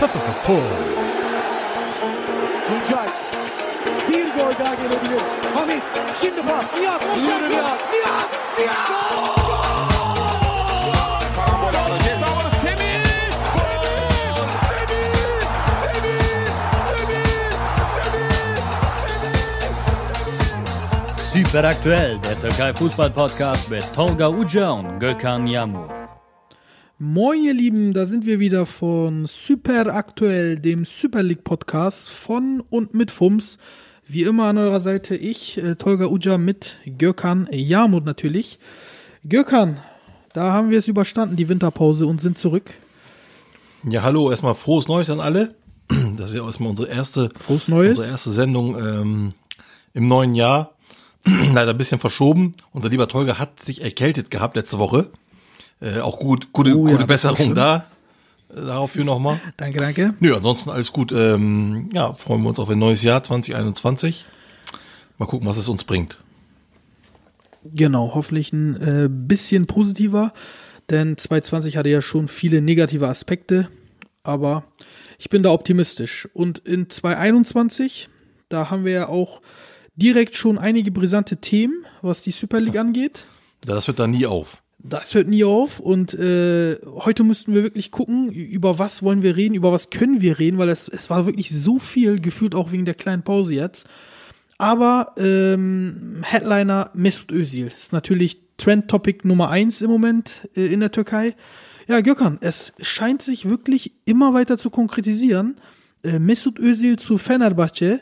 Full. 0.00 0.60
Tuncay. 2.66 3.06
Bir 4.08 4.24
gol 4.24 4.52
daha 4.64 4.74
gelebilir. 4.74 5.20
Hamit. 5.54 5.82
Şimdi 6.20 6.42
pas. 6.42 6.64
Nihat. 6.80 7.16
Nihat. 7.16 7.50
Nihat. 7.50 7.80
Nihat. 7.92 8.30
Nihat. 8.58 8.90
Karambol 11.36 11.68
aldı. 11.68 11.98
Ceza 12.04 12.26
alanı 12.26 12.50
Semih. 12.62 13.04
Gol! 13.54 14.46
Semih! 14.68 15.12
Semih! 15.82 16.46
Semih! 16.90 17.26
Semih! 17.96 18.56
Semih! 21.24 21.44
Super 21.46 21.64
aktuell, 21.64 22.18
der 22.22 22.40
Türkei 22.40 22.72
Fußball 22.72 23.12
Podcast 23.12 23.70
mit 23.70 23.94
Tolga 23.94 24.28
Uca 24.28 24.70
und 24.70 25.00
Gökhan 25.00 25.46
Yamur. 25.46 25.99
Moin, 27.02 27.42
ihr 27.42 27.54
Lieben, 27.54 27.94
da 27.94 28.04
sind 28.04 28.26
wir 28.26 28.40
wieder 28.40 28.66
von 28.66 29.24
Super 29.24 29.86
Aktuell, 29.86 30.58
dem 30.58 30.84
Super 30.84 31.22
League 31.22 31.44
Podcast 31.44 32.10
von 32.10 32.62
und 32.68 32.92
mit 32.92 33.10
FUMS. 33.10 33.56
Wie 34.06 34.24
immer 34.24 34.48
an 34.48 34.58
eurer 34.58 34.80
Seite 34.80 35.16
ich, 35.16 35.56
äh, 35.56 35.76
Tolga 35.76 36.08
Uca 36.08 36.36
mit 36.36 36.76
Gökhan 36.98 37.48
Yamut 37.50 38.04
natürlich. 38.04 38.58
Gökhan, 39.26 39.78
da 40.34 40.52
haben 40.52 40.68
wir 40.68 40.76
es 40.76 40.88
überstanden, 40.88 41.36
die 41.36 41.48
Winterpause 41.48 42.04
und 42.06 42.20
sind 42.20 42.36
zurück. 42.36 42.74
Ja, 43.88 44.02
hallo, 44.02 44.30
erstmal 44.30 44.54
frohes 44.54 44.86
Neues 44.86 45.08
an 45.08 45.20
alle. 45.20 45.54
Das 46.18 46.28
ist 46.28 46.36
ja 46.36 46.44
erstmal 46.44 46.68
unsere 46.68 46.90
erste, 46.90 47.30
Frohes 47.38 47.68
Neues. 47.68 47.96
unsere 47.96 48.12
erste 48.12 48.30
Sendung 48.30 48.78
ähm, 48.78 49.32
im 49.94 50.06
neuen 50.06 50.34
Jahr. 50.34 50.74
Leider 51.24 51.70
ein 51.70 51.78
bisschen 51.78 51.98
verschoben. 51.98 52.56
Unser 52.74 52.90
lieber 52.90 53.08
Tolga 53.08 53.38
hat 53.38 53.62
sich 53.62 53.80
erkältet 53.80 54.30
gehabt 54.30 54.54
letzte 54.54 54.78
Woche. 54.78 55.10
Äh, 55.80 56.00
auch 56.00 56.18
gut, 56.18 56.52
gute, 56.52 56.76
Oh 56.76 56.86
ja, 56.86 56.92
gute 56.92 57.02
ist 57.04 57.08
Besserung 57.08 57.54
da. 57.54 57.86
Äh, 58.48 58.56
Daraufhin 58.56 59.06
nochmal. 59.06 59.40
Danke, 59.56 59.78
danke. 59.78 60.14
Nö, 60.20 60.34
ansonsten 60.34 60.70
alles 60.70 60.92
gut. 60.92 61.12
Ähm, 61.12 61.88
ja, 61.92 62.12
freuen 62.12 62.42
wir 62.42 62.48
uns 62.48 62.58
auf 62.58 62.68
ein 62.68 62.78
neues 62.78 63.02
Jahr 63.02 63.22
2021. 63.22 64.26
Mal 65.18 65.26
gucken, 65.26 65.48
was 65.48 65.56
es 65.56 65.68
uns 65.68 65.84
bringt. 65.84 66.18
Genau, 67.64 68.12
hoffentlich 68.14 68.52
ein 68.52 68.76
äh, 68.76 69.08
bisschen 69.10 69.66
positiver, 69.66 70.32
denn 70.88 71.18
2020 71.18 71.76
hatte 71.76 71.90
ja 71.90 72.00
schon 72.00 72.26
viele 72.26 72.62
negative 72.62 73.06
Aspekte, 73.06 73.68
aber 74.22 74.64
ich 75.18 75.28
bin 75.28 75.42
da 75.42 75.50
optimistisch. 75.50 76.26
Und 76.32 76.58
in 76.60 76.88
2021, 76.88 78.08
da 78.48 78.70
haben 78.70 78.86
wir 78.86 78.92
ja 78.92 79.08
auch 79.08 79.42
direkt 79.94 80.36
schon 80.36 80.56
einige 80.56 80.90
brisante 80.90 81.36
Themen, 81.36 81.84
was 82.00 82.22
die 82.22 82.30
Super 82.30 82.60
League 82.60 82.78
angeht. 82.78 83.24
Das 83.60 83.86
hört 83.86 83.98
da 83.98 84.06
nie 84.06 84.24
auf. 84.26 84.62
Das 84.82 85.14
hört 85.14 85.28
nie 85.28 85.44
auf 85.44 85.78
und 85.78 86.14
äh, 86.14 86.76
heute 86.86 87.22
müssten 87.22 87.54
wir 87.54 87.62
wirklich 87.62 87.90
gucken, 87.90 88.30
über 88.32 88.78
was 88.78 89.02
wollen 89.02 89.22
wir 89.22 89.36
reden, 89.36 89.54
über 89.54 89.72
was 89.72 89.90
können 89.90 90.22
wir 90.22 90.38
reden, 90.38 90.56
weil 90.56 90.70
es, 90.70 90.88
es 90.88 91.10
war 91.10 91.26
wirklich 91.26 91.50
so 91.50 91.78
viel, 91.78 92.18
gefühlt 92.18 92.54
auch 92.54 92.72
wegen 92.72 92.86
der 92.86 92.94
kleinen 92.94 93.22
Pause 93.22 93.54
jetzt. 93.54 93.86
Aber 94.56 95.14
ähm, 95.18 96.22
Headliner 96.22 96.90
Mesut 96.94 97.30
Özil 97.30 97.66
ist 97.66 97.92
natürlich 97.92 98.40
Trend-Topic 98.56 99.26
Nummer 99.26 99.50
eins 99.50 99.82
im 99.82 99.90
Moment 99.90 100.48
äh, 100.56 100.66
in 100.66 100.80
der 100.80 100.92
Türkei. 100.92 101.34
Ja, 101.86 102.00
Gökhan, 102.00 102.38
es 102.40 102.72
scheint 102.80 103.20
sich 103.20 103.48
wirklich 103.48 103.92
immer 104.06 104.32
weiter 104.32 104.56
zu 104.56 104.70
konkretisieren. 104.70 105.56
Äh, 106.04 106.18
Mesut 106.18 106.58
Özil 106.58 106.98
zu 106.98 107.18
Fenerbahce, 107.18 108.00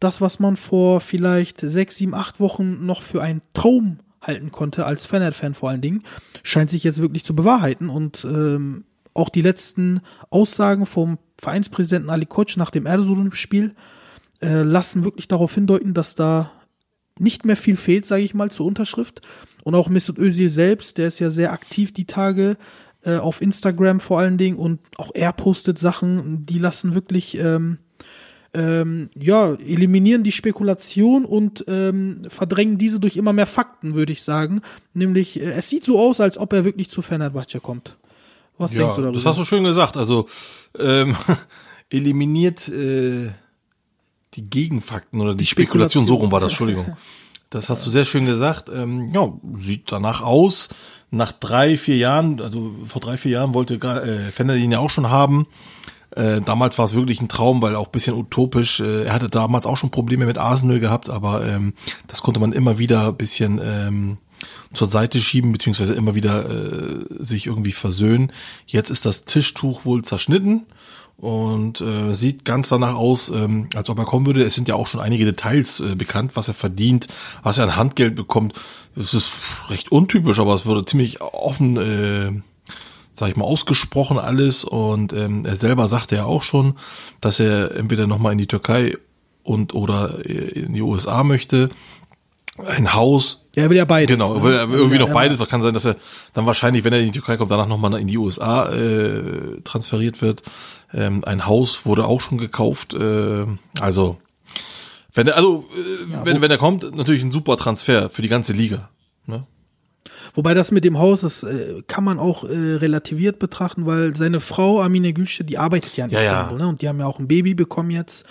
das, 0.00 0.20
was 0.20 0.40
man 0.40 0.56
vor 0.56 1.00
vielleicht 1.00 1.60
sechs, 1.60 1.96
sieben, 1.96 2.14
acht 2.14 2.40
Wochen 2.40 2.86
noch 2.86 3.02
für 3.02 3.22
einen 3.22 3.42
Traum 3.52 3.98
halten 4.28 4.52
konnte, 4.52 4.86
als 4.86 5.06
Fener-Fan 5.06 5.54
vor 5.54 5.70
allen 5.70 5.80
Dingen, 5.80 6.04
scheint 6.44 6.70
sich 6.70 6.84
jetzt 6.84 7.02
wirklich 7.02 7.24
zu 7.24 7.34
bewahrheiten 7.34 7.88
und 7.88 8.24
ähm, 8.24 8.84
auch 9.14 9.30
die 9.30 9.42
letzten 9.42 10.00
Aussagen 10.30 10.86
vom 10.86 11.18
Vereinspräsidenten 11.40 12.10
Ali 12.10 12.26
Koç 12.26 12.56
nach 12.56 12.70
dem 12.70 12.86
Erzurum-Spiel 12.86 13.74
äh, 14.40 14.62
lassen 14.62 15.02
wirklich 15.02 15.26
darauf 15.26 15.54
hindeuten, 15.54 15.94
dass 15.94 16.14
da 16.14 16.52
nicht 17.18 17.44
mehr 17.44 17.56
viel 17.56 17.74
fehlt, 17.74 18.06
sage 18.06 18.22
ich 18.22 18.34
mal, 18.34 18.50
zur 18.52 18.66
Unterschrift. 18.66 19.22
Und 19.64 19.74
auch 19.74 19.88
Mesut 19.88 20.18
Özil 20.18 20.50
selbst, 20.50 20.98
der 20.98 21.08
ist 21.08 21.18
ja 21.18 21.30
sehr 21.30 21.52
aktiv 21.52 21.92
die 21.92 22.04
Tage 22.04 22.56
äh, 23.02 23.16
auf 23.16 23.42
Instagram 23.42 23.98
vor 23.98 24.20
allen 24.20 24.38
Dingen 24.38 24.56
und 24.56 24.80
auch 24.96 25.10
er 25.14 25.32
postet 25.32 25.78
Sachen, 25.78 26.46
die 26.46 26.58
lassen 26.58 26.94
wirklich 26.94 27.36
ähm, 27.38 27.78
ähm, 28.54 29.10
ja, 29.14 29.54
eliminieren 29.54 30.24
die 30.24 30.32
Spekulation 30.32 31.24
und 31.24 31.64
ähm, 31.68 32.26
verdrängen 32.28 32.78
diese 32.78 32.98
durch 32.98 33.16
immer 33.16 33.32
mehr 33.32 33.46
Fakten, 33.46 33.94
würde 33.94 34.12
ich 34.12 34.22
sagen. 34.22 34.62
Nämlich, 34.94 35.40
äh, 35.40 35.44
es 35.50 35.68
sieht 35.68 35.84
so 35.84 35.98
aus, 36.00 36.20
als 36.20 36.38
ob 36.38 36.52
er 36.52 36.64
wirklich 36.64 36.90
zu 36.90 37.02
Fenerbahce 37.02 37.60
kommt. 37.60 37.96
Was 38.56 38.72
Ja, 38.72 38.78
denkst 38.78 38.96
du 38.96 39.02
darüber? 39.02 39.16
das 39.16 39.26
hast 39.26 39.38
du 39.38 39.44
schön 39.44 39.64
gesagt. 39.64 39.96
Also 39.96 40.28
ähm, 40.78 41.16
eliminiert 41.90 42.68
äh, 42.68 43.30
die 44.34 44.44
Gegenfakten 44.44 45.20
oder 45.20 45.34
die, 45.34 45.44
Spekulation, 45.44 46.04
Spekulation. 46.04 46.06
so 46.06 46.14
rum 46.14 46.32
war 46.32 46.40
das, 46.40 46.52
Entschuldigung. 46.52 46.96
Das 47.50 47.70
hast 47.70 47.86
du 47.86 47.88
sehr 47.88 48.04
schön 48.04 48.26
gesagt. 48.26 48.68
Ähm, 48.68 49.10
ja, 49.14 49.32
sieht 49.58 49.90
danach 49.90 50.20
aus. 50.20 50.68
Nach 51.10 51.32
drei, 51.32 51.78
vier 51.78 51.96
Jahren, 51.96 52.42
also 52.42 52.74
vor 52.86 53.00
drei, 53.00 53.16
vier 53.16 53.32
Jahren 53.32 53.54
wollte 53.54 53.76
äh, 53.76 54.30
Fender 54.30 54.54
ihn 54.54 54.70
ja 54.70 54.80
auch 54.80 54.90
schon 54.90 55.08
haben. 55.08 55.46
Äh, 56.18 56.40
damals 56.40 56.78
war 56.78 56.84
es 56.84 56.94
wirklich 56.94 57.20
ein 57.20 57.28
Traum, 57.28 57.62
weil 57.62 57.76
auch 57.76 57.86
ein 57.86 57.92
bisschen 57.92 58.14
utopisch. 58.14 58.80
Äh, 58.80 59.04
er 59.04 59.12
hatte 59.12 59.28
damals 59.28 59.66
auch 59.66 59.76
schon 59.76 59.90
Probleme 59.90 60.26
mit 60.26 60.36
Arsenal 60.36 60.80
gehabt, 60.80 61.08
aber 61.10 61.46
ähm, 61.46 61.74
das 62.08 62.22
konnte 62.22 62.40
man 62.40 62.52
immer 62.52 62.78
wieder 62.78 63.06
ein 63.08 63.16
bisschen 63.16 63.60
ähm, 63.62 64.18
zur 64.72 64.88
Seite 64.88 65.20
schieben, 65.20 65.52
beziehungsweise 65.52 65.94
immer 65.94 66.16
wieder 66.16 66.50
äh, 66.50 67.04
sich 67.20 67.46
irgendwie 67.46 67.70
versöhnen. 67.70 68.32
Jetzt 68.66 68.90
ist 68.90 69.06
das 69.06 69.26
Tischtuch 69.26 69.84
wohl 69.84 70.02
zerschnitten 70.02 70.66
und 71.18 71.80
äh, 71.80 72.14
sieht 72.14 72.44
ganz 72.44 72.68
danach 72.68 72.94
aus, 72.96 73.28
ähm, 73.28 73.68
als 73.76 73.88
ob 73.88 73.98
er 73.98 74.04
kommen 74.04 74.26
würde. 74.26 74.42
Es 74.42 74.56
sind 74.56 74.66
ja 74.66 74.74
auch 74.74 74.88
schon 74.88 75.00
einige 75.00 75.24
Details 75.24 75.78
äh, 75.78 75.94
bekannt, 75.94 76.34
was 76.34 76.48
er 76.48 76.54
verdient, 76.54 77.06
was 77.44 77.58
er 77.58 77.64
an 77.64 77.76
Handgeld 77.76 78.16
bekommt. 78.16 78.54
Es 78.96 79.14
ist 79.14 79.30
recht 79.68 79.92
untypisch, 79.92 80.40
aber 80.40 80.54
es 80.54 80.66
wurde 80.66 80.84
ziemlich 80.84 81.20
offen, 81.20 81.76
äh, 81.76 82.32
sag 83.18 83.30
ich 83.30 83.36
mal, 83.36 83.44
ausgesprochen 83.44 84.18
alles. 84.18 84.64
Und 84.64 85.12
ähm, 85.12 85.44
er 85.44 85.56
selber 85.56 85.88
sagte 85.88 86.16
ja 86.16 86.24
auch 86.24 86.42
schon, 86.42 86.74
dass 87.20 87.40
er 87.40 87.74
entweder 87.76 88.06
nochmal 88.06 88.32
in 88.32 88.38
die 88.38 88.46
Türkei 88.46 88.96
und 89.42 89.74
oder 89.74 90.24
äh, 90.24 90.60
in 90.60 90.72
die 90.74 90.82
USA 90.82 91.24
möchte. 91.24 91.68
Ein 92.66 92.92
Haus, 92.92 93.46
er 93.54 93.70
will 93.70 93.76
ja 93.76 93.84
beides. 93.84 94.16
Genau, 94.16 94.34
ne? 94.34 94.42
will 94.42 94.52
er 94.52 94.68
irgendwie 94.68 94.96
Ja, 94.96 95.00
noch 95.02 95.08
ja. 95.08 95.14
beides. 95.14 95.38
Kann 95.48 95.62
sein, 95.62 95.74
dass 95.74 95.84
er 95.84 95.96
dann 96.34 96.46
wahrscheinlich, 96.46 96.84
wenn 96.84 96.92
er 96.92 97.00
in 97.00 97.06
die 97.06 97.12
Türkei 97.12 97.36
kommt, 97.36 97.50
danach 97.50 97.68
nochmal 97.68 98.00
in 98.00 98.08
die 98.08 98.18
USA 98.18 98.68
äh, 98.70 99.60
transferiert 99.62 100.22
wird. 100.22 100.42
Ähm, 100.92 101.24
ein 101.24 101.46
Haus 101.46 101.86
wurde 101.86 102.06
auch 102.06 102.20
schon 102.20 102.38
gekauft. 102.38 102.94
Äh, 102.94 103.46
also, 103.80 104.18
wenn 105.14 105.28
er, 105.28 105.36
also, 105.36 105.64
äh, 105.74 106.24
wenn, 106.24 106.40
wenn 106.40 106.50
er 106.50 106.58
kommt, 106.58 106.94
natürlich 106.96 107.22
ein 107.22 107.32
super 107.32 107.56
Transfer 107.56 108.10
für 108.10 108.22
die 108.22 108.28
ganze 108.28 108.52
Liga. 108.52 108.88
Ne? 109.26 109.44
Wobei 110.38 110.54
das 110.54 110.70
mit 110.70 110.84
dem 110.84 111.00
Haus, 111.00 111.22
das 111.22 111.42
äh, 111.42 111.82
kann 111.88 112.04
man 112.04 112.20
auch 112.20 112.44
äh, 112.44 112.54
relativiert 112.54 113.40
betrachten, 113.40 113.86
weil 113.86 114.14
seine 114.14 114.38
Frau 114.38 114.80
Amine 114.80 115.12
Gülşe, 115.12 115.42
die 115.42 115.58
arbeitet 115.58 115.96
ja 115.96 116.04
in 116.04 116.12
Ja, 116.12 116.22
ja. 116.22 116.30
Istanbul, 116.42 116.58
ne? 116.58 116.68
Und 116.68 116.80
die 116.80 116.88
haben 116.88 117.00
ja 117.00 117.06
auch 117.06 117.18
ein 117.18 117.26
Baby 117.26 117.54
bekommen 117.54 117.90
jetzt. 117.90 118.24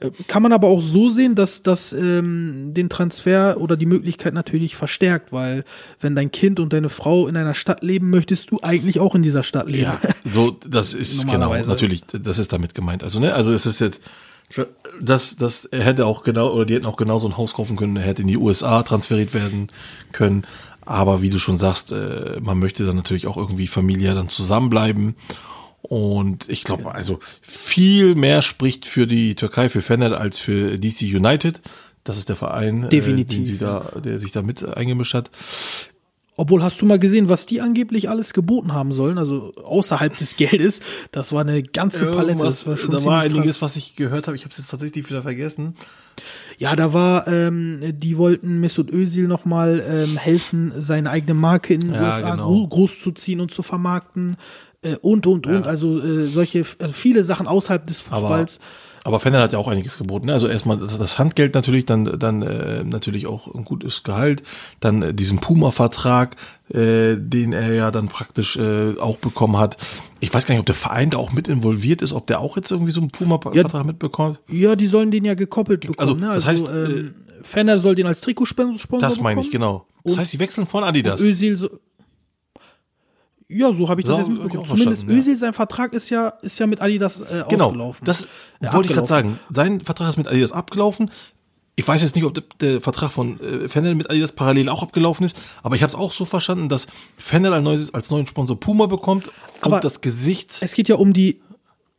Äh, 0.00 0.10
Kann 0.28 0.42
man 0.42 0.52
aber 0.52 0.68
auch 0.68 0.82
so 0.82 1.08
sehen, 1.08 1.34
dass 1.34 1.62
das 1.62 1.94
ähm, 1.94 2.74
den 2.74 2.90
Transfer 2.90 3.56
oder 3.58 3.78
die 3.78 3.86
Möglichkeit 3.86 4.34
natürlich 4.34 4.76
verstärkt, 4.76 5.32
weil 5.32 5.64
wenn 5.98 6.14
dein 6.14 6.30
Kind 6.30 6.60
und 6.60 6.74
deine 6.74 6.90
Frau 6.90 7.26
in 7.26 7.38
einer 7.38 7.54
Stadt 7.54 7.82
leben, 7.82 8.10
möchtest 8.10 8.50
du 8.50 8.58
eigentlich 8.60 9.00
auch 9.00 9.14
in 9.14 9.22
dieser 9.22 9.42
Stadt 9.42 9.66
leben. 9.66 9.84
Ja, 9.84 9.98
so, 10.30 10.50
das 10.50 10.92
ist 11.02 11.26
genau, 11.26 11.54
natürlich, 11.54 12.02
das 12.04 12.38
ist 12.38 12.52
damit 12.52 12.74
gemeint. 12.74 13.02
Also, 13.02 13.18
ne, 13.18 13.32
also 13.32 13.54
es 13.54 13.64
ist 13.64 13.80
jetzt, 13.80 14.02
das, 15.00 15.36
das, 15.36 15.64
er 15.64 15.82
hätte 15.82 16.06
auch 16.06 16.22
genau, 16.22 16.52
oder 16.52 16.66
die 16.66 16.74
hätten 16.74 16.86
auch 16.86 16.96
genau 16.96 17.18
so 17.18 17.28
ein 17.28 17.36
Haus 17.36 17.54
kaufen 17.54 17.76
können, 17.76 17.96
er 17.96 18.02
hätte 18.02 18.22
in 18.22 18.28
die 18.28 18.36
USA 18.36 18.82
transferiert 18.82 19.34
werden 19.34 19.68
können. 20.12 20.44
Aber 20.86 21.20
wie 21.20 21.30
du 21.30 21.38
schon 21.38 21.58
sagst, 21.58 21.92
äh, 21.92 22.38
man 22.40 22.58
möchte 22.58 22.84
dann 22.84 22.96
natürlich 22.96 23.26
auch 23.26 23.36
irgendwie 23.36 23.66
familiär 23.66 24.14
dann 24.14 24.28
zusammenbleiben. 24.28 25.16
Und 25.82 26.48
ich 26.48 26.64
glaube, 26.64 26.92
also 26.92 27.20
viel 27.42 28.14
mehr 28.14 28.42
spricht 28.42 28.86
für 28.86 29.06
die 29.06 29.34
Türkei, 29.34 29.68
für 29.68 29.82
Fener 29.82 30.18
als 30.18 30.38
für 30.38 30.78
DC 30.78 31.02
United. 31.02 31.60
Das 32.02 32.18
ist 32.18 32.28
der 32.28 32.36
Verein, 32.36 32.84
äh, 32.84 32.88
Definitiv, 32.88 33.38
den 33.38 33.44
sie 33.44 33.58
da, 33.58 33.92
der 34.02 34.18
sich 34.18 34.32
da 34.32 34.42
mit 34.42 34.64
eingemischt 34.64 35.14
hat. 35.14 35.30
Obwohl, 36.38 36.62
hast 36.62 36.80
du 36.82 36.86
mal 36.86 36.98
gesehen, 36.98 37.30
was 37.30 37.46
die 37.46 37.62
angeblich 37.62 38.10
alles 38.10 38.34
geboten 38.34 38.74
haben 38.74 38.92
sollen? 38.92 39.16
Also 39.16 39.52
außerhalb 39.64 40.16
des 40.18 40.36
Geldes, 40.36 40.80
das 41.10 41.32
war 41.32 41.40
eine 41.40 41.62
ganze 41.62 42.10
Palette. 42.10 42.32
Irgendwas, 42.32 42.64
Das 42.64 42.86
war 42.88 42.98
da 42.98 43.04
war 43.04 43.20
einiges, 43.22 43.44
krass. 43.44 43.62
was 43.62 43.76
ich 43.76 43.96
gehört 43.96 44.26
habe. 44.26 44.36
Ich 44.36 44.42
habe 44.44 44.52
es 44.52 44.58
jetzt 44.58 44.70
tatsächlich 44.70 45.08
wieder 45.08 45.22
vergessen. 45.22 45.76
Ja, 46.58 46.76
da 46.76 46.92
war, 46.92 47.26
ähm, 47.28 47.80
die 47.98 48.18
wollten 48.18 48.60
Mesut 48.60 48.90
Özil 48.90 49.26
nochmal 49.28 49.82
ähm, 49.88 50.16
helfen, 50.18 50.72
seine 50.78 51.10
eigene 51.10 51.34
Marke 51.34 51.72
in 51.74 51.80
den 51.80 51.94
Ja, 51.94 52.06
USA 52.06 52.32
genau. 52.32 52.44
gro 52.48 52.66
groß 52.68 53.00
zu 53.00 53.12
ziehen 53.12 53.40
und 53.40 53.50
zu 53.50 53.62
vermarkten 53.62 54.36
äh, 54.82 54.96
und, 54.96 55.26
und, 55.26 55.46
und. 55.46 55.66
Also 55.66 56.00
äh, 56.02 56.24
solche, 56.24 56.64
also 56.80 56.92
viele 56.92 57.24
Sachen 57.24 57.46
außerhalb 57.46 57.84
des 57.86 58.00
Fußballs. 58.00 58.58
Aber 58.58 58.64
Fender 59.20 59.40
hat 59.40 59.52
ja 59.52 59.58
auch 59.58 59.68
einiges 59.68 59.98
geboten. 59.98 60.26
Ne? 60.26 60.32
Also 60.32 60.48
erstmal 60.48 60.78
das, 60.78 61.18
Handgeld 61.18 61.54
natürlich, 61.54 61.86
dann 61.86 62.18
dann 62.18 62.42
äh, 62.42 62.82
natürlich 62.82 63.26
auch 63.26 63.54
ein 63.54 63.64
gutes 63.64 64.02
Gehalt, 64.02 64.42
dann 64.80 65.02
äh, 65.02 65.14
diesen 65.14 65.38
Puma-Vertrag, 65.38 66.36
äh, 66.68 67.16
den 67.16 67.52
er 67.52 67.72
ja 67.72 67.90
dann 67.90 68.08
praktisch 68.08 68.56
äh, 68.56 68.98
auch 68.98 69.18
bekommen 69.18 69.58
hat. 69.58 69.76
Ich 70.20 70.34
weiß 70.34 70.46
gar 70.46 70.54
nicht, 70.54 70.60
ob 70.60 70.66
der 70.66 70.74
Verein 70.74 71.10
da 71.10 71.18
auch 71.18 71.32
mit 71.32 71.46
involviert 71.46 72.02
ist, 72.02 72.12
ob 72.12 72.26
der 72.26 72.40
auch 72.40 72.56
jetzt 72.56 72.70
irgendwie 72.72 72.92
so 72.92 73.00
einen 73.00 73.10
Puma-Vertrag 73.10 73.86
mitbekommt. 73.86 74.40
Ja, 74.48 74.74
die 74.74 74.88
sollen 74.88 75.10
den 75.10 75.24
ja 75.24 75.34
gekoppelt 75.34 75.82
bekommen. 75.82 75.98
Also, 75.98 76.14
ne? 76.14 76.32
das 76.34 76.44
heißt, 76.44 76.68
ähm, 76.68 77.14
Fender 77.42 77.78
soll 77.78 77.94
den 77.94 78.06
als 78.06 78.20
Trikotsponsor 78.20 78.98
Das 78.98 79.20
meine 79.20 79.40
ich, 79.40 79.50
genau. 79.50 79.86
Das 80.02 80.18
heißt, 80.18 80.32
die 80.32 80.38
wechseln 80.40 80.66
von 80.66 80.84
Adidas. 80.84 81.20
Özil 81.20 81.70
ja, 83.48 83.72
so 83.72 83.88
habe 83.88 84.00
ich 84.00 84.06
das 84.06 84.14
So 84.16 84.20
jetzt 84.22 84.28
mitbekommen. 84.30 84.64
Zumindest 84.66 84.88
verstanden, 84.88 85.12
ja. 85.12 85.18
Özil, 85.18 85.36
sein 85.36 85.52
Vertrag 85.52 85.92
ist 85.92 86.10
ja, 86.10 86.28
ist 86.42 86.58
ja 86.58 86.66
mit 86.66 86.80
Adidas 86.80 87.20
äh, 87.20 87.44
Genau, 87.48 87.66
ausgelaufen. 87.66 88.04
das 88.04 88.22
Äh, 88.60 88.72
wollte 88.72 88.88
ich 88.88 88.94
gerade 88.94 89.06
sagen. 89.06 89.38
Sein 89.50 89.80
Vertrag 89.80 90.08
ist 90.08 90.16
mit 90.16 90.28
Adidas 90.28 90.52
abgelaufen. 90.52 91.10
Ich 91.78 91.86
weiß 91.86 92.00
jetzt 92.00 92.14
nicht, 92.16 92.24
ob 92.24 92.32
der, 92.32 92.44
der 92.60 92.80
Vertrag 92.80 93.12
von 93.12 93.38
äh, 93.40 93.68
Fennel 93.68 93.94
mit 93.94 94.08
Adidas 94.10 94.32
parallel 94.32 94.70
auch 94.70 94.82
abgelaufen 94.82 95.24
ist, 95.26 95.36
aber 95.62 95.76
ich 95.76 95.82
habe 95.82 95.90
es 95.90 95.94
auch 95.94 96.10
so 96.12 96.24
verstanden, 96.24 96.70
dass 96.70 96.86
Fennel 97.18 97.52
ein 97.52 97.62
neues, 97.62 97.92
als 97.92 98.10
neuen 98.10 98.26
Sponsor 98.26 98.58
Puma 98.58 98.86
bekommt 98.86 99.30
Aber 99.60 99.76
und 99.76 99.84
das 99.84 100.00
Gesicht. 100.00 100.58
Es 100.62 100.72
geht 100.74 100.88
ja 100.88 100.94
um 100.96 101.12
die, 101.12 101.40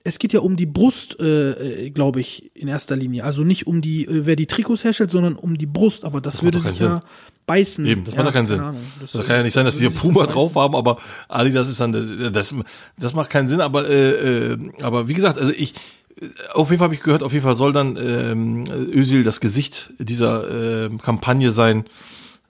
es 0.07 0.19
geht 0.19 0.31
ja 0.33 0.39
um 0.39 0.55
die 0.55 0.65
Brust, 0.65 1.19
äh, 1.19 1.85
äh, 1.85 1.89
glaube 1.89 2.21
ich, 2.21 2.49
in 2.55 2.67
erster 2.67 2.95
Linie. 2.95 3.23
Also 3.25 3.43
nicht 3.43 3.67
um 3.67 3.81
die, 3.81 4.05
äh, 4.05 4.25
wer 4.25 4.35
die 4.37 4.45
Trikots 4.45 4.83
herstellt, 4.83 5.11
sondern 5.11 5.35
um 5.35 5.57
die 5.57 5.65
Brust. 5.65 6.05
Aber 6.05 6.21
das, 6.21 6.35
macht 6.35 6.43
würde 6.45 6.59
sich 6.61 6.79
ja 6.79 7.03
beißen. 7.45 7.85
Eben, 7.85 8.05
das 8.05 8.13
ja, 8.13 8.19
macht 8.19 8.29
doch 8.29 8.33
keinen 8.33 8.47
Sinn. 8.47 8.59
Ahnung. 8.61 8.81
Das, 9.01 9.11
kann 9.13 9.37
ja 9.37 9.43
nicht 9.43 9.53
sein, 9.53 9.65
dass 9.65 9.77
die 9.77 9.89
Puma 9.89 10.25
das 10.25 10.33
drauf 10.33 10.55
haben, 10.55 10.75
aber 10.75 10.97
Adidas 11.27 11.67
ist 11.69 11.79
dann, 11.81 11.91
der- 11.91 12.31
das, 12.31 12.55
das 12.97 13.13
macht 13.13 13.29
keinen 13.29 13.47
Sinn, 13.49 13.59
aber, 13.61 13.89
äh, 13.89 14.51
äh, 14.53 14.57
aber 14.81 15.07
wie 15.09 15.13
gesagt, 15.13 15.37
also 15.37 15.51
ich, 15.51 15.73
äh, 16.19 16.25
auf 16.53 16.69
jeden 16.69 16.79
Fall 16.79 16.85
habe 16.87 16.95
ich 16.95 17.03
gehört, 17.03 17.21
auf 17.23 17.33
jeden 17.33 17.43
Fall 17.43 17.55
soll 17.55 17.73
dann 17.73 17.97
ähm, 17.97 18.63
Özil 18.93 19.23
das 19.23 19.39
Gesicht 19.41 19.91
dieser 19.99 20.85
ähm, 20.85 21.01
Kampagne 21.01 21.51
sein. 21.51 21.83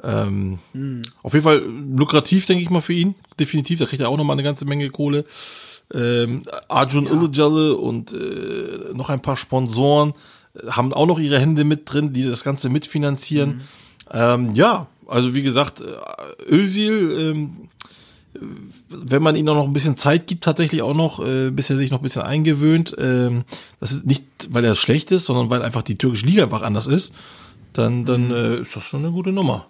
Ähm, 0.04 0.60
Hm. 0.74 1.02
Auf 1.24 1.34
jeden 1.34 1.44
Fall 1.44 1.64
lukrativ, 1.98 2.46
denke 2.46 2.62
ich 2.64 2.70
mal, 2.70 2.82
für 2.82 2.94
ihn. 2.94 3.16
Definitiv, 3.40 3.80
da 3.80 3.86
kriegt 3.88 4.02
er 4.02 4.10
auch 4.10 4.18
nochmal 4.18 4.36
eine 4.36 4.44
ganze 4.44 4.66
Menge 4.66 4.90
Kohle. 4.90 5.26
Ähm, 5.94 6.44
Arjun 6.68 7.06
Ilıcalı 7.06 7.78
und 7.78 8.14
äh, 8.14 8.94
noch 8.94 9.10
ein 9.10 9.22
paar 9.22 9.38
Sponsoren 9.38 10.14
äh, 10.56 10.68
haben 10.68 10.94
auch 10.94 11.06
noch 11.06 11.20
ihre 11.20 11.40
Hände 11.40 11.64
mit 11.64 11.92
drin, 11.92 12.14
die 12.14 12.24
das 12.24 12.44
Ganze 12.44 12.70
mitfinanzieren. 12.70 13.62
Ähm, 14.12 14.54
ja, 14.54 14.88
also 15.08 15.34
wie 15.34 15.44
gesagt, 15.44 15.82
äh, 15.82 16.54
Özil, 16.54 17.18
ähm, 17.20 17.70
wenn 18.90 19.24
man 19.24 19.36
ihm 19.36 19.48
auch 19.48 19.56
noch 19.56 19.66
ein 19.66 19.74
bisschen 19.74 19.98
Zeit 19.98 20.28
gibt, 20.28 20.44
tatsächlich 20.44 20.82
auch 20.82 20.94
noch, 20.94 21.26
äh, 21.26 21.50
bis 21.52 21.70
er 21.70 21.78
sich 21.78 21.92
noch 21.92 22.00
ein 22.00 22.04
bisschen 22.04 22.22
eingewöhnt, 22.22 22.96
ähm, 23.00 23.46
das 23.80 23.92
ist 23.92 24.06
nicht, 24.06 24.26
weil 24.50 24.66
er 24.66 24.76
schlecht 24.76 25.12
ist, 25.12 25.26
sondern 25.26 25.50
weil 25.50 25.62
einfach 25.62 25.84
die 25.84 25.98
türkische 25.98 26.26
Liga 26.26 26.44
einfach 26.44 26.62
anders 26.62 26.88
ist, 26.88 27.16
dann, 27.74 28.06
dann 28.06 28.32
äh, 28.32 28.58
ist 28.62 28.76
das 28.76 28.84
schon 28.84 29.04
eine 29.04 29.12
gute 29.12 29.32
Nummer. 29.32 29.68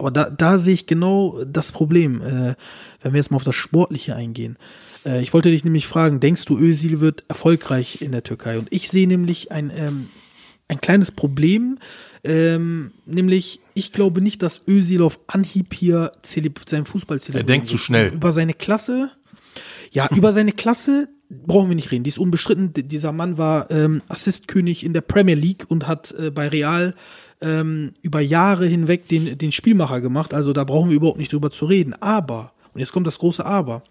Aber 0.00 0.10
da, 0.10 0.30
da 0.30 0.56
sehe 0.56 0.74
ich 0.74 0.86
genau 0.86 1.44
das 1.44 1.72
Problem, 1.72 2.22
äh, 2.22 2.54
wenn 3.02 3.12
wir 3.12 3.18
jetzt 3.18 3.30
mal 3.30 3.36
auf 3.36 3.44
das 3.44 3.54
Sportliche 3.54 4.16
eingehen. 4.16 4.56
Äh, 5.04 5.22
ich 5.22 5.32
wollte 5.34 5.50
dich 5.50 5.62
nämlich 5.62 5.86
fragen, 5.86 6.20
denkst 6.20 6.46
du, 6.46 6.58
Özil 6.58 7.00
wird 7.00 7.24
erfolgreich 7.28 8.00
in 8.00 8.10
der 8.10 8.22
Türkei? 8.22 8.58
Und 8.58 8.68
ich 8.70 8.88
sehe 8.88 9.06
nämlich 9.06 9.52
ein, 9.52 9.70
ähm, 9.74 10.08
ein 10.68 10.80
kleines 10.80 11.12
Problem, 11.12 11.78
ähm, 12.24 12.92
nämlich 13.04 13.60
ich 13.74 13.92
glaube 13.92 14.22
nicht, 14.22 14.42
dass 14.42 14.62
Özil 14.66 15.02
auf 15.02 15.20
Anhieb 15.26 15.74
hier 15.74 16.12
seinen 16.22 16.86
Fußball 16.86 17.20
zelebrieren 17.20 17.46
denkt 17.46 17.66
zu 17.66 17.76
schnell. 17.76 18.12
Über 18.12 18.32
seine 18.32 18.54
Klasse, 18.54 19.10
ja, 19.90 20.08
über 20.16 20.32
seine 20.32 20.52
Klasse 20.52 21.08
brauchen 21.28 21.68
wir 21.68 21.76
nicht 21.76 21.90
reden. 21.90 22.04
Die 22.04 22.08
ist 22.08 22.18
unbestritten. 22.18 22.72
Dieser 22.74 23.12
Mann 23.12 23.38
war 23.38 23.70
ähm, 23.70 24.02
Assistkönig 24.08 24.84
in 24.84 24.94
der 24.94 25.02
Premier 25.02 25.36
League 25.36 25.66
und 25.68 25.86
hat 25.86 26.12
äh, 26.12 26.30
bei 26.30 26.48
Real 26.48 26.94
ähm, 27.40 27.94
über 28.02 28.20
Jahre 28.20 28.66
hinweg 28.66 29.08
den, 29.08 29.38
den 29.38 29.52
Spielmacher 29.52 30.00
gemacht. 30.00 30.34
Also 30.34 30.52
da 30.52 30.64
brauchen 30.64 30.90
wir 30.90 30.96
überhaupt 30.96 31.18
nicht 31.18 31.32
drüber 31.32 31.50
zu 31.50 31.66
reden. 31.66 31.94
Aber, 32.00 32.52
und 32.74 32.80
jetzt 32.80 32.92
kommt 32.92 33.06
das 33.06 33.18
große 33.18 33.44
Aber, 33.44 33.82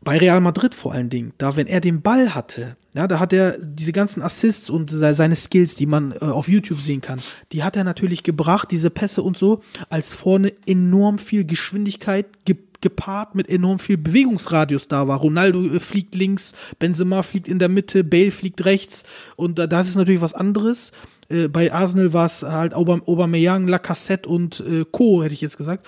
bei 0.00 0.16
Real 0.16 0.40
Madrid 0.40 0.74
vor 0.74 0.92
allen 0.92 1.10
Dingen, 1.10 1.32
da 1.38 1.56
wenn 1.56 1.66
er 1.66 1.80
den 1.80 2.02
Ball 2.02 2.34
hatte, 2.34 2.76
ja, 2.94 3.08
da 3.08 3.18
hat 3.18 3.32
er 3.32 3.58
diese 3.58 3.92
ganzen 3.92 4.22
Assists 4.22 4.70
und 4.70 4.90
se- 4.90 5.14
seine 5.14 5.34
Skills, 5.36 5.74
die 5.74 5.86
man 5.86 6.12
äh, 6.12 6.18
auf 6.20 6.48
YouTube 6.48 6.80
sehen 6.80 7.00
kann, 7.00 7.20
die 7.52 7.62
hat 7.64 7.76
er 7.76 7.84
natürlich 7.84 8.22
gebracht, 8.22 8.70
diese 8.70 8.90
Pässe 8.90 9.22
und 9.22 9.36
so, 9.36 9.60
als 9.90 10.14
vorne 10.14 10.52
enorm 10.66 11.18
viel 11.18 11.44
Geschwindigkeit 11.44 12.26
ge 12.44 12.56
gepaart 12.80 13.34
mit 13.34 13.48
enorm 13.48 13.80
viel 13.80 13.96
Bewegungsradius 13.98 14.86
da 14.86 15.08
war. 15.08 15.18
Ronaldo 15.18 15.64
äh, 15.64 15.80
fliegt 15.80 16.14
links, 16.14 16.52
Benzema 16.78 17.24
fliegt 17.24 17.48
in 17.48 17.58
der 17.58 17.68
Mitte, 17.68 18.04
Bale 18.04 18.30
fliegt 18.30 18.64
rechts 18.64 19.02
und 19.34 19.58
da 19.58 19.66
das 19.66 19.88
ist 19.88 19.96
natürlich 19.96 20.20
was 20.20 20.32
anderes. 20.32 20.92
Äh, 21.28 21.48
bei 21.48 21.72
Arsenal 21.72 22.12
war 22.12 22.26
es 22.26 22.42
halt 22.42 22.74
Aubame- 22.74 23.06
Aubameyang, 23.06 23.68
Lacazette 23.68 24.28
und 24.28 24.60
äh, 24.60 24.84
Co, 24.90 25.22
hätte 25.22 25.34
ich 25.34 25.40
jetzt 25.40 25.56
gesagt. 25.56 25.86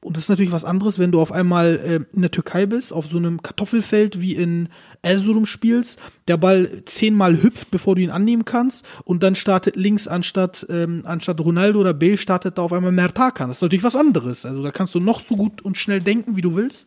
Und 0.00 0.18
das 0.18 0.24
ist 0.24 0.28
natürlich 0.28 0.52
was 0.52 0.66
anderes, 0.66 0.98
wenn 0.98 1.12
du 1.12 1.20
auf 1.22 1.32
einmal 1.32 1.76
äh, 1.76 2.00
in 2.14 2.20
der 2.20 2.30
Türkei 2.30 2.66
bist, 2.66 2.92
auf 2.92 3.06
so 3.06 3.16
einem 3.16 3.40
Kartoffelfeld 3.42 4.20
wie 4.20 4.34
in 4.34 4.68
Erzurum 5.00 5.46
spielst, 5.46 5.98
der 6.28 6.36
Ball 6.36 6.82
zehnmal 6.84 7.42
hüpft, 7.42 7.70
bevor 7.70 7.94
du 7.94 8.02
ihn 8.02 8.10
annehmen 8.10 8.44
kannst, 8.44 8.84
und 9.04 9.22
dann 9.22 9.34
startet 9.34 9.76
links 9.76 10.06
anstatt 10.06 10.66
ähm, 10.68 11.04
anstatt 11.06 11.40
Ronaldo 11.40 11.80
oder 11.80 11.94
Bale 11.94 12.18
startet 12.18 12.58
da 12.58 12.62
auf 12.62 12.74
einmal 12.74 12.92
Mertakan. 12.92 13.48
Das 13.48 13.56
ist 13.58 13.62
natürlich 13.62 13.82
was 13.84 13.96
anderes. 13.96 14.44
Also 14.44 14.62
da 14.62 14.70
kannst 14.72 14.94
du 14.94 15.00
noch 15.00 15.20
so 15.20 15.36
gut 15.36 15.62
und 15.62 15.78
schnell 15.78 16.00
denken, 16.00 16.36
wie 16.36 16.42
du 16.42 16.54
willst. 16.54 16.86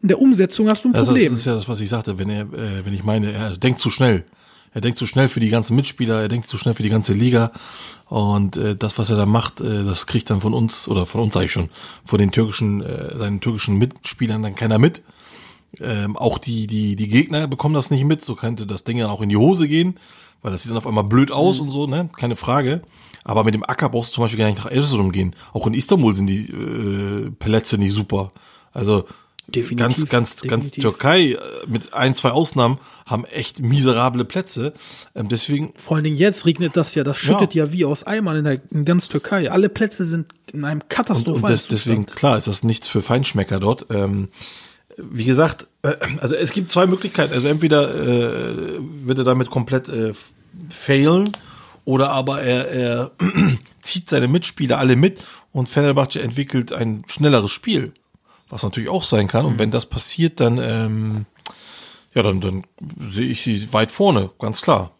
In 0.00 0.08
der 0.08 0.20
Umsetzung 0.20 0.68
hast 0.68 0.84
du 0.84 0.88
ein 0.88 0.94
Also 0.96 1.12
Problem. 1.12 1.32
das 1.32 1.40
ist 1.40 1.46
ja 1.46 1.54
das, 1.54 1.68
was 1.68 1.80
ich 1.80 1.88
sagte, 1.88 2.18
wenn 2.18 2.30
er, 2.30 2.42
äh, 2.52 2.84
wenn 2.84 2.94
ich 2.94 3.04
meine, 3.04 3.30
er 3.30 3.56
denkt 3.56 3.78
zu 3.78 3.90
schnell. 3.90 4.24
Er 4.74 4.80
denkt 4.80 4.98
zu 4.98 5.06
schnell 5.06 5.28
für 5.28 5.40
die 5.40 5.50
ganzen 5.50 5.76
Mitspieler, 5.76 6.20
er 6.20 6.28
denkt 6.28 6.46
zu 6.46 6.58
schnell 6.58 6.74
für 6.74 6.82
die 6.82 6.88
ganze 6.88 7.12
Liga. 7.12 7.52
Und 8.06 8.56
äh, 8.56 8.76
das, 8.76 8.98
was 8.98 9.10
er 9.10 9.16
da 9.16 9.26
macht, 9.26 9.60
äh, 9.60 9.84
das 9.84 10.06
kriegt 10.06 10.30
dann 10.30 10.40
von 10.40 10.54
uns, 10.54 10.88
oder 10.88 11.06
von 11.06 11.20
uns 11.20 11.34
sage 11.34 11.46
ich 11.46 11.52
schon, 11.52 11.68
von 12.04 12.18
den 12.18 12.30
türkischen, 12.30 12.82
äh, 12.82 13.16
seinen 13.16 13.40
türkischen 13.40 13.76
Mitspielern 13.76 14.42
dann 14.42 14.54
keiner 14.54 14.78
mit. 14.78 15.02
Ähm, 15.80 16.16
auch 16.16 16.38
die, 16.38 16.66
die, 16.66 16.96
die 16.96 17.08
Gegner 17.08 17.46
bekommen 17.46 17.74
das 17.74 17.90
nicht 17.90 18.04
mit, 18.04 18.22
so 18.22 18.34
könnte 18.34 18.66
das 18.66 18.84
Ding 18.84 18.98
dann 18.98 19.10
auch 19.10 19.20
in 19.20 19.28
die 19.28 19.36
Hose 19.36 19.68
gehen, 19.68 19.98
weil 20.42 20.52
das 20.52 20.62
sieht 20.62 20.70
dann 20.70 20.78
auf 20.78 20.86
einmal 20.86 21.04
blöd 21.04 21.30
aus 21.30 21.60
und 21.60 21.70
so, 21.70 21.86
ne? 21.86 22.08
Keine 22.16 22.36
Frage. 22.36 22.82
Aber 23.24 23.44
mit 23.44 23.52
dem 23.52 23.64
Acker 23.64 23.90
brauchst 23.90 24.10
du 24.10 24.14
zum 24.14 24.24
Beispiel 24.24 24.38
gar 24.38 24.46
nicht 24.46 24.58
nach 24.58 24.70
Erzurum 24.70 25.12
gehen. 25.12 25.34
Auch 25.52 25.66
in 25.66 25.74
Istanbul 25.74 26.14
sind 26.14 26.28
die 26.28 26.48
äh, 26.48 27.30
Plätze 27.30 27.76
nicht 27.76 27.92
super. 27.92 28.32
Also 28.72 29.04
Definitiv, 29.48 29.78
ganz, 29.78 30.08
ganz, 30.10 30.42
ganz 30.42 30.70
definitiv. 30.70 30.82
Türkei 30.82 31.32
äh, 31.32 31.38
mit 31.66 31.94
ein, 31.94 32.14
zwei 32.14 32.32
Ausnahmen 32.32 32.78
haben 33.06 33.24
echt 33.24 33.60
miserable 33.60 34.26
Plätze. 34.26 34.74
Ähm, 35.14 35.28
deswegen, 35.28 35.72
Vor 35.76 35.96
allen 35.96 36.04
Dingen 36.04 36.16
jetzt 36.16 36.44
regnet 36.44 36.76
das 36.76 36.94
ja, 36.94 37.02
das 37.02 37.16
schüttet 37.16 37.54
ja, 37.54 37.72
wie 37.72 37.86
aus 37.86 38.04
Eimern 38.04 38.36
in, 38.36 38.44
der, 38.44 38.60
in 38.70 38.84
ganz 38.84 39.08
Türkei. 39.08 39.50
Alle 39.50 39.70
Plätze 39.70 40.04
sind 40.04 40.34
in 40.52 40.66
einem 40.66 40.80
und, 40.80 40.90
katastrophalen 40.90 41.44
und 41.44 41.50
des, 41.50 41.68
deswegen, 41.68 42.02
Zustand. 42.02 42.18
klar, 42.18 42.36
ist 42.36 42.46
das 42.46 42.62
nichts 42.62 42.88
für 42.88 43.00
Feinschmecker 43.00 43.58
dort. 43.58 43.86
Ähm, 43.88 44.28
wie 44.98 45.24
gesagt, 45.24 45.66
äh, 45.82 45.94
also 46.18 46.34
es 46.34 46.52
gibt 46.52 46.70
zwei 46.70 46.86
Möglichkeiten. 46.86 47.32
Also 47.32 47.48
entweder 47.48 47.94
äh, 47.94 48.78
wird 49.04 49.18
er 49.18 49.24
damit 49.24 49.48
komplett 49.48 49.88
äh, 49.88 50.12
failen 50.68 51.30
oder 51.86 52.10
aber 52.10 52.42
er, 52.42 52.68
er 52.68 53.10
zieht 53.80 54.10
seine 54.10 54.28
Mitspieler 54.28 54.78
alle 54.78 54.96
mit 54.96 55.20
und 55.52 55.70
Fenerbahce 55.70 56.20
entwickelt 56.20 56.72
ein 56.72 57.04
schnelleres 57.06 57.50
Spiel, 57.50 57.94
was 58.48 58.62
natürlich 58.62 58.88
auch 58.88 59.04
sein 59.04 59.28
kann. 59.28 59.46
Und 59.46 59.58
wenn 59.58 59.70
das 59.70 59.86
passiert, 59.86 60.40
dann 60.40 60.58
ähm, 60.58 61.26
ja, 62.14 62.22
dann, 62.22 62.40
dann 62.40 62.64
sehe 63.00 63.28
ich 63.28 63.42
sie 63.42 63.72
weit 63.72 63.92
vorne, 63.92 64.30
ganz 64.38 64.62
klar. 64.62 64.92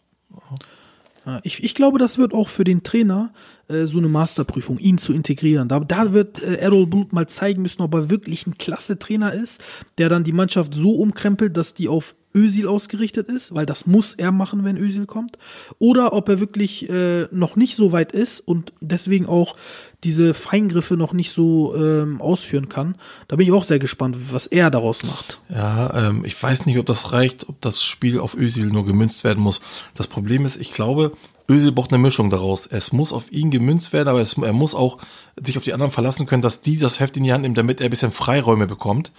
Ich, 1.43 1.63
ich 1.63 1.75
glaube, 1.75 1.99
das 1.99 2.17
wird 2.17 2.33
auch 2.33 2.47
für 2.47 2.63
den 2.63 2.81
Trainer 2.81 3.33
äh, 3.69 3.85
so 3.85 3.99
eine 3.99 4.09
Masterprüfung, 4.09 4.77
ihn 4.77 4.97
zu 4.97 5.13
integrieren. 5.13 5.69
Da, 5.69 5.79
da 5.79 6.13
wird 6.13 6.41
äh, 6.41 6.55
Errol 6.55 6.87
Bulut 6.87 7.13
mal 7.13 7.27
zeigen 7.27 7.61
müssen, 7.61 7.81
ob 7.81 7.93
er 7.93 8.09
wirklich 8.09 8.47
ein 8.47 8.57
klasse 8.57 8.99
Trainer 8.99 9.33
ist, 9.33 9.61
der 9.97 10.09
dann 10.09 10.23
die 10.23 10.31
Mannschaft 10.31 10.73
so 10.73 10.91
umkrempelt, 10.91 11.55
dass 11.55 11.73
die 11.73 11.87
auf 11.87 12.15
Özil 12.35 12.67
ausgerichtet 12.67 13.27
ist, 13.27 13.55
weil 13.55 13.65
das 13.65 13.87
muss 13.87 14.13
er 14.13 14.31
machen, 14.31 14.63
wenn 14.63 14.77
Özil 14.77 15.05
kommt. 15.05 15.37
Oder 15.79 16.13
ob 16.13 16.29
er 16.29 16.39
wirklich 16.39 16.87
äh, 16.89 17.27
noch 17.31 17.55
nicht 17.55 17.75
so 17.75 17.91
weit 17.91 18.11
ist 18.11 18.39
und 18.39 18.73
deswegen 18.81 19.25
auch 19.25 19.55
diese 20.03 20.33
Feingriffe 20.33 20.95
noch 20.95 21.13
nicht 21.13 21.31
so 21.31 21.75
ähm, 21.75 22.21
ausführen 22.21 22.69
kann. 22.69 22.95
Da 23.27 23.35
bin 23.35 23.47
ich 23.47 23.51
auch 23.51 23.63
sehr 23.63 23.79
gespannt, 23.79 24.17
was 24.31 24.47
er 24.47 24.69
daraus 24.69 25.03
macht. 25.03 25.41
Ja, 25.49 26.09
ähm, 26.09 26.23
ich 26.23 26.41
weiß 26.41 26.65
nicht, 26.67 26.77
ob 26.77 26.85
das 26.85 27.11
reicht, 27.11 27.49
ob 27.49 27.59
das 27.61 27.83
Spiel 27.83 28.19
auf 28.19 28.35
Özil 28.35 28.67
nur 28.67 28.85
gemünzt 28.85 29.23
werden 29.23 29.43
muss. 29.43 29.61
Das 29.95 30.07
Problem 30.07 30.45
ist, 30.45 30.57
ich 30.57 30.71
glaube, 30.71 31.13
Özil 31.49 31.71
braucht 31.71 31.91
eine 31.91 32.01
Mischung 32.01 32.29
daraus. 32.29 32.67
Es 32.67 32.93
muss 32.93 33.11
auf 33.11 33.31
ihn 33.31 33.49
gemünzt 33.49 33.91
werden, 33.91 34.07
aber 34.07 34.21
es, 34.21 34.37
er 34.37 34.53
muss 34.53 34.75
auch 34.75 34.99
sich 35.43 35.57
auf 35.57 35.63
die 35.63 35.73
anderen 35.73 35.91
verlassen 35.91 36.27
können, 36.27 36.41
dass 36.41 36.61
die 36.61 36.77
das 36.77 36.99
Heft 36.99 37.17
in 37.17 37.23
die 37.23 37.33
Hand 37.33 37.41
nehmen, 37.41 37.55
damit 37.55 37.81
er 37.81 37.87
ein 37.87 37.89
bisschen 37.89 38.11
Freiräume 38.11 38.67
bekommt. 38.67 39.11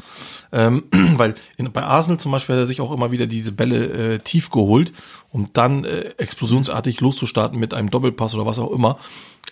Ähm, 0.52 0.84
weil 0.92 1.34
in, 1.56 1.70
bei 1.72 1.82
Arsenal 1.82 2.20
zum 2.20 2.32
Beispiel 2.32 2.54
hat 2.54 2.62
er 2.62 2.66
sich 2.66 2.80
auch 2.80 2.92
immer 2.92 3.10
wieder 3.10 3.26
diese 3.26 3.52
Bälle 3.52 4.14
äh, 4.14 4.18
tief 4.20 4.50
geholt, 4.50 4.92
um 5.30 5.50
dann 5.52 5.84
äh, 5.84 6.14
explosionsartig 6.18 7.00
loszustarten 7.00 7.58
mit 7.58 7.74
einem 7.74 7.90
Doppelpass 7.90 8.34
oder 8.34 8.46
was 8.46 8.58
auch 8.58 8.70
immer. 8.70 8.98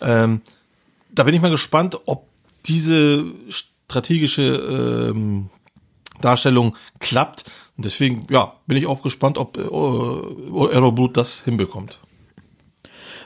Ähm, 0.01 0.41
da 1.11 1.25
bin 1.25 1.35
ich 1.35 1.41
mal 1.41 1.51
gespannt, 1.51 1.99
ob 2.07 2.27
diese 2.67 3.25
strategische 3.49 5.11
ähm, 5.11 5.51
Darstellung 6.21 6.77
klappt. 7.01 7.45
Und 7.77 7.85
deswegen, 7.85 8.27
ja, 8.31 8.55
bin 8.67 8.77
ich 8.77 8.87
auch 8.87 9.03
gespannt, 9.03 9.39
ob 9.39 9.57
äh, 9.57 9.63
Errol 9.63 10.93
Blut 10.93 11.17
das 11.17 11.43
hinbekommt. 11.43 11.99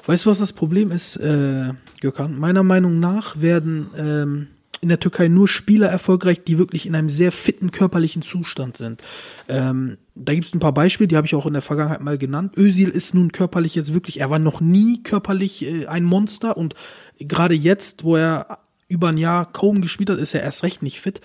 Weißt 0.07 0.27
du, 0.27 0.31
was 0.31 0.39
das 0.39 0.53
Problem 0.53 0.91
ist, 0.91 1.17
äh, 1.17 1.73
Gökhan? 2.01 2.39
Meiner 2.39 2.63
Meinung 2.63 2.99
nach 2.99 3.41
werden 3.41 3.89
ähm, 3.97 4.49
in 4.81 4.89
der 4.89 4.99
Türkei 4.99 5.29
nur 5.29 5.47
Spieler 5.47 5.89
erfolgreich, 5.89 6.43
die 6.43 6.59
wirklich 6.59 6.87
in 6.87 6.97
einem 6.97 7.09
sehr 7.09 7.31
fitten 7.31 7.71
körperlichen 7.71 8.21
Zustand 8.21 8.77
sind. 8.77 9.01
Ähm, 9.49 9.97
da 10.17 10.35
gibt 10.35 10.45
es 10.45 10.55
ein 10.55 10.59
paar 10.59 10.75
Beispiele, 10.75 11.07
die 11.07 11.17
habe 11.17 11.29
ich 11.29 11.37
auch 11.37 11.47
in 11.47 11.53
der 11.53 11.63
Vergangenheit 11.63 12.01
mal 12.01 12.19
genannt. 12.19 12.55
Özil 12.57 12.89
ist 12.89 13.15
nun 13.15 13.31
körperlich 13.31 13.77
jetzt 13.77 13.95
wirklich, 13.95 14.19
er 14.19 14.29
war 14.29 14.41
noch 14.41 14.61
nie 14.61 15.05
körperlich 15.05 15.65
äh, 15.65 15.87
ein 15.87 16.03
Monster 16.03 16.57
und 16.57 16.75
gerade 17.21 17.55
jetzt, 17.55 18.03
wo 18.03 18.17
er 18.17 18.59
über 18.93 19.09
ein 19.09 19.19
Jahr 19.19 19.51
kaum 19.51 19.81
gespielt 19.81 20.11
hat, 20.11 20.19
ist 20.19 20.35
er 20.35 20.43
erst 20.43 20.63
recht 20.63 20.83
nicht 20.83 21.01
fit. 21.01 21.21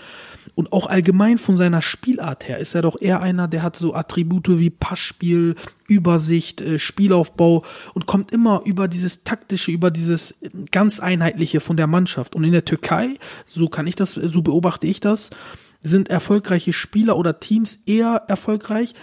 Und 0.56 0.74
auch 0.74 0.88
allgemein 0.88 1.38
von 1.38 1.56
seiner 1.56 1.82
Spielart 1.82 2.48
her 2.48 2.58
ist 2.58 2.74
er 2.74 2.82
doch 2.82 3.00
eher 3.00 3.22
einer, 3.22 3.48
der 3.48 3.62
hat 3.62 3.78
so 3.78 3.94
Attribute 3.94 4.58
wie 4.60 4.72
Passspiel, 4.72 5.56
Übersicht, 5.88 6.62
äh, 6.62 6.80
Spielaufbau 6.80 7.64
und 7.94 8.08
kommt 8.08 8.32
immer 8.32 8.62
über 8.66 8.88
dieses 8.88 9.24
taktische, 9.24 9.72
über 9.72 9.92
dieses 9.92 10.36
ganz 10.72 11.00
einheitliche 11.00 11.60
von 11.60 11.78
der 11.78 11.88
Mannschaft. 11.88 12.36
Und 12.36 12.44
in 12.44 12.54
der 12.54 12.66
Türkei, 12.66 13.20
so 13.46 13.68
kann 13.68 13.86
ich 13.86 13.96
das, 13.96 14.14
so 14.14 14.42
beobachte 14.42 14.88
ich 14.88 15.00
das, 15.00 15.30
sind 15.84 16.10
erfolgreiche 16.10 16.74
Spieler 16.74 17.18
oder 17.18 17.40
Teams 17.40 17.80
eher 17.86 18.24
erfolgreich, 18.28 18.94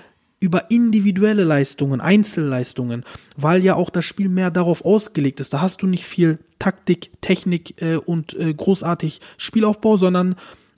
über 0.45 0.71
individuelle 0.71 1.45
Leistungen, 1.45 2.01
Einzelleistungen, 2.01 3.05
weil 3.37 3.65
ja 3.65 3.75
auch 3.75 3.91
das 3.91 4.05
Spiel 4.05 4.29
mehr 4.29 4.51
darauf 4.51 4.85
ausgelegt 4.85 5.41
ist. 5.41 5.55
Da 5.55 5.61
hast 5.63 5.83
du 5.83 5.87
nicht 5.87 6.05
viel 6.05 6.39
Taktik, 6.59 7.11
Technik 7.23 7.81
äh, 7.81 7.97
und 7.97 8.35
äh, 8.35 8.53
großartig 8.53 9.21
Spielaufbau, 9.39 9.97
sondern 9.97 10.37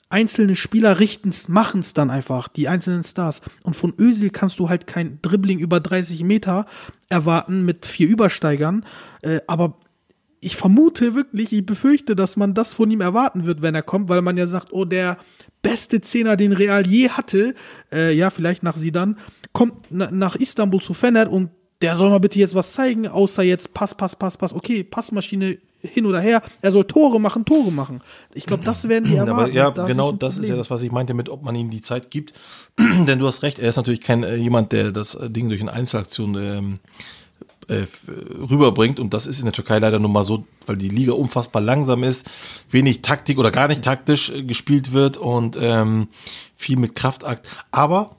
einzelne 0.09 0.55
Spieler 0.55 1.01
richten's, 1.01 1.49
machen's 1.49 1.93
dann 1.93 2.11
einfach, 2.11 2.47
die 2.47 2.69
einzelnen 2.69 3.03
Stars. 3.03 3.43
Und 3.65 3.75
von 3.75 3.93
Özil 3.99 4.31
kannst 4.31 4.61
du 4.61 4.69
halt 4.69 4.87
kein 4.87 5.19
Dribbling 5.21 5.59
über 5.59 5.81
30 5.81 6.23
Meter 6.23 6.67
erwarten 7.09 7.65
mit 7.65 7.87
vier 7.87 8.09
Übersteigern, 8.09 8.85
äh, 9.23 9.41
aber 9.49 9.79
ich 10.41 10.57
vermute 10.57 11.15
wirklich, 11.17 11.53
ich 11.53 11.67
befürchte, 11.67 12.15
dass 12.15 12.37
man 12.37 12.55
das 12.55 12.73
von 12.73 12.91
ihm 12.91 13.01
erwarten 13.01 13.47
wird, 13.47 13.63
wenn 13.63 13.75
er 13.75 13.83
kommt, 13.83 14.09
weil 14.09 14.23
man 14.23 14.37
ja 14.37 14.47
sagt, 14.47 14.69
oh, 14.71 14.85
der 14.85 15.19
beste 15.67 16.01
Zehner, 16.01 16.37
den 16.37 16.53
Real 16.53 16.87
je 16.87 17.09
hatte, 17.09 17.55
äh, 17.91 18.15
ja, 18.15 18.31
vielleicht 18.31 18.63
nach 18.63 18.77
Sidan, 18.77 19.19
kommt 19.53 19.75
na, 19.91 20.11
nach 20.13 20.37
Istanbul 20.37 20.81
zu 20.81 20.95
Fener 20.95 21.31
und 21.31 21.51
der 21.83 21.97
soll 21.97 22.09
mal 22.09 22.21
bitte 22.21 22.39
jetzt 22.39 22.55
was 22.55 22.73
zeigen, 22.73 23.09
außer 23.09 23.43
jetzt 23.43 23.75
Pass, 23.75 23.95
Pass, 23.95 24.15
Pass, 24.15 24.37
Pass, 24.37 24.55
okay, 24.55 24.85
Passmaschine 24.85 25.59
hin 25.81 26.07
oder 26.07 26.21
her. 26.21 26.41
Er 26.63 26.71
soll 26.71 26.85
Tore 26.85 27.21
machen, 27.21 27.45
Tore 27.45 27.73
machen. 27.73 28.01
Ich 28.33 28.47
glaube, 28.47 28.65
das 28.65 28.89
werden 28.89 29.11
die 29.11 29.17
erwarten. 29.17 29.41
Aber 29.41 29.51
ja, 29.53 29.71
da 29.73 29.87
genau 29.87 30.13
das 30.13 30.39
ist 30.39 30.49
ja 30.49 30.57
das, 30.57 30.71
was 30.71 30.83
ich 30.83 30.93
meinte 30.93 31.15
mit, 31.15 31.29
ob 31.29 31.43
man 31.43 31.55
ihm 31.55 31.71
die 31.71 31.83
Zeit 31.83 32.11
gibt. 32.11 32.33
Denn 32.79 33.19
du 33.19 33.27
hast 33.27 33.43
recht, 33.43 33.59
er 33.59 33.69
ist 33.69 33.77
natürlich 33.77 34.01
kein 34.01 34.23
äh, 34.23 34.37
jemand, 34.37 34.73
der 34.73 34.93
das 34.93 35.19
Ding 35.21 35.49
durch 35.49 35.61
eine 35.61 35.73
Einzelaktion 35.73 36.35
ähm, 36.37 36.79
äh, 37.69 37.87
rüberbringt. 38.51 39.01
Und 39.01 39.15
das 39.15 39.27
ist 39.27 39.39
in 39.39 39.45
der 39.45 39.53
Türkei 39.53 39.79
leider 39.79 39.99
nun 39.99 40.13
mal 40.13 40.25
so, 40.25 40.45
weil 40.67 40.77
die 40.77 40.89
Liga 40.89 41.13
unfassbar 41.13 41.63
langsam 41.63 42.05
ist, 42.05 42.29
wenig 42.71 43.03
Taktik 43.03 43.39
oder 43.39 43.51
gar 43.51 43.69
nicht 43.69 43.83
taktisch 43.83 44.31
äh, 44.31 44.43
gespielt 44.43 44.93
wird 44.93 45.17
und 45.17 45.57
ähm, 45.61 46.09
viel 46.57 46.77
mit 46.77 46.95
Kraftakt. 46.95 47.49
Aber, 47.71 48.17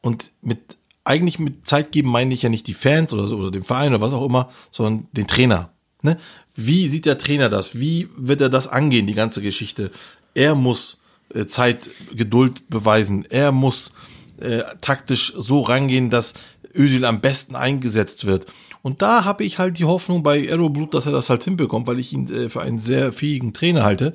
und 0.00 0.30
mit 0.42 0.76
eigentlich 1.04 1.38
mit 1.38 1.66
Zeit 1.66 1.92
geben 1.92 2.10
meine 2.10 2.34
ich 2.34 2.42
ja 2.42 2.48
nicht 2.48 2.66
die 2.66 2.74
Fans 2.74 3.12
oder, 3.12 3.30
oder 3.36 3.50
den 3.50 3.64
Verein 3.64 3.94
oder 3.94 4.02
was 4.02 4.12
auch 4.12 4.24
immer, 4.24 4.50
sondern 4.70 5.08
den 5.12 5.26
Trainer. 5.26 5.70
Ne? 6.02 6.18
Wie 6.54 6.88
sieht 6.88 7.06
der 7.06 7.18
Trainer 7.18 7.48
das? 7.48 7.78
Wie 7.78 8.08
wird 8.16 8.40
er 8.40 8.48
das 8.48 8.66
angehen, 8.66 9.06
die 9.06 9.14
ganze 9.14 9.42
Geschichte? 9.42 9.90
Er 10.34 10.54
muss 10.54 10.98
äh, 11.34 11.46
Zeit, 11.46 11.90
Geduld 12.14 12.68
beweisen. 12.68 13.24
Er 13.28 13.52
muss 13.52 13.92
äh, 14.40 14.62
taktisch 14.80 15.32
so 15.36 15.60
rangehen, 15.60 16.10
dass 16.10 16.34
Özil 16.74 17.04
am 17.04 17.20
besten 17.20 17.56
eingesetzt 17.56 18.24
wird. 18.24 18.46
Und 18.82 19.02
da 19.02 19.24
habe 19.24 19.44
ich 19.44 19.58
halt 19.58 19.78
die 19.78 19.84
Hoffnung 19.84 20.22
bei 20.22 20.48
Aeroblut, 20.48 20.94
dass 20.94 21.06
er 21.06 21.12
das 21.12 21.28
halt 21.28 21.44
hinbekommt, 21.44 21.86
weil 21.86 21.98
ich 21.98 22.12
ihn 22.12 22.30
äh, 22.30 22.48
für 22.48 22.62
einen 22.62 22.78
sehr 22.78 23.12
fähigen 23.12 23.52
Trainer 23.52 23.84
halte. 23.84 24.14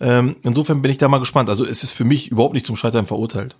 Ähm, 0.00 0.36
insofern 0.42 0.82
bin 0.82 0.90
ich 0.90 0.98
da 0.98 1.08
mal 1.08 1.18
gespannt. 1.18 1.48
Also 1.48 1.66
es 1.66 1.82
ist 1.82 1.92
für 1.92 2.04
mich 2.04 2.30
überhaupt 2.30 2.54
nicht 2.54 2.66
zum 2.66 2.76
Scheitern 2.76 3.06
verurteilt. 3.06 3.56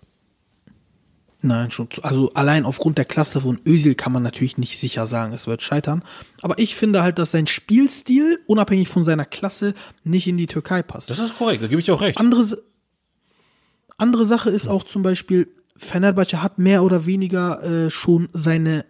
Nein, 1.43 1.71
schon. 1.71 1.89
Also 2.03 2.33
allein 2.33 2.65
aufgrund 2.65 2.99
der 2.99 3.05
Klasse 3.05 3.41
von 3.43 3.61
Özil 3.67 3.95
kann 3.95 4.13
man 4.13 4.23
natürlich 4.23 4.57
nicht 4.59 4.79
sicher 4.79 5.07
sagen, 5.07 5.33
es 5.33 5.47
wird 5.47 5.63
scheitern. 5.63 6.03
Aber 6.41 6.59
ich 6.59 6.75
finde 6.75 7.03
halt, 7.03 7.19
dass 7.19 7.31
sein 7.31 7.47
Spielstil, 7.47 8.41
unabhängig 8.47 8.89
von 8.89 9.05
seiner 9.05 9.27
Klasse, 9.27 9.75
nicht 10.03 10.27
in 10.27 10.39
die 10.39 10.47
Türkei 10.47 10.83
passt. 10.83 11.11
Das 11.11 11.19
ist 11.19 11.37
korrekt, 11.37 11.63
da 11.63 11.69
gebe 11.69 11.81
ich 11.81 11.91
auch 11.91 12.01
recht. 12.01 12.19
Andere, 12.19 12.63
andere 13.99 14.25
Sache 14.25 14.51
ist 14.51 14.67
auch 14.67 14.85
zum 14.85 15.03
Beispiel, 15.03 15.49
Fenerbahce 15.77 16.43
hat 16.43 16.59
mehr 16.59 16.83
oder 16.83 17.05
weniger 17.05 17.63
äh, 17.63 17.91
schon 17.91 18.29
seine 18.33 18.87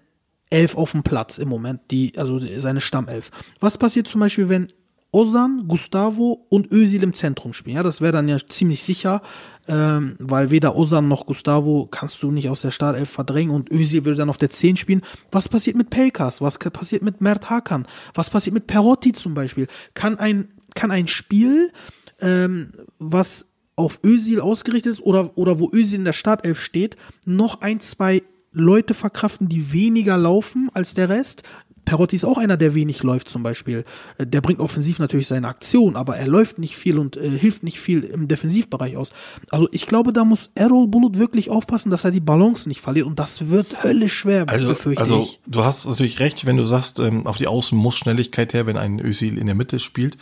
Elf 0.51 0.77
auf 0.77 0.93
dem 0.93 1.03
Platz 1.03 1.39
im 1.39 1.49
Moment, 1.49 1.81
die, 1.91 2.17
also 2.17 2.39
seine 2.39 2.81
Stammelf. 2.81 3.31
Was 3.61 3.79
passiert 3.79 4.07
zum 4.07 4.21
Beispiel, 4.21 4.49
wenn 4.49 4.73
Ozan, 5.13 5.67
Gustavo 5.67 6.47
und 6.51 6.71
Özil 6.71 7.03
im 7.03 7.15
Zentrum 7.15 7.53
spielen? 7.53 7.77
Ja, 7.77 7.83
das 7.83 8.01
wäre 8.01 8.13
dann 8.13 8.29
ja 8.29 8.39
ziemlich 8.49 8.83
sicher, 8.85 9.23
ähm, 9.67 10.17
weil 10.19 10.51
weder 10.51 10.77
Ozan 10.77 11.09
noch 11.09 11.27
Gustavo 11.27 11.89
kannst 11.91 12.23
du 12.23 12.31
nicht 12.31 12.49
aus 12.49 12.61
der 12.61 12.71
Startelf 12.71 13.11
verdrängen 13.11 13.55
und 13.55 13.71
Özil 13.71 14.05
würde 14.05 14.19
dann 14.19 14.31
auf 14.31 14.37
der 14.37 14.51
10 14.51 14.77
spielen. 14.77 15.03
Was 15.33 15.49
passiert 15.49 15.77
mit 15.77 15.91
Pelkas? 15.91 16.41
Was 16.41 16.59
passiert 16.59 17.03
mit 17.03 17.21
Mert 17.21 17.51
Hakan? 17.51 17.87
Was 18.15 18.31
passiert 18.31 18.55
mit 18.55 18.67
Perotti 18.67 19.13
zum 19.13 19.35
Beispiel? 19.35 19.69
Kann 19.95 20.19
ein, 20.19 20.49
kann 20.75 20.91
ein 20.91 21.09
Spiel, 21.09 21.73
ähm, 22.21 22.73
was 22.99 23.47
auf 23.75 24.01
Özil 24.05 24.41
ausgerichtet 24.41 24.93
ist 24.93 25.03
oder, 25.03 25.37
oder 25.37 25.59
wo 25.59 25.71
Özil 25.73 25.99
in 25.99 26.05
der 26.05 26.13
Startelf 26.13 26.61
steht, 26.61 26.97
noch 27.25 27.61
ein, 27.61 27.81
zwei 27.81 28.23
Leute 28.59 28.95
verkraften, 28.95 29.49
die 29.51 29.73
weniger 29.73 30.17
laufen 30.17 30.71
als 30.73 30.95
der 30.95 31.11
Rest. 31.11 31.43
Perotti 31.85 32.17
ist 32.17 32.25
auch 32.25 32.39
einer, 32.39 32.57
der 32.57 32.75
wenig 32.75 33.03
läuft 33.03 33.29
zum 33.29 33.43
Beispiel. 33.43 33.85
Äh, 34.19 34.27
der 34.27 34.41
bringt 34.41 34.61
offensiv 34.61 34.99
natürlich 34.99 35.29
seine 35.29 35.47
Aktion, 35.47 35.95
aber 35.95 36.17
er 36.17 36.27
läuft 36.27 36.59
nicht 36.59 36.75
viel 36.75 36.99
und 36.99 37.17
äh, 37.17 37.31
hilft 37.31 37.63
nicht 37.63 37.79
viel 37.79 38.03
im 38.03 38.29
Defensivbereich 38.29 38.97
aus. 38.97 39.11
Also 39.51 39.69
ich 39.73 39.87
glaube, 39.87 40.13
da 40.13 40.25
muss 40.25 40.51
Errol 40.55 40.89
Bullet 40.89 41.19
wirklich 41.19 41.51
aufpassen, 41.51 41.91
dass 41.91 42.05
er 42.05 42.11
die 42.11 42.21
Balance 42.21 42.67
nicht 42.67 42.81
verliert 42.81 43.07
und 43.07 43.19
das 43.19 43.51
wird 43.51 43.85
höllisch 43.85 44.15
schwer, 44.15 44.47
also, 44.49 44.69
befürchte 44.69 45.01
also, 45.03 45.21
ich. 45.21 45.39
du 45.47 45.63
hast 45.65 45.87
natürlich 45.87 46.19
recht, 46.19 46.45
wenn 46.47 46.57
du 46.57 46.65
sagst, 46.67 46.99
ähm, 46.99 47.27
auf 47.27 47.37
die 47.37 47.47
Außen 47.47 47.79
muss 47.79 47.97
Schnelligkeit 47.97 48.53
her, 48.55 48.67
wenn 48.67 48.79
ein 48.79 48.99
Özil 48.99 49.39
in 49.39 49.47
der 49.47 49.55
Mitte 49.55 49.79
spielt. 49.79 50.17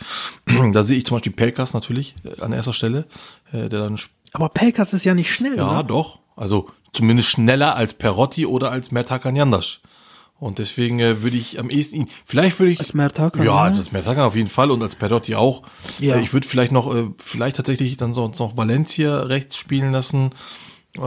da 0.73 0.83
sehe 0.83 0.97
ich 0.97 1.05
zum 1.05 1.15
Beispiel 1.15 1.31
Pelkas 1.33 1.73
natürlich 1.73 2.15
äh, 2.25 2.41
an 2.41 2.53
erster 2.53 2.73
Stelle, 2.73 3.05
äh, 3.51 3.69
der 3.69 3.79
dann 3.79 3.97
aber 4.33 4.49
Pelkas 4.49 4.93
ist 4.93 5.05
ja 5.05 5.13
nicht 5.13 5.33
schnell, 5.33 5.55
Ja, 5.55 5.79
oder? 5.79 5.83
doch. 5.83 6.19
Also 6.35 6.67
zumindest 6.93 7.29
schneller 7.29 7.75
als 7.75 7.93
Perotti 7.93 8.45
oder 8.45 8.71
als 8.71 8.91
Mertakan 8.91 9.35
Jandas. 9.35 9.79
Und 10.37 10.59
deswegen 10.59 10.99
äh, 10.99 11.21
würde 11.21 11.37
ich 11.37 11.59
am 11.59 11.69
ehesten 11.69 11.95
ihn, 11.95 12.09
vielleicht 12.25 12.59
würde 12.59 12.73
ich. 12.73 12.79
Als 12.79 12.93
Mert 12.93 13.17
Hakan, 13.19 13.41
Ja, 13.45 13.53
ja. 13.55 13.61
also 13.63 13.79
als 13.79 13.93
Mert 13.93 14.05
Hakan 14.05 14.23
auf 14.23 14.35
jeden 14.35 14.49
Fall 14.49 14.69
und 14.69 14.83
als 14.83 14.95
Perotti 14.95 15.35
auch. 15.35 15.63
Ja. 15.99 16.15
Äh, 16.15 16.21
ich 16.21 16.33
würde 16.33 16.45
vielleicht 16.47 16.73
noch, 16.73 16.93
äh, 16.93 17.07
vielleicht 17.17 17.55
tatsächlich 17.55 17.95
dann 17.95 18.13
sonst 18.13 18.39
noch 18.39 18.57
Valencia 18.57 19.21
rechts 19.21 19.55
spielen 19.55 19.93
lassen. 19.93 20.31
Äh, 20.97 20.99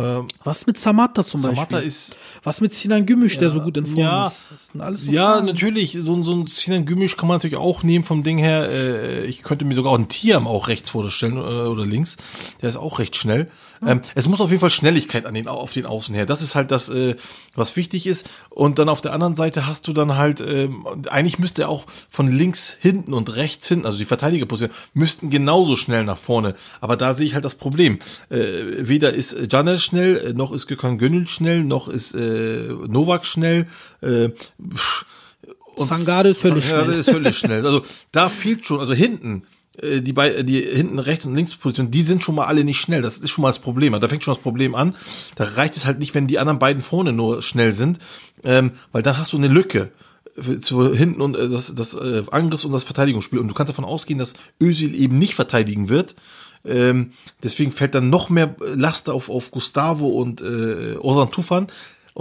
Was 0.44 0.66
mit 0.66 0.78
Samata 0.78 1.24
zum 1.26 1.40
Samata 1.40 1.76
Beispiel? 1.76 1.88
ist, 1.88 2.16
Was 2.42 2.60
mit 2.62 2.72
Sinan 2.74 3.04
Gümüş, 3.06 3.36
der 3.38 3.50
so 3.50 3.60
gut 3.60 3.76
in 3.76 3.86
Form 3.86 3.98
ja, 3.98 4.26
ist? 4.28 4.48
So 4.72 5.12
ja, 5.12 5.32
Fragen. 5.32 5.46
natürlich, 5.46 5.96
so, 6.00 6.14
ein- 6.14 6.24
so 6.24 6.32
ein 6.32 6.46
Sinan 6.46 6.84
Gümüş 6.86 7.16
kann 7.18 7.28
man 7.28 7.36
natürlich 7.36 7.56
auch 7.56 7.82
nehmen 7.82 8.04
vom 8.04 8.22
Ding 8.22 8.38
her. 8.38 8.68
Äh, 8.70 9.24
ich 9.26 9.42
könnte 9.42 9.64
mir 9.66 9.74
sogar 9.74 9.92
auch 9.92 9.96
einen 9.98 10.08
Tiam 10.08 10.46
auch 10.46 10.68
rechts 10.68 10.88
vorstellen 10.90 11.36
äh, 11.36 11.40
oder 11.40 11.84
links. 11.86 12.16
Der 12.62 12.68
ist 12.70 12.76
auch 12.76 12.98
recht 12.98 13.14
schnell. 13.16 13.50
Ähm, 13.86 14.00
es 14.14 14.28
muss 14.28 14.40
auf 14.40 14.50
jeden 14.50 14.60
Fall 14.60 14.70
Schnelligkeit 14.70 15.26
an 15.26 15.34
den, 15.34 15.48
auf 15.48 15.72
den 15.72 15.86
Außen 15.86 16.14
her. 16.14 16.26
Das 16.26 16.42
ist 16.42 16.54
halt 16.54 16.70
das, 16.70 16.88
äh, 16.88 17.16
was 17.54 17.76
wichtig 17.76 18.06
ist. 18.06 18.28
Und 18.50 18.78
dann 18.78 18.88
auf 18.88 19.00
der 19.00 19.12
anderen 19.12 19.36
Seite 19.36 19.66
hast 19.66 19.86
du 19.88 19.92
dann 19.92 20.16
halt, 20.16 20.40
ähm, 20.40 20.86
eigentlich 21.08 21.38
müsste 21.38 21.62
er 21.62 21.68
auch 21.68 21.84
von 22.08 22.30
links 22.30 22.76
hinten 22.80 23.12
und 23.12 23.34
rechts 23.36 23.68
hinten, 23.68 23.86
also 23.86 23.98
die 23.98 24.04
Verteidigerposition, 24.04 24.74
müssten 24.94 25.30
genauso 25.30 25.76
schnell 25.76 26.04
nach 26.04 26.18
vorne. 26.18 26.54
Aber 26.80 26.96
da 26.96 27.14
sehe 27.14 27.26
ich 27.26 27.34
halt 27.34 27.44
das 27.44 27.54
Problem. 27.54 27.98
Äh, 28.30 28.38
weder 28.88 29.12
ist 29.12 29.36
Janet 29.50 29.80
schnell, 29.80 30.16
äh, 30.18 30.32
noch 30.32 30.52
ist 30.52 30.66
Gökhan 30.66 30.98
Gönül 30.98 31.26
schnell, 31.26 31.64
noch 31.64 31.88
ist 31.88 32.14
äh, 32.14 32.68
Novak 32.88 33.26
schnell. 33.26 33.66
Äh, 34.00 34.30
pff, 34.30 35.04
und 35.78 35.86
Sangare 35.86 36.28
ist 36.28 36.42
völlig 36.42 36.64
Sangare 36.64 36.84
schnell. 36.86 36.98
ist 36.98 37.10
völlig 37.10 37.38
schnell. 37.38 37.66
Also 37.66 37.82
da 38.12 38.28
fehlt 38.28 38.66
schon, 38.66 38.80
also 38.80 38.94
hinten, 38.94 39.42
die 39.82 40.12
bei 40.12 40.42
die 40.42 40.60
hinten 40.60 40.98
rechts 40.98 41.24
und 41.24 41.34
links 41.34 41.54
Position, 41.54 41.90
die 41.90 42.02
sind 42.02 42.22
schon 42.24 42.34
mal 42.34 42.46
alle 42.46 42.64
nicht 42.64 42.80
schnell. 42.80 43.02
Das 43.02 43.18
ist 43.18 43.30
schon 43.30 43.42
mal 43.42 43.48
das 43.48 43.58
Problem. 43.60 43.92
Da 44.00 44.08
fängt 44.08 44.24
schon 44.24 44.34
das 44.34 44.42
Problem 44.42 44.74
an. 44.74 44.94
Da 45.36 45.44
reicht 45.44 45.76
es 45.76 45.86
halt 45.86 45.98
nicht, 45.98 46.14
wenn 46.14 46.26
die 46.26 46.38
anderen 46.38 46.58
beiden 46.58 46.82
vorne 46.82 47.12
nur 47.12 47.42
schnell 47.42 47.72
sind, 47.72 47.98
ähm, 48.44 48.72
weil 48.92 49.02
dann 49.02 49.18
hast 49.18 49.32
du 49.32 49.36
eine 49.36 49.48
Lücke 49.48 49.90
für- 50.38 50.60
zu 50.60 50.94
hinten 50.94 51.20
und 51.20 51.36
äh, 51.36 51.48
das, 51.48 51.74
das 51.74 51.94
äh, 51.94 52.22
Angriffs- 52.30 52.64
und 52.64 52.72
das 52.72 52.84
Verteidigungsspiel. 52.84 53.38
Und 53.38 53.48
du 53.48 53.54
kannst 53.54 53.68
davon 53.70 53.84
ausgehen, 53.84 54.18
dass 54.18 54.34
Özil 54.62 54.94
eben 54.94 55.18
nicht 55.18 55.34
verteidigen 55.34 55.88
wird. 55.88 56.14
Ähm, 56.64 57.12
deswegen 57.42 57.70
fällt 57.70 57.94
dann 57.94 58.10
noch 58.10 58.30
mehr 58.30 58.56
Last 58.74 59.08
auf, 59.10 59.30
auf 59.30 59.50
Gustavo 59.52 60.08
und 60.08 60.40
äh, 60.40 60.96
Ozan 60.98 61.30
Tufan. 61.30 61.68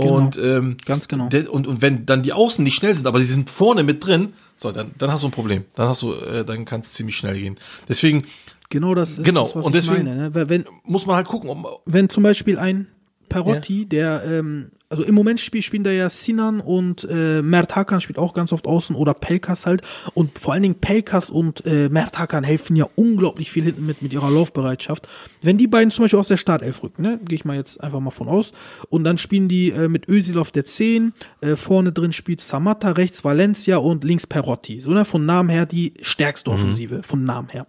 Und, 0.05 0.37
ähm, 0.37 0.77
Ganz 0.85 1.07
genau. 1.07 1.27
und, 1.49 1.65
und 1.65 1.81
wenn 1.81 2.05
dann 2.05 2.21
die 2.21 2.31
Außen 2.33 2.63
nicht 2.63 2.75
schnell 2.75 2.93
sind, 2.93 3.07
aber 3.07 3.19
sie 3.19 3.25
sind 3.25 3.49
vorne 3.49 3.81
mit 3.83 4.05
drin, 4.05 4.33
so, 4.55 4.71
dann, 4.71 4.91
dann 4.97 5.11
hast 5.11 5.23
du 5.23 5.27
ein 5.27 5.31
Problem. 5.31 5.65
Dann 5.75 5.87
hast 5.89 6.03
du, 6.03 6.13
äh, 6.13 6.45
dann 6.45 6.65
kann 6.65 6.81
es 6.81 6.93
ziemlich 6.93 7.17
schnell 7.17 7.33
gehen. 7.39 7.57
Deswegen, 7.89 8.23
Genau 8.69 8.93
das 8.95 9.11
ist 9.17 9.23
Genau, 9.23 9.43
das, 9.45 9.55
was 9.55 9.65
und 9.65 9.75
ich 9.75 9.85
deswegen- 9.85 10.05
meine. 10.05 10.29
Ne? 10.29 10.49
Wenn, 10.49 10.65
Muss 10.83 11.05
man 11.05 11.15
halt 11.15 11.27
gucken, 11.27 11.49
ob, 11.49 11.81
wenn 11.85 12.09
zum 12.09 12.21
Beispiel 12.23 12.59
ein 12.59 12.87
Perotti, 13.29 13.85
der, 13.85 14.23
ähm, 14.25 14.71
also 14.89 15.03
im 15.03 15.15
Moment 15.15 15.39
spiel, 15.39 15.61
spielen 15.61 15.83
da 15.83 15.91
ja 15.91 16.09
Sinan 16.09 16.61
und 16.61 17.07
äh, 17.09 17.41
Mert 17.41 17.75
Hakan 17.75 17.99
spielt 17.99 18.17
auch 18.17 18.33
ganz 18.33 18.53
oft 18.53 18.67
außen 18.67 18.95
oder 18.95 19.13
Pelkas 19.13 19.65
halt. 19.65 19.81
Und 20.13 20.39
vor 20.39 20.53
allen 20.53 20.63
Dingen 20.63 20.75
Pelkas 20.75 21.29
und 21.29 21.65
äh, 21.65 21.89
Mert 21.89 22.17
Hakan 22.17 22.43
helfen 22.43 22.75
ja 22.75 22.87
unglaublich 22.95 23.51
viel 23.51 23.63
hinten 23.63 23.85
mit, 23.85 24.01
mit 24.01 24.13
ihrer 24.13 24.29
Laufbereitschaft. 24.29 25.07
Wenn 25.41 25.57
die 25.57 25.67
beiden 25.67 25.91
zum 25.91 26.03
Beispiel 26.03 26.19
aus 26.19 26.29
der 26.29 26.37
Startelf 26.37 26.83
rücken, 26.83 27.01
ne, 27.01 27.19
gehe 27.25 27.35
ich 27.35 27.45
mal 27.45 27.55
jetzt 27.55 27.83
einfach 27.83 27.99
mal 27.99 28.11
von 28.11 28.27
aus, 28.27 28.53
und 28.89 29.03
dann 29.03 29.17
spielen 29.17 29.49
die 29.49 29.71
äh, 29.71 29.87
mit 29.87 30.07
Özil 30.07 30.39
auf 30.39 30.51
der 30.51 30.65
10, 30.65 31.13
äh, 31.41 31.55
vorne 31.55 31.91
drin 31.91 32.13
spielt 32.13 32.41
Samatta, 32.41 32.91
rechts 32.91 33.23
Valencia 33.23 33.77
und 33.77 34.03
links 34.03 34.25
Perotti. 34.25 34.79
So, 34.79 34.91
ne, 34.91 35.03
von 35.03 35.25
Namen 35.25 35.49
her 35.49 35.65
die 35.65 35.93
stärkste 36.01 36.51
Offensive, 36.51 37.03
von 37.03 37.25
Namen 37.25 37.49
her. 37.49 37.67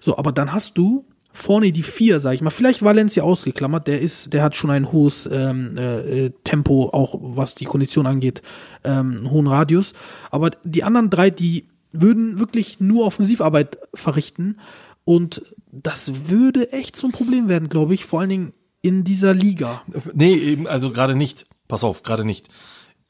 So, 0.00 0.16
aber 0.16 0.32
dann 0.32 0.52
hast 0.52 0.78
du 0.78 1.04
vorne 1.34 1.72
die 1.72 1.82
vier, 1.82 2.20
sag 2.20 2.34
ich 2.34 2.40
mal. 2.40 2.50
Vielleicht 2.50 2.82
Valencia 2.82 3.24
ausgeklammert, 3.24 3.86
der 3.88 4.00
ist, 4.00 4.32
der 4.32 4.42
hat 4.42 4.56
schon 4.56 4.70
ein 4.70 4.92
hohes 4.92 5.28
ähm, 5.30 5.76
äh, 5.76 6.30
Tempo, 6.44 6.90
auch 6.92 7.18
was 7.20 7.54
die 7.56 7.66
Kondition 7.66 8.06
angeht, 8.06 8.40
ähm, 8.84 9.16
einen 9.18 9.30
hohen 9.30 9.48
Radius. 9.48 9.92
Aber 10.30 10.50
die 10.62 10.84
anderen 10.84 11.10
drei, 11.10 11.30
die 11.30 11.68
würden 11.92 12.38
wirklich 12.38 12.80
nur 12.80 13.04
Offensivarbeit 13.04 13.78
verrichten. 13.92 14.58
Und 15.04 15.42
das 15.70 16.28
würde 16.30 16.72
echt 16.72 16.96
zum 16.96 17.12
Problem 17.12 17.48
werden, 17.48 17.68
glaube 17.68 17.94
ich, 17.94 18.04
vor 18.04 18.20
allen 18.20 18.30
Dingen 18.30 18.52
in 18.80 19.02
dieser 19.02 19.34
Liga. 19.34 19.82
Nee, 20.14 20.34
eben, 20.34 20.66
also 20.66 20.92
gerade 20.92 21.16
nicht. 21.16 21.46
Pass 21.66 21.82
auf, 21.82 22.02
gerade 22.04 22.24
nicht. 22.24 22.48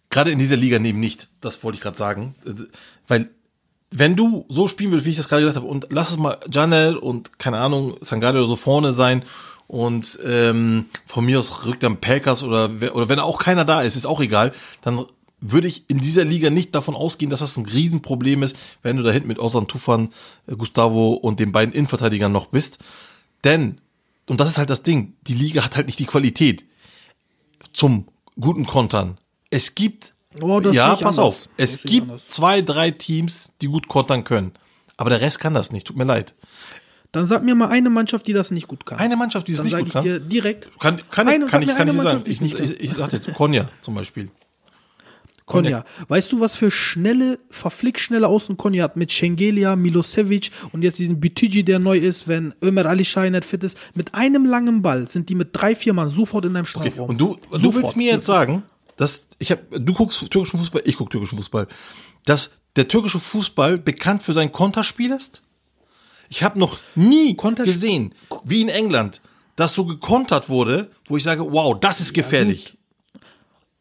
Gerade 0.09 0.31
in 0.31 0.39
dieser 0.39 0.57
Liga 0.57 0.79
neben 0.79 0.99
nicht. 0.99 1.29
Das 1.41 1.63
wollte 1.63 1.77
ich 1.77 1.83
gerade 1.83 1.97
sagen. 1.97 2.35
Äh, 2.47 2.53
Weil, 3.07 3.31
wenn 3.97 4.17
du 4.17 4.45
so 4.49 4.67
spielen 4.67 4.91
würdest, 4.91 5.07
wie 5.07 5.11
ich 5.11 5.17
das 5.17 5.29
gerade 5.29 5.43
gesagt 5.43 5.57
habe, 5.57 5.67
und 5.67 5.87
lass 5.91 6.11
es 6.11 6.17
mal 6.17 6.39
Janel 6.51 6.97
und, 6.97 7.39
keine 7.39 7.59
Ahnung, 7.59 7.97
Sangare 8.01 8.39
oder 8.39 8.49
so 8.49 8.57
vorne 8.57 8.93
sein 8.93 9.25
und 9.69 10.19
ähm, 10.27 10.87
von 11.07 11.25
mir 11.25 11.39
aus 11.39 11.65
rückt 11.65 11.85
dann 11.85 11.99
Pelkas 11.99 12.43
oder, 12.43 12.71
oder 12.95 13.09
wenn 13.09 13.21
auch 13.21 13.39
keiner 13.39 13.65
da 13.65 13.83
ist, 13.83 13.95
ist 13.95 14.07
auch 14.07 14.21
egal, 14.21 14.53
dann 14.83 15.05
würde 15.41 15.69
ich 15.69 15.89
in 15.89 16.01
dieser 16.01 16.25
Liga 16.25 16.51
nicht 16.51 16.75
davon 16.75 16.97
ausgehen, 16.97 17.31
dass 17.31 17.41
das 17.41 17.57
ein 17.57 17.67
Riesenproblem 17.67 18.43
ist, 18.43 18.57
wenn 18.83 18.97
du 18.97 19.05
da 19.05 19.13
hinten 19.13 19.29
mit 19.29 19.39
Ozan 19.39 19.69
Tufan, 19.69 20.09
äh, 20.49 20.57
Gustavo 20.57 21.13
und 21.13 21.39
den 21.39 21.53
beiden 21.53 21.73
Innenverteidigern 21.73 22.33
noch 22.33 22.47
bist. 22.47 22.79
Denn, 23.45 23.81
und 24.27 24.41
das 24.41 24.49
ist 24.49 24.59
halt 24.59 24.71
das 24.71 24.83
Ding, 24.83 25.15
die 25.29 25.35
Liga 25.35 25.65
hat 25.65 25.77
halt 25.77 25.87
nicht 25.87 26.01
die 26.01 26.07
Qualität 26.07 26.65
zum 27.73 28.09
guten 28.41 28.67
Kontern. 28.67 29.19
Es 29.51 29.77
gibt, 29.77 30.14
Oh, 30.43 30.61
ja, 30.61 30.95
ich 30.95 31.01
pass 31.01 31.19
anders. 31.19 31.19
auf, 31.19 31.49
es 31.57 31.77
ich 31.77 31.83
gibt 31.85 32.03
anders. 32.09 32.27
zwei, 32.29 32.63
drei 32.63 32.91
Teams, 32.91 33.53
die 33.61 33.67
gut 33.69 33.89
kontern 33.89 34.25
können. 34.25 34.53
Aber 34.97 35.11
der 35.11 35.21
Rest 35.21 35.41
kann 35.41 35.55
das 35.55 35.73
nicht, 35.73 35.87
tut 35.87 35.97
mir 35.97 36.05
leid. 36.05 36.35
Dann 37.13 37.27
sag 37.27 37.45
mir 37.45 37.55
mal 37.55 37.69
eine 37.69 37.91
Mannschaft, 37.91 38.27
die 38.27 38.33
das 38.33 38.51
nicht 38.51 38.67
gut 38.67 38.85
kann. 38.87 38.99
Eine 38.99 39.17
Mannschaft, 39.17 39.47
die 39.47 39.53
es 39.53 39.59
Dann 39.59 39.67
nicht 39.67 39.73
sage 39.73 39.83
gut 39.85 39.89
ich 39.91 39.93
kann. 39.95 40.03
dir 40.05 40.19
direkt. 40.21 40.69
Kann, 40.81 41.01
kann, 41.11 41.29
Eine- 41.29 41.45
ich, 41.45 41.51
kann 41.51 41.63
ich, 41.63 41.69
kann 41.69 41.89
eine 41.89 41.93
ich 41.93 42.03
sagen. 42.03 42.23
Ich, 42.27 42.41
nicht 42.41 42.59
ich, 42.59 42.81
ich, 42.81 42.93
sag 42.95 43.13
jetzt 43.13 43.33
Konya 43.35 43.69
zum 43.81 43.95
Beispiel. 43.95 44.31
Konya. 45.47 45.85
Weißt 46.09 46.33
du, 46.33 46.41
was 46.41 46.57
für 46.57 46.71
schnelle, 46.71 47.39
verflixt 47.51 48.03
schnelle 48.05 48.29
Außen 48.29 48.57
Konya 48.57 48.85
hat 48.85 48.97
mit 48.97 49.13
Schengelia, 49.13 49.77
Milosevic 49.77 50.51
und 50.73 50.83
jetzt 50.83 50.99
diesen 50.99 51.21
Bütigi, 51.21 51.63
der 51.63 51.79
neu 51.79 51.99
ist, 51.99 52.27
wenn 52.29 52.55
Ömer 52.63 52.87
Ali 52.87 53.07
nicht 53.31 53.45
fit 53.45 53.63
ist. 53.63 53.77
Mit 53.95 54.15
einem 54.15 54.47
langen 54.47 54.81
Ball 54.81 55.07
sind 55.07 55.29
die 55.29 55.35
mit 55.35 55.51
drei, 55.53 55.75
vier 55.75 55.93
Mann 55.93 56.09
sofort 56.09 56.47
in 56.47 56.55
deinem 56.55 56.65
Okay. 56.65 56.89
Strafraum. 56.89 57.11
Und 57.11 57.19
du, 57.19 57.37
du 57.53 57.59
Sofort. 57.59 57.75
willst 57.83 57.97
mir 57.97 58.13
jetzt 58.13 58.27
sagen, 58.27 58.63
dass 58.97 59.29
ich 59.39 59.51
hab, 59.51 59.61
du 59.71 59.93
guckst 59.95 60.31
türkischen 60.31 60.59
Fußball, 60.59 60.83
ich 60.85 60.97
guck 60.97 61.11
türkischen 61.11 61.37
Fußball, 61.39 61.67
dass 62.25 62.53
der 62.77 62.89
türkische 62.89 63.21
Fußball 63.21 63.79
bekannt 63.79 64.23
für 64.23 64.33
sein 64.33 64.53
Konterspiel 64.53 65.13
ist? 65.13 65.43
Ich 66.29 66.43
habe 66.43 66.59
noch 66.59 66.79
nie 66.95 67.35
Konterspiel- 67.37 67.73
gesehen, 67.73 68.15
wie 68.45 68.61
in 68.63 68.69
England, 68.69 69.21
dass 69.57 69.75
so 69.75 69.85
gekontert 69.85 70.49
wurde, 70.49 70.91
wo 71.07 71.17
ich 71.17 71.23
sage, 71.23 71.53
wow, 71.53 71.79
das 71.79 72.01
ist 72.01 72.15
gefährlich. 72.15 72.77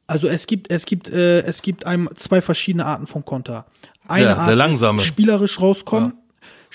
Also 0.06 0.28
es 0.28 0.46
gibt, 0.48 0.70
es 0.70 0.86
gibt, 0.86 1.10
äh, 1.10 1.42
es 1.42 1.62
gibt 1.62 1.86
einem 1.86 2.10
zwei 2.16 2.42
verschiedene 2.42 2.86
Arten 2.86 3.08
von 3.08 3.24
Konter. 3.26 3.66
Eine 4.08 4.26
Ja, 4.26 4.34
der 4.36 4.44
Art 4.44 4.56
langsame. 4.56 5.02
ist 5.02 5.08
spielerisch 5.08 5.60
rauskommen. 5.62 6.14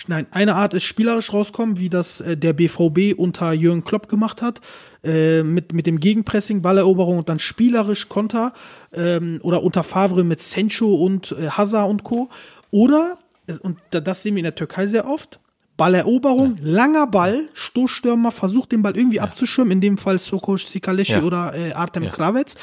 Nein, 0.06 0.26
eine 0.30 0.54
Art 0.54 0.74
ist 0.74 0.84
spielerisch 0.84 1.32
rauskommen, 1.32 1.78
wie 1.78 1.88
das 1.90 2.20
äh, 2.20 2.36
der 2.36 2.52
BVB 2.52 3.14
unter 3.18 3.52
Jürgen 3.52 3.82
Klopp 3.84 4.08
gemacht 4.08 4.42
hat, 4.42 4.60
äh, 5.02 5.42
mit, 5.42 5.72
mit 5.72 5.86
dem 5.86 5.98
Gegenpressing, 5.98 6.62
Balleroberung 6.62 7.18
und 7.18 7.28
dann 7.28 7.38
spielerisch 7.40 8.08
Konter 8.08 8.52
ähm, 8.92 9.40
oder 9.42 9.62
unter 9.62 9.82
Favre 9.82 10.22
mit 10.24 10.40
Sencho 10.40 10.94
und 10.94 11.32
äh, 11.32 11.48
Hazard 11.50 11.90
und 11.90 12.04
Co. 12.04 12.28
Oder, 12.70 13.18
und 13.62 13.78
da- 13.90 14.00
das 14.00 14.22
sehen 14.22 14.34
wir 14.36 14.40
in 14.40 14.44
der 14.44 14.54
Türkei 14.54 14.86
sehr 14.86 15.08
oft, 15.08 15.40
Balleroberung, 15.76 16.56
langer 16.60 17.06
Ball, 17.06 17.48
Stoßstürmer 17.54 18.32
versucht 18.32 18.72
den 18.72 18.82
Ball 18.82 18.96
irgendwie 18.96 19.20
abzuschirmen, 19.20 19.72
in 19.72 19.80
dem 19.80 19.96
Fall 19.96 20.18
Sokos 20.18 20.70
Sikaleshi 20.70 21.12
Ja. 21.12 21.22
oder 21.22 21.54
äh, 21.54 21.72
Artem 21.72 22.10
Kravets. 22.10 22.56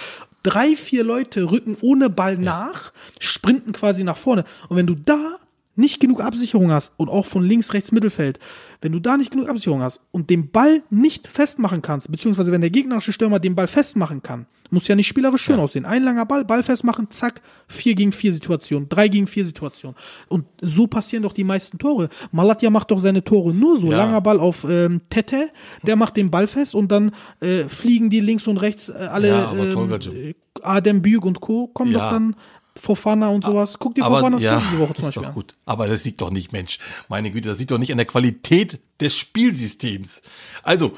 Drei, 0.44 0.76
vier 0.76 1.04
Leute 1.04 1.50
rücken 1.50 1.76
ohne 1.82 2.10
Ball 2.10 2.38
nach, 2.38 2.92
sprinten 3.20 3.72
quasi 3.72 4.04
nach 4.04 4.18
vorne. 4.18 4.44
Und 4.70 4.76
wenn 4.78 4.86
du 4.86 4.96
da 4.96 5.38
nicht 5.76 6.00
genug 6.00 6.22
Absicherung 6.22 6.72
hast 6.72 6.94
und 6.98 7.10
auch 7.10 7.26
von 7.26 7.44
links, 7.44 7.74
rechts, 7.74 7.92
Mittelfeld, 7.92 8.40
wenn 8.82 8.92
du 8.92 9.00
da 9.00 9.18
nicht 9.18 9.32
genug 9.32 9.50
Absicherung 9.50 9.82
hast 9.82 10.02
und 10.12 10.30
den 10.30 10.52
Ball 10.52 10.84
nicht 10.90 11.28
festmachen 11.28 11.82
kannst, 11.82 12.12
beziehungsweise 12.12 12.52
wenn 12.52 12.62
der 12.62 12.70
gegnerische 12.70 13.12
Stürmer 13.14 13.40
den 13.40 13.56
Ball 13.56 13.68
festmachen 13.68 14.22
kann, 14.22 14.46
muss 14.70 14.88
ja 14.88 14.96
nicht 14.96 15.08
spielerisch 15.08 15.42
schön 15.44 15.60
aussehen. 15.60 15.86
Ein 15.86 16.04
langer 16.04 16.26
Ball, 16.26 16.44
Ball 16.46 16.64
festmachen, 16.64 17.12
zack, 17.12 17.42
vier 17.68 17.96
gegen 17.96 18.12
vier 18.12 18.34
Situation, 18.34 18.88
drei 18.90 19.08
gegen 19.08 19.28
vier 19.28 19.46
Situation. 19.46 19.96
Und 20.28 20.46
so 20.62 20.88
passieren 20.88 21.24
doch 21.24 21.34
die 21.34 21.44
meisten 21.44 21.78
Tore. 21.78 22.10
Malatya 22.32 22.70
macht 22.70 22.92
doch 22.92 23.00
seine 23.00 23.24
Tore 23.24 23.54
nur 23.54 23.78
so. 23.78 23.92
Ja. 23.92 23.98
Langer 23.98 24.22
Ball 24.22 24.40
auf 24.40 24.66
ähm, 24.68 25.02
Tete, 25.10 25.50
der 25.84 25.96
macht 25.96 26.18
den 26.18 26.32
Ball 26.32 26.48
fest 26.48 26.74
und 26.76 26.92
dann 26.92 27.12
äh, 27.42 27.66
fliegen 27.66 28.10
die 28.10 28.20
links 28.22 28.48
und 28.48 28.58
rechts 28.58 28.90
äh, 28.90 28.94
alle 28.94 29.28
Ja, 29.30 29.54
ähm, 29.54 29.92
äh, 29.92 30.34
Adem 30.64 31.02
Büyük 31.02 31.26
und 31.26 31.42
Co. 31.42 31.68
kommen 31.68 31.92
Ja. 31.92 32.00
doch 32.00 32.12
dann 32.12 32.36
Fofana 32.78 33.30
und 33.30 33.44
sowas. 33.44 33.78
Guck 33.80 33.96
dir 33.96 34.04
Fofanas 34.04 34.44
Tor 34.44 34.62
diese 34.62 34.80
Woche 34.80 34.94
zum 34.94 34.96
ist 34.96 35.02
Beispiel 35.04 35.22
doch 35.24 35.30
an. 35.30 35.34
gut. 35.36 35.56
Aber 35.66 35.88
das 35.88 36.04
liegt 36.04 36.22
doch 36.22 36.30
nicht, 36.30 36.52
Mensch. 36.52 36.80
Meine 37.08 37.32
Güte, 37.32 37.50
das 37.50 37.60
liegt 37.60 37.72
doch 37.72 37.78
nicht 37.78 37.92
an 37.92 37.98
der 37.98 38.06
Qualität 38.06 38.80
des 39.00 39.16
Spielsystems. 39.16 40.22
Also, 40.64 40.92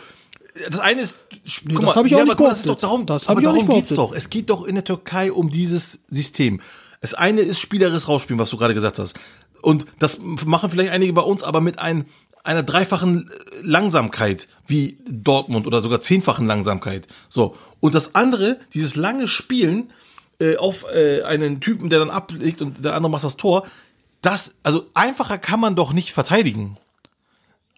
das 0.69 0.79
eine 0.79 1.01
ist, 1.01 1.25
guck 1.71 1.85
das 1.85 1.95
hab 1.95 2.05
ich 2.05 2.15
auch 2.15 2.21
aber 2.21 2.25
nicht 2.25 2.33
ist 2.33 2.37
behauptet. 2.37 2.67
doch 2.67 2.79
darum, 2.79 3.05
Das 3.05 3.27
aber 3.27 3.39
auch 3.39 3.43
darum 3.43 3.67
geht's 3.69 3.89
doch. 3.91 4.11
Es 4.11 4.29
geht 4.29 4.49
doch 4.49 4.65
in 4.65 4.75
der 4.75 4.83
Türkei 4.83 5.31
um 5.31 5.51
dieses 5.51 5.99
System. 6.09 6.61
Das 7.01 7.13
eine 7.13 7.41
ist 7.41 7.59
spielerisch 7.59 8.07
rausspielen, 8.07 8.39
was 8.39 8.49
du 8.49 8.57
gerade 8.57 8.73
gesagt 8.73 8.97
hast. 8.97 9.19
Und 9.61 9.85
das 9.99 10.19
machen 10.21 10.69
vielleicht 10.69 10.91
einige 10.91 11.13
bei 11.13 11.21
uns, 11.21 11.43
aber 11.43 11.61
mit 11.61 11.77
ein, 11.77 12.05
einer 12.43 12.63
dreifachen 12.63 13.29
Langsamkeit, 13.61 14.47
wie 14.65 14.97
Dortmund 15.07 15.67
oder 15.67 15.81
sogar 15.81 16.01
zehnfachen 16.01 16.47
Langsamkeit. 16.47 17.07
So. 17.29 17.55
Und 17.79 17.93
das 17.93 18.15
andere, 18.15 18.59
dieses 18.73 18.95
lange 18.95 19.27
Spielen, 19.27 19.91
äh, 20.39 20.57
auf 20.57 20.85
äh, 20.93 21.23
einen 21.23 21.59
Typen, 21.61 21.89
der 21.89 21.99
dann 21.99 22.09
ablegt 22.09 22.61
und 22.61 22.83
der 22.83 22.95
andere 22.95 23.11
macht 23.11 23.23
das 23.23 23.37
Tor. 23.37 23.65
Das, 24.21 24.55
also 24.63 24.85
einfacher 24.93 25.37
kann 25.37 25.59
man 25.59 25.75
doch 25.75 25.93
nicht 25.93 26.11
verteidigen. 26.11 26.77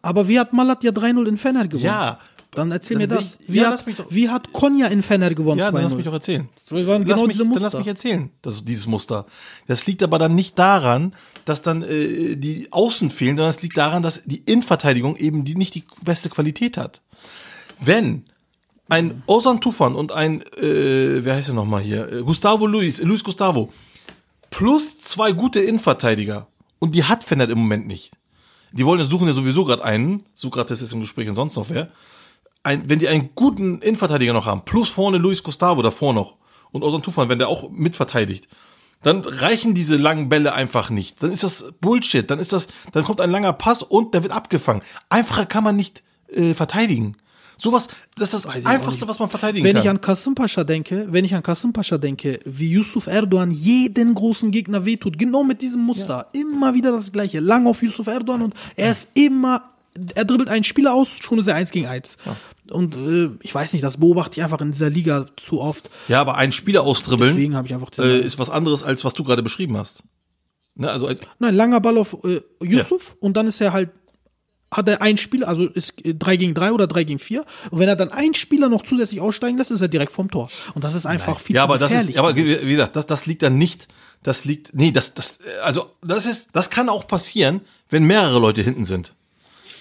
Aber 0.01 0.27
wie 0.27 0.39
hat 0.39 0.53
Malatya 0.53 0.91
3-0 0.91 1.27
in 1.27 1.37
Fener 1.37 1.67
gewonnen? 1.67 1.85
Ja. 1.85 2.19
Dann 2.51 2.71
erzähl 2.71 2.97
Dann 2.97 3.09
mir 3.09 3.15
das. 3.15 3.37
ich- 3.41 3.53
Wie, 3.53 3.57
ja, 3.59 3.65
hat, 3.65 3.71
lass 3.73 3.85
mich 3.85 3.95
doch- 3.97 4.07
wie 4.09 4.27
hat 4.29 4.51
Konya 4.53 4.87
in 4.87 5.03
Fener 5.03 5.31
gewonnen? 5.35 5.59
Ja, 5.59 5.69
dann 5.71 5.83
lass 5.83 5.91
2-0? 5.93 5.95
mich 5.97 6.05
doch 6.05 6.13
erzählen. 6.13 6.49
Das 6.55 6.71
waren 6.71 6.85
lass 6.87 7.03
genau 7.17 7.27
mich, 7.27 7.37
diese 7.37 7.43
Dann 7.53 7.61
lass 7.61 7.73
mich 7.75 7.87
erzählen, 7.87 8.29
das, 8.41 8.65
dieses 8.65 8.87
Muster. 8.87 9.25
Das 9.67 9.85
liegt 9.85 10.01
aber 10.01 10.17
dann 10.17 10.33
nicht 10.33 10.57
daran, 10.57 11.13
dass 11.45 11.61
dann 11.61 11.83
äh, 11.83 12.35
die 12.37 12.69
Außen 12.71 13.11
fehlen, 13.11 13.37
sondern 13.37 13.51
es 13.53 13.61
liegt 13.61 13.77
daran, 13.77 14.01
dass 14.01 14.23
die 14.23 14.39
Innenverteidigung 14.39 15.15
eben 15.17 15.43
die 15.43 15.53
nicht 15.55 15.75
die 15.75 15.83
beste 16.03 16.29
Qualität 16.29 16.77
hat. 16.77 17.01
Wenn 17.79 18.25
ein 18.89 19.23
Ozan 19.27 19.61
Tufan 19.61 19.95
und 19.95 20.11
ein, 20.11 20.41
äh, 20.57 21.23
wer 21.23 21.35
heißt 21.35 21.49
er 21.49 21.55
nochmal 21.55 21.81
hier, 21.81 22.11
äh, 22.11 22.21
Gustavo 22.23 22.65
Luis, 22.65 23.01
Luis 23.01 23.23
Gustavo, 23.23 23.71
plus 24.49 24.99
zwei 24.99 25.31
gute 25.31 25.59
Innenverteidiger 25.59 26.47
und 26.79 26.95
die 26.95 27.03
hat 27.03 27.23
Fennert 27.23 27.49
im 27.49 27.59
Moment 27.59 27.87
nicht. 27.87 28.11
Die 28.71 28.85
wollen 28.85 29.03
suchen 29.03 29.27
ja 29.27 29.33
sowieso 29.33 29.65
gerade 29.65 29.83
einen, 29.83 30.25
Sokrates 30.35 30.81
ist 30.81 30.93
im 30.93 30.99
Gespräch 31.01 31.29
und 31.29 31.35
sonst 31.35 31.55
noch 31.55 31.69
wer. 31.69 31.89
Ein, 32.63 32.89
wenn 32.89 32.99
die 32.99 33.07
einen 33.07 33.29
guten 33.35 33.79
Innenverteidiger 33.79 34.33
noch 34.33 34.45
haben, 34.45 34.65
plus 34.65 34.89
vorne 34.89 35.17
Luis 35.17 35.43
Gustavo 35.43 35.81
davor 35.81 36.13
noch 36.13 36.35
und 36.71 36.83
Ozan 36.83 37.01
Tufan, 37.01 37.29
wenn 37.29 37.39
der 37.39 37.47
auch 37.47 37.69
mitverteidigt, 37.71 38.47
dann 39.01 39.21
reichen 39.21 39.73
diese 39.73 39.95
langen 39.95 40.29
Bälle 40.29 40.53
einfach 40.53 40.89
nicht. 40.89 41.23
Dann 41.23 41.31
ist 41.31 41.43
das 41.43 41.71
Bullshit. 41.79 42.29
Dann 42.29 42.39
ist 42.39 42.51
das, 42.51 42.67
dann 42.91 43.05
kommt 43.05 43.21
ein 43.21 43.31
langer 43.31 43.53
Pass 43.53 43.81
und 43.81 44.13
der 44.13 44.23
wird 44.23 44.33
abgefangen. 44.33 44.81
Einfacher 45.09 45.45
kann 45.45 45.63
man 45.63 45.75
nicht 45.75 46.03
äh, 46.27 46.53
verteidigen. 46.53 47.15
Sowas, 47.61 47.89
das 48.15 48.33
ist 48.33 48.45
das 48.45 48.65
Einfachste, 48.65 49.07
was 49.07 49.19
man 49.19 49.29
verteidigen 49.29 49.65
Wenn 49.65 49.75
kann. 49.75 49.83
ich 49.83 49.89
an 49.89 50.01
Kasim 50.01 50.33
Pascha 50.33 50.63
denke, 50.63 51.07
wenn 51.09 51.25
ich 51.25 51.35
an 51.35 51.43
Kasim 51.43 51.73
Pascha 51.73 51.97
denke, 51.97 52.39
wie 52.45 52.71
Yusuf 52.71 53.07
Erdogan 53.07 53.51
jeden 53.51 54.15
großen 54.15 54.51
Gegner 54.51 54.85
wehtut, 54.85 55.17
genau 55.17 55.43
mit 55.43 55.61
diesem 55.61 55.81
Muster, 55.81 56.27
immer 56.31 56.73
wieder 56.73 56.91
das 56.91 57.11
gleiche, 57.11 57.39
lang 57.41 57.67
auf 57.67 57.83
Yusuf 57.83 58.07
Erdogan 58.07 58.41
und 58.41 58.53
er 58.77 58.91
ist 58.91 59.09
immer, 59.13 59.63
er 60.15 60.23
dribbelt 60.23 60.49
einen 60.49 60.63
Spieler 60.63 60.93
aus, 60.93 61.17
schon 61.21 61.39
ist 61.39 61.47
er 61.47 61.55
eins 61.55 61.71
gegen 61.71 61.87
eins. 61.87 62.17
Und 62.71 62.95
äh, 62.95 63.29
ich 63.41 63.53
weiß 63.53 63.73
nicht, 63.73 63.83
das 63.83 63.97
beobachte 63.97 64.39
ich 64.39 64.43
einfach 64.43 64.61
in 64.61 64.71
dieser 64.71 64.89
Liga 64.89 65.25
zu 65.35 65.59
oft. 65.59 65.89
ja, 66.07 66.21
aber 66.21 66.35
einen 66.35 66.51
Spieler 66.51 66.83
austribbeln 66.83 67.31
Deswegen 67.31 67.55
habe 67.55 67.67
ich 67.67 67.73
einfach 67.73 67.89
äh, 67.97 68.19
ist 68.19 68.39
was 68.39 68.49
anderes, 68.49 68.83
als 68.83 69.03
was 69.03 69.13
du 69.15 69.23
gerade 69.23 69.43
beschrieben 69.43 69.75
hast. 69.75 70.03
Ne, 70.75 70.89
also 70.89 71.07
ein, 71.07 71.17
Nein, 71.39 71.55
langer 71.55 71.81
Ball 71.81 71.97
auf 71.97 72.23
äh, 72.23 72.39
Yusuf 72.63 73.17
und 73.19 73.35
dann 73.35 73.47
ist 73.47 73.59
er 73.59 73.73
halt 73.73 73.89
hat 74.71 74.87
er 74.87 75.01
ein 75.01 75.17
Spieler, 75.17 75.47
also 75.47 75.67
ist 75.67 75.93
3 76.03 76.37
gegen 76.37 76.53
3 76.53 76.71
oder 76.71 76.87
3 76.87 77.03
gegen 77.03 77.19
4. 77.19 77.45
Und 77.71 77.79
wenn 77.79 77.89
er 77.89 77.95
dann 77.95 78.09
einen 78.09 78.33
Spieler 78.33 78.69
noch 78.69 78.83
zusätzlich 78.83 79.21
aussteigen 79.21 79.57
lässt, 79.57 79.71
ist 79.71 79.81
er 79.81 79.87
direkt 79.87 80.11
vom 80.11 80.29
Tor. 80.29 80.49
Und 80.75 80.83
das 80.83 80.95
ist 80.95 81.05
einfach 81.05 81.39
viel 81.39 81.55
ja, 81.55 81.63
aber 81.63 81.77
das 81.77 81.91
ist, 81.91 82.17
aber 82.17 82.35
wie 82.35 82.55
gesagt, 82.57 82.95
das, 82.95 83.05
das 83.05 83.25
liegt 83.25 83.43
dann 83.43 83.57
nicht, 83.57 83.87
das 84.23 84.45
liegt, 84.45 84.73
nee, 84.73 84.91
das, 84.91 85.13
das, 85.13 85.39
also, 85.63 85.91
das 86.01 86.25
ist, 86.25 86.55
das 86.55 86.69
kann 86.69 86.89
auch 86.89 87.07
passieren, 87.07 87.61
wenn 87.89 88.03
mehrere 88.03 88.39
Leute 88.39 88.61
hinten 88.61 88.85
sind. 88.85 89.15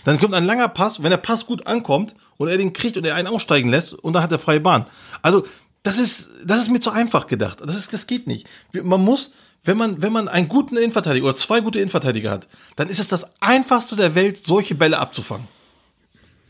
Dann 0.05 0.18
kommt 0.18 0.35
ein 0.35 0.44
langer 0.44 0.68
Pass, 0.68 1.03
wenn 1.03 1.11
der 1.11 1.18
Pass 1.18 1.44
gut 1.44 1.66
ankommt 1.66 2.14
und 2.37 2.48
er 2.48 2.57
den 2.57 2.72
kriegt 2.72 2.96
und 2.96 3.05
er 3.05 3.14
einen 3.14 3.29
aussteigen 3.29 3.68
lässt 3.68 3.92
und 3.94 4.12
dann 4.14 4.22
hat 4.22 4.33
er 4.33 4.38
freie 4.38 4.61
Bahn. 4.61 4.87
Also, 5.22 5.44
das 5.83 5.98
ist, 5.98 6.29
das 6.44 6.61
ist 6.61 6.70
mir 6.70 6.81
zu 6.81 6.90
einfach 6.90 7.27
gedacht. 7.27 7.61
Das 7.64 7.77
ist, 7.77 7.92
das 7.92 8.07
geht 8.07 8.27
nicht. 8.27 8.46
Man 8.83 9.03
muss, 9.03 9.33
wenn 9.64 9.77
man, 9.77 10.03
wenn 10.03 10.12
man 10.12 10.29
einen 10.29 10.49
guten 10.49 10.77
Innenverteidiger 10.77 11.27
oder 11.27 11.37
zwei 11.37 11.61
gute 11.61 11.79
Innenverteidiger 11.79 12.31
hat, 12.31 12.49
dann 12.77 12.88
ist 12.88 13.01
es 13.01 13.09
das 13.09 13.27
einfachste 13.40 13.97
der 13.97 14.14
Welt, 14.14 14.38
solche 14.38 14.75
Bälle 14.75 14.99
abzufangen. 14.99 15.47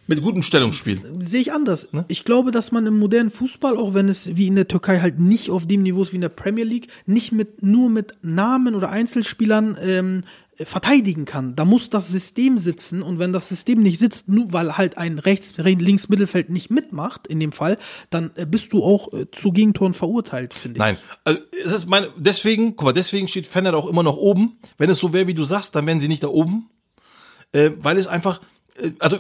Mit 0.07 0.23
gutem 0.23 0.43
Stellungsspiel. 0.43 1.01
sehe 1.19 1.43
ich 1.43 1.53
anders. 1.53 1.93
Ne? 1.93 2.07
Ich 2.09 2.25
glaube, 2.25 2.51
dass 2.51 2.73
man 2.73 2.87
im 2.87 2.99
modernen 2.99 3.29
Fußball, 3.29 3.77
auch 3.77 3.93
wenn 3.93 4.09
es 4.09 4.37
wie 4.37 4.47
in 4.47 4.57
der 4.57 4.67
Türkei 4.67 5.01
halt 5.01 5.21
nicht 5.21 5.51
auf 5.51 5.67
dem 5.67 5.83
Niveau 5.83 6.01
ist 6.01 6.13
wie 6.13 6.17
in 6.17 6.23
der 6.23 6.31
Premier 6.31 6.65
League, 6.65 6.89
nicht 7.05 7.33
mit 7.33 7.63
nur 7.63 7.91
mit 7.91 8.15
Namen 8.23 8.75
oder 8.75 8.89
Einzelspielern 8.89 9.77
ähm, 9.79 10.25
äh, 10.25 10.48
verteidigen 10.65 11.25
kann. 11.25 11.55
Da 11.55 11.65
muss 11.65 11.91
das 11.91 12.09
System 12.09 12.59
sitzen 12.59 13.03
und 13.03 13.19
wenn 13.19 13.33
das 13.33 13.49
System 13.49 13.83
nicht 13.83 13.99
sitzt, 13.99 14.29
nur 14.29 14.53
weil 14.53 14.77
halt 14.77 14.99
ein 14.99 15.19
rechts, 15.19 15.55
links 15.57 16.09
Mittelfeld 16.09 16.51
nicht 16.51 16.71
mitmacht 16.71 17.27
in 17.27 17.39
dem 17.41 17.53
Fall, 17.53 17.79
dann 18.11 18.33
äh, 18.35 18.47
bist 18.47 18.73
du 18.73 18.83
auch 18.83 19.13
äh, 19.13 19.31
zu 19.31 19.53
Gegentoren 19.53 19.95
verurteilt, 19.95 20.55
finde 20.55 20.77
ich. 20.77 20.81
Nein, 20.81 20.99
also 21.25 21.41
es 21.65 21.73
ist 21.73 21.89
meine, 21.89 22.09
deswegen, 22.17 22.77
guck 22.77 22.87
mal, 22.87 22.93
deswegen 22.93 23.29
steht 23.29 23.47
Fener 23.47 23.75
auch 23.75 23.89
immer 23.89 24.03
noch 24.03 24.17
oben. 24.17 24.59
Wenn 24.77 24.91
es 24.91 24.99
so 24.99 25.13
wäre, 25.13 25.27
wie 25.27 25.35
du 25.35 25.45
sagst, 25.45 25.75
dann 25.75 25.87
wären 25.87 26.01
sie 26.01 26.09
nicht 26.09 26.23
da 26.23 26.29
oben, 26.29 26.69
äh, 27.53 27.71
weil 27.79 27.97
es 27.97 28.07
einfach, 28.07 28.41
äh, 28.77 28.91
also 28.99 29.19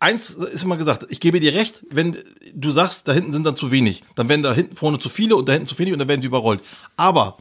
eins 0.00 0.30
ist 0.30 0.62
immer 0.62 0.76
gesagt, 0.76 1.06
ich 1.10 1.20
gebe 1.20 1.40
dir 1.40 1.54
recht, 1.54 1.84
wenn 1.90 2.16
du 2.54 2.70
sagst, 2.70 3.08
da 3.08 3.12
hinten 3.12 3.32
sind 3.32 3.44
dann 3.44 3.56
zu 3.56 3.70
wenig, 3.70 4.04
dann 4.14 4.28
werden 4.28 4.42
da 4.42 4.54
hinten 4.54 4.76
vorne 4.76 4.98
zu 4.98 5.08
viele 5.08 5.36
und 5.36 5.48
da 5.48 5.52
hinten 5.52 5.68
zu 5.68 5.78
wenig 5.78 5.92
und 5.92 5.98
dann 5.98 6.08
werden 6.08 6.20
sie 6.20 6.28
überrollt. 6.28 6.62
Aber 6.96 7.38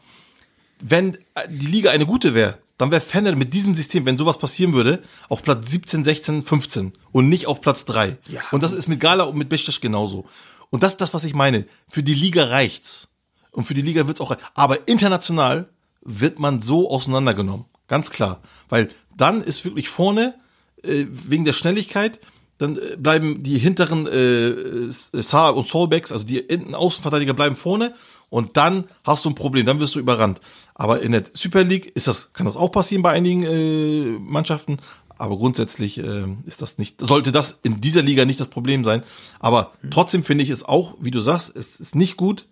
wenn 0.81 1.15
äh, 1.36 1.47
die 1.49 1.67
Liga 1.67 1.91
eine 1.91 2.05
gute 2.05 2.33
wäre, 2.33 2.57
dann 2.77 2.91
wäre 2.91 3.01
Fener 3.01 3.35
mit 3.35 3.53
diesem 3.53 3.75
System, 3.75 4.05
wenn 4.05 4.17
sowas 4.17 4.37
passieren 4.37 4.73
würde, 4.73 5.01
auf 5.29 5.43
Platz 5.43 5.71
17, 5.71 6.03
16, 6.03 6.43
15 6.43 6.93
und 7.11 7.29
nicht 7.29 7.47
auf 7.47 7.61
Platz 7.61 7.85
3. 7.85 8.17
Ja. 8.27 8.41
Und 8.51 8.61
das 8.63 8.71
ist 8.71 8.87
mit 8.87 8.99
Gala 8.99 9.23
und 9.23 9.37
mit 9.37 9.49
Beşiktaş 9.49 9.81
genauso. 9.81 10.25
Und 10.69 10.83
das 10.83 10.93
ist 10.93 11.01
das, 11.01 11.13
was 11.13 11.23
ich 11.23 11.33
meine. 11.33 11.65
Für 11.87 12.03
die 12.03 12.13
Liga 12.13 12.45
reicht's. 12.45 13.07
Und 13.51 13.65
für 13.65 13.73
die 13.73 13.81
Liga 13.81 14.05
wird's 14.07 14.21
auch 14.21 14.31
reichen. 14.31 14.43
Aber 14.53 14.87
international 14.87 15.69
wird 16.01 16.39
man 16.39 16.61
so 16.61 16.89
auseinandergenommen. 16.91 17.65
Ganz 17.87 18.11
klar. 18.11 18.41
Weil 18.69 18.89
dann 19.15 19.41
ist 19.41 19.65
wirklich 19.65 19.89
vorne, 19.89 20.35
äh, 20.83 21.05
wegen 21.09 21.45
der 21.45 21.53
Schnelligkeit, 21.53 22.19
dann 22.57 22.77
äh, 22.77 22.97
bleiben 22.97 23.43
die 23.43 23.57
hinteren 23.57 24.07
äh, 24.07 24.91
Saar 24.91 25.55
und 25.55 25.67
Solbacks, 25.67 26.11
also 26.11 26.25
die 26.25 26.45
Außenverteidiger 26.73 27.33
bleiben 27.33 27.55
vorne 27.55 27.93
und 28.29 28.57
dann 28.57 28.85
hast 29.03 29.25
du 29.25 29.29
ein 29.29 29.35
Problem, 29.35 29.65
dann 29.65 29.79
wirst 29.79 29.95
du 29.95 29.99
überrannt. 29.99 30.41
Aber 30.75 31.01
in 31.01 31.11
der 31.11 31.23
Super 31.33 31.63
League 31.63 31.91
ist 31.95 32.07
das, 32.07 32.33
kann 32.33 32.45
das 32.45 32.57
auch 32.57 32.71
passieren 32.71 33.03
bei 33.03 33.11
einigen 33.11 33.43
äh, 33.43 34.19
Mannschaften, 34.19 34.79
aber 35.17 35.37
grundsätzlich 35.37 35.97
äh, 35.97 36.25
ist 36.45 36.61
das 36.61 36.77
nicht, 36.77 37.01
sollte 37.01 37.31
das 37.31 37.59
in 37.63 37.81
dieser 37.81 38.01
Liga 38.01 38.25
nicht 38.25 38.39
das 38.39 38.49
Problem 38.49 38.83
sein. 38.83 39.03
Aber 39.39 39.73
trotzdem 39.89 40.23
finde 40.23 40.43
ich 40.43 40.49
es 40.49 40.63
auch, 40.63 40.95
wie 40.99 41.11
du 41.11 41.19
sagst, 41.19 41.55
es 41.55 41.79
ist 41.79 41.95
nicht 41.95 42.17
gut, 42.17 42.45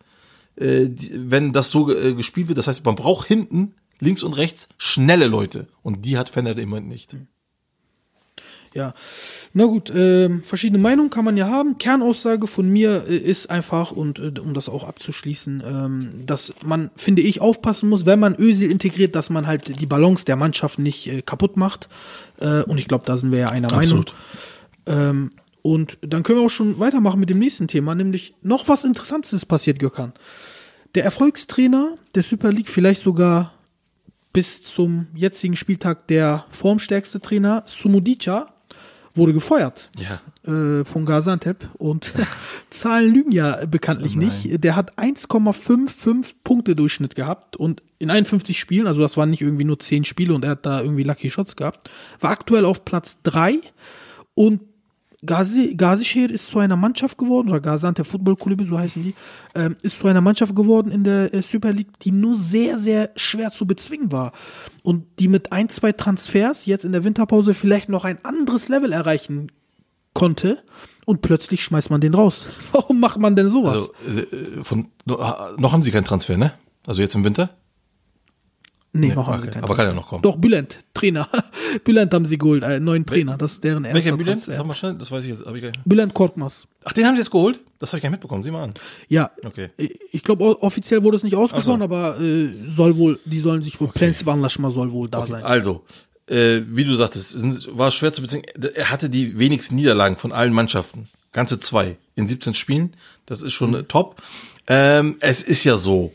äh, 0.55 0.87
wenn 1.13 1.53
das 1.53 1.69
so 1.69 1.93
äh, 1.95 2.13
gespielt 2.13 2.47
wird. 2.47 2.57
Das 2.57 2.67
heißt, 2.67 2.85
man 2.85 2.95
braucht 2.95 3.27
hinten, 3.27 3.75
links 3.99 4.23
und 4.23 4.33
rechts, 4.33 4.69
schnelle 4.77 5.27
Leute. 5.27 5.67
Und 5.83 6.05
die 6.05 6.17
hat 6.17 6.29
Fender 6.29 6.57
im 6.57 6.69
Moment 6.69 6.87
nicht. 6.87 7.15
Ja, 8.75 8.93
na 9.53 9.67
gut, 9.67 9.89
ähm, 9.95 10.43
verschiedene 10.43 10.81
Meinungen 10.81 11.09
kann 11.09 11.23
man 11.23 11.38
ja 11.38 11.47
haben. 11.47 11.77
Kernaussage 11.77 12.45
von 12.45 12.67
mir 12.67 13.05
äh, 13.07 13.15
ist 13.15 13.49
einfach, 13.49 13.91
und 13.91 14.19
äh, 14.19 14.33
um 14.38 14.53
das 14.53 14.67
auch 14.67 14.83
abzuschließen, 14.83 15.63
ähm, 15.65 16.23
dass 16.25 16.53
man, 16.61 16.91
finde 16.97 17.21
ich, 17.21 17.39
aufpassen 17.39 17.88
muss, 17.88 18.05
wenn 18.05 18.19
man 18.19 18.35
Özil 18.38 18.69
integriert, 18.69 19.15
dass 19.15 19.29
man 19.29 19.47
halt 19.47 19.79
die 19.79 19.85
Balance 19.85 20.25
der 20.25 20.35
Mannschaft 20.35 20.77
nicht 20.77 21.07
äh, 21.07 21.21
kaputt 21.21 21.55
macht. 21.55 21.88
Äh, 22.41 22.63
und 22.63 22.77
ich 22.77 22.89
glaube, 22.89 23.05
da 23.05 23.15
sind 23.15 23.31
wir 23.31 23.39
ja 23.39 23.49
einer 23.49 23.71
Absolut. 23.71 24.13
Meinung. 24.85 25.09
Ähm, 25.09 25.31
und 25.61 25.97
dann 26.01 26.23
können 26.23 26.39
wir 26.39 26.45
auch 26.45 26.49
schon 26.49 26.77
weitermachen 26.77 27.21
mit 27.21 27.29
dem 27.29 27.39
nächsten 27.39 27.69
Thema, 27.69 27.95
nämlich 27.95 28.35
noch 28.41 28.67
was 28.67 28.83
Interessantes 28.83 29.31
ist 29.31 29.45
passiert, 29.45 29.79
Gökhan. 29.79 30.11
Der 30.95 31.05
Erfolgstrainer 31.05 31.97
der 32.13 32.23
Super 32.23 32.51
League, 32.51 32.69
vielleicht 32.69 33.01
sogar 33.01 33.53
bis 34.33 34.63
zum 34.63 35.07
jetzigen 35.15 35.55
Spieltag 35.55 36.07
der 36.07 36.45
formstärkste 36.49 37.21
Trainer, 37.21 37.63
Sumudica, 37.67 38.54
wurde 39.15 39.34
gefeuert 39.34 39.89
Ja. 39.97 40.21
äh, 40.51 40.84
von 40.86 41.06
Gaziantep 41.06 41.69
und 41.78 42.13
Zahlen 42.69 43.13
lügen 43.13 43.32
ja 43.32 43.65
bekanntlich 43.65 44.15
nicht. 44.15 44.63
Der 44.63 44.75
hat 44.75 44.97
1,55 44.97 46.36
Punkte 46.43 46.75
Durchschnitt 46.75 47.15
gehabt 47.15 47.56
und 47.56 47.82
in 47.99 48.12
51 48.12 48.60
Spielen, 48.60 48.88
also 48.88 49.01
das 49.01 49.15
waren 49.17 49.30
nicht 49.30 49.41
irgendwie 49.41 49.63
nur 49.63 49.80
10 49.80 50.04
Spiele 50.04 50.34
und 50.34 50.43
er 50.43 50.51
hat 50.51 50.65
da 50.65 50.82
irgendwie 50.82 51.04
Lucky 51.04 51.30
Shots 51.30 51.56
gehabt, 51.56 51.89
war 52.19 52.32
aktuell 52.32 52.65
auf 52.65 52.84
Platz 52.86 53.19
3 53.23 53.60
und 54.34 54.62
Gazi, 55.25 55.75
Gazişehir 55.75 56.29
ist 56.29 56.47
zu 56.47 56.59
einer 56.59 56.75
Mannschaft 56.75 57.17
geworden, 57.17 57.49
oder 57.49 57.59
Gaziantep 57.59 58.07
Football 58.07 58.35
Kulübe, 58.35 58.65
so 58.65 58.77
heißen 58.77 59.03
die, 59.03 59.13
ähm, 59.53 59.75
ist 59.81 59.99
zu 59.99 60.07
einer 60.07 60.21
Mannschaft 60.21 60.55
geworden 60.55 60.91
in 60.91 61.03
der 61.03 61.33
äh, 61.33 61.41
Super 61.41 61.71
League, 61.71 61.99
die 62.01 62.11
nur 62.11 62.35
sehr, 62.35 62.77
sehr 62.77 63.11
schwer 63.15 63.51
zu 63.51 63.65
bezwingen 63.65 64.11
war. 64.11 64.31
Und 64.83 65.05
die 65.19 65.27
mit 65.27 65.51
ein, 65.51 65.69
zwei 65.69 65.91
Transfers 65.91 66.65
jetzt 66.65 66.85
in 66.85 66.91
der 66.91 67.03
Winterpause 67.03 67.53
vielleicht 67.53 67.89
noch 67.89 68.05
ein 68.05 68.19
anderes 68.23 68.69
Level 68.69 68.91
erreichen 68.91 69.51
konnte. 70.13 70.63
Und 71.05 71.21
plötzlich 71.21 71.63
schmeißt 71.63 71.91
man 71.91 72.01
den 72.01 72.15
raus. 72.15 72.47
Warum 72.71 72.99
macht 72.99 73.19
man 73.19 73.35
denn 73.35 73.49
sowas? 73.49 73.89
Also, 74.05 74.19
äh, 74.19 74.63
von, 74.63 74.88
noch 75.05 75.71
haben 75.71 75.83
sie 75.83 75.91
keinen 75.91 76.05
Transfer, 76.05 76.38
ne? 76.38 76.53
Also 76.88 77.01
jetzt 77.01 77.15
im 77.15 77.23
Winter? 77.23 77.49
Nee, 78.95 79.08
Nee, 79.10 79.15
noch 79.15 79.27
haben 79.27 79.36
okay. 79.36 79.43
sie 79.45 79.49
keinen 79.51 79.63
Aber 79.63 79.75
kann 79.75 79.88
ja 79.88 79.93
noch 79.93 80.08
kommen. 80.08 80.21
Doch, 80.21 80.36
Bülent, 80.38 80.79
Trainer. 80.93 81.27
Bülent 81.84 82.13
haben 82.13 82.25
sie 82.25 82.38
geholt, 82.38 82.63
einen 82.63 82.84
neuen 82.86 83.05
Trainer. 83.05 83.38
Das 83.38 83.53
ist 83.53 83.63
deren 83.63 83.84
erster 83.86 83.95
Welcher 83.95 84.17
Bülent? 84.17 84.38
Transfer. 84.43 84.55
Sag 84.55 84.65
mal 84.65 84.73
schnell, 84.75 84.95
das 84.95 85.12
weiß 85.12 85.23
ich 85.25 85.31
jetzt. 85.31 85.45
Hab 85.45 85.55
ich 85.55 85.62
gar 85.62 85.69
nicht. 85.69 85.81
Bülent 85.86 86.13
Korkmaz. 86.13 86.67
Ach, 86.84 86.93
den 86.93 87.05
haben 87.05 87.15
sie 87.15 87.21
jetzt 87.21 87.31
geholt? 87.31 87.60
Das 87.79 87.91
habe 87.91 87.97
ich 87.97 88.03
gar 88.03 88.10
nicht 88.10 88.15
mitbekommen. 88.19 88.43
Sieh 88.43 88.51
mal 88.51 88.63
an. 88.63 88.73
Ja, 89.08 89.31
Okay. 89.43 89.69
ich 90.12 90.23
glaube, 90.23 90.62
offiziell 90.62 91.03
wurde 91.03 91.17
es 91.17 91.23
nicht 91.23 91.36
ausgesprochen, 91.36 91.79
so. 91.79 91.84
aber 91.86 92.19
äh, 92.19 92.47
soll 92.75 92.97
wohl, 92.97 93.19
die 93.25 93.39
sollen 93.39 93.62
sich 93.62 93.79
wohl, 93.79 93.89
okay. 93.89 94.13
Anlaschma 94.25 94.69
soll 94.69 94.91
wohl 94.91 95.08
da 95.10 95.25
sein. 95.25 95.43
Also, 95.43 95.84
äh, 96.27 96.62
wie 96.67 96.84
du 96.86 96.95
sagtest, 96.95 97.77
war 97.77 97.91
schwer 97.91 98.13
zu 98.13 98.21
bezwingen. 98.21 98.45
Er 98.75 98.89
hatte 98.89 99.10
die 99.10 99.38
wenigsten 99.38 99.75
Niederlagen 99.75 100.15
von 100.15 100.31
allen 100.31 100.53
Mannschaften. 100.53 101.08
Ganze 101.34 101.60
zwei 101.60 101.97
in 102.15 102.27
17 102.27 102.53
Spielen. 102.55 102.93
Das 103.25 103.41
ist 103.41 103.53
schon 103.53 103.73
äh, 103.75 103.84
top. 103.84 104.21
Ähm, 104.67 105.17
es 105.19 105.43
ist 105.43 105.63
ja 105.65 105.77
so. 105.77 106.13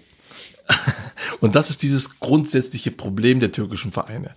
Und 1.40 1.54
das 1.54 1.70
ist 1.70 1.82
dieses 1.82 2.20
grundsätzliche 2.20 2.90
Problem 2.90 3.40
der 3.40 3.52
türkischen 3.52 3.92
Vereine. 3.92 4.34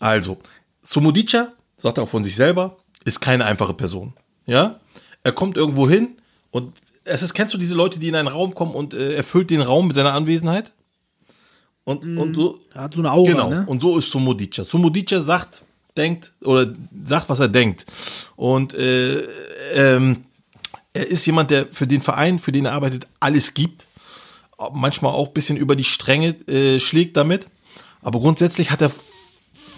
Also, 0.00 0.38
Sumudica, 0.82 1.52
sagt 1.76 1.98
er 1.98 2.04
auch 2.04 2.08
von 2.08 2.24
sich 2.24 2.36
selber, 2.36 2.76
ist 3.04 3.20
keine 3.20 3.44
einfache 3.44 3.74
Person. 3.74 4.12
Ja? 4.46 4.80
Er 5.22 5.32
kommt 5.32 5.56
irgendwo 5.56 5.88
hin 5.88 6.08
und 6.50 6.72
es 7.04 7.22
ist, 7.22 7.34
kennst 7.34 7.52
du 7.54 7.58
diese 7.58 7.74
Leute, 7.74 7.98
die 7.98 8.08
in 8.08 8.14
einen 8.14 8.28
Raum 8.28 8.54
kommen 8.54 8.74
und 8.74 8.94
äh, 8.94 9.14
erfüllt 9.14 9.50
den 9.50 9.60
Raum 9.60 9.88
mit 9.88 9.96
seiner 9.96 10.12
Anwesenheit? 10.12 10.72
Und, 11.84 12.16
und 12.16 12.34
so, 12.34 12.60
Er 12.74 12.82
hat 12.82 12.94
so 12.94 13.00
eine 13.00 13.10
Aura, 13.10 13.30
Genau. 13.32 13.50
ne? 13.50 13.64
Und 13.66 13.82
so 13.82 13.98
ist 13.98 14.10
Sumodica. 14.10 14.64
Sumodica 14.64 15.20
sagt, 15.20 15.62
denkt 15.96 16.32
oder 16.40 16.72
sagt, 17.04 17.28
was 17.28 17.40
er 17.40 17.48
denkt. 17.48 17.86
Und 18.36 18.72
äh, 18.74 19.18
ähm, 19.74 20.24
er 20.92 21.08
ist 21.08 21.26
jemand, 21.26 21.50
der 21.50 21.66
für 21.72 21.86
den 21.88 22.00
Verein, 22.02 22.38
für 22.38 22.52
den 22.52 22.66
er 22.66 22.72
arbeitet, 22.72 23.06
alles 23.18 23.52
gibt. 23.54 23.86
Manchmal 24.72 25.12
auch 25.12 25.28
bisschen 25.28 25.56
über 25.56 25.76
die 25.76 25.84
Stränge 25.84 26.30
äh, 26.48 26.78
schlägt 26.78 27.16
damit. 27.16 27.46
Aber 28.02 28.20
grundsätzlich 28.20 28.70
hat 28.70 28.82
er 28.82 28.90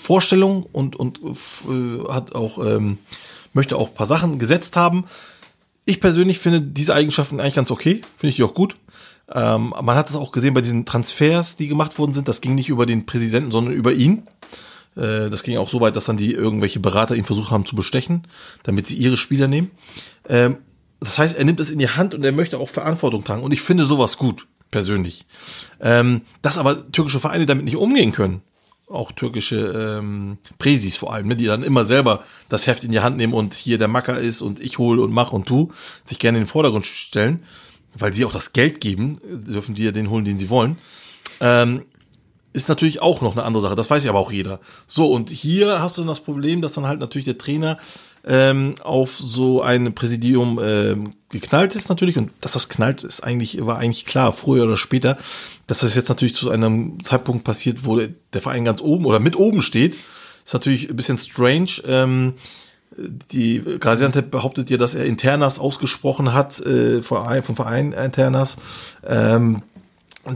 Vorstellungen 0.03 0.65
und, 0.65 0.97
und 0.97 1.21
äh, 1.21 2.13
hat 2.13 2.35
auch, 2.35 2.59
ähm, 2.59 2.99
möchte 3.53 3.77
auch 3.77 3.95
paar 3.95 4.07
Sachen 4.07 4.39
gesetzt 4.39 4.77
haben. 4.77 5.05
Ich 5.87 6.01
persönlich 6.01 6.39
finde 6.39 6.61
diese 6.63 6.95
Eigenschaften 6.95 7.41
eigentlich 7.41 7.55
ganz 7.55 7.71
okay. 7.71 8.03
Finde 8.17 8.31
ich 8.31 8.37
die 8.37 8.45
auch 8.45 8.55
gut. 8.55 8.77
Ähm, 9.33 9.75
man 9.81 9.97
hat 9.97 10.11
es 10.11 10.17
auch 10.17 10.33
gesehen 10.33 10.55
bei 10.55 10.61
diesen 10.61 10.85
Transfers, 10.85 11.57
die 11.57 11.69
gemacht 11.69 11.99
worden 11.99 12.13
sind. 12.13 12.29
Das 12.29 12.41
ging 12.41 12.55
nicht 12.55 12.69
über 12.69 12.87
den 12.87 13.07
Präsidenten, 13.07 13.51
sondern 13.51 13.75
über 13.75 13.93
ihn. 13.93 14.27
Äh, 14.97 15.31
das 15.31 15.43
ging 15.43 15.57
auch 15.59 15.69
so 15.69 15.81
weit, 15.81 15.97
dass 15.97 16.05
dann 16.05 16.17
die 16.17 16.33
irgendwelche 16.33 16.81
Berater 16.81 17.15
ihn 17.15 17.25
versucht 17.25 17.51
haben 17.51 17.67
zu 17.67 17.77
bestechen, 17.77 18.23
damit 18.63 18.87
sie 18.87 18.97
ihre 18.97 19.17
Spieler 19.17 19.49
nehmen. 19.49 19.71
Ähm, 20.29 20.59
das 21.01 21.19
heißt, 21.19 21.37
er 21.37 21.45
nimmt 21.45 21.61
es 21.61 21.71
in 21.71 21.79
die 21.79 21.89
Hand 21.89 22.15
und 22.15 22.25
er 22.25 22.33
möchte 22.33 22.59
auch 22.59 22.69
Verantwortung 22.69 23.25
tragen. 23.25 23.43
Und 23.43 23.53
ich 23.53 23.61
finde 23.61 23.87
sowas 23.87 24.17
gut, 24.17 24.47
persönlich. 24.75 25.25
Ähm, 25.81 26.23
dass 26.43 26.59
aber 26.59 26.91
türkische 26.91 27.21
Vereine 27.21 27.47
damit 27.47 27.65
nicht 27.65 27.77
umgehen 27.77 28.11
können. 28.11 28.43
Auch 28.89 29.13
türkische 29.13 30.01
ähm, 30.01 30.39
Präsis 30.59 30.97
vor 30.97 31.15
allem, 31.15 31.29
ne, 31.29 31.37
die 31.37 31.45
dann 31.45 31.63
immer 31.63 31.85
selber 31.85 32.25
das 32.49 32.67
Heft 32.67 32.83
in 32.83 32.91
die 32.91 32.99
Hand 32.99 33.17
nehmen 33.17 33.35
und 33.35 33.55
hier 33.55 33.79
der 33.79 33.87
Macker 33.87 34.19
ist 34.19 34.41
und 34.41 34.59
ich 34.59 34.79
hole 34.79 35.01
und 35.01 35.13
mach 35.13 35.33
und 35.33 35.47
tu, 35.47 35.71
sich 36.05 36.19
gerne 36.19 36.39
in 36.39 36.45
den 36.45 36.49
Vordergrund 36.49 36.87
stellen, 36.87 37.45
weil 37.95 38.13
sie 38.13 38.25
auch 38.25 38.33
das 38.33 38.53
Geld 38.53 38.81
geben, 38.81 39.21
dürfen 39.23 39.77
die 39.77 39.85
ja 39.85 39.93
den 39.93 40.11
holen, 40.11 40.25
den 40.25 40.39
sie 40.39 40.51
wollen. 40.51 40.77
Ähm, 41.39 41.83
ist 42.53 42.69
natürlich 42.69 43.01
auch 43.01 43.21
noch 43.21 43.33
eine 43.33 43.45
andere 43.45 43.63
Sache. 43.63 43.77
Das 43.77 43.91
weiß 43.91 44.03
ja 44.03 44.11
aber 44.11 44.19
auch 44.19 44.33
jeder. 44.33 44.59
So, 44.89 45.09
und 45.09 45.31
hier 45.31 45.81
hast 45.81 45.99
du 45.99 46.05
das 46.05 46.19
Problem, 46.19 46.63
dass 46.63 46.75
dann 46.75 46.87
halt 46.87 46.99
natürlich 46.99 47.27
der 47.27 47.39
Trainer 47.39 47.79
ähm, 48.27 48.75
auf 48.83 49.17
so 49.19 49.63
ein 49.63 49.95
Präsidium 49.95 50.61
ähm, 50.63 51.15
geknallt 51.31 51.75
ist 51.75 51.89
natürlich. 51.89 52.17
Und 52.17 52.31
dass 52.41 52.53
das 52.53 52.69
knallt, 52.69 53.05
ist 53.05 53.23
eigentlich, 53.23 53.65
war 53.65 53.79
eigentlich 53.79 54.05
klar, 54.05 54.33
früher 54.33 54.65
oder 54.65 54.77
später. 54.77 55.17
Dass 55.67 55.81
das 55.81 55.95
jetzt 55.95 56.09
natürlich 56.09 56.35
zu 56.35 56.51
einem 56.51 57.03
Zeitpunkt 57.03 57.45
passiert, 57.45 57.85
wo 57.85 57.97
der 57.99 58.41
Verein 58.41 58.65
ganz 58.65 58.81
oben 58.81 59.05
oder 59.07 59.21
mit 59.21 59.37
oben 59.37 59.63
steht, 59.63 59.97
ist 60.45 60.55
natürlich 60.55 60.91
ein 60.91 60.97
bisschen 60.97 61.19
strange. 61.19 61.71
Ähm, 61.87 62.35
die 62.97 63.61
Gaziantep 63.81 64.31
behauptet 64.31 64.71
ja, 64.71 64.77
dass 64.77 64.95
er 64.95 65.05
Internas 65.05 65.59
ausgesprochen 65.59 66.33
hat, 66.33 66.61
äh, 66.61 67.03
vom 67.03 67.57
Verein 67.57 67.93
Internas. 67.93 68.59
Ähm, 69.05 69.63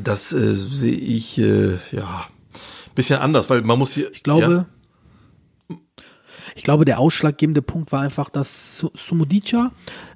das 0.02 0.32
äh, 0.32 0.54
sehe 0.54 0.96
ich 0.96 1.38
äh, 1.38 1.78
ja 1.92 2.26
bisschen 2.98 3.20
anders, 3.20 3.48
weil 3.48 3.62
man 3.62 3.78
muss 3.78 3.92
hier. 3.92 4.10
Ich 4.12 4.24
glaube, 4.24 4.52
ja? 4.52 4.66
Ich 6.58 6.64
glaube, 6.64 6.84
der 6.84 6.98
ausschlaggebende 6.98 7.62
Punkt 7.62 7.92
war 7.92 8.02
einfach, 8.02 8.30
dass 8.30 8.84
Sumudica, 8.94 9.70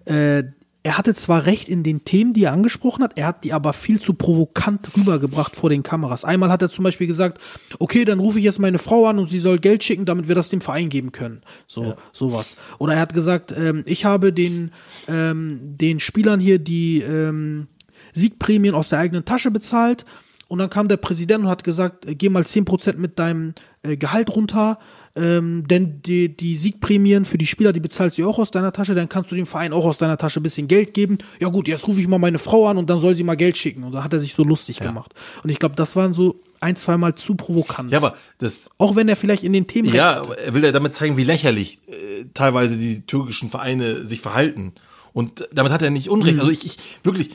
äh, 0.07 0.43
er 0.83 0.99
hatte 0.99 1.15
zwar 1.15 1.47
recht 1.47 1.69
in 1.69 1.85
den 1.85 2.05
Themen, 2.05 2.33
die 2.33 2.43
er 2.43 2.53
angesprochen 2.53 3.05
hat, 3.05 3.17
er 3.17 3.29
hat 3.29 3.45
die 3.45 3.53
aber 3.53 3.73
viel 3.73 4.01
zu 4.01 4.15
provokant 4.15 4.91
rübergebracht 4.97 5.55
vor 5.55 5.71
den 5.71 5.85
Kameras. 5.85 6.25
Einmal 6.25 6.51
hat 6.51 6.61
er 6.61 6.71
zum 6.71 6.83
Beispiel 6.83 7.07
gesagt, 7.07 7.41
okay, 7.79 8.05
dann 8.05 8.19
rufe 8.19 8.41
ich 8.41 8.45
jetzt 8.45 8.59
meine 8.59 8.79
Frau 8.79 9.07
an 9.07 9.21
und 9.21 9.29
sie 9.29 9.39
soll 9.39 9.61
Geld 9.61 9.85
schicken, 9.85 10.05
damit 10.05 10.27
wir 10.27 10.35
das 10.35 10.49
dem 10.49 10.61
Verein 10.61 10.89
geben 10.89 11.13
können. 11.13 11.43
So, 11.69 11.85
ja. 11.85 11.97
sowas. 12.13 12.57
Oder 12.79 12.95
er 12.95 13.01
hat 13.01 13.15
gesagt, 13.15 13.55
ähm, 13.57 13.85
ich 13.87 14.05
habe 14.05 14.33
den, 14.33 14.73
ähm, 15.07 15.77
den 15.79 16.01
Spielern 16.01 16.41
hier 16.41 16.59
die 16.59 17.03
ähm, 17.03 17.69
Siegprämien 18.13 18.75
aus 18.75 18.89
der 18.89 18.99
eigenen 18.99 19.25
Tasche 19.25 19.53
bezahlt. 19.53 20.05
Und 20.49 20.59
dann 20.59 20.69
kam 20.69 20.89
der 20.89 20.97
Präsident 20.97 21.45
und 21.45 21.51
hat 21.51 21.63
gesagt, 21.63 22.05
äh, 22.07 22.17
geh 22.17 22.29
mal 22.29 22.45
zehn 22.45 22.65
Prozent 22.65 22.99
mit 22.99 23.21
deinem 23.21 23.55
äh, 23.83 23.97
Gehalt 23.97 24.35
runter 24.35 24.81
ähm, 25.15 25.69
denn 25.69 26.01
die, 26.01 26.35
die 26.35 26.57
Siegprämien 26.57 27.25
für 27.27 27.37
die 27.37 27.47
Spieler, 27.47 27.73
die 27.73 27.81
bezahlst 27.81 28.17
du 28.17 28.27
auch 28.27 28.39
aus 28.39 28.51
deiner 28.51 28.73
Tasche, 28.73 28.95
dann 28.95 29.09
kannst 29.09 29.31
du 29.31 29.37
dem 29.37 29.47
Verein 29.47 29.73
auch 29.73 29.85
aus 29.85 29.99
deiner 29.99 30.17
Tasche 30.17 30.41
ein 30.41 30.43
bisschen 30.43 30.69
Geld 30.69 30.95
geben. 30.95 31.19
Ja 31.39 31.49
gut, 31.49 31.69
jetzt 31.69 31.87
rufe 31.87 32.01
ich 32.01 32.09
mal 32.09 32.19
meine 32.19 32.39
Frau 32.39 32.69
an 32.69 32.79
und 32.79 32.89
dann 32.89 32.99
soll 32.99 33.15
sie 33.15 33.25
mal 33.25 33.37
Geld 33.37 33.59
schicken. 33.59 33.85
Und 33.85 33.93
da 33.93 34.05
hat 34.05 34.13
er 34.13 34.21
sich 34.21 34.35
so 34.35 34.43
lustig 34.43 34.79
ja. 34.79 34.87
gemacht. 34.87 35.13
Und 35.43 35.51
ich 35.51 35.59
glaube, 35.59 35.75
das 35.75 35.97
waren 35.97 36.15
so 36.15 36.41
ein, 36.61 36.77
zweimal 36.77 37.15
zu 37.15 37.35
provokant. 37.35 37.91
Ja, 37.91 37.99
aber 37.99 38.17
das. 38.39 38.71
Auch 38.79 38.97
wenn 38.97 39.09
er 39.09 39.17
vielleicht 39.17 39.43
in 39.43 39.53
den 39.53 39.67
Themen. 39.67 39.93
Ja, 39.93 40.23
er 40.23 40.55
will 40.55 40.65
ja 40.65 40.73
damit 40.73 40.95
zeigen, 40.95 41.17
wie 41.19 41.25
lächerlich 41.25 41.81
äh, 41.89 42.25
teilweise 42.33 42.79
die 42.79 43.05
türkischen 43.05 43.51
Vereine 43.51 44.07
sich 44.07 44.21
verhalten. 44.21 44.73
Und 45.13 45.47
damit 45.53 45.73
hat 45.73 45.83
er 45.83 45.91
nicht 45.91 46.09
Unrecht. 46.09 46.37
Mhm. 46.37 46.41
Also 46.41 46.53
ich, 46.53 46.65
ich, 46.65 46.79
wirklich, 47.03 47.31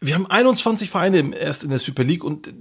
wir 0.00 0.14
haben 0.14 0.26
21 0.26 0.88
Vereine 0.88 1.36
erst 1.36 1.64
in 1.64 1.70
der 1.70 1.80
Super 1.80 2.04
League 2.04 2.24
und 2.24 2.54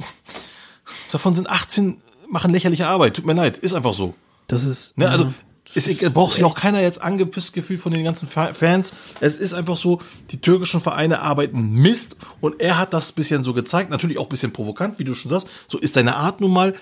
davon 1.12 1.34
sind 1.34 1.50
18 1.50 2.02
machen 2.30 2.52
lächerliche 2.52 2.88
Arbeit. 2.88 3.16
Tut 3.16 3.26
mir 3.26 3.34
leid, 3.34 3.58
ist 3.58 3.74
einfach 3.74 3.94
so. 3.94 4.13
Das 4.48 4.63
ist. 4.63 4.98
Ne, 4.98 5.10
also 5.10 5.26
ja, 5.26 5.34
ist, 5.74 6.13
braucht 6.13 6.34
sich 6.34 6.44
auch 6.44 6.56
keiner 6.56 6.82
jetzt 6.82 7.02
angepisst 7.02 7.54
gefühlt 7.54 7.82
von 7.82 7.92
den 7.92 8.04
ganzen 8.04 8.28
Fans. 8.28 8.94
Es 9.20 9.38
ist 9.38 9.54
einfach 9.54 9.76
so, 9.76 10.02
die 10.32 10.40
türkischen 10.40 10.80
Vereine 10.80 11.22
arbeiten 11.22 11.74
Mist 11.74 12.16
und 12.40 12.62
er 12.62 12.78
hat 12.78 12.94
das 12.94 13.12
bisschen 13.12 13.44
so 13.44 13.54
gezeigt, 13.54 13.90
natürlich 13.90 14.18
auch 14.18 14.28
ein 14.28 14.30
bisschen 14.30 14.54
provokant, 14.54 14.98
wie 15.00 15.04
du 15.04 15.13
schon 15.13 15.30
sagst. 15.30 15.48
So 15.68 15.78
ist 15.78 15.94
seine 15.94 16.16
Art 16.16 16.40
nun 16.40 16.52
mal. 16.52 16.76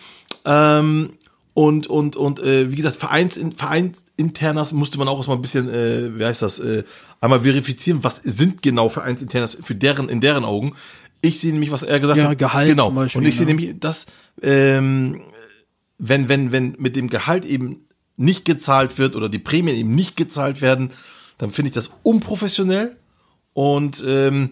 Ähm, 0.45 1.13
und 1.55 1.87
und 1.87 2.15
und 2.15 2.39
äh, 2.41 2.69
wie 2.69 2.75
gesagt, 2.75 2.97
Vereins, 2.97 3.39
Vereinsinternas 3.55 4.73
musste 4.73 4.97
man 4.97 5.07
auch 5.07 5.17
erstmal 5.17 5.37
ein 5.37 5.41
bisschen, 5.41 5.69
äh, 5.69 6.19
wie 6.19 6.25
heißt 6.25 6.41
das, 6.41 6.59
äh, 6.59 6.83
einmal 7.21 7.41
verifizieren, 7.41 8.03
was 8.03 8.17
sind 8.17 8.61
genau 8.61 8.89
Vereinsinternas 8.89 9.57
für 9.63 9.73
deren 9.73 10.09
in 10.09 10.21
deren 10.21 10.43
Augen. 10.43 10.75
Ich 11.21 11.39
sehe 11.39 11.53
nämlich, 11.53 11.71
was 11.71 11.81
er 11.81 11.99
gesagt 11.99 12.19
ja, 12.19 12.27
hat. 12.27 12.37
Gehalt 12.37 12.69
genau. 12.69 12.87
Zum 12.87 12.95
Beispiel, 12.95 13.19
und 13.21 13.27
ich 13.27 13.37
sehe 13.37 13.47
nämlich, 13.47 13.79
dass 13.79 14.05
ähm, 14.43 15.21
wenn, 15.97 16.29
wenn, 16.29 16.51
wenn 16.51 16.75
mit 16.77 16.95
dem 16.95 17.09
Gehalt 17.09 17.45
eben 17.45 17.87
nicht 18.17 18.45
gezahlt 18.45 18.97
wird 18.97 19.15
oder 19.15 19.29
die 19.29 19.39
Prämien 19.39 19.75
eben 19.75 19.95
nicht 19.95 20.15
gezahlt 20.15 20.61
werden, 20.61 20.91
dann 21.37 21.51
finde 21.51 21.69
ich 21.69 21.75
das 21.75 21.91
unprofessionell. 22.03 22.95
Und 23.53 24.03
ähm, 24.05 24.51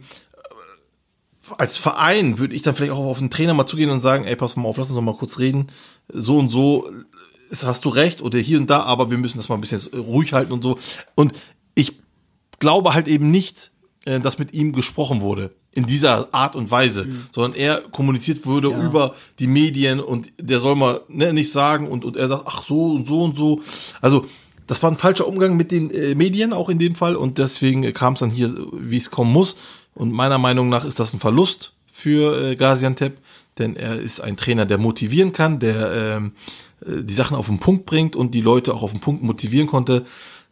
als 1.58 1.78
Verein 1.78 2.40
würde 2.40 2.56
ich 2.56 2.62
dann 2.62 2.76
vielleicht 2.76 2.94
auch 2.94 3.06
auf 3.06 3.20
den 3.20 3.30
Trainer 3.30 3.54
mal 3.54 3.66
zugehen 3.66 3.90
und 3.90 4.00
sagen, 4.00 4.26
ey, 4.26 4.36
pass 4.36 4.56
mal 4.56 4.68
auf, 4.68 4.78
lass 4.78 4.90
uns 4.90 4.96
doch 4.96 5.04
mal 5.04 5.18
kurz 5.18 5.40
reden. 5.40 5.68
So 6.12 6.38
und 6.38 6.50
so 6.50 6.90
hast 7.64 7.86
du 7.86 7.90
recht 7.90 8.22
oder 8.22 8.40
hier 8.40 8.58
und 8.58 8.70
da, 8.70 8.82
aber 8.82 9.12
wir 9.12 9.18
müssen 9.18 9.38
das 9.38 9.50
mal 9.50 9.56
ein 9.56 9.62
bisschen 9.62 9.80
ruhig 10.00 10.34
halten 10.34 10.52
und 10.52 10.64
so. 10.64 10.78
Und 11.16 11.34
ich 11.76 12.00
glaube 12.60 12.94
halt 12.94 13.08
eben 13.08 13.30
nicht, 13.30 13.72
äh, 14.06 14.20
dass 14.20 14.40
mit 14.40 14.54
ihm 14.54 14.74
gesprochen 14.74 15.22
wurde 15.22 15.54
in 15.76 15.86
dieser 15.86 16.34
Art 16.34 16.56
und 16.56 16.70
Weise, 16.72 17.06
mhm. 17.06 17.26
sondern 17.32 17.60
er 17.60 17.82
kommuniziert 17.92 18.46
wurde 18.46 18.70
ja. 18.70 18.84
über 18.84 19.16
die 19.40 19.48
Medien 19.48 20.00
und 20.00 20.32
der 20.40 20.60
soll 20.60 20.76
mal 20.76 21.02
ne, 21.08 21.34
nicht 21.34 21.52
sagen 21.52 21.88
und, 21.88 22.06
und 22.06 22.16
er 22.16 22.28
sagt, 22.28 22.44
ach 22.46 22.64
so 22.64 22.94
und 22.94 23.08
so 23.08 23.24
und 23.24 23.36
so. 23.36 23.62
Also 24.02 24.26
das 24.68 24.82
war 24.84 24.92
ein 24.92 24.98
falscher 24.98 25.28
Umgang 25.28 25.58
mit 25.58 25.72
den 25.72 25.92
äh, 25.92 26.16
Medien 26.16 26.54
auch 26.54 26.70
in 26.70 26.80
dem 26.80 26.96
Fall 26.96 27.16
und 27.16 27.38
deswegen 27.38 27.92
kam 27.94 28.14
es 28.14 28.20
dann 28.20 28.30
hier, 28.30 28.56
wie 28.74 28.98
es 28.98 29.12
kommen 29.12 29.32
muss. 29.32 29.58
Und 29.96 30.12
meiner 30.12 30.38
Meinung 30.38 30.70
nach 30.70 30.86
ist 30.86 31.00
das 31.00 31.14
ein 31.14 31.20
Verlust 31.20 31.74
für 31.92 32.52
äh, 32.52 32.56
Gaziantep, 32.56 33.18
denn 33.58 33.76
er 33.76 34.00
ist 34.00 34.22
ein 34.22 34.38
Trainer, 34.38 34.66
der 34.66 34.78
motivieren 34.78 35.34
kann, 35.34 35.60
der 35.60 35.92
ähm, 36.18 36.32
äh, 36.82 37.04
die 37.04 37.14
Sachen 37.14 37.36
auf 37.38 37.48
den 37.48 37.60
Punkt 37.60 37.86
bringt 37.86 38.16
und 38.16 38.34
die 38.34 38.42
Leute 38.42 38.74
auch 38.74 38.84
auf 38.84 38.92
den 38.92 39.00
Punkt 39.00 39.24
motivieren 39.24 39.68
konnte. 39.68 40.06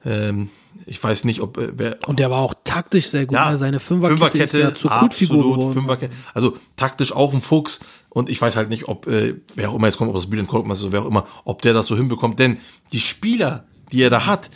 Ähm, 0.06 0.50
ich 0.86 1.02
weiß 1.02 1.24
nicht, 1.26 1.42
ob 1.42 1.58
äh, 1.58 1.72
wer. 1.78 1.98
Und 2.08 2.20
der 2.20 2.30
war 2.30 2.40
auch 2.40 2.54
taktisch 2.64 3.08
sehr 3.08 3.26
gut. 3.26 3.38
Ja, 3.38 3.52
ne? 3.52 3.58
Seine 3.58 3.80
Fünferkette, 3.80 4.20
Fünferkette 4.20 4.58
ist 4.58 4.64
ja 4.64 4.74
zur 4.74 4.92
Kultfigur 4.92 5.44
geworden. 5.44 5.74
Fünferkette, 5.74 6.16
also 6.34 6.58
taktisch 6.76 7.14
auch 7.14 7.34
ein 7.34 7.42
Fuchs. 7.42 7.80
Und 8.10 8.30
ich 8.30 8.42
weiß 8.42 8.56
halt 8.56 8.70
nicht, 8.70 8.88
ob 8.88 9.08
äh, 9.08 9.36
wer 9.56 9.70
auch 9.70 9.76
immer 9.76 9.88
jetzt 9.88 9.98
kommt, 9.98 10.10
ob 10.10 10.16
das 10.16 10.30
Bülent 10.30 10.50
Kolkmaz 10.50 10.82
ist, 10.82 10.92
wer 10.92 11.04
auch 11.04 11.08
immer, 11.08 11.28
ob 11.46 11.62
der 11.62 11.74
das 11.74 11.88
so 11.88 11.96
hinbekommt. 11.96 12.40
Denn 12.40 12.58
die 12.92 13.00
Spieler, 13.00 13.66
die 13.92 14.02
er 14.02 14.10
da 14.10 14.26
hat, 14.26 14.50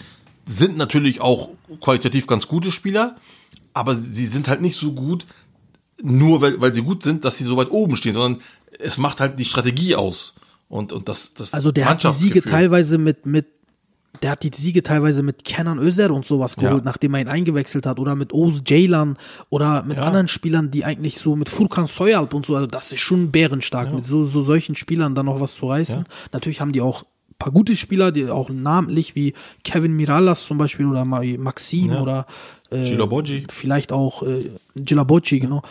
sind 0.45 0.77
natürlich 0.77 1.21
auch 1.21 1.49
qualitativ 1.81 2.27
ganz 2.27 2.47
gute 2.47 2.71
Spieler, 2.71 3.15
aber 3.73 3.95
sie 3.95 4.25
sind 4.25 4.47
halt 4.47 4.61
nicht 4.61 4.75
so 4.75 4.91
gut, 4.93 5.25
nur 6.01 6.41
weil, 6.41 6.59
weil 6.61 6.73
sie 6.73 6.81
gut 6.81 7.03
sind, 7.03 7.25
dass 7.25 7.37
sie 7.37 7.43
so 7.43 7.57
weit 7.57 7.71
oben 7.71 7.95
stehen, 7.95 8.13
sondern 8.13 8.41
es 8.79 8.97
macht 8.97 9.19
halt 9.19 9.39
die 9.39 9.45
Strategie 9.45 9.95
aus. 9.95 10.35
Und, 10.67 10.93
und 10.93 11.07
das, 11.09 11.33
das 11.33 11.53
Also 11.53 11.71
der 11.71 11.87
hat 11.87 12.03
die 12.03 12.11
Siege 12.11 12.41
teilweise 12.41 12.97
mit, 12.97 13.25
mit 13.25 13.47
der 14.25 14.31
hat 14.31 14.41
die 14.41 14.49
Siege 14.51 14.81
teilweise 14.81 15.21
mit 15.21 15.43
Kenan 15.43 15.77
Özer 15.77 16.09
und 16.09 16.25
sowas 16.25 16.55
geholt, 16.55 16.79
ja. 16.79 16.81
nachdem 16.83 17.13
er 17.13 17.21
ihn 17.21 17.27
eingewechselt 17.27 17.85
hat. 17.85 17.99
Oder 17.99 18.15
mit 18.15 18.33
Oz 18.33 18.63
Jaylan 18.65 19.17
oder 19.51 19.83
mit 19.83 19.97
ja. 19.97 20.03
anderen 20.03 20.27
Spielern, 20.27 20.71
die 20.71 20.83
eigentlich 20.83 21.19
so 21.19 21.35
mit 21.35 21.47
Furkan 21.47 21.85
Soyalp 21.85 22.33
und 22.33 22.43
so, 22.43 22.55
also 22.55 22.65
das 22.65 22.91
ist 22.91 23.01
schon 23.01 23.29
bärenstark, 23.29 23.89
ja. 23.89 23.93
mit 23.93 24.05
so, 24.07 24.23
so 24.23 24.41
solchen 24.41 24.73
Spielern 24.73 25.13
dann 25.13 25.27
noch 25.27 25.41
was 25.41 25.55
zu 25.55 25.67
reißen. 25.67 26.05
Natürlich 26.31 26.59
haben 26.59 26.71
die 26.71 26.81
auch 26.81 27.03
ein 27.03 27.35
paar 27.37 27.51
gute 27.51 27.75
Spieler, 27.75 28.11
die 28.11 28.27
auch 28.27 28.49
namentlich 28.49 29.13
wie 29.13 29.35
Kevin 29.63 29.95
Miralas 29.95 30.47
zum 30.47 30.57
Beispiel 30.57 30.87
oder 30.87 31.05
Maxim 31.05 31.91
oder 31.91 32.25
äh, 32.71 32.81
Gilabogi. 32.81 33.45
vielleicht 33.51 33.91
auch 33.91 34.23
äh, 34.23 34.49
Gilabogi, 34.75 35.39
genau. 35.39 35.61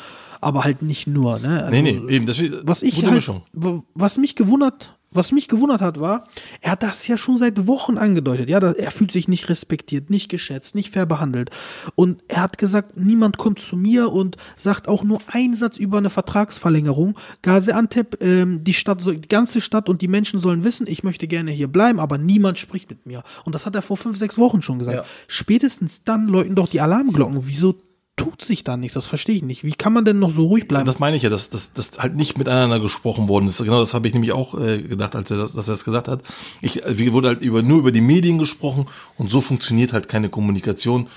Aber 0.40 0.62
halt 0.62 0.80
nicht 0.80 1.08
nur, 1.08 1.40
ne? 1.40 1.64
Also, 1.64 1.70
nee, 1.72 1.82
nee, 1.82 2.14
eben, 2.14 2.26
das 2.26 2.40
was 2.62 2.84
ich 2.84 3.04
halt, 3.04 3.28
was 3.52 4.16
mich 4.16 4.36
gewundert 4.36 4.93
was 5.14 5.32
mich 5.32 5.48
gewundert 5.48 5.80
hat, 5.80 6.00
war, 6.00 6.26
er 6.60 6.72
hat 6.72 6.82
das 6.82 7.06
ja 7.06 7.16
schon 7.16 7.38
seit 7.38 7.66
Wochen 7.66 7.96
angedeutet. 7.96 8.48
Ja, 8.50 8.58
er 8.58 8.90
fühlt 8.90 9.12
sich 9.12 9.28
nicht 9.28 9.48
respektiert, 9.48 10.10
nicht 10.10 10.28
geschätzt, 10.28 10.74
nicht 10.74 10.92
fair 10.92 11.06
behandelt. 11.06 11.50
Und 11.94 12.22
er 12.28 12.42
hat 12.42 12.58
gesagt, 12.58 12.96
niemand 12.96 13.38
kommt 13.38 13.60
zu 13.60 13.76
mir 13.76 14.12
und 14.12 14.36
sagt 14.56 14.88
auch 14.88 15.04
nur 15.04 15.20
einen 15.32 15.56
Satz 15.56 15.78
über 15.78 15.98
eine 15.98 16.10
Vertragsverlängerung. 16.10 17.16
Gaziantep, 17.42 18.20
ähm, 18.20 18.64
die 18.64 18.72
Stadt, 18.72 19.04
die 19.06 19.20
ganze 19.28 19.60
Stadt 19.60 19.88
und 19.88 20.02
die 20.02 20.08
Menschen 20.08 20.38
sollen 20.38 20.64
wissen, 20.64 20.86
ich 20.86 21.04
möchte 21.04 21.28
gerne 21.28 21.52
hier 21.52 21.68
bleiben, 21.68 22.00
aber 22.00 22.18
niemand 22.18 22.58
spricht 22.58 22.90
mit 22.90 23.06
mir. 23.06 23.22
Und 23.44 23.54
das 23.54 23.66
hat 23.66 23.74
er 23.74 23.82
vor 23.82 23.96
fünf, 23.96 24.18
sechs 24.18 24.36
Wochen 24.38 24.62
schon 24.62 24.78
gesagt. 24.80 24.98
Ja. 24.98 25.04
Spätestens 25.28 26.02
dann 26.02 26.26
läuten 26.26 26.54
doch 26.54 26.68
die 26.68 26.80
Alarmglocken. 26.80 27.46
Wieso 27.46 27.76
tut 28.16 28.42
sich 28.42 28.64
da 28.64 28.76
nichts. 28.76 28.94
Das 28.94 29.06
verstehe 29.06 29.34
ich 29.34 29.42
nicht. 29.42 29.64
Wie 29.64 29.72
kann 29.72 29.92
man 29.92 30.04
denn 30.04 30.18
noch 30.18 30.30
so 30.30 30.46
ruhig 30.46 30.68
bleiben? 30.68 30.86
Das 30.86 30.98
meine 30.98 31.16
ich 31.16 31.22
ja, 31.22 31.30
dass 31.30 31.50
das 31.50 31.72
dass 31.72 31.98
halt 31.98 32.14
nicht 32.14 32.38
miteinander 32.38 32.80
gesprochen 32.80 33.28
worden 33.28 33.48
ist. 33.48 33.58
Genau, 33.58 33.80
das 33.80 33.94
habe 33.94 34.06
ich 34.06 34.14
nämlich 34.14 34.32
auch 34.32 34.58
äh, 34.58 34.82
gedacht, 34.82 35.16
als 35.16 35.30
er 35.30 35.38
das, 35.38 35.54
dass 35.54 35.68
er 35.68 35.74
das 35.74 35.84
gesagt 35.84 36.08
hat. 36.08 36.22
Ich 36.60 36.82
wie 36.86 37.12
wurde 37.12 37.28
halt 37.28 37.42
über 37.42 37.62
nur 37.62 37.78
über 37.78 37.92
die 37.92 38.00
Medien 38.00 38.38
gesprochen 38.38 38.86
und 39.16 39.30
so 39.30 39.40
funktioniert 39.40 39.92
halt 39.92 40.08
keine 40.08 40.28
Kommunikation. 40.28 41.08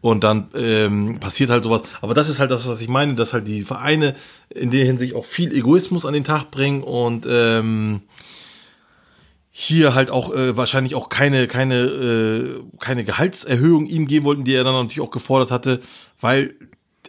Und 0.00 0.22
dann 0.22 0.48
ähm, 0.54 1.18
passiert 1.18 1.50
halt 1.50 1.64
sowas. 1.64 1.82
Aber 2.00 2.14
das 2.14 2.28
ist 2.28 2.38
halt 2.38 2.52
das, 2.52 2.68
was 2.68 2.80
ich 2.80 2.88
meine, 2.88 3.14
dass 3.14 3.32
halt 3.32 3.48
die 3.48 3.62
Vereine 3.62 4.14
in 4.48 4.70
der 4.70 4.84
Hinsicht 4.84 5.14
auch 5.14 5.24
viel 5.24 5.52
Egoismus 5.52 6.06
an 6.06 6.14
den 6.14 6.22
Tag 6.22 6.52
bringen 6.52 6.84
und 6.84 7.26
ähm, 7.28 8.02
hier 9.60 9.92
halt 9.92 10.08
auch 10.08 10.32
äh, 10.32 10.56
wahrscheinlich 10.56 10.94
auch 10.94 11.08
keine 11.08 11.48
keine 11.48 11.80
äh, 11.80 12.62
keine 12.78 13.02
Gehaltserhöhung 13.02 13.86
ihm 13.86 14.06
geben 14.06 14.24
wollten, 14.24 14.44
die 14.44 14.54
er 14.54 14.62
dann 14.62 14.72
natürlich 14.72 15.00
auch 15.00 15.10
gefordert 15.10 15.50
hatte, 15.50 15.80
weil 16.20 16.54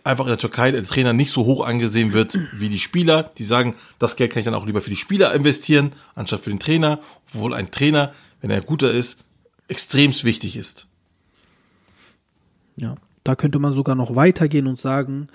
einfach 0.03 0.25
in 0.25 0.29
der 0.29 0.39
Türkei 0.39 0.71
der 0.71 0.83
Trainer 0.83 1.13
nicht 1.13 1.29
so 1.29 1.45
hoch 1.45 1.63
angesehen 1.63 2.11
wird 2.11 2.39
wie 2.53 2.69
die 2.69 2.79
Spieler. 2.79 3.29
Die 3.37 3.43
sagen, 3.43 3.75
das 3.99 4.15
Geld 4.15 4.31
kann 4.31 4.39
ich 4.39 4.45
dann 4.45 4.55
auch 4.55 4.65
lieber 4.65 4.81
für 4.81 4.89
die 4.89 4.95
Spieler 4.95 5.31
investieren, 5.35 5.91
anstatt 6.15 6.39
für 6.39 6.49
den 6.49 6.59
Trainer, 6.59 6.97
obwohl 7.27 7.53
ein 7.53 7.69
Trainer, 7.69 8.13
wenn 8.41 8.49
er 8.49 8.61
guter 8.61 8.91
ist, 8.91 9.23
extremst 9.67 10.23
wichtig 10.23 10.57
ist. 10.57 10.87
Ja, 12.77 12.95
da 13.23 13.35
könnte 13.35 13.59
man 13.59 13.73
sogar 13.73 13.93
noch 13.93 14.15
weitergehen 14.15 14.65
und 14.65 14.79
sagen, 14.79 15.27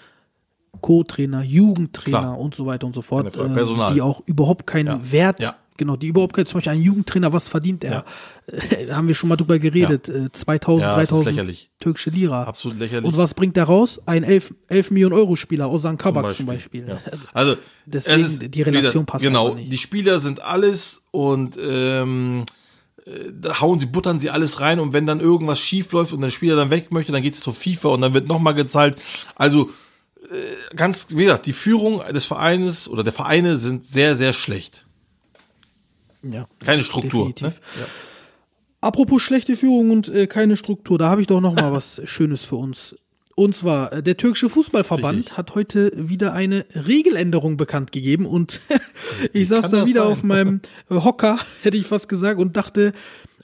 Co-Trainer, 0.81 1.45
Jugendtrainer 1.45 2.19
Klar. 2.19 2.39
und 2.41 2.57
so 2.57 2.67
weiter 2.67 2.89
und 2.89 2.95
so 2.95 3.03
fort, 3.03 3.37
äh, 3.37 3.95
die 3.95 4.03
auch 4.03 4.21
überhaupt 4.27 4.67
keinen 4.67 4.89
Ja. 4.89 5.13
Wert, 5.13 5.41
Ja. 5.41 5.55
Genau, 5.77 5.97
die 5.97 6.09
überhaupt 6.09 6.35
zum 6.37 6.59
Beispiel 6.59 6.73
ein 6.73 6.81
Jugendtrainer, 6.83 7.33
was 7.33 7.49
verdient 7.49 7.85
er? 7.85 8.05
Äh, 8.47 8.91
haben 8.93 9.09
wir 9.09 9.15
schon 9.15 9.29
mal 9.29 9.37
drüber 9.37 9.59
geredet, 9.59 10.09
äh, 10.09 10.31
2000, 10.33 10.83
Ja, 10.83 10.95
das 10.97 11.03
ist 11.05 11.11
3000 11.11 11.37
lächerlich. 11.37 11.71
türkische 11.81 12.11
Lira. 12.11 12.45
Absolut 12.45 12.79
lächerlich. 12.79 13.05
Und 13.07 13.17
was 13.17 13.35
bringt 13.35 13.57
er 13.57 13.65
raus? 13.65 14.01
Ein 14.07 14.23
11, 14.23 14.55
11 14.69 14.91
Millionen 14.91 15.15
Euro 15.15 15.37
Spieler, 15.37 15.71
Ozan 15.71 15.99
Kabak 15.99 16.35
zum 16.35 16.47
Beispiel. 16.47 16.87
Ja. 16.89 16.99
Also 17.33 17.57
Deswegen, 17.87 18.23
es 18.25 18.33
ist, 18.33 18.55
die 18.55 18.63
Relation 18.63 19.07
passt 19.07 19.25
Genau, 19.25 19.55
nicht. 19.55 19.73
die 19.73 19.79
Spieler 19.79 20.19
sind 20.19 20.41
alles 20.41 21.05
und 21.11 21.59
ähm, 21.61 22.45
äh, 23.05 23.11
da 23.33 23.61
hauen 23.61 23.79
sie, 23.81 23.87
buttern 23.87 24.19
sie 24.21 24.31
alles 24.31 24.61
rein 24.61 24.81
und 24.81 24.93
wenn 24.93 25.07
dann 25.07 25.21
irgendwas 25.21 25.59
schief 25.61 25.93
läuft 25.93 26.13
und 26.13 26.21
der 26.21 26.31
Spieler 26.31 26.57
dann 26.57 26.71
weg 26.71 26.93
möchte, 26.93 27.13
dann 27.13 27.23
geht 27.23 27.35
es 27.35 27.41
zur 27.41 27.53
FIFA 27.55 27.89
und 27.91 28.01
dann 28.01 28.15
wird 28.15 28.29
nochmal 28.29 28.55
gezahlt. 28.55 28.97
Also 29.35 29.71
äh, 30.31 30.75
ganz, 30.77 31.09
wie 31.11 31.25
gesagt, 31.25 31.45
die 31.47 31.53
Führung 31.53 32.01
des 32.13 32.25
Vereines 32.25 32.89
oder 32.89 33.05
der 33.05 33.13
Vereine 33.13 33.59
sind 33.59 33.85
sehr, 33.87 34.15
sehr 34.17 34.33
schlecht. 34.33 34.84
Ja. 36.31 36.47
Keine 36.65 36.85
Struktur. 36.85 37.29
Ne? 37.29 37.35
Definitiv. 37.35 37.61
Apropos 38.81 39.23
schlechte 39.23 39.57
Führung 39.57 39.91
und 39.91 40.09
äh, 40.09 40.27
keine 40.27 40.57
Struktur, 40.57 40.99
da 40.99 41.09
habe 41.09 41.23
ich 41.23 41.27
doch 41.27 41.41
noch 41.41 41.55
mal 41.55 41.73
was 41.73 42.03
Schönes 42.05 42.45
für 42.45 42.57
uns. 42.57 42.95
Und 43.35 43.57
zwar, 43.57 43.93
äh, 43.93 44.03
der 44.03 44.17
türkische 44.17 44.49
Fußballverband 44.49 45.19
Richtig. 45.19 45.37
hat 45.37 45.55
heute 45.55 45.91
wieder 45.97 46.35
eine 46.35 46.67
Regeländerung 46.75 47.57
bekannt 47.57 47.93
gegeben 47.93 48.27
und 48.27 48.61
ich 49.33 49.49
saß 49.49 49.71
da 49.71 49.87
wieder 49.87 50.03
sein? 50.03 50.13
auf 50.13 50.23
meinem 50.23 50.61
Hocker, 50.91 51.39
hätte 51.63 51.77
ich 51.77 51.87
fast 51.87 52.09
gesagt, 52.09 52.39
und 52.39 52.57
dachte, 52.57 52.93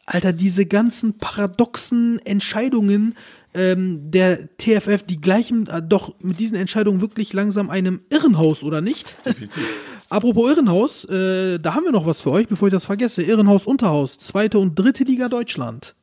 Alter, 0.07 0.33
diese 0.33 0.67
ganzen 0.67 1.19
paradoxen 1.19 2.21
Entscheidungen 2.25 3.15
ähm, 3.55 4.11
der 4.11 4.57
TFF, 4.57 5.03
die 5.05 5.21
gleichen 5.21 5.67
äh, 5.67 5.83
doch 5.83 6.15
mit 6.21 6.41
diesen 6.41 6.57
Entscheidungen 6.57 7.01
wirklich 7.01 7.33
langsam 7.33 7.71
einem 7.71 8.03
Irrenhaus, 8.11 8.63
oder 8.63 8.81
nicht? 8.81 9.17
Apropos 10.09 10.51
Irrenhaus, 10.51 11.05
äh, 11.05 11.59
da 11.59 11.75
haben 11.75 11.85
wir 11.85 11.93
noch 11.93 12.07
was 12.07 12.21
für 12.21 12.31
euch, 12.31 12.49
bevor 12.49 12.69
ich 12.69 12.73
das 12.73 12.85
vergesse. 12.85 13.23
Irrenhaus 13.23 13.67
Unterhaus, 13.67 14.19
zweite 14.19 14.59
und 14.59 14.79
dritte 14.79 15.05
Liga 15.05 15.29
Deutschland. 15.29 15.95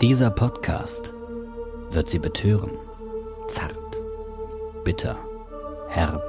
Dieser 0.00 0.30
Podcast 0.30 1.14
wird 1.90 2.10
Sie 2.10 2.18
betören. 2.18 2.70
Zart, 3.48 4.02
bitter, 4.84 5.18
herb. 5.88 6.22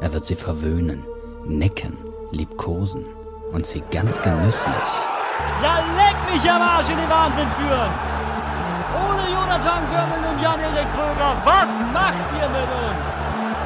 Er 0.00 0.12
wird 0.12 0.24
Sie 0.24 0.34
verwöhnen, 0.34 1.04
necken, 1.46 1.96
liebkosen 2.32 3.04
und 3.52 3.66
Sie 3.66 3.82
ganz 3.90 4.20
genüsslich 4.20 5.19
Ja, 5.62 5.74
leck 5.96 6.16
mich 6.32 6.50
am 6.50 6.62
Arsch 6.62 6.88
in 6.88 6.96
den 6.96 7.10
Wahnsinn 7.10 7.50
führen! 7.50 7.92
Ohne 9.04 9.24
Jonathan 9.28 9.82
Gömmel 9.92 10.30
und 10.30 10.42
Jan-Erik 10.42 10.88
Kröger, 10.94 11.32
was 11.44 11.70
macht 11.92 12.28
ihr 12.38 12.48
mit 12.48 12.68
uns? 12.86 13.20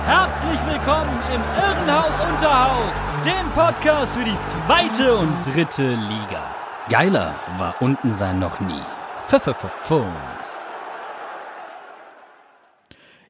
Herzlich 0.06 0.60
willkommen 0.66 1.18
im 1.34 1.40
Irrenhaus 1.56 2.14
Unterhaus, 2.28 2.96
dem 3.24 3.50
Podcast 3.52 4.12
für 4.12 4.24
die 4.24 4.37
zweite 4.66 5.14
und 5.16 5.32
dritte 5.46 5.88
Liga. 5.88 6.42
Geiler 6.90 7.32
war 7.56 7.74
unten 7.80 8.10
sein 8.10 8.38
noch 8.38 8.60
nie. 8.60 8.82
Pfefferfums. 9.26 10.04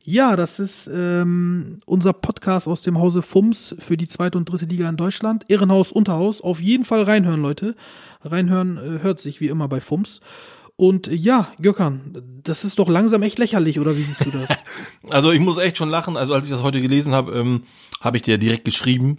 Ja, 0.07 0.37
das 0.37 0.59
ist 0.59 0.87
ähm, 0.93 1.79
unser 1.87 2.13
Podcast 2.13 2.69
aus 2.69 2.83
dem 2.83 2.99
Hause 2.99 3.23
Fums 3.23 3.75
für 3.79 3.97
die 3.97 4.07
zweite 4.07 4.37
und 4.37 4.45
dritte 4.45 4.67
Liga 4.67 4.87
in 4.87 4.99
Deutschland. 4.99 5.47
Irrenhaus 5.49 5.93
Unterhaus. 5.93 6.43
Auf 6.43 6.61
jeden 6.61 6.85
Fall 6.85 7.05
reinhören, 7.05 7.41
Leute. 7.41 7.75
Reinhören 8.23 8.77
äh, 8.77 9.03
hört 9.03 9.19
sich 9.19 9.41
wie 9.41 9.49
immer 9.49 9.67
bei 9.67 9.81
Fums. 9.81 10.21
Und 10.77 11.09
äh, 11.09 11.15
ja, 11.15 11.49
Gökhan, 11.59 12.23
das 12.43 12.65
ist 12.65 12.79
doch 12.79 12.89
langsam 12.91 13.23
echt 13.23 13.39
lächerlich, 13.39 13.81
oder 13.81 13.97
wie 13.97 14.03
siehst 14.03 14.27
du 14.27 14.31
das? 14.31 14.49
Also 15.11 15.33
ich 15.33 15.41
muss 15.41 15.57
echt 15.57 15.79
schon 15.79 15.89
lachen. 15.89 16.19
Also 16.19 16.35
als 16.35 16.45
ich 16.45 16.51
das 16.51 16.63
heute 16.63 16.83
gelesen 16.83 17.15
habe, 17.15 17.33
ähm, 17.33 17.63
habe 18.03 18.19
ich 18.19 18.23
dir 18.23 18.37
direkt 18.37 18.67
geschrieben. 18.67 19.19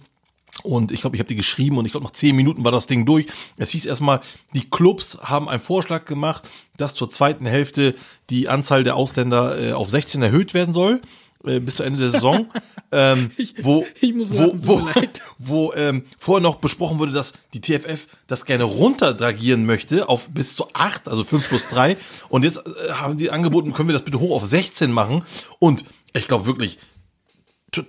Und 0.62 0.92
ich 0.92 1.00
glaube, 1.00 1.16
ich 1.16 1.20
habe 1.20 1.28
dir 1.28 1.36
geschrieben 1.36 1.78
und 1.78 1.86
ich 1.86 1.92
glaube, 1.92 2.04
nach 2.04 2.12
zehn 2.12 2.34
Minuten 2.34 2.64
war 2.64 2.72
das 2.72 2.86
Ding 2.86 3.06
durch. 3.06 3.26
Es 3.56 3.70
hieß 3.70 3.86
erstmal, 3.86 4.20
die 4.54 4.68
Clubs 4.68 5.18
haben 5.22 5.48
einen 5.48 5.60
Vorschlag 5.60 6.04
gemacht, 6.04 6.48
dass 6.76 6.94
zur 6.94 7.10
zweiten 7.10 7.46
Hälfte 7.46 7.94
die 8.30 8.48
Anzahl 8.48 8.84
der 8.84 8.96
Ausländer 8.96 9.60
äh, 9.60 9.72
auf 9.72 9.90
16 9.90 10.22
erhöht 10.22 10.54
werden 10.54 10.72
soll, 10.72 11.00
äh, 11.44 11.60
bis 11.60 11.76
zu 11.76 11.82
Ende 11.82 12.00
der 12.00 12.10
Saison. 12.10 12.46
ähm, 12.92 13.30
wo, 13.60 13.86
ich 14.00 14.14
wo, 14.14 14.34
lachen, 14.34 14.60
wo, 14.66 14.78
leid. 14.78 15.22
wo 15.38 15.72
ähm, 15.74 16.04
vorher 16.18 16.42
noch 16.42 16.56
besprochen 16.56 16.98
wurde, 16.98 17.12
dass 17.12 17.34
die 17.52 17.60
TFF 17.60 18.08
das 18.26 18.44
gerne 18.44 18.64
runterdragieren 18.64 19.66
möchte 19.66 20.08
auf 20.08 20.28
bis 20.30 20.54
zu 20.54 20.68
acht, 20.72 21.08
also 21.08 21.24
fünf 21.24 21.48
plus 21.48 21.68
drei. 21.68 21.96
Und 22.28 22.44
jetzt 22.44 22.58
äh, 22.58 22.92
haben 22.92 23.18
sie 23.18 23.30
angeboten, 23.30 23.72
können 23.72 23.88
wir 23.88 23.94
das 23.94 24.04
bitte 24.04 24.20
hoch 24.20 24.34
auf 24.34 24.46
16 24.46 24.90
machen. 24.90 25.22
Und 25.58 25.84
ich 26.12 26.28
glaube 26.28 26.46
wirklich, 26.46 26.78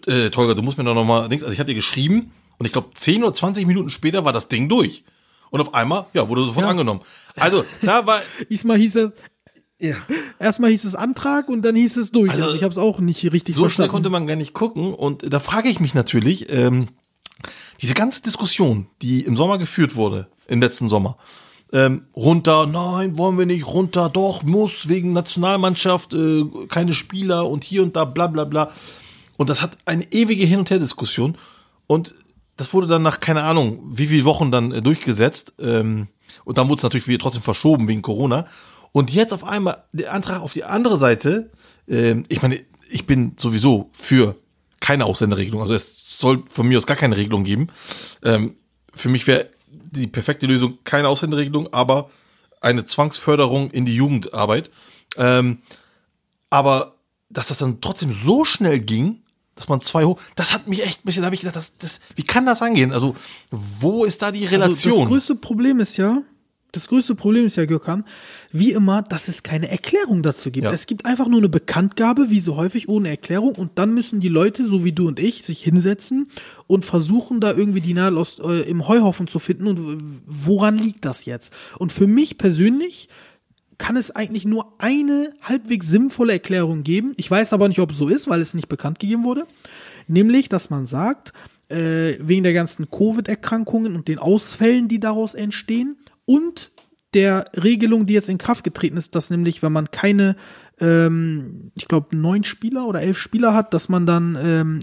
äh, 0.06 0.30
Tolga, 0.30 0.54
du 0.54 0.62
musst 0.62 0.78
mir 0.78 0.84
doch 0.84 0.96
noch 0.96 1.06
mal 1.06 1.30
Dings, 1.30 1.44
also 1.44 1.54
ich 1.54 1.60
habe 1.60 1.70
dir 1.70 1.76
geschrieben 1.76 2.32
und 2.60 2.66
ich 2.66 2.72
glaube 2.72 2.90
10 2.96 3.24
oder 3.24 3.34
20 3.34 3.66
Minuten 3.68 3.90
später 3.90 4.26
war 4.26 4.34
das 4.34 4.48
Ding 4.48 4.70
durch. 4.70 5.04
Und 5.50 5.62
auf 5.62 5.74
einmal, 5.74 6.08
ja, 6.14 6.28
wurde 6.28 6.42
sofort 6.42 6.66
angenommen. 6.66 7.02
Also, 7.36 7.64
da 7.82 8.06
war, 8.06 8.22
Diesmal 8.50 8.78
hieß 8.78 8.98
es, 8.98 9.12
erstmal 10.40 10.72
hieß 10.72 10.84
es 10.84 10.96
Antrag 10.96 11.48
und 11.50 11.62
dann 11.62 11.76
hieß 11.76 11.98
es 11.98 12.12
durch. 12.12 12.32
Also, 12.32 12.44
Also, 12.44 12.56
ich 12.56 12.64
habe 12.64 12.72
es 12.72 12.78
auch 12.78 13.00
nicht 13.00 13.24
richtig 13.32 13.56
so 13.56 13.62
schnell 13.62 13.70
verstanden. 13.70 13.92
konnte 13.92 14.10
man 14.10 14.28
gar 14.28 14.36
nicht 14.36 14.54
gucken. 14.54 14.94
Und 14.94 15.32
da 15.32 15.40
frage 15.40 15.70
ich 15.70 15.80
mich 15.80 15.94
natürlich, 15.94 16.52
ähm, 16.52 16.90
diese 17.82 17.94
ganze 17.94 18.22
Diskussion, 18.22 18.88
die 19.02 19.22
im 19.22 19.38
Sommer 19.38 19.58
geführt 19.58 19.96
wurde, 19.96 20.28
im 20.48 20.60
letzten 20.62 20.90
Sommer, 20.90 21.18
ähm, 21.72 22.08
runter, 22.16 22.66
nein, 22.66 23.18
wollen 23.18 23.38
wir 23.38 23.46
nicht, 23.46 23.68
runter, 23.68 24.10
doch, 24.10 24.44
muss, 24.44 24.88
wegen 24.88 25.14
Nationalmannschaft, 25.14 26.14
äh, 26.14 26.46
keine 26.70 26.94
Spieler 26.94 27.48
und 27.48 27.64
hier 27.64 27.84
und 27.84 27.96
da, 27.96 28.06
bla 28.06 28.28
bla 28.28 28.46
bla. 28.46 28.72
Und 29.38 29.50
das 29.50 29.62
hat 29.62 29.78
eine 29.86 30.04
ewige 30.12 30.46
Hin- 30.46 30.60
und 30.60 30.70
Her-Diskussion. 30.70 31.38
Und 31.86 32.16
das 32.58 32.74
wurde 32.74 32.88
dann 32.88 33.04
nach, 33.04 33.20
keine 33.20 33.44
Ahnung, 33.44 33.80
wie 33.94 34.08
viele 34.08 34.26
Wochen 34.26 34.52
dann 34.52 34.72
äh, 34.72 34.82
durchgesetzt. 34.82 35.54
Ähm, 35.60 36.08
und 36.44 36.58
dann 36.58 36.68
wurde 36.68 36.80
es 36.80 36.84
natürlich 36.84 37.08
wieder 37.08 37.20
trotzdem 37.20 37.44
verschoben 37.44 37.88
wegen 37.88 38.02
Corona. 38.02 38.48
Und 38.92 39.12
jetzt 39.12 39.34
auf 39.34 39.44
einmal 39.44 39.84
der 39.94 40.14
Antrag 40.14 40.42
auf 40.42 40.54
die 40.54 40.64
andere 40.64 40.98
Seite. 40.98 41.52
Ähm, 41.88 42.24
ich 42.28 42.42
meine, 42.42 42.60
ich 42.90 43.06
bin 43.06 43.34
sowieso 43.38 43.90
für 43.94 44.36
keine 44.80 45.06
Ausländerregelung. 45.06 45.62
Also 45.62 45.76
es 45.76 46.20
soll 46.20 46.44
von 46.50 46.68
mir 46.68 46.78
aus 46.78 46.88
gar 46.88 46.98
keine 46.98 47.16
Regelung 47.16 47.44
geben. 47.44 47.68
Ähm, 48.24 48.58
für 48.94 49.10
mich 49.10 49.28
wäre 49.28 49.50
die 49.70 50.08
perfekte 50.08 50.48
Lösung 50.48 50.80
keine 50.84 51.08
Ausländerregelung, 51.10 51.72
aber 51.74 52.10
eine 52.60 52.86
Zwangsförderung 52.86 53.72
in 53.72 53.86
die 53.86 53.96
Jugendarbeit. 53.96 54.72
Ähm, 55.16 55.60
aber 56.50 56.96
dass 57.30 57.50
das 57.50 57.60
dann 57.60 57.82
trotzdem 57.82 58.14
so 58.14 58.46
schnell 58.46 58.80
ging, 58.80 59.22
dass 59.58 59.68
man 59.68 59.82
zwei 59.82 60.06
hoch, 60.06 60.20
das 60.36 60.54
hat 60.54 60.68
mich 60.68 60.84
echt 60.84 61.00
ein 61.00 61.06
bisschen, 61.06 61.22
da 61.22 61.26
habe 61.26 61.36
ich 61.36 61.42
gedacht, 61.42 61.58
das, 61.58 61.78
das, 61.78 62.00
wie 62.16 62.24
kann 62.24 62.46
das 62.46 62.62
angehen? 62.62 62.94
Also, 62.94 63.16
wo 63.52 64.06
ist 64.06 64.22
da 64.22 64.32
die 64.32 64.44
Also 64.46 64.56
Relation? 64.56 65.00
das 65.00 65.08
größte 65.10 65.36
Problem 65.36 65.80
ist 65.80 65.98
ja, 65.98 66.22
das 66.74 66.90
größte 66.90 67.16
Problem 67.16 67.46
ist 67.46 67.56
ja, 67.56 67.66
Gökhan, 67.66 68.04
wie 68.52 68.72
immer, 68.74 69.02
dass 69.02 69.30
es 69.30 69.42
keine 69.42 69.70
Erklärung 69.70 70.22
dazu 70.22 70.52
gibt. 70.52 70.66
Ja. 70.66 70.72
Es 70.72 70.86
gibt 70.86 71.06
einfach 71.06 71.28
nur 71.28 71.40
eine 71.40 71.50
Bekanntgabe, 71.50 72.30
wie 72.30 72.40
so 72.40 72.56
häufig, 72.56 72.90
ohne 72.90 73.10
Erklärung. 73.10 73.54
Und 73.56 73.80
dann 73.80 73.94
müssen 73.94 74.20
die 74.20 74.28
Leute, 74.28 74.68
so 74.68 74.84
wie 74.84 74.92
du 74.92 75.08
und 75.08 75.20
ich, 75.20 75.44
sich 75.44 75.64
hinsetzen 75.64 76.30
und 76.68 76.84
versuchen, 76.84 77.40
da 77.40 77.54
irgendwie 77.54 77.82
die 77.82 77.94
Nadel 77.94 78.20
aus, 78.20 78.40
äh, 78.40 78.70
im 78.70 78.88
Heuhaufen 78.88 79.28
zu 79.28 79.40
finden. 79.40 79.68
Und 79.68 80.22
woran 80.26 80.78
liegt 80.78 81.06
das 81.06 81.26
jetzt? 81.26 81.54
Und 81.80 81.92
für 81.92 82.06
mich 82.06 82.38
persönlich 82.38 83.08
kann 83.78 83.96
es 83.96 84.12
eigentlich 84.16 84.46
nur 84.46 84.74
eine 84.80 85.34
halbwegs 85.42 85.88
sinnvolle 85.88 86.34
Erklärung 86.34 86.84
geben. 86.84 87.14
Ich 87.18 87.30
weiß 87.30 87.54
aber 87.54 87.68
nicht, 87.68 87.80
ob 87.80 87.92
es 87.92 87.98
so 87.98 88.08
ist, 88.08 88.28
weil 88.28 88.42
es 88.42 88.54
nicht 88.54 88.70
bekannt 88.70 89.00
gegeben 89.00 89.24
wurde. 89.24 89.46
Nämlich, 90.08 90.50
dass 90.50 90.70
man 90.70 90.86
sagt, 90.86 91.34
äh, 91.70 92.16
wegen 92.20 92.44
der 92.44 92.54
ganzen 92.54 92.90
Covid-Erkrankungen 92.90 93.96
und 93.96 94.08
den 94.08 94.20
Ausfällen, 94.20 94.88
die 94.88 95.00
daraus 95.00 95.34
entstehen 95.34 95.98
und 96.26 96.72
der 97.14 97.46
Regelung, 97.56 98.06
die 98.06 98.14
jetzt 98.14 98.30
in 98.30 98.38
Kraft 98.38 98.64
getreten 98.64 98.98
ist, 98.98 99.16
dass 99.16 99.30
nämlich, 99.30 99.64
wenn 99.64 99.72
man 99.72 99.92
keine, 99.92 100.36
ähm, 100.80 101.72
ich 101.76 101.88
glaube, 101.88 102.16
neun 102.16 102.44
Spieler 102.44 102.86
oder 102.88 103.02
elf 103.02 103.18
Spieler 103.18 103.54
hat, 103.54 103.74
dass 103.74 103.90
man 103.90 104.06
dann 104.06 104.38
ähm, 104.40 104.80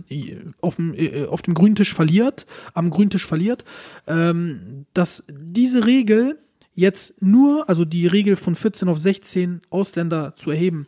auf, 0.61 0.77
dem, 0.77 0.95
äh, 0.95 1.27
auf 1.27 1.43
dem 1.43 1.55
Grüntisch 1.55 1.95
verliert, 1.95 2.47
am 2.73 2.91
Grüntisch 2.91 3.27
verliert, 3.27 3.65
ähm, 4.07 4.87
dass 4.95 5.25
diese 5.29 5.87
Regel 5.87 6.39
jetzt 6.75 7.23
nur, 7.23 7.69
also 7.69 7.85
die 7.85 8.07
Regel 8.07 8.37
von 8.37 8.55
14 8.55 8.89
auf 8.89 8.99
16 8.99 9.63
Ausländer 9.71 10.35
zu 10.35 10.51
erheben, 10.51 10.87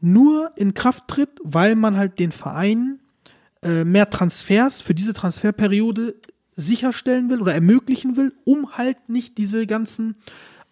nur 0.00 0.50
in 0.56 0.74
Kraft 0.74 1.06
tritt, 1.08 1.30
weil 1.42 1.76
man 1.76 1.96
halt 1.96 2.18
den 2.18 2.32
Vereinen 2.32 3.00
äh, 3.62 3.84
mehr 3.84 4.10
Transfers 4.10 4.80
für 4.80 4.94
diese 4.94 5.12
Transferperiode 5.12 6.16
sicherstellen 6.54 7.30
will 7.30 7.40
oder 7.40 7.54
ermöglichen 7.54 8.16
will, 8.16 8.32
um 8.44 8.76
halt 8.76 9.08
nicht 9.08 9.38
diese 9.38 9.66
ganzen 9.66 10.16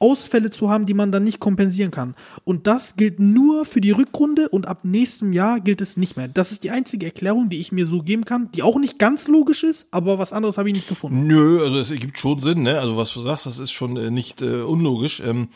Ausfälle 0.00 0.50
zu 0.50 0.70
haben, 0.70 0.86
die 0.86 0.94
man 0.94 1.12
dann 1.12 1.24
nicht 1.24 1.38
kompensieren 1.38 1.90
kann. 1.90 2.14
Und 2.44 2.66
das 2.66 2.96
gilt 2.96 3.20
nur 3.20 3.64
für 3.64 3.80
die 3.80 3.90
Rückrunde 3.92 4.48
und 4.48 4.66
ab 4.66 4.80
nächstem 4.82 5.32
Jahr 5.32 5.60
gilt 5.60 5.80
es 5.80 5.96
nicht 5.96 6.16
mehr. 6.16 6.26
Das 6.26 6.50
ist 6.52 6.64
die 6.64 6.70
einzige 6.70 7.06
Erklärung, 7.06 7.50
die 7.50 7.60
ich 7.60 7.70
mir 7.70 7.86
so 7.86 8.02
geben 8.02 8.24
kann, 8.24 8.50
die 8.52 8.62
auch 8.62 8.78
nicht 8.78 8.98
ganz 8.98 9.28
logisch 9.28 9.62
ist, 9.62 9.86
aber 9.90 10.18
was 10.18 10.32
anderes 10.32 10.58
habe 10.58 10.70
ich 10.70 10.74
nicht 10.74 10.88
gefunden. 10.88 11.26
Nö, 11.26 11.62
also 11.62 11.78
es 11.78 11.90
ergibt 11.90 12.18
schon 12.18 12.40
Sinn, 12.40 12.62
ne? 12.62 12.80
Also 12.80 12.96
was 12.96 13.12
du 13.12 13.20
sagst, 13.20 13.46
das 13.46 13.58
ist 13.58 13.72
schon 13.72 13.96
äh, 13.96 14.10
nicht 14.10 14.42
äh, 14.42 14.62
unlogisch. 14.62 15.20
Ähm, 15.20 15.48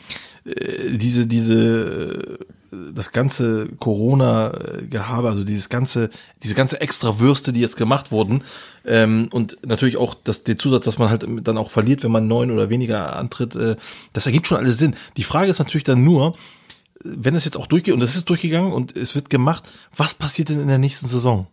äh, 0.45 0.97
diese 0.97 1.25
diese 1.27 2.37
das 2.93 3.11
ganze 3.11 3.67
Corona-Gehabe, 3.79 5.29
also 5.29 5.43
dieses 5.43 5.69
ganze, 5.69 6.09
diese 6.43 6.55
ganze 6.55 6.81
extra 6.81 7.19
Würste, 7.19 7.53
die 7.53 7.61
jetzt 7.61 7.77
gemacht 7.77 8.11
wurden, 8.11 8.43
ähm, 8.85 9.29
und 9.31 9.57
natürlich 9.65 9.97
auch 9.97 10.15
das, 10.23 10.43
den 10.43 10.59
Zusatz, 10.59 10.85
dass 10.85 10.97
man 10.97 11.09
halt 11.09 11.25
dann 11.43 11.57
auch 11.57 11.71
verliert, 11.71 12.03
wenn 12.03 12.11
man 12.11 12.27
neun 12.27 12.51
oder 12.51 12.69
weniger 12.69 13.15
antritt, 13.15 13.55
äh, 13.55 13.75
das 14.13 14.25
ergibt 14.25 14.47
schon 14.47 14.57
alles 14.57 14.77
Sinn. 14.77 14.95
Die 15.17 15.23
Frage 15.23 15.49
ist 15.49 15.59
natürlich 15.59 15.83
dann 15.83 16.03
nur, 16.03 16.35
wenn 17.03 17.35
es 17.35 17.45
jetzt 17.45 17.57
auch 17.57 17.67
durchgeht, 17.67 17.93
und 17.93 17.99
das 17.99 18.15
ist 18.15 18.29
durchgegangen 18.29 18.73
und 18.73 18.95
es 18.95 19.15
wird 19.15 19.29
gemacht, 19.29 19.63
was 19.95 20.13
passiert 20.13 20.49
denn 20.49 20.61
in 20.61 20.67
der 20.67 20.77
nächsten 20.77 21.07
Saison? 21.07 21.47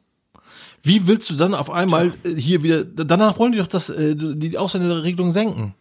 Wie 0.82 1.06
willst 1.06 1.30
du 1.30 1.34
dann 1.34 1.54
auf 1.54 1.70
einmal 1.70 2.12
äh, 2.24 2.34
hier 2.34 2.62
wieder, 2.62 2.84
danach 2.84 3.38
wollen 3.38 3.52
die 3.52 3.58
doch 3.58 3.66
das, 3.66 3.88
äh, 3.88 4.16
die 4.16 4.58
Ausländerregelung 4.58 5.32
senken. 5.32 5.74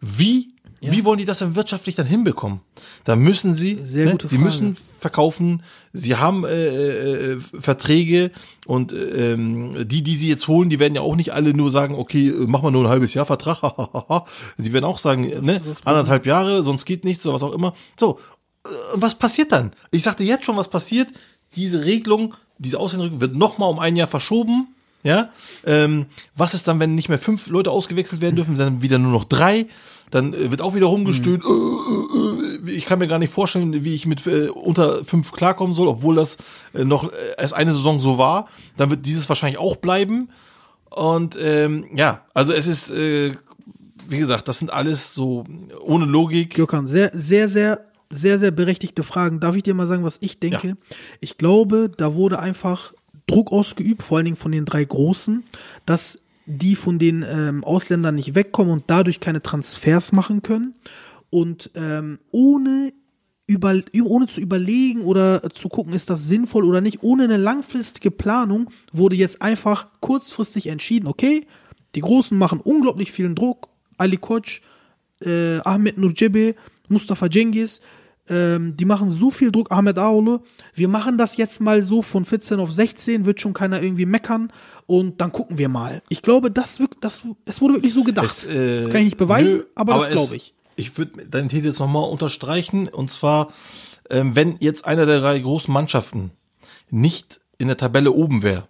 Wie, 0.00 0.54
wie 0.80 1.04
wollen 1.04 1.18
die 1.18 1.24
das 1.24 1.40
dann 1.40 1.56
wirtschaftlich 1.56 1.94
dann 1.94 2.06
hinbekommen? 2.06 2.60
Da 3.04 3.16
müssen 3.16 3.54
sie, 3.54 3.78
Sehr 3.82 4.06
ne, 4.06 4.12
gute 4.12 4.28
sie 4.28 4.36
Frage. 4.36 4.44
müssen 4.44 4.76
verkaufen, 4.98 5.62
sie 5.92 6.16
haben 6.16 6.44
äh, 6.44 7.32
äh, 7.32 7.38
Verträge 7.38 8.30
und 8.66 8.92
ähm, 8.92 9.86
die, 9.86 10.02
die 10.02 10.16
sie 10.16 10.28
jetzt 10.28 10.48
holen, 10.48 10.70
die 10.70 10.78
werden 10.78 10.94
ja 10.94 11.02
auch 11.02 11.16
nicht 11.16 11.32
alle 11.32 11.52
nur 11.54 11.70
sagen, 11.70 11.94
okay, 11.94 12.28
äh, 12.28 12.46
mach 12.46 12.62
mal 12.62 12.70
nur 12.70 12.84
ein 12.84 12.90
halbes 12.90 13.12
Jahr 13.14 13.26
Vertrag, 13.26 13.60
sie 14.58 14.72
werden 14.72 14.84
auch 14.84 14.98
sagen, 14.98 15.22
ne, 15.28 15.60
das 15.64 15.86
anderthalb 15.86 16.24
Jahre, 16.26 16.62
sonst 16.62 16.84
geht 16.86 17.04
nichts 17.04 17.26
oder 17.26 17.34
was 17.34 17.42
auch 17.42 17.52
immer. 17.52 17.74
So, 17.98 18.18
äh, 18.64 18.70
was 18.94 19.14
passiert 19.16 19.52
dann? 19.52 19.72
Ich 19.90 20.02
sagte 20.02 20.24
jetzt 20.24 20.44
schon, 20.46 20.56
was 20.56 20.70
passiert. 20.70 21.08
Diese 21.56 21.84
Regelung, 21.84 22.34
diese 22.58 22.78
Ausländerregelung 22.78 23.20
wird 23.20 23.34
nochmal 23.34 23.70
um 23.70 23.80
ein 23.80 23.96
Jahr 23.96 24.08
verschoben. 24.08 24.68
Ja, 25.02 25.30
ähm, 25.64 26.06
was 26.36 26.52
ist 26.52 26.68
dann, 26.68 26.78
wenn 26.78 26.94
nicht 26.94 27.08
mehr 27.08 27.18
fünf 27.18 27.48
Leute 27.48 27.70
ausgewechselt 27.70 28.20
werden 28.20 28.36
dürfen, 28.36 28.56
dann 28.58 28.82
wieder 28.82 28.98
nur 28.98 29.12
noch 29.12 29.24
drei? 29.24 29.66
Dann 30.10 30.34
äh, 30.34 30.50
wird 30.50 30.62
auch 30.62 30.74
wieder 30.74 30.86
rumgestöhnt. 30.86 31.44
Äh, 31.44 31.48
äh, 31.48 32.68
äh, 32.68 32.70
ich 32.70 32.86
kann 32.86 32.98
mir 32.98 33.08
gar 33.08 33.18
nicht 33.18 33.32
vorstellen, 33.32 33.84
wie 33.84 33.94
ich 33.94 34.06
mit 34.06 34.26
unter 34.26 35.04
fünf 35.04 35.32
klarkommen 35.32 35.74
soll, 35.74 35.88
obwohl 35.88 36.14
das 36.14 36.36
noch 36.72 37.10
erst 37.38 37.54
eine 37.54 37.72
Saison 37.72 38.00
so 38.00 38.18
war. 38.18 38.48
Dann 38.76 38.90
wird 38.90 39.06
dieses 39.06 39.28
wahrscheinlich 39.28 39.58
auch 39.58 39.76
bleiben. 39.76 40.28
Und 40.90 41.38
ähm, 41.40 41.86
ja, 41.94 42.24
also 42.34 42.52
es 42.52 42.66
ist, 42.66 42.90
äh, 42.90 43.32
wie 44.08 44.18
gesagt, 44.18 44.48
das 44.48 44.58
sind 44.58 44.72
alles 44.72 45.14
so 45.14 45.44
ohne 45.80 46.04
Logik. 46.04 46.54
Gökhan, 46.54 46.86
sehr, 46.86 47.10
sehr, 47.14 47.48
sehr, 47.48 47.84
sehr, 48.10 48.38
sehr 48.38 48.50
berechtigte 48.50 49.04
Fragen. 49.04 49.40
Darf 49.40 49.54
ich 49.54 49.62
dir 49.62 49.74
mal 49.74 49.86
sagen, 49.86 50.04
was 50.04 50.18
ich 50.20 50.40
denke? 50.40 50.68
Ja. 50.68 50.74
Ich 51.20 51.38
glaube, 51.38 51.90
da 51.96 52.14
wurde 52.14 52.40
einfach 52.40 52.92
Druck 53.26 53.52
ausgeübt, 53.52 54.02
vor 54.02 54.18
allen 54.18 54.24
Dingen 54.24 54.36
von 54.36 54.52
den 54.52 54.64
drei 54.64 54.84
Großen, 54.84 55.44
dass 55.86 56.20
die 56.50 56.76
von 56.76 56.98
den 56.98 57.24
ähm, 57.28 57.64
Ausländern 57.64 58.16
nicht 58.16 58.34
wegkommen 58.34 58.72
und 58.72 58.84
dadurch 58.88 59.20
keine 59.20 59.42
Transfers 59.42 60.12
machen 60.12 60.42
können. 60.42 60.74
Und 61.30 61.70
ähm, 61.74 62.18
ohne 62.30 62.92
über, 63.46 63.74
ohne 64.04 64.26
zu 64.26 64.40
überlegen 64.40 65.02
oder 65.02 65.42
zu 65.54 65.68
gucken, 65.68 65.92
ist 65.92 66.08
das 66.08 66.28
sinnvoll 66.28 66.64
oder 66.64 66.80
nicht, 66.80 67.02
ohne 67.02 67.24
eine 67.24 67.36
langfristige 67.36 68.10
Planung, 68.10 68.70
wurde 68.92 69.16
jetzt 69.16 69.42
einfach 69.42 69.88
kurzfristig 70.00 70.68
entschieden, 70.68 71.08
okay, 71.08 71.46
die 71.96 72.00
Großen 72.00 72.36
machen 72.38 72.60
unglaublich 72.60 73.10
vielen 73.10 73.34
Druck, 73.34 73.68
Ali 73.98 74.18
Koç, 74.18 74.62
äh, 75.20 75.58
Ahmed 75.58 75.98
Nurjebe, 75.98 76.54
Mustafa 76.88 77.28
Cengiz, 77.28 77.80
ähm, 78.30 78.76
die 78.76 78.84
machen 78.86 79.10
so 79.10 79.30
viel 79.30 79.50
Druck, 79.52 79.70
Ahmed 79.70 79.98
Aoule, 79.98 80.40
wir 80.74 80.88
machen 80.88 81.18
das 81.18 81.36
jetzt 81.36 81.60
mal 81.60 81.82
so 81.82 82.00
von 82.00 82.24
14 82.24 82.58
auf 82.60 82.72
16, 82.72 83.26
wird 83.26 83.40
schon 83.40 83.52
keiner 83.52 83.82
irgendwie 83.82 84.06
meckern 84.06 84.52
und 84.86 85.20
dann 85.20 85.32
gucken 85.32 85.58
wir 85.58 85.68
mal. 85.68 86.02
Ich 86.08 86.22
glaube, 86.22 86.50
das 86.50 86.80
wirkt, 86.80 87.04
das, 87.04 87.22
es 87.44 87.60
wurde 87.60 87.74
wirklich 87.74 87.92
so 87.94 88.04
gedacht. 88.04 88.26
Es, 88.26 88.46
äh, 88.46 88.78
das 88.78 88.88
kann 88.88 89.00
ich 89.00 89.06
nicht 89.06 89.16
beweisen, 89.18 89.58
nö, 89.58 89.64
aber, 89.74 89.94
das 89.94 90.08
es- 90.08 90.12
glaube 90.14 90.36
ich. 90.36 90.54
Ich 90.76 90.96
würde 90.96 91.26
deine 91.26 91.48
These 91.48 91.68
jetzt 91.68 91.78
nochmal 91.78 92.08
unterstreichen. 92.08 92.88
Und 92.88 93.10
zwar, 93.10 93.52
ähm, 94.08 94.34
wenn 94.34 94.56
jetzt 94.60 94.86
einer 94.86 95.04
der 95.04 95.20
drei 95.20 95.38
großen 95.38 95.74
Mannschaften 95.74 96.30
nicht 96.88 97.40
in 97.58 97.66
der 97.68 97.76
Tabelle 97.76 98.12
oben 98.12 98.42
wäre, 98.42 98.66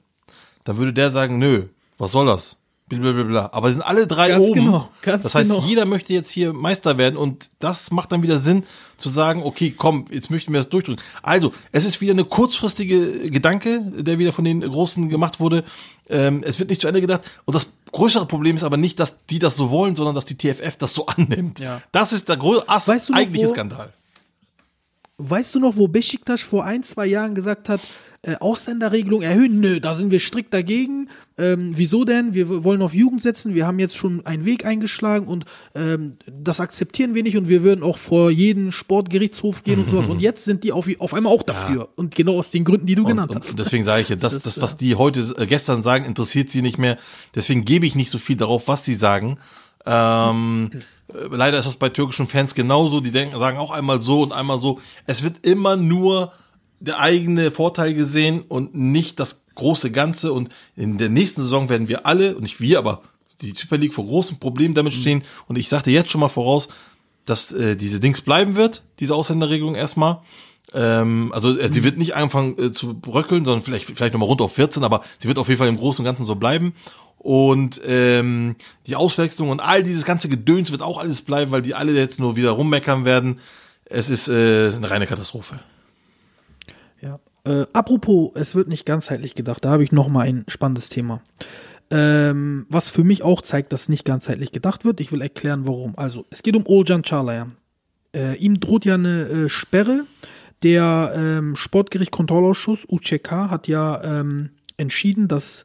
dann 0.64 0.76
würde 0.76 0.92
der 0.92 1.12
sagen, 1.12 1.38
nö, 1.38 1.66
was 1.98 2.10
soll 2.10 2.26
das? 2.26 2.56
Blablabla. 2.98 3.50
Aber 3.52 3.70
sind 3.70 3.82
alle 3.82 4.06
drei 4.06 4.28
Ganz 4.28 4.44
oben. 4.48 4.54
genau, 4.54 4.88
ganz 5.02 5.22
das 5.22 5.34
heißt, 5.34 5.50
genau. 5.50 5.64
jeder 5.64 5.84
möchte 5.84 6.12
jetzt 6.12 6.30
hier 6.30 6.52
Meister 6.52 6.98
werden 6.98 7.16
und 7.16 7.50
das 7.58 7.90
macht 7.90 8.12
dann 8.12 8.22
wieder 8.22 8.38
Sinn 8.38 8.64
zu 8.96 9.08
sagen, 9.08 9.42
okay, 9.42 9.72
komm, 9.76 10.06
jetzt 10.10 10.30
möchten 10.30 10.52
wir 10.52 10.58
das 10.58 10.68
durchdrücken. 10.68 11.02
Also, 11.22 11.52
es 11.72 11.84
ist 11.84 12.00
wieder 12.00 12.12
eine 12.12 12.24
kurzfristige 12.24 13.30
Gedanke, 13.30 13.80
der 13.96 14.18
wieder 14.18 14.32
von 14.32 14.44
den 14.44 14.60
Großen 14.60 15.08
gemacht 15.08 15.40
wurde. 15.40 15.64
Ähm, 16.08 16.42
es 16.44 16.58
wird 16.58 16.70
nicht 16.70 16.80
zu 16.80 16.88
Ende 16.88 17.00
gedacht. 17.00 17.22
Und 17.44 17.54
das 17.54 17.68
größere 17.92 18.26
Problem 18.26 18.56
ist 18.56 18.64
aber 18.64 18.76
nicht, 18.76 18.98
dass 18.98 19.24
die 19.26 19.38
das 19.38 19.56
so 19.56 19.70
wollen, 19.70 19.96
sondern 19.96 20.14
dass 20.14 20.24
die 20.24 20.36
TFF 20.36 20.76
das 20.76 20.92
so 20.92 21.06
annimmt. 21.06 21.60
Ja. 21.60 21.82
Das 21.92 22.12
ist 22.12 22.28
der 22.28 22.36
größte 22.36 22.66
Weißt 22.68 23.08
du 23.08 23.14
eigentliche 23.14 23.48
Skandal. 23.48 23.92
Weißt 25.18 25.54
du 25.54 25.60
noch, 25.60 25.76
wo 25.76 25.86
Besiktas 25.86 26.40
vor 26.40 26.64
ein, 26.64 26.82
zwei 26.82 27.06
Jahren 27.06 27.34
gesagt 27.34 27.68
hat, 27.68 27.80
äh, 28.22 28.36
Ausländerregelung 28.36 29.22
erhöhen? 29.22 29.60
Nö, 29.60 29.80
da 29.80 29.94
sind 29.94 30.10
wir 30.10 30.20
strikt 30.20 30.52
dagegen. 30.52 31.08
Ähm, 31.38 31.72
wieso 31.74 32.04
denn? 32.04 32.34
Wir 32.34 32.64
wollen 32.64 32.82
auf 32.82 32.92
Jugend 32.92 33.22
setzen. 33.22 33.54
Wir 33.54 33.66
haben 33.66 33.78
jetzt 33.78 33.96
schon 33.96 34.26
einen 34.26 34.44
Weg 34.44 34.66
eingeschlagen 34.66 35.26
und 35.26 35.46
ähm, 35.74 36.12
das 36.26 36.60
akzeptieren 36.60 37.14
wir 37.14 37.22
nicht 37.22 37.38
und 37.38 37.48
wir 37.48 37.62
würden 37.62 37.82
auch 37.82 37.96
vor 37.96 38.30
jeden 38.30 38.72
Sportgerichtshof 38.72 39.64
gehen 39.64 39.80
und 39.80 39.88
sowas. 39.88 40.06
Und 40.06 40.20
jetzt 40.20 40.44
sind 40.44 40.64
die 40.64 40.72
auf, 40.72 40.86
auf 40.98 41.14
einmal 41.14 41.32
auch 41.32 41.42
dafür. 41.42 41.88
Und 41.96 42.14
genau 42.14 42.38
aus 42.38 42.50
den 42.50 42.64
Gründen, 42.64 42.86
die 42.86 42.94
du 42.94 43.02
Und, 43.02 43.08
genannt 43.08 43.30
und 43.30 43.44
hast. 43.44 43.58
deswegen 43.58 43.84
sage 43.84 44.02
ich 44.02 44.08
ja, 44.10 44.16
das, 44.20 44.34
Das 44.34 44.42
das, 44.42 44.60
was 44.60 44.76
die 44.76 44.96
heute, 44.96 45.20
äh, 45.38 45.46
gestern 45.46 45.82
sagen, 45.82 46.04
interessiert 46.04 46.50
sie 46.50 46.60
nicht 46.60 46.76
mehr. 46.76 46.98
Deswegen 47.34 47.64
gebe 47.64 47.86
ich 47.86 47.94
nicht 47.94 48.10
so 48.10 48.18
viel 48.18 48.36
darauf, 48.36 48.68
was 48.68 48.84
sie 48.84 48.94
sagen. 48.94 49.38
Ähm, 49.86 50.70
äh, 51.08 51.26
leider 51.30 51.58
ist 51.58 51.64
das 51.64 51.76
bei 51.76 51.88
türkischen 51.88 52.26
Fans 52.26 52.54
genauso. 52.54 53.00
Die 53.00 53.12
denken, 53.12 53.38
sagen 53.38 53.56
auch 53.56 53.70
einmal 53.70 54.00
so 54.00 54.22
und 54.22 54.32
einmal 54.32 54.58
so. 54.58 54.78
Es 55.06 55.22
wird 55.22 55.46
immer 55.46 55.76
nur 55.76 56.32
der 56.80 56.98
eigene 56.98 57.50
Vorteil 57.50 57.94
gesehen 57.94 58.42
und 58.42 58.74
nicht 58.74 59.20
das 59.20 59.44
große 59.54 59.90
Ganze. 59.90 60.32
Und 60.32 60.48
in 60.76 60.98
der 60.98 61.10
nächsten 61.10 61.42
Saison 61.42 61.68
werden 61.68 61.88
wir 61.88 62.06
alle, 62.06 62.34
und 62.34 62.42
nicht 62.42 62.60
wir, 62.60 62.78
aber 62.78 63.02
die 63.40 63.52
Super 63.52 63.76
League 63.76 63.94
vor 63.94 64.06
großen 64.06 64.38
Problemen 64.38 64.74
damit 64.74 64.92
stehen. 64.92 65.22
Und 65.46 65.56
ich 65.56 65.68
sagte 65.68 65.90
jetzt 65.90 66.10
schon 66.10 66.20
mal 66.20 66.28
voraus, 66.28 66.68
dass 67.26 67.52
äh, 67.52 67.76
diese 67.76 68.00
Dings 68.00 68.22
bleiben 68.22 68.56
wird, 68.56 68.82
diese 68.98 69.14
Ausländerregelung 69.14 69.74
erstmal. 69.74 70.22
Ähm, 70.72 71.32
also 71.32 71.56
äh, 71.58 71.72
sie 71.72 71.84
wird 71.84 71.98
nicht 71.98 72.14
anfangen 72.14 72.58
äh, 72.58 72.72
zu 72.72 72.94
bröckeln, 72.94 73.44
sondern 73.44 73.62
vielleicht 73.62 73.86
vielleicht 73.86 74.14
nochmal 74.14 74.28
runter 74.28 74.44
auf 74.44 74.54
14, 74.54 74.84
aber 74.84 75.02
sie 75.18 75.28
wird 75.28 75.38
auf 75.38 75.48
jeden 75.48 75.58
Fall 75.58 75.68
im 75.68 75.76
Großen 75.76 76.02
und 76.02 76.06
Ganzen 76.06 76.24
so 76.24 76.34
bleiben. 76.34 76.74
Und 77.18 77.80
ähm, 77.84 78.56
die 78.86 78.96
Auswechslung 78.96 79.50
und 79.50 79.60
all 79.60 79.82
dieses 79.82 80.04
ganze 80.04 80.28
Gedöns 80.30 80.72
wird 80.72 80.80
auch 80.80 80.98
alles 80.98 81.22
bleiben, 81.22 81.50
weil 81.50 81.60
die 81.60 81.74
alle 81.74 81.92
jetzt 81.92 82.18
nur 82.18 82.36
wieder 82.36 82.52
rummeckern 82.52 83.04
werden. 83.04 83.40
Es 83.84 84.08
ist 84.08 84.28
äh, 84.28 84.72
eine 84.74 84.90
reine 84.90 85.06
Katastrophe. 85.06 85.60
Äh, 87.44 87.66
apropos, 87.72 88.32
es 88.34 88.54
wird 88.54 88.68
nicht 88.68 88.86
ganzheitlich 88.86 89.34
gedacht. 89.34 89.64
Da 89.64 89.70
habe 89.70 89.82
ich 89.82 89.92
noch 89.92 90.08
mal 90.08 90.26
ein 90.26 90.44
spannendes 90.48 90.88
Thema. 90.88 91.22
Ähm, 91.90 92.66
was 92.68 92.88
für 92.88 93.02
mich 93.02 93.22
auch 93.22 93.42
zeigt, 93.42 93.72
dass 93.72 93.88
nicht 93.88 94.04
ganzheitlich 94.04 94.52
gedacht 94.52 94.84
wird. 94.84 95.00
Ich 95.00 95.10
will 95.10 95.22
erklären, 95.22 95.66
warum. 95.66 95.94
Also, 95.96 96.26
es 96.30 96.42
geht 96.42 96.54
um 96.54 96.64
Olcan 96.66 97.02
Çağlayan. 97.02 97.52
Äh, 98.14 98.36
ihm 98.36 98.60
droht 98.60 98.84
ja 98.84 98.94
eine 98.94 99.22
äh, 99.22 99.48
Sperre. 99.48 100.06
Der 100.62 101.12
ähm, 101.16 101.56
Sportgericht-Kontrollausschuss, 101.56 102.86
UCK, 102.88 103.30
hat 103.30 103.66
ja 103.66 104.02
ähm, 104.04 104.50
entschieden, 104.76 105.26
dass 105.26 105.64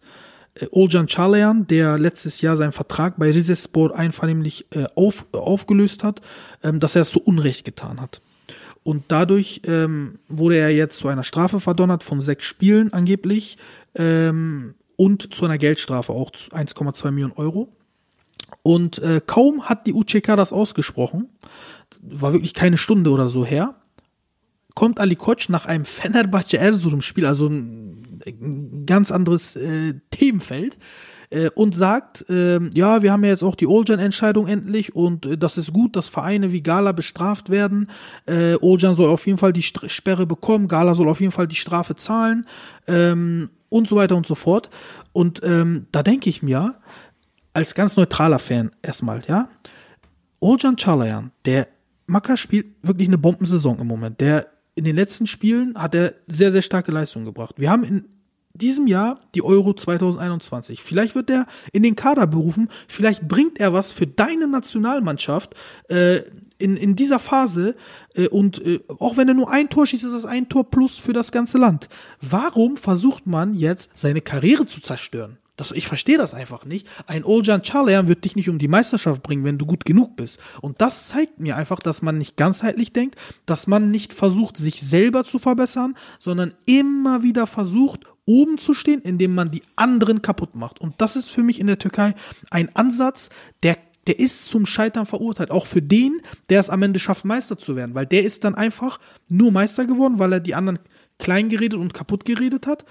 äh, 0.55 0.67
Olcan 0.71 1.07
Çağlayan, 1.07 1.67
der 1.67 1.99
letztes 1.99 2.41
Jahr 2.41 2.57
seinen 2.57 2.71
Vertrag 2.71 3.17
bei 3.17 3.29
Rizespor 3.29 3.97
einvernehmlich 3.97 4.65
äh, 4.71 4.85
auf, 4.95 5.25
aufgelöst 5.33 6.03
hat, 6.03 6.21
ähm, 6.63 6.79
dass 6.79 6.95
er 6.95 7.01
es 7.01 7.11
zu 7.11 7.21
Unrecht 7.21 7.65
getan 7.65 7.99
hat. 8.01 8.21
Und 8.85 9.05
dadurch 9.07 9.61
ähm, 9.65 10.19
wurde 10.27 10.57
er 10.57 10.69
jetzt 10.69 10.99
zu 10.99 11.07
einer 11.07 11.23
Strafe 11.23 11.59
verdonnert 11.59 12.03
von 12.03 12.21
sechs 12.21 12.45
Spielen 12.45 12.93
angeblich 12.93 13.57
ähm, 13.95 14.75
und 14.95 15.33
zu 15.33 15.43
einer 15.43 15.57
Geldstrafe 15.57 16.13
auch 16.13 16.29
zu 16.29 16.51
1,2 16.51 17.09
Millionen 17.09 17.33
Euro. 17.33 17.75
Und 18.61 18.99
äh, 18.99 19.21
kaum 19.25 19.63
hat 19.63 19.87
die 19.87 19.93
UCK 19.93 20.37
das 20.37 20.53
ausgesprochen, 20.53 21.29
war 21.99 22.33
wirklich 22.33 22.53
keine 22.53 22.77
Stunde 22.77 23.09
oder 23.09 23.27
so 23.27 23.43
her, 23.43 23.73
kommt 24.75 24.99
Ali 24.99 25.15
Koç 25.15 25.49
nach 25.49 25.65
einem 25.65 25.85
Fenerbahce 25.85 26.59
Erzurum 26.59 27.01
Spiel, 27.01 27.25
also 27.25 27.47
ein, 27.47 28.21
ein 28.23 28.85
ganz 28.85 29.09
anderes 29.09 29.55
äh, 29.55 29.95
Themenfeld, 30.11 30.77
äh, 31.29 31.49
und 31.49 31.75
sagt, 31.75 32.25
ähm, 32.29 32.69
ja, 32.73 33.01
wir 33.01 33.11
haben 33.11 33.23
ja 33.23 33.31
jetzt 33.31 33.43
auch 33.43 33.55
die 33.55 33.67
Olcan-Entscheidung 33.67 34.47
endlich 34.47 34.95
und 34.95 35.25
äh, 35.25 35.37
das 35.37 35.57
ist 35.57 35.73
gut, 35.73 35.95
dass 35.95 36.07
Vereine 36.07 36.51
wie 36.51 36.61
Gala 36.61 36.91
bestraft 36.91 37.49
werden. 37.49 37.89
Äh, 38.25 38.55
Olcan 38.61 38.93
soll 38.93 39.09
auf 39.09 39.25
jeden 39.25 39.37
Fall 39.37 39.53
die 39.53 39.61
St 39.61 39.89
Sperre 39.89 40.25
bekommen, 40.25 40.67
Gala 40.67 40.95
soll 40.95 41.09
auf 41.09 41.21
jeden 41.21 41.31
Fall 41.31 41.47
die 41.47 41.55
Strafe 41.55 41.95
zahlen 41.95 42.45
ähm, 42.87 43.49
und 43.69 43.87
so 43.87 43.95
weiter 43.95 44.15
und 44.15 44.25
so 44.25 44.35
fort. 44.35 44.69
Und 45.13 45.41
ähm, 45.43 45.87
da 45.91 46.03
denke 46.03 46.29
ich 46.29 46.43
mir, 46.43 46.75
als 47.53 47.75
ganz 47.75 47.95
neutraler 47.95 48.39
Fan 48.39 48.71
erstmal, 48.81 49.21
ja, 49.27 49.49
Olcan 50.39 50.75
Çağlayan, 50.75 51.31
der 51.45 51.67
Maka 52.07 52.37
spielt 52.37 52.67
wirklich 52.83 53.07
eine 53.07 53.17
Bombensaison 53.17 53.79
im 53.79 53.87
Moment. 53.87 54.19
Der 54.21 54.47
in 54.75 54.83
den 54.83 54.95
letzten 54.95 55.25
Spielen 55.25 55.75
hat 55.81 55.95
er 55.95 56.13
sehr, 56.27 56.51
sehr 56.51 56.61
starke 56.61 56.91
Leistungen 56.91 57.25
gebracht. 57.25 57.55
Wir 57.57 57.71
haben 57.71 57.83
in 57.83 58.05
diesem 58.57 58.87
Jahr 58.87 59.19
die 59.35 59.43
Euro 59.43 59.73
2021. 59.73 60.81
Vielleicht 60.81 61.15
wird 61.15 61.29
er 61.29 61.45
in 61.71 61.83
den 61.83 61.95
Kader 61.95 62.27
berufen, 62.27 62.69
vielleicht 62.87 63.27
bringt 63.27 63.59
er 63.59 63.73
was 63.73 63.91
für 63.91 64.07
deine 64.07 64.47
Nationalmannschaft 64.47 65.55
äh, 65.89 66.21
in, 66.57 66.77
in 66.77 66.95
dieser 66.95 67.19
Phase 67.19 67.75
äh, 68.15 68.27
und 68.27 68.65
äh, 68.65 68.79
auch 68.99 69.17
wenn 69.17 69.27
er 69.27 69.33
nur 69.33 69.51
ein 69.51 69.69
Tor 69.69 69.85
schießt, 69.85 70.05
ist 70.05 70.13
das 70.13 70.25
ein 70.25 70.49
Tor 70.49 70.69
plus 70.69 70.97
für 70.97 71.13
das 71.13 71.31
ganze 71.31 71.57
Land. 71.57 71.89
Warum 72.21 72.77
versucht 72.77 73.27
man 73.27 73.53
jetzt 73.53 73.91
seine 73.95 74.21
Karriere 74.21 74.65
zu 74.65 74.81
zerstören? 74.81 75.37
Das, 75.57 75.71
ich 75.71 75.87
verstehe 75.87 76.17
das 76.17 76.33
einfach 76.33 76.65
nicht. 76.65 76.87
Ein 77.07 77.23
Oljan 77.23 77.61
Çağlayan 77.61 78.07
wird 78.07 78.25
dich 78.25 78.35
nicht 78.35 78.49
um 78.49 78.57
die 78.57 78.67
Meisterschaft 78.67 79.23
bringen, 79.23 79.45
wenn 79.45 79.57
du 79.57 79.65
gut 79.65 79.85
genug 79.85 80.17
bist. 80.17 80.37
Und 80.61 80.81
das 80.81 81.07
zeigt 81.07 81.39
mir 81.39 81.55
einfach, 81.55 81.79
dass 81.79 82.01
man 82.01 82.17
nicht 82.17 82.35
ganzheitlich 82.35 82.91
denkt, 82.91 83.15
dass 83.45 83.65
man 83.65 83.89
nicht 83.89 84.11
versucht, 84.11 84.57
sich 84.57 84.81
selber 84.81 85.23
zu 85.23 85.39
verbessern, 85.39 85.95
sondern 86.19 86.53
immer 86.65 87.23
wieder 87.23 87.47
versucht, 87.47 88.01
oben 88.25 88.57
zu 88.57 88.73
stehen, 88.73 89.01
indem 89.01 89.35
man 89.35 89.51
die 89.51 89.61
anderen 89.75 90.21
kaputt 90.21 90.55
macht. 90.55 90.81
Und 90.81 90.95
das 90.97 91.15
ist 91.15 91.29
für 91.29 91.43
mich 91.43 91.59
in 91.59 91.67
der 91.67 91.79
Türkei 91.79 92.15
ein 92.49 92.75
Ansatz, 92.75 93.29
der 93.63 93.77
der 94.07 94.19
ist 94.19 94.49
zum 94.49 94.65
Scheitern 94.65 95.05
verurteilt. 95.05 95.51
Auch 95.51 95.65
für 95.65 95.81
den, 95.81 96.21
der 96.49 96.59
es 96.59 96.69
am 96.69 96.83
Ende 96.83 96.99
schafft, 96.99 97.25
Meister 97.25 97.57
zu 97.57 97.75
werden. 97.75 97.95
Weil 97.95 98.05
der 98.05 98.23
ist 98.23 98.43
dann 98.43 98.55
einfach 98.55 98.99
nur 99.29 99.51
Meister 99.51 99.85
geworden, 99.85 100.19
weil 100.19 100.33
er 100.33 100.39
die 100.39 100.55
anderen 100.55 100.79
klein 101.17 101.49
geredet 101.49 101.79
und 101.79 101.93
kaputt 101.93 102.25
geredet 102.25 102.67
hat. 102.67 102.85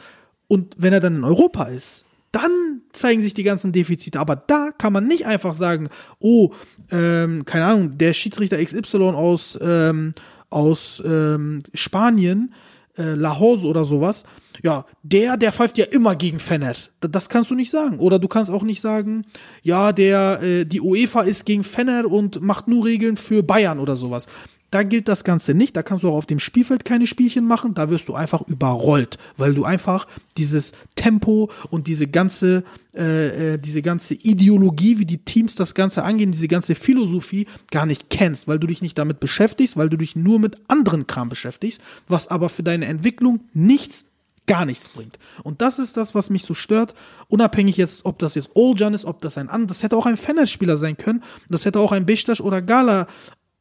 Und 0.49 0.74
wenn 0.76 0.93
er 0.93 1.01
dann 1.01 1.16
in 1.16 1.24
Europa 1.24 1.64
ist, 1.64 2.05
dann 2.32 2.82
zeigen 2.93 3.22
sich 3.22 3.35
die 3.35 3.45
ganzen 3.45 3.70
Defizite. 3.70 4.18
Aber 4.18 4.35
da 4.35 4.70
kann 4.76 4.93
man 4.93 5.07
nicht 5.07 5.26
einfach 5.26 5.55
sagen, 5.55 5.89
oh, 6.18 6.53
ähm, 6.91 7.45
keine 7.45 7.66
Ahnung, 7.66 7.97
der 7.97 8.12
Schiedsrichter 8.12 8.62
XY 8.62 8.97
aus, 9.14 9.57
ähm, 9.61 10.14
aus 10.51 11.01
ähm, 11.07 11.61
Spanien, 11.74 12.53
äh, 12.97 13.15
Lahore 13.15 13.67
oder 13.67 13.85
sowas, 13.85 14.25
ja, 14.63 14.85
der, 15.03 15.37
der 15.37 15.53
pfeift 15.53 15.79
ja 15.79 15.85
immer 15.87 16.15
gegen 16.17 16.39
Fener. 16.39 16.75
Das 17.01 17.29
kannst 17.29 17.51
du 17.51 17.55
nicht 17.55 17.71
sagen. 17.71 17.99
Oder 17.99 18.19
du 18.19 18.29
kannst 18.29 18.51
auch 18.51 18.63
nicht 18.63 18.81
sagen, 18.81 19.25
ja, 19.63 19.93
der, 19.93 20.43
äh, 20.43 20.65
die 20.65 20.81
UEFA 20.81 21.23
ist 21.23 21.45
gegen 21.45 21.65
Fener 21.65 22.11
und 22.11 22.41
macht 22.41 22.69
nur 22.69 22.85
Regeln 22.85 23.17
für 23.17 23.43
Bayern 23.43 23.79
oder 23.79 23.97
sowas. 23.97 24.27
Da 24.75 24.83
gilt 24.83 25.07
das 25.07 25.22
Ganze 25.22 25.55
nicht. 25.55 25.77
Da 25.77 25.85
kannst 25.85 26.03
du 26.03 26.09
auch 26.09 26.16
auf 26.16 26.27
dem 26.27 26.41
Spielfeld 26.41 26.85
keine 26.85 27.07
Spielchen 27.07 27.47
machen. 27.47 27.75
Da 27.75 27.91
wirst 27.91 28.09
du 28.09 28.14
einfach 28.14 28.43
überrollt, 28.43 29.18
weil 29.37 29.55
du 29.55 29.64
einfach 29.64 30.09
dieses 30.37 30.72
Tempo 30.97 31.49
und 31.70 31.87
diese 31.87 32.09
ganze, 32.09 32.64
äh, 32.93 33.53
äh, 33.53 33.59
diese 33.59 33.83
ganze 33.83 34.14
Ideologie, 34.14 34.99
wie 34.99 35.07
die 35.07 35.18
Teams 35.18 35.55
das 35.55 35.77
Ganze 35.77 36.03
angehen, 36.03 36.33
diese 36.33 36.49
ganze 36.49 36.75
Philosophie 36.75 37.47
gar 37.70 37.87
nicht 37.87 38.11
kennst, 38.11 38.49
weil 38.49 38.59
du 38.59 38.66
dich 38.66 38.83
nicht 38.83 38.99
damit 38.99 39.20
beschäftigst, 39.20 39.77
weil 39.77 39.91
du 39.91 39.97
dich 39.97 40.16
nur 40.16 40.41
mit 40.41 40.57
anderen 40.66 41.07
Kram 41.07 41.29
beschäftigst, 41.29 41.81
was 42.09 42.27
aber 42.27 42.49
für 42.49 42.64
deine 42.64 42.87
Entwicklung 42.87 43.43
nichts 43.53 44.07
gar 44.49 44.64
nichts 44.64 44.89
bringt. 44.89 45.20
Und 45.45 45.62
das 45.62 45.79
ist 45.79 45.97
das, 45.97 46.16
was 46.16 46.31
mich 46.31 46.43
so 46.43 46.53
stört. 46.53 46.95
Unabhängig 47.29 47.77
jetzt, 47.77 48.05
ob 48.07 48.18
das 48.18 48.35
jetzt 48.35 48.51
Oljan 48.55 48.93
ist, 48.93 49.05
ob 49.05 49.20
das 49.20 49.39
ein 49.39 49.49
anderes, 49.49 49.79
das 49.79 49.83
hätte 49.85 49.97
auch 49.97 50.07
ein 50.07 50.16
Fener-Spieler 50.16 50.79
sein 50.79 50.97
können. 50.97 51.22
Das 51.49 51.64
hätte 51.64 51.79
auch 51.79 51.93
ein 51.93 52.07
Beşiktaş 52.07 52.41
oder 52.41 52.61
Gala 52.61 53.07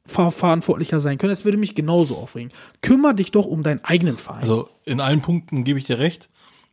Verantwortlicher 0.06 1.00
sein 1.00 1.18
können. 1.18 1.34
Es 1.34 1.46
würde 1.46 1.58
mich 1.58 1.76
genauso 1.76 2.18
aufregen. 2.18 2.52
Kümmer 2.82 3.14
dich 3.14 3.32
doch 3.32 3.46
um 3.46 3.64
deinen 3.64 3.84
eigenen 3.84 4.18
Verein. 4.18 4.42
Also 4.42 4.70
in 4.84 5.00
allen 5.00 5.22
Punkten 5.22 5.64
gebe 5.64 5.80
ich 5.80 5.86
dir 5.86 6.00
recht. 6.00 6.30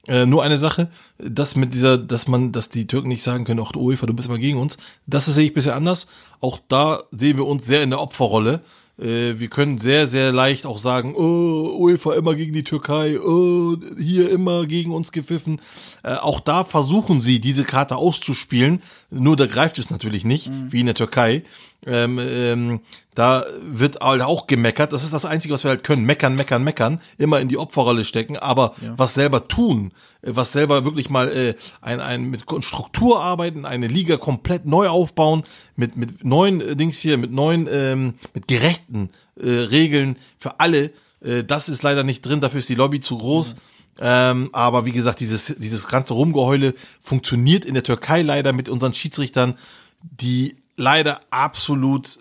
Äh, 0.08 0.26
nur 0.26 0.42
eine 0.42 0.58
Sache, 0.58 0.88
dass 1.18 1.56
mit 1.56 1.74
dieser, 1.74 1.98
dass 1.98 2.26
man, 2.26 2.52
dass 2.52 2.70
die 2.70 2.86
Türken 2.86 3.08
nicht 3.08 3.22
sagen 3.22 3.44
können, 3.44 3.60
ach 3.64 3.72
du 3.72 3.80
UEFA, 3.80 4.06
du 4.06 4.14
bist 4.14 4.28
mal 4.28 4.38
gegen 4.38 4.58
uns. 4.58 4.78
Das 5.06 5.26
sehe 5.26 5.44
ich 5.44 5.54
bisher 5.54 5.76
anders. 5.76 6.06
Auch 6.40 6.58
da 6.68 7.02
sehen 7.10 7.36
wir 7.36 7.46
uns 7.46 7.66
sehr 7.66 7.82
in 7.82 7.90
der 7.90 8.00
Opferrolle. 8.00 8.62
Äh, 9.00 9.38
wir 9.38 9.48
können 9.48 9.78
sehr, 9.78 10.06
sehr 10.06 10.32
leicht 10.32 10.66
auch 10.66 10.78
sagen, 10.78 11.14
oh, 11.14 11.76
UEFA 11.78 12.14
immer 12.14 12.34
gegen 12.34 12.52
die 12.52 12.64
Türkei, 12.64 13.18
oh, 13.20 13.76
hier 13.98 14.30
immer 14.30 14.66
gegen 14.66 14.92
uns 14.92 15.12
gepfiffen. 15.12 15.60
Äh, 16.02 16.14
auch 16.14 16.40
da 16.40 16.64
versuchen 16.64 17.20
sie, 17.20 17.40
diese 17.40 17.64
Karte 17.64 17.96
auszuspielen. 17.96 18.82
Nur 19.10 19.36
da 19.36 19.46
greift 19.46 19.78
es 19.78 19.90
natürlich 19.90 20.24
nicht, 20.24 20.48
mhm. 20.48 20.72
wie 20.72 20.80
in 20.80 20.86
der 20.86 20.94
Türkei. 20.94 21.44
Ähm, 21.86 22.18
ähm, 22.18 22.80
da 23.14 23.44
wird 23.62 24.00
halt 24.00 24.20
auch 24.22 24.46
gemeckert. 24.46 24.92
Das 24.92 25.02
ist 25.02 25.14
das 25.14 25.24
Einzige, 25.24 25.54
was 25.54 25.64
wir 25.64 25.70
halt 25.70 25.82
können. 25.82 26.04
Meckern, 26.04 26.34
meckern, 26.34 26.62
meckern. 26.62 27.00
Immer 27.16 27.40
in 27.40 27.48
die 27.48 27.56
Opferrolle 27.56 28.04
stecken. 28.04 28.36
Aber 28.36 28.74
ja. 28.82 28.94
was 28.96 29.14
selber 29.14 29.48
tun, 29.48 29.92
äh, 30.22 30.32
was 30.34 30.52
selber 30.52 30.84
wirklich 30.84 31.08
mal 31.08 31.28
äh, 31.28 31.54
ein, 31.80 32.00
ein 32.00 32.30
mit 32.30 32.44
Struktur 32.60 33.22
arbeiten, 33.22 33.64
eine 33.64 33.86
Liga 33.86 34.18
komplett 34.18 34.66
neu 34.66 34.88
aufbauen, 34.88 35.44
mit, 35.76 35.96
mit 35.96 36.24
neuen 36.24 36.60
äh, 36.60 36.76
Dings 36.76 36.98
hier, 36.98 37.16
mit 37.16 37.32
neuen, 37.32 37.66
ähm, 37.70 38.14
mit 38.34 38.46
gerechten 38.46 39.10
äh, 39.40 39.48
Regeln 39.48 40.16
für 40.38 40.60
alle. 40.60 40.90
Äh, 41.22 41.44
das 41.44 41.70
ist 41.70 41.82
leider 41.82 42.04
nicht 42.04 42.22
drin. 42.22 42.42
Dafür 42.42 42.58
ist 42.58 42.68
die 42.68 42.74
Lobby 42.74 43.00
zu 43.00 43.16
groß. 43.16 43.54
Mhm. 43.54 43.60
Ähm, 44.02 44.50
aber 44.52 44.84
wie 44.84 44.92
gesagt, 44.92 45.20
dieses, 45.20 45.54
dieses 45.58 45.88
ganze 45.88 46.14
Rumgeheule 46.14 46.74
funktioniert 47.00 47.64
in 47.64 47.74
der 47.74 47.82
Türkei 47.82 48.22
leider 48.22 48.52
mit 48.52 48.68
unseren 48.68 48.94
Schiedsrichtern, 48.94 49.58
die 50.02 50.56
leider 50.80 51.20
absolut 51.30 52.16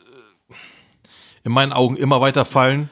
äh, 0.50 0.54
in 1.46 1.52
meinen 1.52 1.74
Augen 1.74 1.96
immer 1.96 2.22
weiter 2.22 2.46
fallen. 2.46 2.90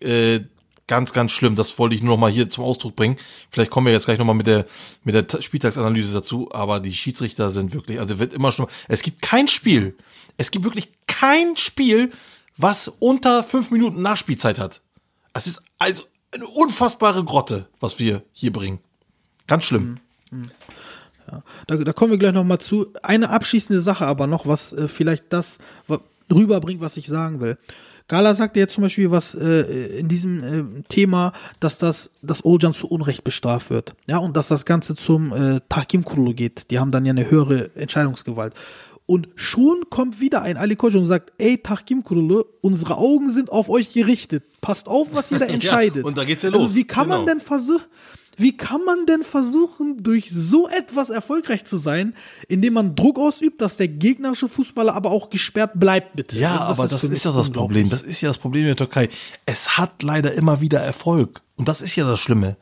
Äh, 0.00 0.40
ganz, 0.86 1.12
ganz 1.12 1.32
schlimm. 1.32 1.56
Das 1.56 1.78
wollte 1.78 1.94
ich 1.94 2.02
nur 2.02 2.16
noch 2.16 2.20
mal 2.20 2.30
hier 2.30 2.48
zum 2.48 2.64
Ausdruck 2.64 2.96
bringen. 2.96 3.16
Vielleicht 3.48 3.70
kommen 3.70 3.86
wir 3.86 3.92
jetzt 3.92 4.04
gleich 4.04 4.18
noch 4.18 4.26
mal 4.26 4.34
mit 4.34 4.46
der, 4.46 4.66
mit 5.04 5.14
der 5.14 5.40
Spieltagsanalyse 5.40 6.12
dazu. 6.12 6.50
Aber 6.52 6.80
die 6.80 6.92
Schiedsrichter 6.92 7.50
sind 7.50 7.72
wirklich, 7.72 7.98
also 7.98 8.18
wird 8.18 8.34
immer 8.34 8.50
schlimmer. 8.50 8.70
Es 8.88 9.02
gibt 9.02 9.22
kein 9.22 9.48
Spiel. 9.48 9.96
Es 10.36 10.50
gibt 10.50 10.64
wirklich 10.64 10.88
kein 11.06 11.56
Spiel, 11.56 12.10
was 12.56 12.88
unter 12.88 13.44
fünf 13.44 13.70
Minuten 13.70 14.02
Nachspielzeit 14.02 14.58
hat. 14.58 14.80
Es 15.32 15.46
ist 15.46 15.62
also 15.78 16.02
eine 16.32 16.46
unfassbare 16.46 17.24
Grotte, 17.24 17.68
was 17.80 17.98
wir 17.98 18.22
hier 18.32 18.52
bringen. 18.52 18.80
Ganz 19.46 19.64
schlimm. 19.64 20.00
Mhm. 20.30 20.38
Mhm. 20.40 20.50
Ja, 21.32 21.42
da, 21.66 21.76
da 21.76 21.92
kommen 21.92 22.12
wir 22.12 22.18
gleich 22.18 22.32
noch 22.32 22.44
mal 22.44 22.58
zu. 22.58 22.86
Eine 23.02 23.30
abschließende 23.30 23.80
Sache 23.80 24.06
aber 24.06 24.26
noch, 24.26 24.46
was 24.46 24.72
äh, 24.72 24.88
vielleicht 24.88 25.24
das 25.30 25.58
rüberbringt, 26.30 26.80
was 26.80 26.96
ich 26.96 27.06
sagen 27.06 27.40
will. 27.40 27.58
Gala 28.08 28.34
sagte 28.34 28.58
jetzt 28.58 28.74
zum 28.74 28.82
Beispiel 28.82 29.10
was 29.10 29.34
äh, 29.34 29.98
in 29.98 30.08
diesem 30.08 30.42
äh, 30.42 30.82
Thema, 30.88 31.32
dass 31.60 31.78
das, 31.78 32.10
dass 32.20 32.44
Oljan 32.44 32.74
zu 32.74 32.88
Unrecht 32.88 33.24
bestraft 33.24 33.70
wird. 33.70 33.94
Ja, 34.06 34.18
und 34.18 34.36
dass 34.36 34.48
das 34.48 34.66
Ganze 34.66 34.94
zum 34.94 35.32
äh, 35.32 35.60
Tahkim 35.68 36.04
Kurulu 36.04 36.34
geht. 36.34 36.70
Die 36.70 36.78
haben 36.78 36.90
dann 36.90 37.06
ja 37.06 37.10
eine 37.10 37.30
höhere 37.30 37.74
Entscheidungsgewalt. 37.74 38.54
Und 39.06 39.28
schon 39.34 39.84
kommt 39.90 40.20
wieder 40.20 40.42
ein 40.42 40.56
Ali 40.56 40.76
Koç 40.76 40.94
und 40.94 41.04
sagt, 41.04 41.32
ey, 41.38 41.58
Tahkim 41.58 42.04
Kurulu, 42.04 42.44
unsere 42.60 42.96
Augen 42.98 43.30
sind 43.30 43.50
auf 43.50 43.68
euch 43.68 43.92
gerichtet. 43.92 44.44
Passt 44.60 44.88
auf, 44.88 45.08
was 45.12 45.30
ihr 45.30 45.38
da 45.38 45.46
entscheidet. 45.46 46.02
ja, 46.02 46.04
und 46.04 46.16
da 46.16 46.24
geht's 46.24 46.42
ja 46.42 46.50
los. 46.50 46.62
Also, 46.64 46.76
wie 46.76 46.84
kann 46.84 47.04
genau. 47.04 47.18
man 47.18 47.26
denn 47.26 47.40
versuchen, 47.40 47.84
wie 48.42 48.56
kann 48.56 48.84
man 48.84 49.06
denn 49.06 49.22
versuchen, 49.22 50.02
durch 50.02 50.30
so 50.30 50.68
etwas 50.68 51.10
erfolgreich 51.10 51.64
zu 51.64 51.76
sein, 51.76 52.14
indem 52.48 52.74
man 52.74 52.94
Druck 52.94 53.18
ausübt, 53.18 53.60
dass 53.60 53.76
der 53.76 53.88
gegnerische 53.88 54.48
Fußballer 54.48 54.94
aber 54.94 55.10
auch 55.10 55.30
gesperrt 55.30 55.72
bleibt, 55.76 56.16
bitte? 56.16 56.36
Ja, 56.36 56.58
das 56.58 56.78
aber 56.78 56.84
ist 56.84 56.92
das 56.92 57.04
ist 57.04 57.24
ja 57.24 57.32
das 57.32 57.50
Problem. 57.50 57.88
Das 57.88 58.02
ist 58.02 58.20
ja 58.20 58.28
das 58.28 58.38
Problem 58.38 58.62
in 58.62 58.68
der 58.68 58.76
Türkei. 58.76 59.08
Es 59.46 59.78
hat 59.78 60.02
leider 60.02 60.32
immer 60.32 60.60
wieder 60.60 60.80
Erfolg. 60.80 61.40
Und 61.56 61.68
das 61.68 61.80
ist 61.80 61.96
ja 61.96 62.04
das 62.04 62.20
Schlimme. 62.20 62.56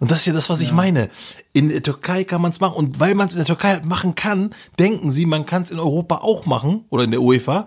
Und 0.00 0.10
das 0.10 0.20
ist 0.20 0.26
ja 0.26 0.32
das, 0.32 0.48
was 0.50 0.60
ja. 0.60 0.66
ich 0.66 0.72
meine. 0.72 1.10
In 1.52 1.68
der 1.68 1.82
Türkei 1.82 2.24
kann 2.24 2.40
man 2.40 2.50
es 2.50 2.60
machen. 2.60 2.74
Und 2.74 3.00
weil 3.00 3.14
man 3.14 3.28
es 3.28 3.34
in 3.34 3.38
der 3.38 3.46
Türkei 3.46 3.80
machen 3.84 4.14
kann, 4.14 4.54
denken 4.78 5.12
sie, 5.12 5.26
man 5.26 5.46
kann 5.46 5.62
es 5.62 5.70
in 5.70 5.78
Europa 5.78 6.16
auch 6.16 6.46
machen 6.46 6.84
oder 6.88 7.04
in 7.04 7.10
der 7.10 7.22
UEFA. 7.22 7.66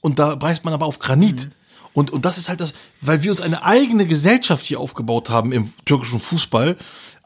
Und 0.00 0.18
da 0.18 0.34
beißt 0.34 0.64
man 0.64 0.74
aber 0.74 0.86
auf 0.86 0.98
Granit. 0.98 1.46
Mhm. 1.46 1.52
Und, 1.94 2.10
und 2.10 2.24
das 2.24 2.36
ist 2.38 2.48
halt 2.48 2.60
das, 2.60 2.74
weil 3.00 3.22
wir 3.22 3.30
uns 3.30 3.40
eine 3.40 3.62
eigene 3.62 4.06
Gesellschaft 4.06 4.66
hier 4.66 4.80
aufgebaut 4.80 5.30
haben 5.30 5.52
im 5.52 5.70
türkischen 5.86 6.20
Fußball. 6.20 6.76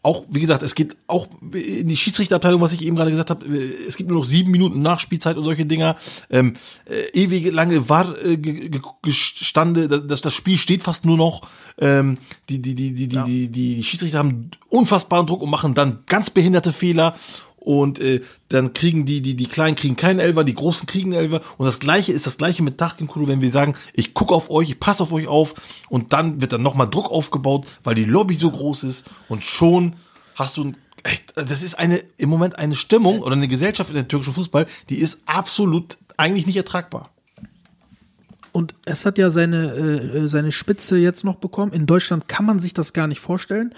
Auch, 0.01 0.25
wie 0.31 0.41
gesagt, 0.41 0.63
es 0.63 0.77
geht 0.77 0.97
auch 1.09 1.27
in 1.53 1.89
die 1.89 1.97
Schiedsrichterabteilung, 1.97 2.61
was 2.61 2.73
ich 2.73 2.83
eben 2.83 2.95
gerade 2.95 3.11
gesagt 3.11 3.31
habe, 3.31 3.45
es 3.47 3.97
gibt 3.97 4.09
nur 4.09 4.21
noch 4.21 4.25
sieben 4.25 4.53
Minuten 4.53 4.81
Nachspielzeit 4.81 5.37
und 5.37 5.43
solche 5.43 5.67
Dinger. 5.67 5.97
Ähm, 6.31 6.55
äh, 6.85 7.21
ewig 7.21 7.53
lange 7.53 7.89
war 7.89 8.17
äh, 8.25 8.39
gestande, 9.03 9.89
dass 9.89 10.23
das 10.23 10.35
Spiel 10.35 10.57
steht 10.57 10.85
fast 10.85 11.05
nur 11.05 11.17
noch. 11.17 11.43
Ähm, 11.79 12.19
die, 12.49 12.63
die, 12.63 12.77
die, 12.77 12.95
die, 12.95 13.09
die, 13.09 13.23
die, 13.25 13.49
die 13.49 13.83
Schiedsrichter 13.83 14.19
haben 14.19 14.53
unfassbaren 14.69 15.27
Druck 15.27 15.43
und 15.43 15.51
machen 15.51 15.75
dann 15.75 16.05
ganz 16.07 16.31
behinderte 16.31 16.73
Fehler 16.73 17.17
und 17.69 18.01
äh, 18.01 18.23
dann 18.49 18.73
kriegen 18.73 19.05
die, 19.05 19.21
die, 19.21 19.35
die 19.35 19.45
Kleinen 19.45 19.77
kriegen 19.77 19.95
keinen 19.95 20.21
Elfer, 20.21 20.43
die 20.43 20.55
Großen 20.55 20.87
kriegen 20.87 21.13
einen 21.13 21.25
Elfer. 21.25 21.43
Und 21.59 21.67
das 21.67 21.81
Gleiche 21.81 22.15
ist 22.15 22.27
das 22.27 22.39
Gleiche 22.39 22.63
mit 22.63 22.81
Dachkim 22.81 23.09
Kuru, 23.09 23.27
wenn 23.27 23.43
wir 23.43 23.51
sagen, 23.51 23.75
ich 23.93 24.15
gucke 24.15 24.35
auf 24.35 24.49
euch, 24.49 24.71
ich 24.71 24.81
passe 24.81 25.03
auf 25.03 25.13
euch 25.13 25.27
auf. 25.27 25.55
Und 25.91 26.15
dann 26.15 26.41
wird 26.41 26.53
dann 26.53 26.63
nochmal 26.63 26.89
Druck 26.89 27.11
aufgebaut, 27.11 27.67
weil 27.85 27.95
die 27.95 28.07
Lobby 28.07 28.37
so 28.37 28.51
groß 28.51 28.85
ist. 28.85 29.11
Und 29.29 29.45
schon 29.45 29.97
hast 30.35 30.57
du 30.57 30.73
echt, 31.03 31.35
das 31.37 31.63
ist 31.63 31.79
eine, 31.79 32.03
im 32.17 32.31
Moment 32.31 32.59
eine 32.59 32.75
Stimmung 32.75 33.21
oder 33.21 33.33
eine 33.33 33.49
Gesellschaft 33.49 33.91
in 33.91 33.97
der 33.97 34.09
türkischen 34.09 34.33
Fußball, 34.33 34.67
die 34.89 34.97
ist 34.97 35.21
absolut 35.27 35.99
eigentlich 36.17 36.47
nicht 36.47 36.57
ertragbar. 36.57 37.11
Und 38.59 38.75
es 38.87 39.07
hat 39.07 39.19
ja 39.19 39.31
seine, 39.31 39.73
äh, 39.73 40.27
seine 40.27 40.51
Spitze 40.51 40.99
jetzt 40.99 41.23
noch 41.23 41.37
bekommen. 41.37 41.73
In 41.73 41.87
Deutschland 41.87 42.27
kann 42.27 42.45
man 42.45 42.59
sich 42.59 42.75
das 42.75 42.93
gar 42.93 43.07
nicht 43.07 43.21
vorstellen. 43.21 43.73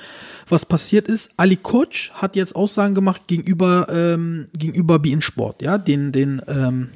Was 0.49 0.65
passiert 0.65 1.07
ist, 1.07 1.33
Ali 1.37 1.57
Koç 1.57 2.13
hat 2.15 2.35
jetzt 2.35 2.57
Aussagen 2.57 2.95
gemacht 2.95 3.27
gegenüber, 3.27 3.89
ähm, 3.91 4.49
gegenüber 4.55 4.99
BeIN 4.99 5.21
Sport, 5.21 5.61
ja, 5.61 5.77
den, 5.77 6.13
den, 6.13 6.41
ähm, 6.49 6.89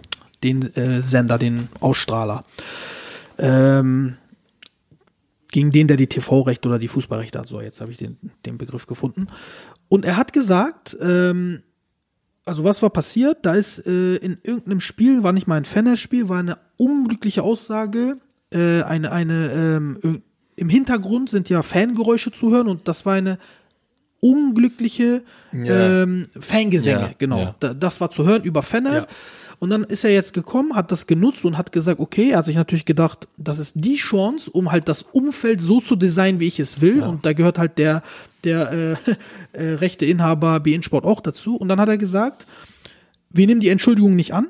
den 0.43 0.75
äh, 0.77 1.03
Sender, 1.03 1.37
den 1.37 1.69
Ausstrahler. 1.81 2.47
Ähm, 3.37 4.17
gegen 5.53 5.71
den, 5.71 5.87
der 5.87 5.99
die 5.99 6.07
TV-Rechte 6.07 6.67
oder 6.67 6.79
die 6.79 6.89
Fußballrechte 6.89 7.39
hat. 7.39 7.49
So, 7.49 7.61
jetzt 7.61 7.83
habe 7.83 7.91
ich 7.91 7.99
den, 7.99 8.17
den 8.47 8.57
Begriff 8.57 8.87
gefunden. 8.87 9.27
Und 9.91 10.07
er 10.07 10.17
hat 10.17 10.33
gesagt, 10.33 10.97
ähm, 11.03 11.63
also 12.45 12.65
was 12.65 12.83
war 12.83 12.91
passiert? 12.91 13.39
Da 13.43 13.55
ist 13.55 13.87
äh, 13.87 14.17
in 14.17 14.39
irgendeinem 14.43 14.81
Spiel, 14.81 15.23
war 15.23 15.33
nicht 15.33 15.47
mal 15.47 15.57
ein 15.57 15.65
Fanner-Spiel, 15.65 16.29
war 16.29 16.39
eine 16.39 16.59
unglückliche 16.77 17.43
Aussage, 17.43 18.19
äh, 18.51 18.83
eine, 18.83 19.13
eine, 19.13 19.53
ähm, 19.53 20.23
im 20.57 20.69
Hintergrund 20.69 21.31
sind 21.31 21.49
ja 21.49 21.63
Fangeräusche 21.63 22.31
zu 22.31 22.51
hören 22.51 22.69
und 22.69 22.87
das 22.87 23.07
war 23.07 23.15
eine 23.15 23.39
unglückliche 24.21 25.23
ähm, 25.53 26.27
Fangesänge, 26.41 27.01
Ja, 27.01 27.11
genau. 27.19 27.39
ja. 27.41 27.55
Da, 27.61 27.75
das 27.75 28.01
war 28.01 28.09
zu 28.09 28.25
hören 28.25 28.43
über 28.43 28.63
Fennel. 28.63 28.95
Ja. 28.95 29.07
Und 29.59 29.71
dann 29.71 29.85
ist 29.85 30.03
er 30.03 30.13
jetzt 30.13 30.33
gekommen, 30.33 30.75
hat 30.75 30.91
das 30.91 31.07
genutzt 31.07 31.45
und 31.45 31.59
hat 31.59 31.73
gesagt, 31.73 32.01
okay, 32.01 32.31
er 32.31 32.39
hat 32.39 32.47
sich 32.47 32.57
natürlich 32.57 32.87
gedacht, 32.87 33.29
das 33.37 33.59
ist 33.59 33.73
die 33.77 33.97
Chance, 33.97 34.51
um 34.51 34.73
halt 34.73 34.89
das 34.89 35.03
Umfeld 35.03 35.61
so 35.61 35.81
zu 35.81 35.95
designen, 35.95 36.41
wie 36.41 36.49
ich 36.49 36.59
es 36.59 36.81
will. 36.81 37.03
Und 37.03 37.27
da 37.27 37.35
gehört 37.35 37.59
halt 37.59 37.77
der, 37.77 38.03
der 38.45 38.73
äh, 38.73 38.97
äh, 39.53 39.75
rechte 39.75 40.07
Inhaber 40.07 40.61
BN 40.61 40.83
Sport 40.83 41.05
auch 41.05 41.21
dazu. 41.21 41.57
Und 41.57 41.69
dann 41.69 41.81
hat 41.81 41.89
er 41.89 41.99
gesagt, 41.99 42.47
wir 43.31 43.47
nehmen 43.47 43.61
die 43.61 43.69
Entschuldigung 43.69 44.15
nicht 44.17 44.33
an. 44.35 44.47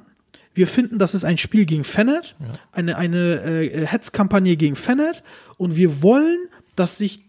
Wir 0.55 0.69
finden, 0.69 0.99
das 0.99 1.15
ist 1.15 1.25
ein 1.25 1.37
Spiel 1.37 1.65
gegen 1.65 1.83
Fennert, 1.83 2.37
eine, 2.71 2.97
eine 2.97 3.43
äh, 3.43 3.87
Hetzkampagne 3.87 4.57
gegen 4.57 4.77
Fennert 4.77 5.25
und 5.59 5.75
wir 5.75 6.01
wollen, 6.03 6.47
dass 6.77 6.99
sich 6.99 7.25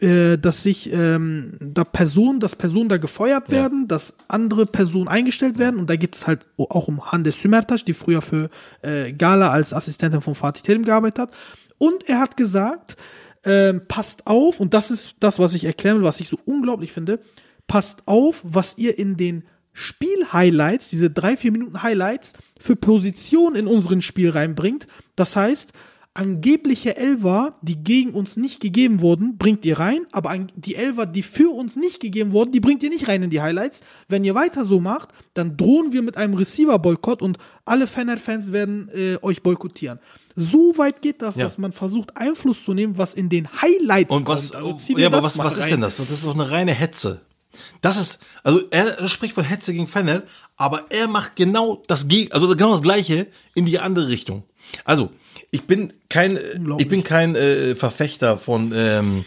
äh, 0.00 0.36
dass 0.36 0.62
sich 0.62 0.92
ähm, 0.92 1.56
da 1.60 1.84
Personen, 1.84 2.40
dass 2.40 2.56
Personen 2.56 2.88
da 2.88 2.96
gefeuert 2.96 3.50
werden, 3.50 3.86
dass 3.86 4.16
andere 4.28 4.66
Personen 4.66 5.06
eingestellt 5.08 5.58
werden. 5.58 5.78
Und 5.78 5.88
da 5.88 5.96
geht 5.96 6.16
es 6.16 6.26
halt 6.26 6.44
auch 6.56 6.88
um 6.88 7.12
Hande 7.12 7.30
Sümertaş, 7.30 7.84
die 7.84 7.92
früher 7.92 8.20
für 8.20 8.50
äh, 8.82 9.12
Gala 9.12 9.50
als 9.50 9.72
Assistentin 9.72 10.22
von 10.22 10.34
Fatih 10.34 10.62
Terim 10.62 10.84
gearbeitet 10.84 11.18
hat. 11.20 11.30
Und 11.78 12.08
er 12.08 12.20
hat 12.20 12.36
gesagt, 12.36 12.96
ähm, 13.46 13.82
passt 13.88 14.26
auf 14.26 14.60
und 14.60 14.74
das 14.74 14.90
ist 14.90 15.16
das, 15.20 15.38
was 15.38 15.54
ich 15.54 15.64
erklären 15.64 15.98
will, 15.98 16.04
was 16.04 16.20
ich 16.20 16.28
so 16.28 16.38
unglaublich 16.44 16.92
finde, 16.92 17.20
passt 17.66 18.06
auf, 18.06 18.42
was 18.44 18.76
ihr 18.76 18.98
in 18.98 19.16
den 19.16 19.44
Spiel-Highlights, 19.72 20.90
diese 20.90 21.10
drei, 21.10 21.36
vier 21.36 21.52
Minuten 21.52 21.82
Highlights, 21.82 22.32
für 22.58 22.76
Positionen 22.76 23.56
in 23.56 23.66
unseren 23.66 24.00
Spiel 24.00 24.30
reinbringt. 24.30 24.86
Das 25.16 25.36
heißt, 25.36 25.72
angebliche 26.14 26.96
Elfer, 26.96 27.56
die 27.62 27.84
gegen 27.84 28.12
uns 28.12 28.36
nicht 28.36 28.60
gegeben 28.60 29.00
wurden, 29.00 29.36
bringt 29.36 29.66
ihr 29.66 29.78
rein, 29.78 30.06
aber 30.12 30.34
die 30.56 30.74
Elfer, 30.74 31.04
die 31.04 31.22
für 31.22 31.50
uns 31.50 31.76
nicht 31.76 32.00
gegeben 32.00 32.32
wurden, 32.32 32.52
die 32.52 32.60
bringt 32.60 32.82
ihr 32.82 32.88
nicht 32.88 33.06
rein 33.06 33.22
in 33.22 33.30
die 33.30 33.42
Highlights. 33.42 33.82
Wenn 34.08 34.24
ihr 34.24 34.34
weiter 34.34 34.64
so 34.64 34.80
macht, 34.80 35.10
dann 35.34 35.56
drohen 35.56 35.92
wir 35.92 36.02
mit 36.02 36.16
einem 36.16 36.34
Receiver-Boykott 36.34 37.20
und 37.20 37.38
alle 37.66 37.86
Fener-Fans 37.86 38.52
werden 38.52 38.88
äh, 38.94 39.18
euch 39.20 39.42
boykottieren. 39.42 39.98
So 40.36 40.76
weit 40.76 41.00
geht 41.00 41.22
das, 41.22 41.36
Ja. 41.36 41.44
dass 41.44 41.56
man 41.56 41.72
versucht, 41.72 42.16
Einfluss 42.16 42.62
zu 42.62 42.74
nehmen, 42.74 42.98
was 42.98 43.14
in 43.14 43.30
den 43.30 43.48
Highlights 43.60 44.14
Und 44.14 44.28
was, 44.28 44.52
kommt. 44.52 44.64
Also 44.64 44.94
dir 44.94 44.98
ja, 45.00 45.06
aber 45.06 45.22
was, 45.22 45.38
was 45.38 45.56
ist 45.56 45.70
denn 45.70 45.80
das? 45.80 45.96
Das 45.96 46.10
ist 46.10 46.24
doch 46.24 46.34
eine 46.34 46.50
reine 46.50 46.72
Hetze. 46.72 47.22
Das 47.80 47.96
ist, 47.96 48.18
also 48.42 48.60
er, 48.70 49.08
spricht 49.08 49.34
von 49.34 49.44
Hetze 49.44 49.72
gegen 49.72 49.88
Fennel, 49.88 50.26
aber 50.56 50.84
er 50.90 51.08
macht 51.08 51.36
genau 51.36 51.82
das 51.86 52.06
also 52.30 52.48
genau 52.48 52.72
das 52.72 52.82
Gleiche 52.82 53.28
in 53.54 53.64
die 53.64 53.78
andere 53.78 54.08
Richtung. 54.08 54.44
Also, 54.84 55.10
ich 55.50 55.62
bin 55.62 55.92
kein, 56.10 56.36
äh, 56.36 56.58
ich 56.78 56.88
bin 56.88 57.02
kein 57.02 57.34
äh, 57.34 57.74
Verfechter 57.74 58.36
von 58.36 58.72
ähm, 58.74 59.24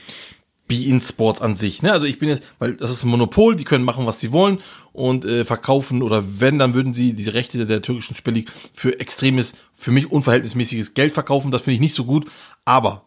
Be-In 0.70 1.02
Sports 1.02 1.42
an 1.42 1.58
sich. 1.58 1.82
Ne? 1.82 1.92
Also 1.92 2.06
ich 2.06 2.18
bin 2.20 2.30
jetzt, 2.30 2.44
weil 2.60 2.76
das 2.76 2.92
ist 2.92 3.04
ein 3.04 3.10
Monopol, 3.10 3.58
die 3.58 3.66
können 3.66 3.84
machen, 3.84 4.06
was 4.06 4.22
sie 4.22 4.32
wollen 4.32 4.60
und 4.94 5.26
äh, 5.26 5.44
verkaufen 5.44 6.02
oder 6.02 6.24
wenn, 6.40 6.60
dann 6.60 6.74
würden 6.74 6.94
sie 6.94 7.14
diese 7.14 7.34
Rechte 7.34 7.66
der 7.66 7.82
türkischen 7.82 8.16
Super 8.16 8.32
für 8.74 8.98
extremes, 9.02 9.56
für 9.74 9.92
mich 9.92 10.10
unverhältnismäßiges 10.10 10.94
Geld 10.94 11.12
verkaufen. 11.12 11.52
Das 11.52 11.64
finde 11.64 11.76
ich 11.76 11.82
nicht 11.82 11.96
so 11.96 12.06
gut. 12.06 12.32
Aber 12.64 13.04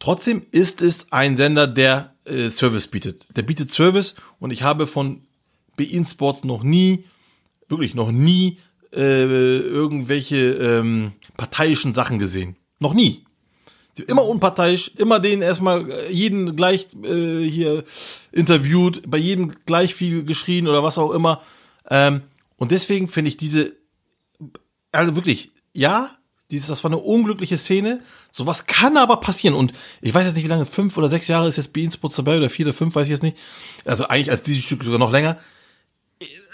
Trotzdem 0.00 0.46
ist 0.50 0.80
es 0.80 1.12
ein 1.12 1.36
Sender, 1.36 1.66
der 1.66 2.14
äh, 2.24 2.48
Service 2.48 2.88
bietet. 2.88 3.26
Der 3.36 3.42
bietet 3.42 3.70
Service 3.70 4.16
und 4.40 4.50
ich 4.50 4.62
habe 4.62 4.86
von 4.86 5.22
Bein 5.76 6.04
Sports 6.04 6.42
noch 6.42 6.62
nie, 6.62 7.04
wirklich 7.68 7.94
noch 7.94 8.10
nie 8.10 8.58
äh, 8.92 9.58
irgendwelche 9.58 10.52
ähm, 10.54 11.12
parteiischen 11.36 11.92
Sachen 11.94 12.18
gesehen. 12.18 12.56
Noch 12.80 12.94
nie. 12.94 13.24
Immer 14.06 14.24
unparteiisch, 14.24 14.92
immer 14.96 15.20
den 15.20 15.42
erstmal 15.42 15.90
äh, 15.90 16.10
jeden 16.10 16.56
gleich 16.56 16.88
äh, 17.02 17.42
hier 17.42 17.84
interviewt, 18.32 19.02
bei 19.06 19.18
jedem 19.18 19.52
gleich 19.66 19.94
viel 19.94 20.24
geschrien 20.24 20.68
oder 20.68 20.82
was 20.82 20.96
auch 20.96 21.10
immer. 21.10 21.42
Ähm, 21.90 22.22
und 22.56 22.70
deswegen 22.70 23.08
finde 23.08 23.28
ich 23.28 23.36
diese 23.36 23.72
also 24.92 25.16
wirklich, 25.16 25.52
ja, 25.72 26.10
dieses, 26.50 26.66
das 26.66 26.82
war 26.82 26.90
eine 26.90 26.98
unglückliche 26.98 27.58
Szene. 27.58 28.02
Sowas 28.32 28.66
kann 28.66 28.96
aber 28.96 29.18
passieren. 29.18 29.54
Und 29.54 29.72
ich 30.00 30.12
weiß 30.12 30.26
jetzt 30.26 30.34
nicht, 30.34 30.44
wie 30.44 30.48
lange, 30.48 30.66
fünf 30.66 30.96
oder 30.96 31.08
sechs 31.08 31.28
Jahre 31.28 31.48
ist 31.48 31.56
jetzt 31.56 31.72
Bein 31.72 31.90
Sports 31.90 32.16
dabei 32.16 32.38
oder 32.38 32.50
vier 32.50 32.66
oder 32.66 32.74
fünf, 32.74 32.94
weiß 32.94 33.06
ich 33.06 33.12
jetzt 33.12 33.22
nicht. 33.22 33.36
Also 33.84 34.08
eigentlich 34.08 34.30
als 34.30 34.42
dieses 34.42 34.64
Stück 34.64 34.82
sogar 34.82 34.98
noch 34.98 35.12
länger. 35.12 35.38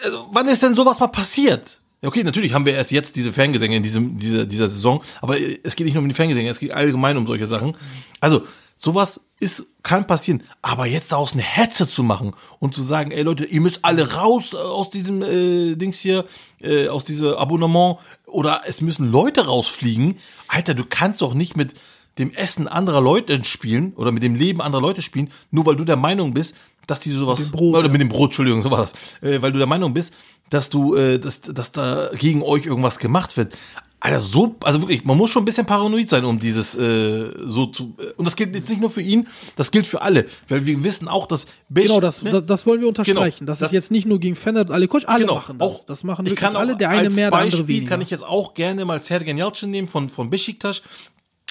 Also, 0.04 0.28
wann 0.30 0.48
ist 0.48 0.62
denn 0.62 0.74
sowas 0.74 1.00
mal 1.00 1.08
passiert? 1.08 1.80
Okay, 2.06 2.22
natürlich 2.22 2.54
haben 2.54 2.64
wir 2.64 2.74
erst 2.74 2.92
jetzt 2.92 3.16
diese 3.16 3.32
Fangesänge 3.32 3.76
in 3.76 3.82
diesem, 3.82 4.16
dieser, 4.18 4.46
dieser 4.46 4.68
Saison, 4.68 5.02
aber 5.20 5.36
es 5.40 5.74
geht 5.74 5.86
nicht 5.86 5.94
nur 5.94 6.02
um 6.02 6.08
die 6.08 6.14
Fangesänge, 6.14 6.48
es 6.48 6.60
geht 6.60 6.72
allgemein 6.72 7.16
um 7.16 7.26
solche 7.26 7.46
Sachen. 7.46 7.76
Also, 8.20 8.42
sowas 8.76 9.20
ist, 9.40 9.64
kann 9.82 10.06
passieren, 10.06 10.44
aber 10.62 10.86
jetzt 10.86 11.10
daraus 11.10 11.32
eine 11.32 11.42
Hetze 11.42 11.88
zu 11.88 12.04
machen 12.04 12.34
und 12.60 12.74
zu 12.74 12.82
sagen, 12.82 13.10
ey 13.10 13.22
Leute, 13.22 13.44
ihr 13.44 13.60
müsst 13.60 13.80
alle 13.82 14.14
raus 14.14 14.54
äh, 14.54 14.56
aus 14.56 14.90
diesem 14.90 15.22
äh, 15.22 15.74
Dings 15.74 15.98
hier, 15.98 16.24
äh, 16.60 16.88
aus 16.88 17.04
diesem 17.04 17.34
Abonnement 17.34 17.98
oder 18.26 18.62
es 18.66 18.80
müssen 18.80 19.10
Leute 19.10 19.46
rausfliegen. 19.46 20.18
Alter, 20.46 20.74
du 20.74 20.84
kannst 20.88 21.22
doch 21.22 21.34
nicht 21.34 21.56
mit 21.56 21.74
dem 22.18 22.32
Essen 22.32 22.68
anderer 22.68 23.00
Leute 23.00 23.44
spielen 23.44 23.92
oder 23.94 24.12
mit 24.12 24.22
dem 24.22 24.34
Leben 24.34 24.62
anderer 24.62 24.80
Leute 24.80 25.02
spielen, 25.02 25.30
nur 25.50 25.66
weil 25.66 25.76
du 25.76 25.84
der 25.84 25.96
Meinung 25.96 26.32
bist, 26.32 26.56
dass 26.86 27.00
die 27.00 27.12
sowas 27.12 27.42
dem 27.44 27.52
Brot, 27.52 27.76
oder 27.76 27.88
mit 27.88 28.00
dem 28.00 28.08
Brot, 28.08 28.28
Entschuldigung, 28.30 28.62
so 28.62 28.70
war 28.70 28.82
das, 28.88 28.92
äh, 29.22 29.40
weil 29.42 29.52
du 29.52 29.58
der 29.58 29.66
Meinung 29.66 29.92
bist, 29.94 30.14
dass 30.50 30.70
du, 30.70 30.94
äh, 30.94 31.18
dass, 31.18 31.40
dass 31.40 31.72
da 31.72 32.10
gegen 32.16 32.42
euch 32.42 32.66
irgendwas 32.66 32.98
gemacht 32.98 33.36
wird. 33.36 33.56
Alter, 33.98 34.20
so, 34.20 34.54
also 34.62 34.80
wirklich, 34.82 35.04
man 35.06 35.16
muss 35.16 35.30
schon 35.30 35.42
ein 35.42 35.46
bisschen 35.46 35.64
paranoid 35.66 36.08
sein, 36.10 36.24
um 36.26 36.38
dieses 36.38 36.76
äh, 36.76 37.30
so 37.46 37.66
zu. 37.66 37.96
äh, 37.98 38.12
Und 38.16 38.26
das 38.26 38.36
gilt 38.36 38.54
jetzt 38.54 38.68
nicht 38.68 38.80
nur 38.80 38.90
für 38.90 39.00
ihn, 39.00 39.26
das 39.56 39.70
gilt 39.70 39.86
für 39.86 40.02
alle, 40.02 40.26
weil 40.48 40.66
wir 40.66 40.84
wissen 40.84 41.08
auch, 41.08 41.26
dass 41.26 41.46
Beige, 41.70 41.88
Genau, 41.88 42.00
das, 42.00 42.22
ne? 42.22 42.42
das, 42.42 42.66
wollen 42.66 42.82
wir 42.82 42.88
unterstreichen. 42.88 43.38
Genau, 43.40 43.46
das, 43.52 43.58
das- 43.60 43.70
ist 43.70 43.74
jetzt 43.74 43.90
nicht 43.90 44.06
nur 44.06 44.20
gegen 44.20 44.36
Fender 44.36 44.66
alle 44.70 44.86
Coach, 44.86 45.06
alle 45.06 45.22
Genau, 45.22 45.36
machen 45.36 45.58
das. 45.58 45.68
auch- 45.68 45.84
das 45.86 46.04
machen 46.04 46.26
ich 46.26 46.32
wirklich 46.32 46.44
kann 46.46 46.54
auch 46.56 46.60
alle, 46.60 46.76
der 46.76 46.90
eine 46.90 47.08
mehr, 47.08 47.30
der 47.30 47.38
andere 47.40 47.56
Beispiel 47.62 47.76
weniger. 47.76 47.88
kann 47.88 48.00
ich 48.02 48.10
jetzt 48.10 48.22
auch 48.24 48.52
gerne 48.54 48.84
mal 48.84 49.00
Sergen 49.00 49.38
Yalcin 49.38 49.70
nehmen 49.70 49.88
von, 49.88 50.10
von 50.10 50.28
Besiktas, 50.28 50.82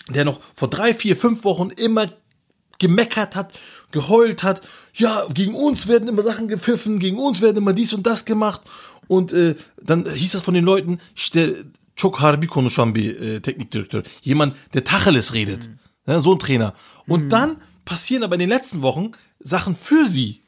der 0.10 0.24
noch 0.24 0.40
vor 0.54 0.68
drei, 0.70 0.94
vier, 0.94 1.18
fünf 1.18 1.44
Wochen 1.46 1.72
immer 1.72 2.06
gemeckert 2.78 3.36
hat, 3.36 3.54
geheult 4.00 4.40
hat, 4.48 4.60
ja, 5.04 5.14
gegen 5.40 5.56
uns 5.68 5.88
werden 5.88 6.08
immer 6.12 6.24
Sachen 6.30 6.48
gepfiffen, 6.48 7.00
gegen 7.06 7.18
uns 7.28 7.38
werden 7.42 7.58
immer 7.58 7.74
dies 7.74 7.94
und 7.94 8.06
das 8.10 8.22
gemacht 8.32 8.62
und 9.08 9.34
äh, 9.34 9.56
dann 9.82 10.00
hieß 10.22 10.32
das 10.36 10.44
von 10.48 10.54
den 10.54 10.66
Leuten, 10.66 11.00
işte 11.16 11.40
çok 11.96 12.22
harbi 12.22 12.48
konuşan 12.48 12.96
bir 12.96 13.22
äh, 13.22 13.42
Teknikdirektor, 13.42 14.04
jemand, 14.24 14.54
der 14.74 14.84
Tacheles 14.84 15.34
redet, 15.34 15.70
ja, 16.08 16.20
so 16.20 16.34
ein 16.34 16.40
Trainer. 16.40 16.74
Und 17.08 17.30
dann 17.32 17.58
passieren 17.86 18.24
aber 18.24 18.36
in 18.36 18.40
den 18.40 18.50
letzten 18.50 18.82
Wochen 18.82 19.12
Sachen 19.44 19.76
für 19.76 20.08
sie. 20.08 20.42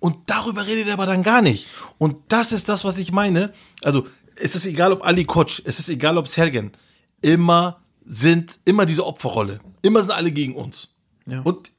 Und 0.00 0.14
darüber 0.26 0.66
redet 0.66 0.88
er 0.88 0.94
aber 0.94 1.06
dann 1.06 1.22
gar 1.22 1.42
nicht. 1.42 1.68
Und 1.98 2.16
das 2.28 2.52
ist 2.52 2.68
das, 2.68 2.84
was 2.84 2.98
ich 2.98 3.12
meine. 3.12 3.52
Also, 3.84 4.06
es 4.36 4.54
ist 4.54 4.66
egal, 4.66 4.92
ob 4.92 5.04
Ali 5.06 5.24
Koç, 5.24 5.62
es 5.64 5.78
ist 5.78 5.88
egal, 5.88 6.18
ob 6.18 6.26
Sergen. 6.28 6.72
Immer 7.20 7.80
sind, 8.04 8.58
immer 8.64 8.84
diese 8.84 9.06
Opferrolle. 9.06 9.60
Immer 9.82 10.00
sind 10.02 10.10
alle 10.10 10.32
gegen 10.32 10.54
uns. 10.56 10.88
Ja. 11.26 11.40
Und 11.42 11.70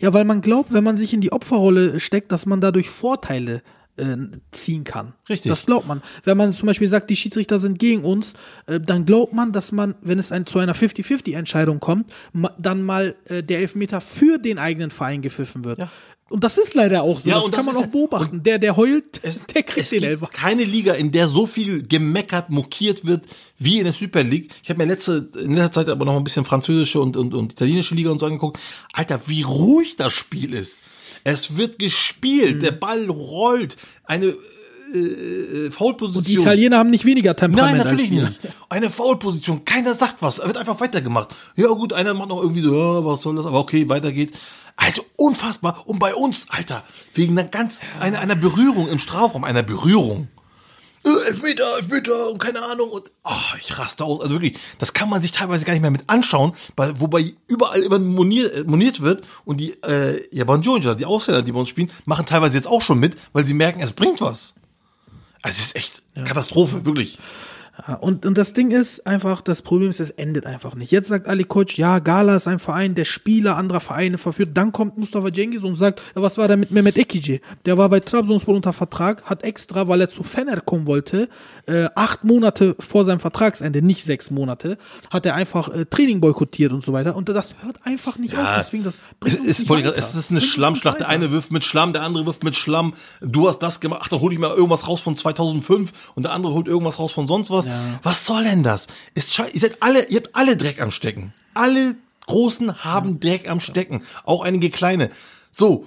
Ja, 0.00 0.12
weil 0.12 0.24
man 0.24 0.40
glaubt, 0.40 0.72
wenn 0.72 0.84
man 0.84 0.96
sich 0.96 1.12
in 1.12 1.20
die 1.20 1.32
Opferrolle 1.32 2.00
steckt, 2.00 2.32
dass 2.32 2.46
man 2.46 2.60
dadurch 2.60 2.88
Vorteile 2.88 3.62
äh, 3.98 4.16
ziehen 4.52 4.84
kann. 4.84 5.14
Richtig. 5.28 5.50
Das 5.50 5.66
glaubt 5.66 5.86
man. 5.86 6.02
Wenn 6.24 6.36
man 6.36 6.52
zum 6.52 6.66
Beispiel 6.66 6.88
sagt, 6.88 7.10
die 7.10 7.16
Schiedsrichter 7.16 7.58
sind 7.58 7.78
gegen 7.78 8.02
uns, 8.02 8.34
äh, 8.66 8.80
dann 8.80 9.04
glaubt 9.04 9.32
man, 9.32 9.52
dass 9.52 9.72
man, 9.72 9.96
wenn 10.00 10.18
es 10.18 10.32
ein, 10.32 10.46
zu 10.46 10.58
einer 10.58 10.74
50-50-Entscheidung 10.74 11.80
kommt, 11.80 12.10
ma, 12.32 12.52
dann 12.58 12.82
mal 12.82 13.14
äh, 13.26 13.42
der 13.42 13.58
Elfmeter 13.58 14.00
für 14.00 14.38
den 14.38 14.58
eigenen 14.58 14.90
Verein 14.90 15.22
gepfiffen 15.22 15.64
wird. 15.64 15.78
Ja. 15.78 15.90
Und 16.30 16.44
das 16.44 16.58
ist 16.58 16.74
leider 16.74 17.02
auch 17.02 17.20
so. 17.20 17.28
Ja, 17.28 17.36
das 17.36 17.44
und 17.46 17.50
kann 17.52 17.64
das 17.64 17.74
man 17.74 17.82
ist- 17.82 17.88
auch 17.88 17.92
beobachten. 17.92 18.42
Der, 18.42 18.58
der 18.58 18.76
heult, 18.76 19.20
es, 19.22 19.46
der 19.54 19.62
kriegt 19.62 19.84
es 19.84 19.90
den 19.90 20.00
gibt 20.00 20.10
Elfer. 20.12 20.26
keine 20.26 20.64
Liga, 20.64 20.92
in 20.94 21.10
der 21.10 21.26
so 21.28 21.46
viel 21.46 21.86
gemeckert, 21.86 22.50
mokiert 22.50 23.06
wird, 23.06 23.24
wie 23.58 23.78
in 23.78 23.84
der 23.84 23.94
Super 23.94 24.22
League. 24.22 24.50
Ich 24.62 24.68
habe 24.68 24.78
mir 24.78 24.84
letzte, 24.90 25.30
in 25.42 25.54
letzter 25.54 25.72
Zeit 25.84 25.88
aber 25.88 26.04
noch 26.04 26.16
ein 26.16 26.24
bisschen 26.24 26.44
französische 26.44 27.00
und, 27.00 27.16
und, 27.16 27.32
und 27.32 27.52
italienische 27.52 27.94
Liga 27.94 28.10
und 28.10 28.18
so 28.18 28.26
angeguckt. 28.26 28.58
Alter, 28.92 29.20
wie 29.26 29.42
ruhig 29.42 29.96
das 29.96 30.12
Spiel 30.12 30.52
ist. 30.54 30.82
Es 31.24 31.56
wird 31.56 31.78
gespielt, 31.78 32.56
Mhm. 32.56 32.60
der 32.60 32.72
Ball 32.72 33.08
rollt, 33.08 33.76
eine 34.04 34.34
äh, 34.94 34.98
äh, 34.98 35.70
Foulposition. 35.70 36.18
Und 36.18 36.28
die 36.28 36.34
Italiener 36.34 36.78
haben 36.78 36.90
nicht 36.90 37.04
weniger 37.04 37.34
Temperament 37.36 37.76
Nein, 37.78 37.86
natürlich 37.86 38.10
nicht. 38.10 38.38
Eine 38.68 38.90
Foulposition, 38.90 39.64
keiner 39.64 39.94
sagt 39.94 40.16
was, 40.20 40.38
wird 40.38 40.56
einfach 40.56 40.80
weitergemacht. 40.80 41.34
Ja 41.56 41.68
gut, 41.68 41.92
einer 41.92 42.14
macht 42.14 42.28
noch 42.28 42.40
irgendwie 42.42 42.60
so, 42.62 42.74
ja, 42.74 43.04
was 43.04 43.22
soll 43.22 43.36
das, 43.36 43.46
aber 43.46 43.58
okay, 43.60 43.88
weiter 43.88 44.12
geht's. 44.12 44.36
Also 44.78 45.04
unfassbar. 45.16 45.82
Und 45.86 45.98
bei 45.98 46.14
uns, 46.14 46.46
Alter, 46.50 46.84
wegen 47.12 47.36
einer 47.36 47.48
ganz, 47.48 47.80
einer, 47.98 48.20
einer 48.20 48.36
Berührung 48.36 48.88
im 48.88 49.00
Strafraum, 49.00 49.42
einer 49.42 49.64
Berührung. 49.64 50.28
Äh, 51.04 51.26
Elfmeter, 51.26 51.64
Elfmeter 51.78 52.30
und 52.30 52.38
keine 52.38 52.62
Ahnung 52.62 52.88
und 52.90 53.10
oh, 53.24 53.56
ich 53.58 53.76
raste 53.76 54.04
aus. 54.04 54.20
Also 54.20 54.34
wirklich, 54.34 54.56
das 54.78 54.92
kann 54.92 55.10
man 55.10 55.20
sich 55.20 55.32
teilweise 55.32 55.64
gar 55.64 55.72
nicht 55.72 55.82
mehr 55.82 55.90
mit 55.90 56.04
anschauen, 56.06 56.52
weil, 56.76 57.00
wobei 57.00 57.34
überall 57.48 57.82
immer 57.82 57.98
moniert, 57.98 58.54
äh, 58.54 58.64
moniert 58.64 59.00
wird 59.00 59.24
und 59.44 59.58
die 59.58 59.72
äh, 59.82 60.22
Japan 60.30 60.62
Jones, 60.62 60.96
die 60.96 61.04
Ausländer, 61.04 61.42
die 61.42 61.50
bei 61.50 61.58
uns 61.58 61.68
spielen, 61.68 61.90
machen 62.04 62.24
teilweise 62.24 62.56
jetzt 62.56 62.68
auch 62.68 62.82
schon 62.82 63.00
mit, 63.00 63.16
weil 63.32 63.44
sie 63.44 63.54
merken, 63.54 63.80
es 63.80 63.92
bringt 63.92 64.20
was. 64.20 64.54
Also 65.42 65.58
es 65.58 65.66
ist 65.66 65.76
echt 65.76 66.02
Katastrophe, 66.24 66.84
wirklich. 66.84 67.18
Ja, 67.86 67.94
und, 67.94 68.26
und 68.26 68.36
das 68.36 68.54
Ding 68.54 68.72
ist 68.72 69.06
einfach, 69.06 69.40
das 69.40 69.62
Problem 69.62 69.90
ist, 69.90 70.00
es 70.00 70.10
endet 70.10 70.46
einfach 70.46 70.74
nicht. 70.74 70.90
Jetzt 70.90 71.08
sagt 71.08 71.28
Ali 71.28 71.44
Koç, 71.44 71.76
ja, 71.76 72.00
Gala 72.00 72.34
ist 72.34 72.48
ein 72.48 72.58
Verein, 72.58 72.94
der 72.96 73.04
Spieler 73.04 73.56
anderer 73.56 73.78
Vereine 73.80 74.18
verführt. 74.18 74.50
Dann 74.54 74.72
kommt 74.72 74.98
Mustafa 74.98 75.32
Cengiz 75.32 75.62
und 75.62 75.76
sagt, 75.76 76.02
ja, 76.16 76.20
was 76.22 76.38
war 76.38 76.48
da 76.48 76.56
mit 76.56 76.72
Mehmet 76.72 76.96
Ekici? 76.96 77.40
Der 77.66 77.78
war 77.78 77.88
bei 77.88 78.00
Trabzonspor 78.00 78.56
unter 78.56 78.72
Vertrag, 78.72 79.24
hat 79.24 79.44
extra, 79.44 79.86
weil 79.86 80.00
er 80.00 80.08
zu 80.08 80.24
Fener 80.24 80.60
kommen 80.60 80.86
wollte, 80.88 81.28
äh, 81.66 81.88
acht 81.94 82.24
Monate 82.24 82.74
vor 82.80 83.04
seinem 83.04 83.20
Vertragsende, 83.20 83.80
nicht 83.80 84.04
sechs 84.04 84.30
Monate, 84.32 84.76
hat 85.10 85.24
er 85.24 85.36
einfach 85.36 85.68
äh, 85.68 85.84
Training 85.86 86.20
boykottiert 86.20 86.72
und 86.72 86.84
so 86.84 86.92
weiter. 86.92 87.14
Und 87.14 87.28
das 87.28 87.54
hört 87.62 87.78
einfach 87.84 88.18
nicht 88.18 88.36
auf. 88.36 88.44
Deswegen, 88.58 88.82
das 88.82 88.96
Es 88.96 89.14
bringt 89.20 89.38
uns 89.40 89.48
ist, 89.60 89.68
weiter. 89.68 89.94
es 89.96 90.14
ist 90.16 90.30
eine 90.32 90.40
Schlammschlacht. 90.40 90.98
Der 90.98 91.08
eine 91.08 91.30
wirft 91.30 91.52
mit 91.52 91.62
Schlamm, 91.64 91.92
der 91.92 92.02
andere 92.02 92.26
wirft 92.26 92.42
mit 92.42 92.56
Schlamm. 92.56 92.94
Du 93.20 93.46
hast 93.48 93.60
das 93.60 93.78
gemacht, 93.80 94.00
ach, 94.04 94.08
dann 94.08 94.20
hol 94.20 94.32
ich 94.32 94.38
mal 94.40 94.50
irgendwas 94.50 94.88
raus 94.88 95.00
von 95.00 95.16
2005 95.16 95.92
und 96.16 96.24
der 96.24 96.32
andere 96.32 96.54
holt 96.54 96.66
irgendwas 96.66 96.98
raus 96.98 97.12
von 97.12 97.28
sonst 97.28 97.50
was. 97.50 97.67
Was 98.02 98.26
soll 98.26 98.44
denn 98.44 98.62
das? 98.62 98.86
Ist 99.14 99.38
ihr 99.38 99.60
seid 99.60 99.82
alle, 99.82 100.06
ihr 100.08 100.18
habt 100.18 100.34
alle 100.34 100.56
Dreck 100.56 100.80
am 100.80 100.90
Stecken. 100.90 101.32
Alle 101.54 101.94
Großen 102.26 102.84
haben 102.84 103.20
Dreck 103.20 103.48
am 103.48 103.60
Stecken. 103.60 104.02
Auch 104.24 104.42
einige 104.42 104.70
kleine. 104.70 105.10
So. 105.52 105.86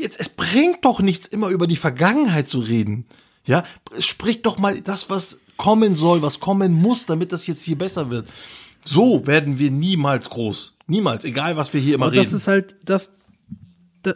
Jetzt, 0.00 0.20
es 0.20 0.28
bringt 0.28 0.84
doch 0.84 1.00
nichts, 1.00 1.26
immer 1.26 1.48
über 1.48 1.66
die 1.66 1.76
Vergangenheit 1.76 2.48
zu 2.48 2.60
reden. 2.60 3.06
Ja, 3.44 3.64
sprich 3.98 4.42
doch 4.42 4.56
mal 4.58 4.80
das, 4.80 5.10
was 5.10 5.38
kommen 5.56 5.96
soll, 5.96 6.22
was 6.22 6.38
kommen 6.38 6.72
muss, 6.72 7.06
damit 7.06 7.32
das 7.32 7.46
jetzt 7.48 7.64
hier 7.64 7.76
besser 7.76 8.08
wird. 8.10 8.28
So 8.84 9.26
werden 9.26 9.58
wir 9.58 9.72
niemals 9.72 10.30
groß. 10.30 10.76
Niemals, 10.86 11.24
egal 11.24 11.56
was 11.56 11.72
wir 11.74 11.80
hier 11.80 11.96
immer 11.96 12.06
Aber 12.06 12.12
reden. 12.12 12.24
das 12.24 12.32
ist 12.32 12.46
halt, 12.46 12.76
das, 12.84 13.10
da- 13.10 13.17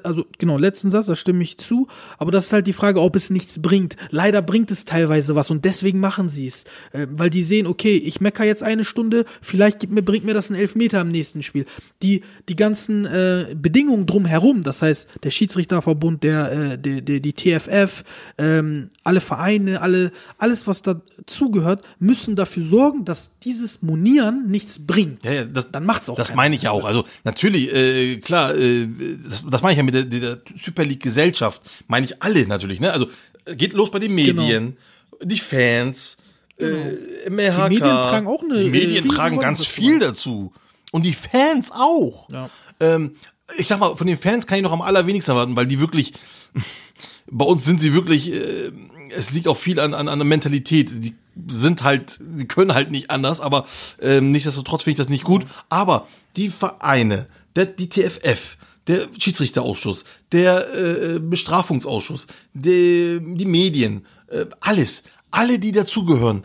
also 0.04 0.24
genau, 0.38 0.58
letzten 0.58 0.90
Satz, 0.90 1.06
da 1.06 1.16
stimme 1.16 1.42
ich 1.42 1.58
zu, 1.58 1.88
aber 2.18 2.30
das 2.30 2.46
ist 2.46 2.52
halt 2.52 2.66
die 2.66 2.72
Frage, 2.72 3.00
ob 3.00 3.16
es 3.16 3.30
nichts 3.30 3.60
bringt. 3.60 3.96
Leider 4.10 4.42
bringt 4.42 4.70
es 4.70 4.84
teilweise 4.84 5.34
was 5.34 5.50
und 5.50 5.64
deswegen 5.64 6.00
machen 6.00 6.28
sie 6.28 6.46
es, 6.46 6.64
äh, 6.92 7.06
weil 7.10 7.30
die 7.30 7.42
sehen, 7.42 7.66
okay, 7.66 7.96
ich 7.96 8.20
mecker 8.20 8.44
jetzt 8.44 8.62
eine 8.62 8.84
Stunde, 8.84 9.24
vielleicht 9.40 9.80
gibt 9.80 9.92
mir, 9.92 10.02
bringt 10.02 10.24
mir 10.24 10.34
das 10.34 10.50
einen 10.50 10.60
Elfmeter 10.60 11.00
im 11.00 11.08
nächsten 11.08 11.42
Spiel. 11.42 11.66
Die, 12.02 12.22
die 12.48 12.56
ganzen 12.56 13.04
äh, 13.06 13.54
Bedingungen 13.54 14.06
drumherum, 14.06 14.62
das 14.62 14.82
heißt, 14.82 15.08
der 15.22 15.30
Schiedsrichterverbund, 15.30 16.22
der, 16.22 16.52
äh, 16.52 16.78
der, 16.78 17.00
der 17.00 17.20
die 17.20 17.32
TFF, 17.32 18.04
ähm, 18.38 18.90
alle 19.04 19.20
Vereine, 19.20 19.80
alle, 19.80 20.12
alles, 20.38 20.66
was 20.66 20.82
dazugehört, 20.82 21.82
müssen 21.98 22.36
dafür 22.36 22.64
sorgen, 22.64 23.04
dass 23.04 23.38
dieses 23.40 23.82
Monieren 23.82 24.48
nichts 24.48 24.86
bringt. 24.86 25.24
Ja, 25.24 25.32
ja, 25.32 25.44
das, 25.44 25.70
Dann 25.70 25.84
macht's 25.84 26.08
auch 26.08 26.16
Das 26.16 26.28
keiner. 26.28 26.36
meine 26.36 26.54
ich 26.54 26.62
ja 26.62 26.70
auch. 26.70 26.84
Also 26.84 27.04
natürlich, 27.24 27.74
äh, 27.74 28.16
klar, 28.18 28.54
äh, 28.54 28.86
das, 29.24 29.44
das 29.48 29.62
meine 29.62 29.71
ich 29.72 29.78
ja 29.78 29.82
mit 29.82 29.94
der, 29.94 30.04
der 30.04 30.40
Super 30.56 30.84
League 30.84 31.02
Gesellschaft. 31.02 31.62
Meine 31.88 32.06
ich 32.06 32.22
alle 32.22 32.46
natürlich. 32.46 32.80
Ne? 32.80 32.92
Also 32.92 33.08
äh, 33.44 33.56
geht 33.56 33.72
los 33.72 33.90
bei 33.90 33.98
den 33.98 34.14
Medien, 34.14 34.76
die 35.22 35.38
Fans, 35.38 36.16
äh, 36.58 37.28
MHK. 37.28 37.28
Genau. 37.28 37.68
Die 37.68 37.74
Medien 37.74 37.80
tragen 37.80 38.26
auch 38.26 38.42
eine, 38.42 38.58
Die 38.58 38.66
äh, 38.66 38.70
Medien 38.70 39.08
tragen 39.08 39.36
Rolle 39.36 39.46
ganz 39.46 39.58
dazu 39.60 39.70
viel 39.70 39.98
dazu 39.98 40.52
und 40.92 41.06
die 41.06 41.14
Fans 41.14 41.70
auch. 41.72 42.28
Ja. 42.30 42.50
Ähm, 42.78 43.16
ich 43.58 43.66
sag 43.66 43.80
mal, 43.80 43.96
von 43.96 44.06
den 44.06 44.18
Fans 44.18 44.46
kann 44.46 44.58
ich 44.58 44.62
noch 44.62 44.72
am 44.72 44.82
allerwenigsten 44.82 45.32
erwarten, 45.32 45.56
weil 45.56 45.66
die 45.66 45.80
wirklich, 45.80 46.12
bei 47.26 47.44
uns 47.44 47.64
sind 47.64 47.80
sie 47.80 47.92
wirklich, 47.92 48.32
äh, 48.32 48.70
es 49.10 49.30
liegt 49.32 49.48
auch 49.48 49.56
viel 49.56 49.80
an, 49.80 49.94
an, 49.94 50.08
an 50.08 50.18
der 50.18 50.26
Mentalität. 50.26 50.90
Die 50.92 51.14
sind 51.48 51.82
halt, 51.82 52.18
die 52.20 52.46
können 52.46 52.74
halt 52.74 52.90
nicht 52.90 53.10
anders, 53.10 53.40
aber 53.40 53.66
ähm, 54.00 54.30
nichtsdestotrotz 54.30 54.84
finde 54.84 54.92
ich 54.92 54.98
das 54.98 55.08
nicht 55.08 55.24
gut. 55.24 55.44
Aber 55.68 56.06
die 56.36 56.48
Vereine, 56.48 57.26
der, 57.56 57.66
die 57.66 57.88
TFF, 57.88 58.56
der 58.86 59.08
Schiedsrichterausschuss, 59.18 60.04
der 60.32 60.74
äh, 60.74 61.18
Bestrafungsausschuss, 61.18 62.26
die, 62.52 63.20
die 63.22 63.46
Medien, 63.46 64.06
äh, 64.28 64.46
alles, 64.60 65.04
alle, 65.30 65.58
die 65.58 65.72
dazugehören, 65.72 66.44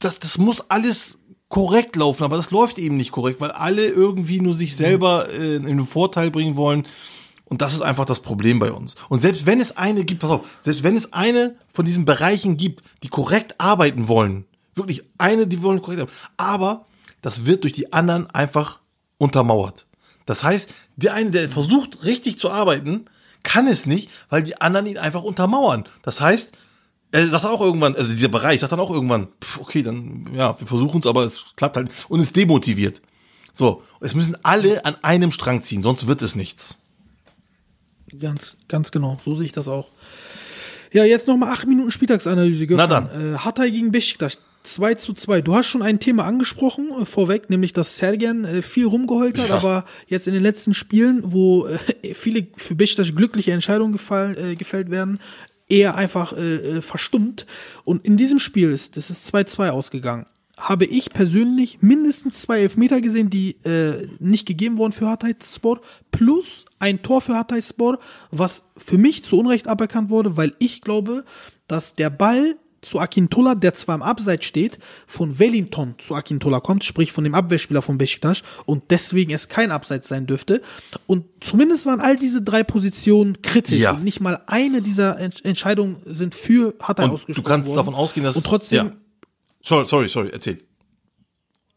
das, 0.00 0.18
das 0.18 0.38
muss 0.38 0.68
alles 0.70 1.18
korrekt 1.48 1.96
laufen, 1.96 2.24
aber 2.24 2.36
das 2.36 2.50
läuft 2.50 2.78
eben 2.78 2.96
nicht 2.96 3.12
korrekt, 3.12 3.40
weil 3.40 3.50
alle 3.50 3.86
irgendwie 3.86 4.40
nur 4.40 4.54
sich 4.54 4.76
selber 4.76 5.28
äh, 5.30 5.56
in 5.56 5.64
den 5.64 5.86
Vorteil 5.86 6.30
bringen 6.30 6.56
wollen. 6.56 6.86
Und 7.46 7.62
das 7.62 7.72
ist 7.72 7.80
einfach 7.80 8.04
das 8.04 8.20
Problem 8.20 8.58
bei 8.58 8.70
uns. 8.70 8.94
Und 9.08 9.20
selbst 9.20 9.46
wenn 9.46 9.58
es 9.58 9.76
eine 9.76 10.04
gibt, 10.04 10.20
pass 10.20 10.30
auf, 10.30 10.46
selbst 10.60 10.82
wenn 10.82 10.96
es 10.96 11.14
eine 11.14 11.56
von 11.72 11.86
diesen 11.86 12.04
Bereichen 12.04 12.58
gibt, 12.58 12.82
die 13.02 13.08
korrekt 13.08 13.54
arbeiten 13.58 14.06
wollen, 14.08 14.44
wirklich 14.74 15.04
eine, 15.16 15.46
die 15.46 15.62
wollen 15.62 15.80
korrekt 15.80 16.02
arbeiten, 16.02 16.18
aber 16.36 16.86
das 17.22 17.46
wird 17.46 17.64
durch 17.64 17.72
die 17.72 17.92
anderen 17.92 18.28
einfach 18.30 18.80
untermauert. 19.16 19.86
Das 20.26 20.44
heißt, 20.44 20.74
der 20.98 21.14
eine, 21.14 21.30
der 21.30 21.48
versucht 21.48 22.04
richtig 22.04 22.38
zu 22.38 22.50
arbeiten, 22.50 23.06
kann 23.42 23.66
es 23.66 23.86
nicht, 23.86 24.10
weil 24.30 24.42
die 24.42 24.60
anderen 24.60 24.86
ihn 24.86 24.98
einfach 24.98 25.22
untermauern. 25.22 25.84
Das 26.02 26.20
heißt, 26.20 26.56
er 27.12 27.28
sagt 27.28 27.44
dann 27.44 27.52
auch 27.52 27.60
irgendwann, 27.60 27.94
also 27.94 28.12
dieser 28.12 28.28
Bereich 28.28 28.60
sagt 28.60 28.72
dann 28.72 28.80
auch 28.80 28.90
irgendwann, 28.90 29.28
pf, 29.42 29.60
okay, 29.60 29.82
dann, 29.82 30.28
ja, 30.34 30.58
wir 30.58 30.66
versuchen 30.66 31.00
es, 31.00 31.06
aber 31.06 31.24
es 31.24 31.44
klappt 31.56 31.76
halt 31.76 31.90
und 32.08 32.20
ist 32.20 32.36
demotiviert. 32.36 33.00
So, 33.52 33.82
es 34.00 34.14
müssen 34.14 34.36
alle 34.44 34.84
an 34.84 34.96
einem 35.02 35.30
Strang 35.32 35.62
ziehen, 35.62 35.82
sonst 35.82 36.06
wird 36.06 36.20
es 36.22 36.36
nichts. 36.36 36.78
Ganz, 38.18 38.56
ganz 38.68 38.90
genau. 38.90 39.18
So 39.24 39.34
sehe 39.34 39.46
ich 39.46 39.52
das 39.52 39.68
auch. 39.68 39.88
Ja, 40.92 41.04
jetzt 41.04 41.26
nochmal 41.26 41.52
acht 41.52 41.66
Minuten 41.66 41.90
Spieltagsanalyse. 41.90 42.66
Gökhan. 42.66 42.88
Na 42.88 43.00
dann. 43.00 43.34
Äh, 43.34 43.38
Hatay 43.38 43.70
gegen 43.70 43.92
Besiktas. 43.92 44.38
2 44.74 44.94
zu 44.94 45.12
2. 45.14 45.40
Du 45.42 45.54
hast 45.54 45.66
schon 45.66 45.82
ein 45.82 46.00
Thema 46.00 46.24
angesprochen 46.24 46.90
äh, 47.00 47.04
vorweg, 47.04 47.50
nämlich 47.50 47.72
dass 47.72 47.96
Sergen 47.98 48.44
äh, 48.44 48.62
viel 48.62 48.86
rumgeheult 48.86 49.38
hat, 49.38 49.48
Ja. 49.48 49.56
aber 49.56 49.84
jetzt 50.06 50.26
in 50.28 50.34
den 50.34 50.42
letzten 50.42 50.74
Spielen, 50.74 51.22
wo 51.24 51.66
äh, 51.66 51.78
viele 52.14 52.46
für 52.56 52.74
Besiktas 52.74 53.14
glückliche 53.14 53.52
Entscheidungen 53.52 53.92
gefallen, 53.92 54.36
äh, 54.36 54.54
gefällt 54.54 54.90
werden, 54.90 55.18
eher 55.68 55.96
einfach 55.96 56.32
äh, 56.32 56.76
äh, 56.78 56.80
verstummt. 56.80 57.46
Und 57.84 58.04
in 58.04 58.16
diesem 58.16 58.38
Spiel 58.38 58.72
ist, 58.72 58.96
das 58.96 59.10
ist 59.10 59.34
2-2 59.34 59.70
ausgegangen, 59.70 60.26
habe 60.56 60.86
ich 60.86 61.10
persönlich 61.12 61.78
mindestens 61.82 62.42
zwei 62.42 62.60
Elfmeter 62.62 63.00
gesehen, 63.00 63.30
die 63.30 63.54
nicht 64.18 64.44
gegeben 64.44 64.76
wurden 64.76 64.90
für 64.90 65.06
Hatay 65.08 65.36
Sport, 65.40 65.84
plus 66.10 66.64
ein 66.80 67.00
Tor 67.02 67.20
für 67.20 67.36
Hatay 67.36 67.62
Sport, 67.62 68.00
was 68.32 68.64
für 68.76 68.98
mich 68.98 69.22
zu 69.22 69.38
Unrecht 69.38 69.68
aberkannt 69.68 70.10
wurde, 70.10 70.36
weil 70.36 70.54
ich 70.58 70.80
glaube, 70.80 71.24
dass 71.68 71.94
der 71.94 72.10
Ball 72.10 72.56
zu 72.80 73.00
Akintola, 73.00 73.54
der 73.54 73.74
zwar 73.74 73.94
im 73.96 74.02
Abseits 74.02 74.44
steht, 74.44 74.78
von 75.06 75.38
Wellington 75.38 75.94
zu 75.98 76.14
Akintola 76.14 76.60
kommt, 76.60 76.84
sprich 76.84 77.12
von 77.12 77.24
dem 77.24 77.34
Abwehrspieler 77.34 77.82
von 77.82 77.98
Besiktas 77.98 78.42
und 78.66 78.84
deswegen 78.90 79.32
es 79.32 79.48
kein 79.48 79.70
Abseits 79.70 80.08
sein 80.08 80.26
dürfte. 80.26 80.62
Und 81.06 81.24
zumindest 81.40 81.86
waren 81.86 82.00
all 82.00 82.16
diese 82.16 82.42
drei 82.42 82.62
Positionen 82.62 83.42
kritisch 83.42 83.80
Ja. 83.80 83.92
und 83.92 84.04
nicht 84.04 84.20
mal 84.20 84.40
eine 84.46 84.80
dieser 84.82 85.18
Ent 85.18 85.44
Entscheidungen 85.44 85.96
sind 86.04 86.34
für 86.34 86.74
Hatay 86.80 87.06
Und 87.06 87.12
ausgesprochen 87.12 87.44
du 87.44 87.48
kannst 87.48 87.68
worden. 87.68 87.76
davon 87.76 87.94
ausgehen, 87.94 88.24
dass 88.24 88.36
und 88.36 88.46
trotzdem 88.46 88.86
ja. 88.86 88.92
Sorry, 89.62 89.86
sorry, 89.86 90.08
sorry, 90.08 90.30
erzähl. 90.32 90.62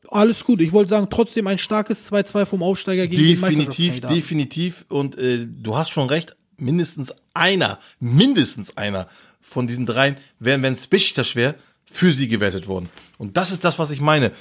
alles 0.10 0.44
gut. 0.46 0.62
Ich 0.62 0.72
wollte 0.72 0.90
sagen, 0.90 1.08
trotzdem 1.10 1.48
ein 1.48 1.58
starkes 1.58 2.12
2-2 2.12 2.46
vom 2.46 2.64
Aufsteiger 2.64 3.08
gegen 3.08 3.22
den 3.22 3.42
Definitiv, 3.42 4.02
definitiv. 4.02 4.86
Und 4.90 5.18
äh, 5.18 5.46
du 5.48 5.76
hast 5.76 5.90
schon 5.90 6.08
recht, 6.08 6.36
mindestens 6.58 7.14
einer, 7.34 7.80
mindestens 8.00 8.78
einer 8.78 9.08
von 9.42 9.68
diesen 9.68 9.86
dreien 9.86 10.16
wären, 10.40 10.64
wenn 10.64 10.74
es 10.74 10.88
Besiktas 10.88 11.36
wäre, 11.36 11.56
für 11.86 12.12
sie 12.12 12.28
gewertet 12.28 12.68
worden. 12.68 12.90
Und 13.18 13.38
das 13.38 13.52
ist 13.52 13.64
das, 13.66 13.78
was 13.80 13.92
ich 13.92 14.00
meine. 14.02 14.32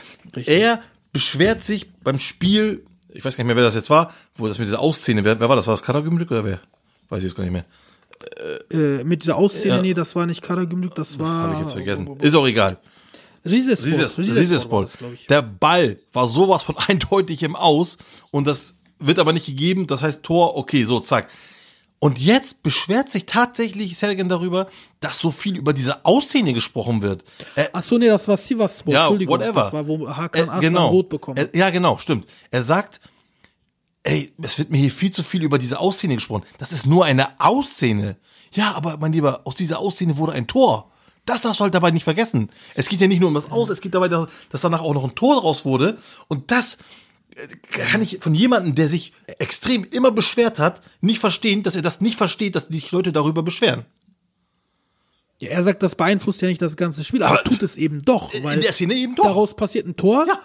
Er 0.46 0.80
beschwert 1.12 1.64
sich 1.64 1.90
beim 2.04 2.18
Spiel, 2.18 2.84
ich 3.08 3.24
weiß 3.24 3.36
gar 3.36 3.42
nicht 3.42 3.48
mehr, 3.48 3.56
wer 3.56 3.64
das 3.64 3.74
jetzt 3.74 3.90
war, 3.90 4.14
wo 4.36 4.46
das 4.46 4.58
mit 4.58 4.68
dieser 4.68 4.78
Ausszene, 4.80 5.24
wer, 5.24 5.40
wer 5.40 5.48
war 5.48 5.56
das? 5.56 5.66
War 5.66 5.74
das 5.74 5.82
Karagümrük 5.82 6.30
oder 6.30 6.44
wer? 6.44 6.60
Weiß 7.08 7.18
ich 7.18 7.24
jetzt 7.30 7.36
gar 7.36 7.42
nicht 7.42 7.52
mehr. 7.52 7.64
Äh, 8.70 9.02
mit 9.02 9.22
dieser 9.22 9.36
Ausszene, 9.36 9.76
Ja. 9.76 9.82
nee, 9.82 9.94
das 9.94 10.14
war 10.14 10.26
nicht 10.26 10.42
Karagümrük, 10.42 10.94
das 10.94 11.18
war 11.18 11.44
Habe 11.44 11.54
ich 11.54 11.60
jetzt 11.60 11.72
vergessen. 11.72 12.06
Ist 12.20 12.34
auch 12.34 12.46
egal. 12.46 12.78
Rizespor. 13.44 14.82
das, 14.82 14.96
glaub 14.98 15.14
ich. 15.14 15.26
Der 15.26 15.42
Ball 15.42 15.98
war 16.12 16.26
sowas 16.26 16.62
von 16.62 16.76
eindeutig 16.88 17.42
im 17.42 17.56
Aus 17.56 17.98
und 18.30 18.46
das 18.46 18.74
wird 18.98 19.18
aber 19.18 19.32
nicht 19.32 19.46
gegeben. 19.46 19.86
Das 19.86 20.02
heißt 20.02 20.22
Tor, 20.22 20.56
okay, 20.56 20.84
so 20.84 21.00
zack. 21.00 21.28
Und 22.02 22.18
jetzt 22.18 22.62
beschwert 22.62 23.12
sich 23.12 23.26
tatsächlich 23.26 23.96
Sergen 23.98 24.28
darüber, 24.30 24.68
dass 25.00 25.18
so 25.18 25.30
viel 25.30 25.56
über 25.56 25.72
diese 25.74 26.04
Aussehne 26.06 26.54
gesprochen 26.54 27.02
wird. 27.02 27.24
Er, 27.54 27.68
Ach 27.74 27.82
so, 27.82 27.98
nee, 27.98 28.08
das 28.08 28.26
war 28.26 28.36
Sivaspor, 28.38 28.92
ja, 28.92 29.00
Entschuldigung. 29.02 29.38
whatever. 29.38 29.60
Das 29.60 29.72
war, 29.72 29.86
wo 29.86 30.08
Hakan 30.08 30.40
Er- 30.44 30.48
Aslan 30.48 30.60
genau. 30.62 30.88
rot 30.88 31.08
bekommen. 31.10 31.36
Er, 31.36 31.54
ja, 31.54 31.68
genau, 31.70 31.98
stimmt. 31.98 32.26
Er 32.50 32.62
sagt, 32.62 33.00
ey, 34.02 34.32
es 34.42 34.58
wird 34.58 34.70
mir 34.70 34.78
hier 34.78 34.90
viel 34.90 35.10
zu 35.12 35.22
viel 35.22 35.42
über 35.42 35.58
diese 35.58 35.78
Ausszene 35.78 36.14
gesprochen. 36.14 36.44
Das 36.58 36.72
ist 36.72 36.86
nur 36.86 37.04
eine 37.04 37.38
Ausszene. 37.38 38.16
Ja, 38.52 38.72
aber 38.74 38.96
mein 38.98 39.12
Lieber, 39.12 39.42
aus 39.44 39.56
dieser 39.56 39.78
Ausszene 39.78 40.16
wurde 40.16 40.32
ein 40.32 40.46
Tor. 40.46 40.90
Das 41.26 41.42
darfst 41.42 41.60
du 41.60 41.64
halt 41.64 41.74
dabei 41.74 41.90
nicht 41.90 42.04
vergessen. 42.04 42.48
Es 42.74 42.88
geht 42.88 43.02
ja 43.02 43.08
nicht 43.08 43.20
nur 43.20 43.28
um 43.28 43.34
das 43.34 43.50
Aus, 43.50 43.68
es 43.68 43.82
geht 43.82 43.94
dabei, 43.94 44.08
dass, 44.08 44.26
dass 44.50 44.62
danach 44.62 44.80
auch 44.80 44.94
noch 44.94 45.04
ein 45.04 45.14
Tor 45.14 45.38
draus 45.38 45.66
wurde. 45.66 45.98
Und 46.28 46.50
das 46.50 46.76
äh, 46.76 46.78
kann 47.70 48.02
ich 48.02 48.18
von 48.20 48.34
jemandem, 48.34 48.74
der 48.74 48.88
sich 48.88 49.12
extrem 49.38 49.84
immer 49.84 50.10
beschwert 50.10 50.58
hat, 50.58 50.82
nicht 51.00 51.18
verstehen, 51.20 51.62
dass 51.62 51.76
er 51.76 51.82
das 51.82 52.00
nicht 52.00 52.16
versteht, 52.16 52.54
dass 52.54 52.66
sich 52.66 52.90
Leute 52.90 53.12
darüber 53.12 53.42
beschweren. 53.42 53.84
Ja, 55.38 55.48
er 55.50 55.62
sagt, 55.62 55.82
das 55.82 55.94
beeinflusst 55.94 56.42
ja 56.42 56.48
nicht 56.48 56.60
das 56.60 56.76
ganze 56.76 57.02
Spiel, 57.02 57.22
aber, 57.22 57.40
Aber- 57.40 57.48
tut 57.48 57.62
es 57.62 57.76
eben 57.76 58.00
doch. 58.02 58.34
In 58.34 58.44
Weil 58.44 58.60
der 58.60 58.72
Szene 58.72 58.94
eben 58.94 59.14
doch. 59.14 59.24
Daraus 59.24 59.54
passiert 59.56 59.86
ein 59.86 59.96
Tor. 59.96 60.26
Ja. 60.26 60.40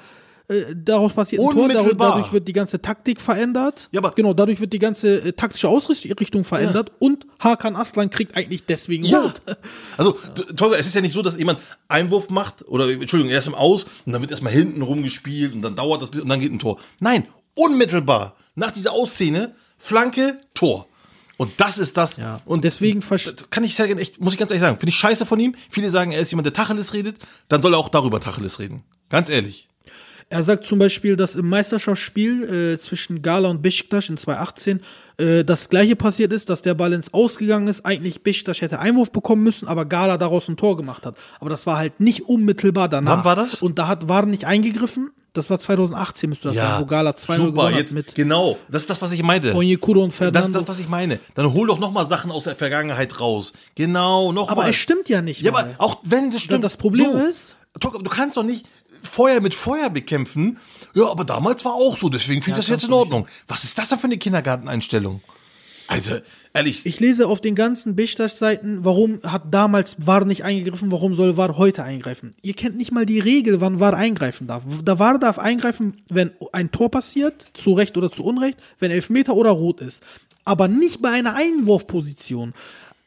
Äh, 0.48 0.76
daraus 0.76 1.14
passiert 1.14 1.42
ein 1.42 1.50
Tor, 1.52 1.68
dadurch, 1.68 1.96
dadurch 1.98 2.34
wird 2.34 2.48
die 2.48 2.54
ganze 2.54 2.82
Taktik 2.82 3.20
verändert. 3.22 3.90
Ja, 3.92 4.00
aber- 4.00 4.12
genau, 4.12 4.34
dadurch 4.34 4.60
wird 4.60 4.74
die 4.74 4.80
ganze 4.80 5.22
äh, 5.30 5.34
taktische 5.34 5.68
Ausrichtung 5.70 6.44
verändert 6.44 6.92
und 7.00 7.26
Hakan 7.40 7.76
Aslan 7.76 8.10
kriegt 8.10 8.36
eigentlich 8.38 8.66
deswegen 8.66 9.06
Ja. 9.06 9.22
rot. 9.22 9.42
Also, 9.98 10.12
Tolga, 10.56 10.78
es 10.78 10.86
ist 10.88 10.96
ja 10.96 11.02
nicht 11.02 11.14
so, 11.14 11.22
dass 11.22 11.38
jemand 11.38 11.60
Einwurf 11.88 12.30
macht 12.30 12.68
oder, 12.68 12.90
Entschuldigung, 12.90 13.32
er 13.32 13.40
ist 13.40 13.48
im 13.48 13.56
Aus 13.56 13.86
und 14.06 14.14
dann 14.14 14.22
wird 14.22 14.32
erstmal 14.32 14.52
hinten 14.54 14.82
rumgespielt 14.82 15.54
und 15.54 15.62
dann 15.62 15.76
dauert 15.76 16.02
das 16.02 16.10
und 16.10 16.28
dann 16.28 16.40
geht 16.40 16.52
ein 16.52 16.60
Tor. 16.60 16.80
Nein, 17.00 17.26
unmittelbar 17.56 18.36
nach 18.56 18.72
dieser 18.72 18.92
Ausszene, 18.94 19.54
Flanke, 19.78 20.40
Tor. 20.54 20.88
Und 21.38 21.52
das 21.60 21.78
ist 21.78 21.98
das. 21.98 22.16
Ja. 22.16 22.38
Und 22.46 22.64
Deswegen 22.64 23.02
kann 23.50 23.64
ich 23.66 23.76
sagen, 23.76 23.98
echt, 23.98 24.22
muss 24.22 24.32
ich 24.34 24.40
ganz 24.40 24.52
ehrlich 24.52 24.62
sagen, 24.62 24.78
finde 24.78 24.90
ich 24.92 24.96
scheiße 24.96 25.26
von 25.26 25.38
ihm. 25.40 25.56
Viele 25.70 25.90
sagen, 25.90 26.12
er 26.12 26.22
ist 26.22 26.32
jemand, 26.32 26.46
der 26.46 26.54
Tacheles 26.54 26.94
redet, 26.94 27.18
dann 27.50 27.62
soll 27.62 27.74
er 27.74 27.78
auch 27.78 27.90
darüber 27.90 28.22
Tacheles 28.22 28.60
reden. 28.60 28.84
Ganz 29.10 29.30
ehrlich. 29.30 29.68
Er 30.30 30.42
sagt 30.42 30.66
zum 30.66 30.80
Beispiel, 30.80 31.16
dass 31.16 31.36
im 31.36 31.48
Meisterschaftsspiel 31.50 32.74
äh, 32.74 32.78
zwischen 32.80 33.22
Gala 33.22 33.48
und 33.50 33.62
Besiktas 33.62 34.10
in 34.10 34.18
2018 34.18 34.82
äh, 35.18 35.44
das 35.46 35.70
gleiche 35.70 35.96
passiert 35.96 36.34
ist, 36.34 36.50
dass 36.50 36.62
der 36.64 36.74
Ball 36.74 36.94
ins 36.94 37.14
Ausgegangen 37.14 37.68
ist. 37.68 37.86
Eigentlich 37.86 38.24
Besiktas 38.24 38.60
hätte 38.62 38.80
Einwurf 38.80 39.12
bekommen 39.12 39.44
müssen, 39.44 39.68
aber 39.68 39.86
Gala 39.86 40.18
daraus 40.18 40.48
ein 40.50 40.58
Tor 40.58 40.78
gemacht 40.78 41.06
hat. 41.06 41.16
Aber 41.40 41.50
das 41.52 41.68
war 41.68 41.78
halt 41.78 42.00
nicht 42.00 42.24
unmittelbar 42.28 42.90
danach. 42.90 43.18
Wann 43.18 43.24
war 43.26 43.36
das? 43.36 43.62
Und 43.62 43.78
da 43.78 43.88
hat 43.88 44.10
War 44.10 44.26
nicht 44.26 44.46
eingegriffen. 44.46 45.12
Das 45.34 45.50
war 45.50 45.60
2018, 45.60 46.30
müsste 46.30 46.48
das 46.48 46.58
sein, 46.58 46.80
wo 46.82 46.86
Gala 46.86 47.12
2-0 47.12 47.36
super, 47.38 47.70
jetzt, 47.72 47.94
mit 47.94 48.16
genau, 48.16 48.58
das 48.70 48.84
ist 48.84 48.90
das, 48.90 49.02
was 49.02 49.12
ich 49.12 49.22
meinte. 49.22 49.54
Onyekuro 49.54 50.02
und 50.02 50.10
Das 50.12 50.18
Fernando. 50.18 50.48
ist 50.48 50.56
das, 50.56 50.68
was 50.70 50.80
ich 50.80 50.88
meine. 50.88 51.20
Dann 51.36 51.52
hol 51.54 51.68
doch 51.68 51.78
noch 51.78 51.92
mal 51.92 52.08
Sachen 52.08 52.32
aus 52.32 52.46
der 52.46 52.56
Vergangenheit 52.56 53.20
raus. 53.20 53.52
Genau, 53.76 54.32
noch 54.32 54.48
aber 54.50 54.70
es 54.70 54.78
stimmt 54.78 55.10
ja 55.10 55.22
nicht 55.22 55.42
Ja, 55.42 55.52
mal. 55.52 55.64
aber 55.66 55.72
auch 55.84 55.98
wenn 56.04 56.32
das 56.32 56.42
stimmt. 56.42 56.64
Das 56.64 56.78
Problem 56.78 57.12
du, 57.12 57.18
ist- 57.20 57.58
du 57.82 57.90
kannst 58.10 58.38
doch 58.38 58.44
nicht 58.44 58.66
Feuer 59.08 59.40
mit 59.42 59.54
Feuer 59.54 59.90
bekämpfen. 59.90 60.58
Ja, 60.94 61.10
aber 61.10 61.26
damals 61.26 61.66
war 61.66 61.74
auch 61.74 61.98
so, 61.98 62.10
deswegen 62.10 62.42
finde 62.42 62.60
ich 62.60 62.66
das 62.66 62.74
jetzt 62.74 62.86
in 62.86 62.94
Ordnung. 62.94 63.28
Was 63.48 63.64
ist 63.64 63.78
das 63.78 63.90
denn 63.90 64.00
für 64.00 64.06
eine 64.06 64.18
Kindergarteneinstellung? 64.18 65.22
Also, 65.88 66.16
ehrlich, 66.54 66.86
Ich 66.86 67.00
lese 67.00 67.28
auf 67.28 67.42
den 67.42 67.54
ganzen 67.54 67.96
Besiktas-Seiten, 67.96 68.84
warum 68.84 69.20
hat 69.24 69.54
damals 69.54 69.98
VAR 70.00 70.26
nicht 70.26 70.44
eingegriffen, 70.44 70.92
warum 70.92 71.14
soll 71.14 71.38
VAR 71.38 71.58
heute 71.58 71.84
eingreifen? 71.84 72.34
Ihr 72.42 72.54
kennt 72.54 72.78
nicht 72.78 72.92
mal 72.92 73.06
die 73.06 73.20
Regel, 73.20 73.62
wann 73.62 73.80
VAR 73.80 73.96
eingreifen 73.96 74.48
darf. 74.48 74.64
Der 74.66 74.98
VAR 74.98 75.20
darf 75.20 75.38
eingreifen, 75.38 76.02
wenn 76.10 76.32
ein 76.54 76.72
Tor 76.72 76.90
passiert, 76.90 77.46
zu 77.54 77.74
Recht 77.74 77.98
oder 77.98 78.12
zu 78.12 78.24
Unrecht, 78.24 78.58
wenn 78.80 78.92
Elfmeter 78.92 79.36
oder 79.36 79.52
Rot 79.52 79.82
ist. 79.82 80.04
Aber 80.44 80.68
nicht 80.68 81.02
bei 81.02 81.12
einer 81.12 81.36
Einwurfposition. 81.36 82.54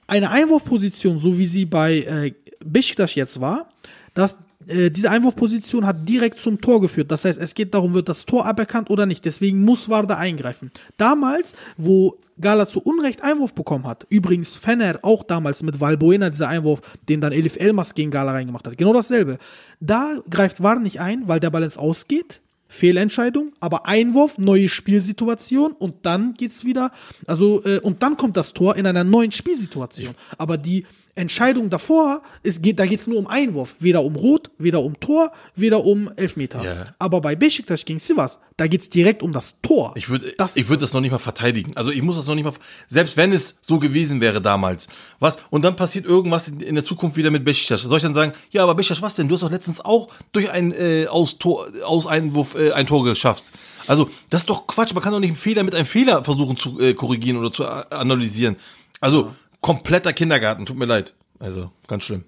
Eine 0.07 0.31
Einwurfposition, 0.31 1.19
so 1.19 1.37
wie 1.37 1.47
sie 1.47 1.65
bei 1.65 1.99
äh, 1.99 2.33
Besiktas 2.65 3.15
jetzt 3.15 3.41
war, 3.41 3.71
dass 4.15 4.37
äh, 4.69 4.91
diese 4.91 5.11
Einwurfposition 5.11 5.87
hat 5.87 6.09
direkt 6.09 6.41
zum 6.41 6.61
Tor 6.61 6.81
geführt. 6.81 7.11
Das 7.11 7.25
heißt, 7.25 7.41
es 7.41 7.55
geht 7.55 7.75
darum, 7.75 7.95
wird 7.95 8.09
das 8.09 8.27
Tor 8.27 8.47
aberkannt 8.47 8.91
oder 8.91 9.07
nicht. 9.07 9.25
Deswegen 9.25 9.65
muss 9.65 9.89
VAR 9.89 10.07
da 10.07 10.17
eingreifen. 10.17 10.71
Damals, 10.97 11.55
wo 11.77 12.19
Gala 12.41 12.69
zu 12.69 12.81
Unrecht 12.81 13.23
Einwurf 13.23 13.55
bekommen 13.55 13.87
hat, 13.87 14.07
übrigens 14.11 14.55
Fenner 14.55 15.01
auch 15.03 15.23
damals 15.23 15.63
mit 15.63 15.81
Valbuena, 15.81 16.31
dieser 16.31 16.49
Einwurf, 16.49 16.81
den 17.09 17.21
dann 17.21 17.33
Elif 17.33 17.57
Elmas 17.57 17.95
gegen 17.95 18.11
Gala 18.11 18.33
reingemacht 18.33 18.67
hat, 18.67 18.79
genau 18.79 18.93
dasselbe. 18.93 19.39
Da 19.81 20.21
greift 20.31 20.63
VAR 20.63 20.79
nicht 20.79 21.01
ein, 21.01 21.27
weil 21.27 21.41
der 21.41 21.51
Ball 21.51 21.63
ins 21.63 21.79
Ausgeht. 21.79 22.41
Fehlentscheidung, 22.71 23.53
aber 23.61 23.87
Einwurf, 23.87 24.37
neue 24.37 24.69
Spielsituation 24.69 25.73
und 25.73 26.05
dann 26.05 26.35
geht's 26.35 26.67
wieder, 26.67 26.91
also 27.27 27.65
äh, 27.65 27.79
und 27.79 28.03
dann 28.03 28.19
kommt 28.19 28.37
das 28.37 28.53
Tor 28.53 28.77
in 28.77 28.87
einer 28.87 29.05
neuen 29.05 29.33
Spielsituation. 29.33 30.15
Aber 30.37 30.59
die 30.59 30.85
Entscheidung 31.19 31.69
davor, 31.71 32.23
ist, 32.43 32.63
geht, 32.63 32.79
da 32.79 32.87
geht's 32.87 33.07
nur 33.07 33.19
um 33.19 33.27
Einwurf, 33.27 33.77
weder 33.79 34.03
um 34.03 34.17
Rot, 34.17 34.51
weder 34.59 34.83
um 34.83 34.99
Tor, 35.01 35.33
weder 35.55 35.85
um 35.85 36.11
Elfmeter. 36.17 36.63
Ja. 36.63 36.87
Aber 36.99 37.21
bei 37.21 37.37
Besiktas 37.37 37.85
gegen 37.85 37.99
Sivas, 37.99 38.41
da 38.57 38.67
geht's 38.67 38.89
direkt 38.89 39.23
um 39.23 39.33
das 39.33 39.61
Tor. 39.61 39.93
ich 39.97 40.09
würde 40.09 40.33
das 40.37 40.57
ich 40.57 40.69
würde 40.69 40.81
das 40.81 40.93
noch 40.93 41.01
nicht 41.01 41.11
mal 41.11 41.19
verteidigen. 41.19 41.77
Also, 41.77 41.91
ich 41.91 42.03
muss 42.03 42.17
das 42.17 42.27
noch 42.27 42.35
nicht 42.35 42.45
mal 42.45 42.55
selbst 42.89 43.17
wenn 43.17 43.33
es 43.33 43.59
so 43.63 43.79
gewesen 43.79 44.21
wäre 44.21 44.41
damals. 44.41 44.89
Was 45.19 45.39
und 45.51 45.63
dann 45.63 45.77
passiert 45.77 46.07
irgendwas 46.07 46.49
in, 46.49 46.61
in 46.61 46.75
der 46.75 46.85
Zukunft 46.85 47.17
wieder 47.17 47.31
mit 47.31 47.45
Besiktas. 47.45 47.83
Soll 47.83 47.99
ich 47.99 48.03
dann 48.03 48.15
sagen, 48.15 48.33
ja, 48.51 48.63
aber 48.63 48.75
Besiktas, 48.75 49.03
was 49.03 49.17
denn? 49.17 49.29
Du 49.29 49.35
hast 49.35 49.43
doch 49.43 49.51
letztens 49.51 49.81
auch 49.85 50.09
durch 50.33 50.51
ein 50.51 50.73
äh, 50.73 51.07
aus 51.09 51.39
Tor 51.39 51.67
aus 51.85 52.07
Einwurf 52.07 52.55
äh, 52.55 52.73
ein 52.73 52.87
Tor 52.87 53.05
geschafft. 53.05 53.53
Also, 53.87 54.11
das 54.31 54.43
ist 54.43 54.51
doch 54.51 54.67
Quatsch, 54.67 54.93
man 54.93 55.03
kann 55.03 55.13
doch 55.13 55.21
nicht 55.21 55.31
einen 55.31 55.37
Fehler 55.37 55.63
mit 55.63 55.75
einem 55.75 55.87
Fehler 55.87 56.23
versuchen 56.23 56.57
zu 56.57 56.79
äh, 56.81 56.95
korrigieren 56.95 57.39
oder 57.39 57.51
zu 57.51 57.65
analysieren. 57.67 58.57
Also, 59.01 59.33
kompletter 59.61 60.13
Kindergarten, 60.13 60.67
tut 60.67 60.77
mir 60.77 60.87
leid. 60.87 61.15
Also, 61.39 61.71
ganz 61.87 62.05
schlimm. 62.05 62.25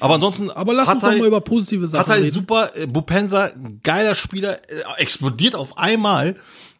Aber 0.00 0.14
ansonsten 0.14 0.50
aber 0.50 0.72
lass 0.72 0.88
uns 0.88 1.00
doch 1.00 1.08
mal 1.08 1.26
über 1.26 1.40
positive 1.40 1.86
Sachen 1.86 2.06
Hatay 2.06 2.22
reden. 2.22 2.32
super, 2.32 2.76
äh, 2.76 2.86
Bupensa, 2.86 3.52
geiler 3.82 4.14
Spieler, 4.14 4.58
äh, 4.68 4.82
explodiert 4.98 5.54
auf 5.54 5.78
einmal. 5.78 6.34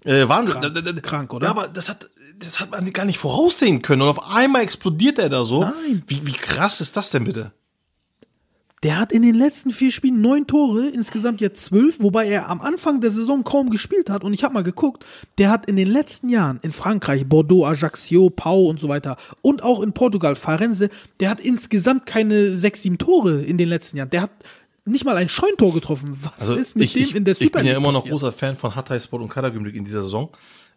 Äh, 0.04 0.28
Wahnsinn. 0.28 0.60
Krank. 0.60 1.02
Krank, 1.02 1.34
oder? 1.34 1.46
Ja, 1.46 1.50
aber 1.52 1.68
das 1.68 1.88
hat, 1.88 2.10
das 2.38 2.58
hat 2.58 2.70
man 2.70 2.92
gar 2.92 3.04
nicht 3.04 3.18
voraussehen 3.18 3.82
können. 3.82 4.02
Und 4.02 4.08
auf 4.08 4.26
einmal 4.26 4.62
explodiert 4.62 5.18
er 5.18 5.28
da 5.28 5.44
so. 5.44 5.62
Nein. 5.62 6.02
Wie, 6.06 6.26
wie 6.26 6.32
krass 6.32 6.80
ist 6.80 6.96
das 6.96 7.10
denn 7.10 7.24
bitte? 7.24 7.52
Der 8.82 8.98
hat 8.98 9.12
in 9.12 9.20
den 9.20 9.34
letzten 9.34 9.72
vier 9.72 9.92
Spielen 9.92 10.22
neun 10.22 10.46
Tore, 10.46 10.88
insgesamt 10.88 11.42
jetzt 11.42 11.66
zwölf, 11.66 12.00
wobei 12.00 12.28
er 12.28 12.48
am 12.48 12.62
Anfang 12.62 13.02
der 13.02 13.10
Saison 13.10 13.44
kaum 13.44 13.68
gespielt 13.68 14.08
hat. 14.08 14.24
Und 14.24 14.32
ich 14.32 14.42
habe 14.42 14.54
mal 14.54 14.62
geguckt, 14.62 15.04
der 15.36 15.50
hat 15.50 15.66
in 15.66 15.76
den 15.76 15.88
letzten 15.88 16.30
Jahren 16.30 16.58
in 16.62 16.72
Frankreich, 16.72 17.26
Bordeaux, 17.26 17.66
Ajaccio, 17.66 18.30
Pau 18.30 18.64
und 18.64 18.80
so 18.80 18.88
weiter 18.88 19.18
und 19.42 19.62
auch 19.62 19.82
in 19.82 19.92
Portugal, 19.92 20.34
Farense, 20.34 20.88
der 21.20 21.28
hat 21.28 21.40
insgesamt 21.40 22.06
keine 22.06 22.56
sechs, 22.56 22.80
sieben 22.80 22.96
Tore 22.96 23.42
in 23.42 23.58
den 23.58 23.68
letzten 23.68 23.98
Jahren. 23.98 24.10
Der 24.10 24.22
hat 24.22 24.30
nicht 24.86 25.04
mal 25.04 25.16
ein 25.16 25.28
Scheuntor 25.28 25.74
getroffen. 25.74 26.18
Was 26.22 26.48
ist 26.48 26.74
mit 26.74 26.84
Also 26.84 26.84
ich, 26.84 26.92
dem 26.94 27.02
ich, 27.02 27.14
in 27.14 27.24
der 27.26 27.34
Super 27.34 27.44
Ich 27.44 27.52
bin 27.52 27.66
ja 27.66 27.72
League 27.72 27.82
immer 27.82 27.92
noch 27.92 28.04
passiert? 28.04 28.12
großer 28.12 28.32
Fan 28.32 28.56
von 28.56 28.74
Hatay 28.74 28.98
Sport 28.98 29.22
und 29.22 29.28
Karagümrük 29.28 29.74
in 29.74 29.84
dieser 29.84 30.02
Saison. 30.02 30.30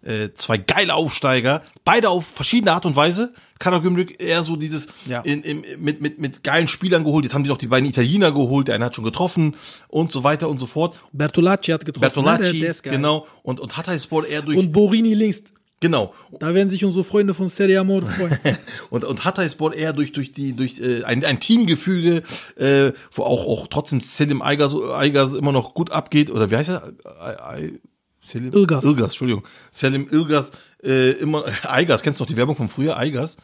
Äh, 0.03 0.33
zwei 0.33 0.57
geile 0.57 0.93
Aufsteiger, 0.95 1.61
beide 1.85 2.09
auf 2.09 2.25
verschiedene 2.25 2.73
Art 2.73 2.85
und 2.85 2.95
Weise. 2.95 3.33
Karagümrük 3.59 4.21
eher 4.21 4.43
so 4.43 4.55
dieses 4.57 4.87
Ja. 5.07 5.21
in, 5.21 5.41
in, 5.43 5.63
mit, 5.81 6.01
mit, 6.01 6.19
mit 6.19 6.43
geilen 6.43 6.67
Spielern 6.67 7.03
geholt. 7.05 7.23
Jetzt 7.23 7.33
haben 7.33 7.43
die 7.43 7.49
noch 7.49 7.57
die 7.57 7.67
beiden 7.67 7.87
Italiener 7.87 8.31
geholt, 8.33 8.67
der 8.67 8.75
eine 8.75 8.85
hat 8.85 8.95
schon 8.95 9.05
getroffen 9.05 9.55
und 9.87 10.11
so 10.11 10.23
weiter 10.25 10.49
und 10.49 10.59
so 10.59 10.65
fort. 10.65 10.99
Bertolacci 11.13 11.71
hat 11.71 11.85
getroffen. 11.85 12.03
ne? 12.25 12.37
Bertolacci, 12.37 12.59
geil. 12.59 12.75
genau. 12.83 13.25
Und, 13.43 13.59
und 13.61 13.77
Hatay 13.77 13.99
Sport 13.99 14.29
eher 14.29 14.41
durch, 14.41 14.57
Und 14.57 14.73
Borini 14.73 15.13
links. 15.13 15.43
genau. 15.79 16.13
Da 16.37 16.53
werden 16.53 16.67
sich 16.67 16.83
unsere 16.83 17.05
Freunde 17.05 17.33
von 17.33 17.47
Serie 17.47 17.79
Amor 17.79 18.01
freuen. 18.05 18.37
Und, 18.89 19.05
und 19.05 19.23
Hatay 19.25 19.49
Sport 19.49 19.75
eher 19.75 19.93
durch, 19.93 20.11
durch 20.11 20.31
die, 20.33 20.53
durch 20.53 20.79
äh, 20.81 21.03
ein, 21.05 21.23
ein 21.23 21.39
Teamgefüge, 21.39 22.23
äh, 22.57 22.91
wo 23.13 23.23
auch, 23.23 23.47
auch 23.47 23.67
trotzdem 23.69 24.01
Selim 24.01 24.41
Aygaz, 24.41 24.75
Aygaz 24.75 25.33
immer 25.33 25.51
noch 25.53 25.73
gut 25.73 25.91
abgeht, 25.91 26.29
oder 26.29 26.51
wie 26.51 26.57
heißt 26.57 26.69
er? 26.69 26.91
Ay- 27.19 27.37
Ay- 27.39 27.79
Selim 28.25 28.53
Ilgaz. 28.53 28.85
Ilgaz, 28.85 29.07
Entschuldigung. 29.07 29.43
Selim 29.69 30.07
Ilgaz, 30.09 30.51
äh, 30.81 31.11
immer, 31.11 31.45
Aygaz, 31.63 32.01
kennst 32.01 32.19
du 32.19 32.23
noch 32.23 32.29
die 32.29 32.37
Werbung 32.37 32.55
von 32.55 32.69
früher? 32.69 32.97
Aygaz? 32.97 33.37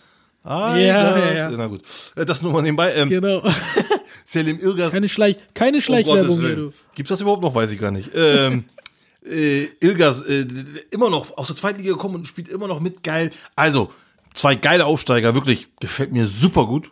Aygaz, 0.44 0.80
ja, 0.80 1.34
ja. 1.34 1.52
na 1.52 1.68
gut. 1.68 1.82
Äh, 2.16 2.26
Das 2.26 2.42
nur 2.42 2.54
mal 2.54 2.62
nebenbei. 2.62 2.94
Ähm, 2.96 3.10
genau. 3.10 3.44
Selim 4.26 4.58
Ilgaz. 4.58 4.92
Keine, 4.92 5.10
Schleich, 5.10 5.38
keine 5.54 5.82
Schleichwerbung 5.82 6.42
du. 6.42 6.74
Gibt's 6.96 7.10
das 7.10 7.20
überhaupt 7.20 7.42
noch? 7.42 7.54
Weiß 7.54 7.72
ich 7.72 7.80
gar 7.80 7.92
nicht. 7.92 8.12
Ähm, 8.16 8.66
äh, 9.30 9.66
Ilgas, 9.82 10.22
äh, 10.22 10.48
immer 10.92 11.10
noch 11.10 11.38
aus 11.38 11.48
der 11.48 11.56
zweiten 11.58 11.80
Liga 11.80 11.92
gekommen 11.92 12.16
und 12.16 12.28
spielt 12.28 12.48
immer 12.48 12.68
noch 12.68 12.80
mit 12.80 13.04
geil. 13.04 13.32
Also, 13.56 13.92
zwei 14.34 14.56
geile 14.56 14.86
Aufsteiger, 14.86 15.36
wirklich, 15.36 15.68
gefällt 15.82 16.14
mir 16.14 16.26
super 16.26 16.66
gut. 16.68 16.90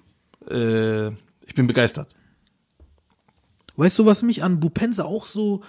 Äh, 0.50 1.08
ich 1.46 1.56
bin 1.56 1.68
begeistert. 1.68 2.14
Weißt 3.78 3.98
du, 3.98 4.06
was 4.06 4.24
mich 4.24 4.44
an 4.44 4.60
Bupensa 4.60 5.06
auch 5.06 5.26
so 5.26 5.62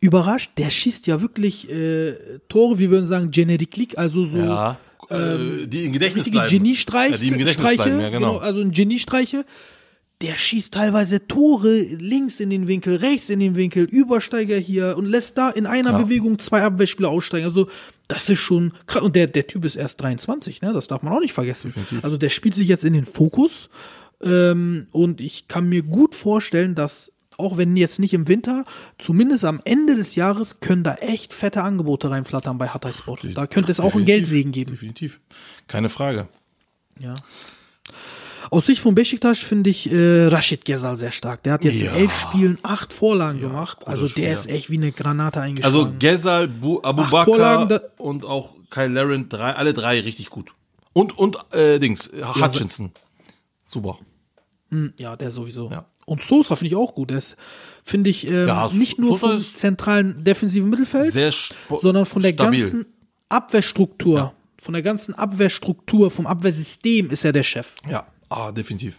überrascht? 0.00 0.52
Der 0.58 0.70
schießt 0.70 1.06
ja 1.06 1.20
wirklich 1.20 1.70
äh, 1.70 2.14
Tore, 2.48 2.78
wie 2.78 2.82
wir 2.82 2.90
würden 2.90 3.06
sagen, 3.06 3.30
Generic 3.30 3.76
League, 3.76 3.98
also 3.98 4.24
so 4.24 4.38
äh, 4.38 5.66
die 5.66 5.84
im 5.84 5.92
Gedächtnis 5.92 6.26
richtige 6.26 6.38
bleiben. 6.38 6.50
Geniestreiche, 6.52 7.12
Ja, 7.12 7.18
die 7.18 7.28
im 7.28 7.38
Gedächtnis 7.38 7.66
Streiche, 7.66 7.82
bleiben, 7.82 8.00
ja, 8.00 8.10
genau. 8.10 8.36
also 8.38 8.60
ein 8.60 8.70
Geniestreiche. 8.72 9.44
Der 10.22 10.34
schießt 10.34 10.74
teilweise 10.74 11.26
Tore 11.26 11.80
links 11.80 12.40
in 12.40 12.50
den 12.50 12.68
Winkel, 12.68 12.96
rechts 12.96 13.30
in 13.30 13.40
den 13.40 13.56
Winkel, 13.56 13.84
Übersteiger 13.84 14.58
hier 14.58 14.96
und 14.98 15.06
lässt 15.06 15.38
da 15.38 15.48
in 15.48 15.64
einer 15.66 15.92
Ja. 15.92 15.98
Bewegung 15.98 16.38
zwei 16.38 16.62
Abwehrspieler 16.62 17.08
aussteigen. 17.08 17.46
Also 17.46 17.68
das 18.06 18.28
ist 18.28 18.40
schon 18.40 18.72
krass. 18.86 19.00
Und 19.00 19.16
der, 19.16 19.28
der 19.28 19.46
Typ 19.46 19.64
ist 19.64 19.76
erst 19.76 20.02
23, 20.02 20.60
ne? 20.60 20.74
Das 20.74 20.88
darf 20.88 21.02
man 21.02 21.14
auch 21.14 21.20
nicht 21.20 21.32
vergessen. 21.32 21.72
Also 22.02 22.18
der 22.18 22.28
spielt 22.28 22.54
sich 22.54 22.68
jetzt 22.68 22.84
in 22.84 22.92
den 22.92 23.06
Fokus. 23.06 23.70
Ähm, 24.22 24.88
und 24.92 25.22
ich 25.22 25.48
kann 25.48 25.70
mir 25.70 25.82
gut 25.82 26.14
vorstellen, 26.14 26.74
dass 26.74 27.10
auch 27.40 27.56
wenn 27.56 27.76
jetzt 27.76 27.98
nicht 27.98 28.14
im 28.14 28.28
Winter, 28.28 28.64
zumindest 28.98 29.44
am 29.44 29.60
Ende 29.64 29.96
des 29.96 30.14
Jahres 30.14 30.60
können 30.60 30.84
da 30.84 30.94
echt 30.94 31.32
fette 31.34 31.62
Angebote 31.62 32.10
reinflattern 32.10 32.58
bei 32.58 32.68
Hatay 32.68 32.92
Sport. 32.92 33.20
Da 33.34 33.46
könnte 33.46 33.72
es 33.72 33.80
auch 33.80 33.94
einen 33.94 34.04
Geldsegen 34.04 34.52
geben. 34.52 34.70
Definitiv. 34.72 35.20
Keine 35.66 35.88
Frage. 35.88 36.28
Ja. 37.02 37.14
Aus 38.50 38.66
Sicht 38.66 38.80
von 38.80 38.94
Besiktas 38.94 39.38
finde 39.38 39.70
ich 39.70 39.92
äh, 39.92 40.26
Rashid 40.26 40.64
Gezal 40.64 40.96
sehr 40.96 41.12
stark. 41.12 41.42
Der 41.44 41.52
hat 41.52 41.64
jetzt 41.64 41.80
Ja. 41.80 41.92
in 41.92 41.98
elf 42.02 42.18
Spielen 42.18 42.58
acht 42.62 42.92
Vorlagen 42.92 43.38
gemacht. 43.38 43.78
guter 43.78 43.90
Also 43.90 44.04
der 44.04 44.10
Spieler. 44.10 44.32
ist 44.32 44.48
echt 44.48 44.70
wie 44.70 44.76
eine 44.78 44.92
Granate 44.92 45.40
eingeschlagen. 45.40 45.76
Also 45.76 45.92
Gezal, 45.98 46.48
Bu, 46.48 46.80
Abubakar 46.82 47.80
und 47.98 48.24
auch 48.24 48.54
Kyle 48.70 48.88
Laren, 48.88 49.28
drei, 49.28 49.52
alle 49.54 49.72
drei 49.74 50.00
richtig 50.00 50.30
gut. 50.30 50.52
Und, 50.92 51.16
und 51.16 51.38
äh, 51.52 51.78
Dings, 51.78 52.10
Hutchinson. 52.12 52.90
Super. 53.64 53.98
Hm, 54.70 54.94
ja, 54.96 55.14
der 55.16 55.30
sowieso. 55.30 55.70
Ja. 55.70 55.84
Und 56.10 56.20
Sosa 56.22 56.56
finde 56.56 56.70
ich 56.72 56.74
auch 56.74 56.96
gut. 56.96 57.12
Ist, 57.12 57.36
finde 57.84 58.10
ich, 58.10 58.28
ähm, 58.28 58.48
Ja, 58.48 58.68
nicht 58.72 58.98
nur 58.98 59.16
Sosa 59.16 59.34
vom 59.38 59.44
zentralen 59.54 60.24
defensiven 60.24 60.68
Mittelfeld, 60.68 61.12
sondern 61.78 62.04
von 62.04 62.20
der 62.20 62.32
stabil. 62.32 62.58
ganzen 62.60 62.86
Abwehrstruktur, 63.28 64.32
von 64.58 64.74
der 64.74 64.82
ganzen 64.82 65.14
Abwehrstruktur, 65.14 66.10
vom 66.10 66.26
Abwehrsystem 66.26 67.10
ist 67.10 67.24
er 67.24 67.30
der 67.32 67.44
Chef. 67.44 67.76
Ja, 67.88 68.08
ah, 68.28 68.50
definitiv. 68.50 68.98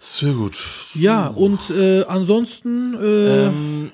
Sehr 0.00 0.32
gut. 0.32 0.56
Ja, 0.94 1.26
und 1.26 1.68
äh, 1.68 2.04
ansonsten, 2.04 2.94
äh, 2.94 3.90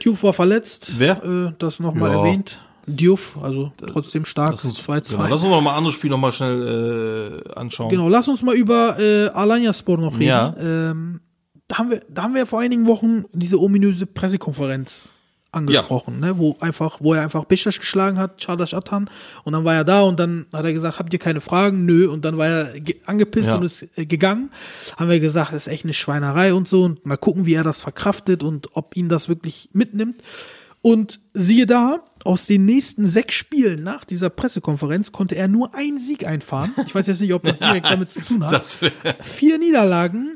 Diouf 0.00 0.22
war 0.22 0.32
verletzt. 0.32 0.92
Wer? 0.98 1.24
Äh, 1.24 1.52
das 1.58 1.80
nochmal 1.80 2.12
Ja. 2.12 2.18
erwähnt. 2.18 2.60
Diouf, 2.86 3.36
also 3.42 3.72
trotzdem 3.86 4.24
stark, 4.24 4.52
Lass 4.52 4.64
uns, 4.64 4.80
2-2. 4.88 5.10
genau, 5.10 5.22
lass 5.24 5.42
uns 5.42 5.50
noch 5.50 5.60
mal 5.62 5.70
ein 5.72 5.76
anderes 5.76 5.94
Spiel 5.94 6.10
noch 6.10 6.18
mal 6.18 6.32
schnell 6.32 7.42
äh, 7.46 7.52
anschauen. 7.58 7.88
Genau, 7.90 8.08
lass 8.08 8.26
uns 8.28 8.42
mal 8.42 8.54
über 8.56 8.98
äh, 8.98 9.28
Alanya 9.28 9.72
Sport 9.72 10.00
noch 10.00 10.14
reden. 10.14 10.22
Ja. 10.28 10.54
Ähm, 10.58 11.20
da, 11.68 11.78
haben 11.78 11.90
wir, 11.90 12.00
da 12.08 12.22
haben 12.24 12.34
wir 12.34 12.44
vor 12.46 12.60
einigen 12.60 12.86
Wochen 12.86 13.24
diese 13.32 13.60
ominöse 13.60 14.06
Pressekonferenz 14.06 15.08
angesprochen, 15.54 16.18
ne, 16.18 16.38
wo 16.38 16.56
einfach, 16.60 16.96
wo 17.00 17.12
er 17.12 17.20
einfach 17.22 17.44
Beşiktaş 17.44 17.78
geschlagen 17.78 18.16
hat, 18.16 18.38
Çağdaş 18.40 18.74
Atan, 18.74 19.08
und 19.44 19.52
dann 19.52 19.64
war 19.64 19.74
er 19.74 19.84
da 19.84 20.02
und 20.02 20.18
dann 20.18 20.46
hat 20.50 20.64
er 20.64 20.72
gesagt, 20.72 20.98
habt 20.98 21.12
ihr 21.12 21.18
keine 21.18 21.42
Fragen? 21.42 21.84
Nö, 21.84 22.08
und 22.08 22.24
dann 22.24 22.38
war 22.38 22.46
er 22.48 22.80
ge- 22.80 22.98
angepisst 23.04 23.48
Ja. 23.50 23.56
und 23.58 23.62
ist 23.64 23.86
äh, 23.98 24.06
gegangen. 24.06 24.50
Haben 24.96 25.10
wir 25.10 25.20
gesagt, 25.20 25.52
das 25.52 25.66
ist 25.66 25.72
echt 25.72 25.84
eine 25.84 25.92
Schweinerei 25.92 26.54
und 26.54 26.68
so 26.68 26.84
und 26.84 27.04
mal 27.04 27.18
gucken, 27.18 27.44
wie 27.44 27.52
er 27.52 27.64
das 27.64 27.82
verkraftet 27.82 28.42
und 28.42 28.74
ob 28.76 28.96
ihn 28.96 29.10
das 29.10 29.28
wirklich 29.28 29.68
mitnimmt. 29.74 30.22
Und 30.82 31.20
siehe 31.32 31.66
da, 31.66 32.00
aus 32.24 32.46
den 32.46 32.64
nächsten 32.64 33.08
sechs 33.08 33.34
Spielen 33.34 33.82
nach 33.84 34.04
dieser 34.04 34.30
Pressekonferenz 34.30 35.12
konnte 35.12 35.36
er 35.36 35.46
nur 35.48 35.74
einen 35.76 35.98
Sieg 35.98 36.26
einfahren. 36.26 36.72
Ich 36.86 36.94
weiß 36.94 37.06
jetzt 37.06 37.20
nicht, 37.20 37.32
ob 37.34 37.44
das 37.44 37.58
direkt 37.60 37.86
damit 37.86 38.10
zu 38.10 38.20
tun 38.20 38.44
hat. 38.46 38.66
Vier 39.22 39.58
Niederlagen. 39.58 40.32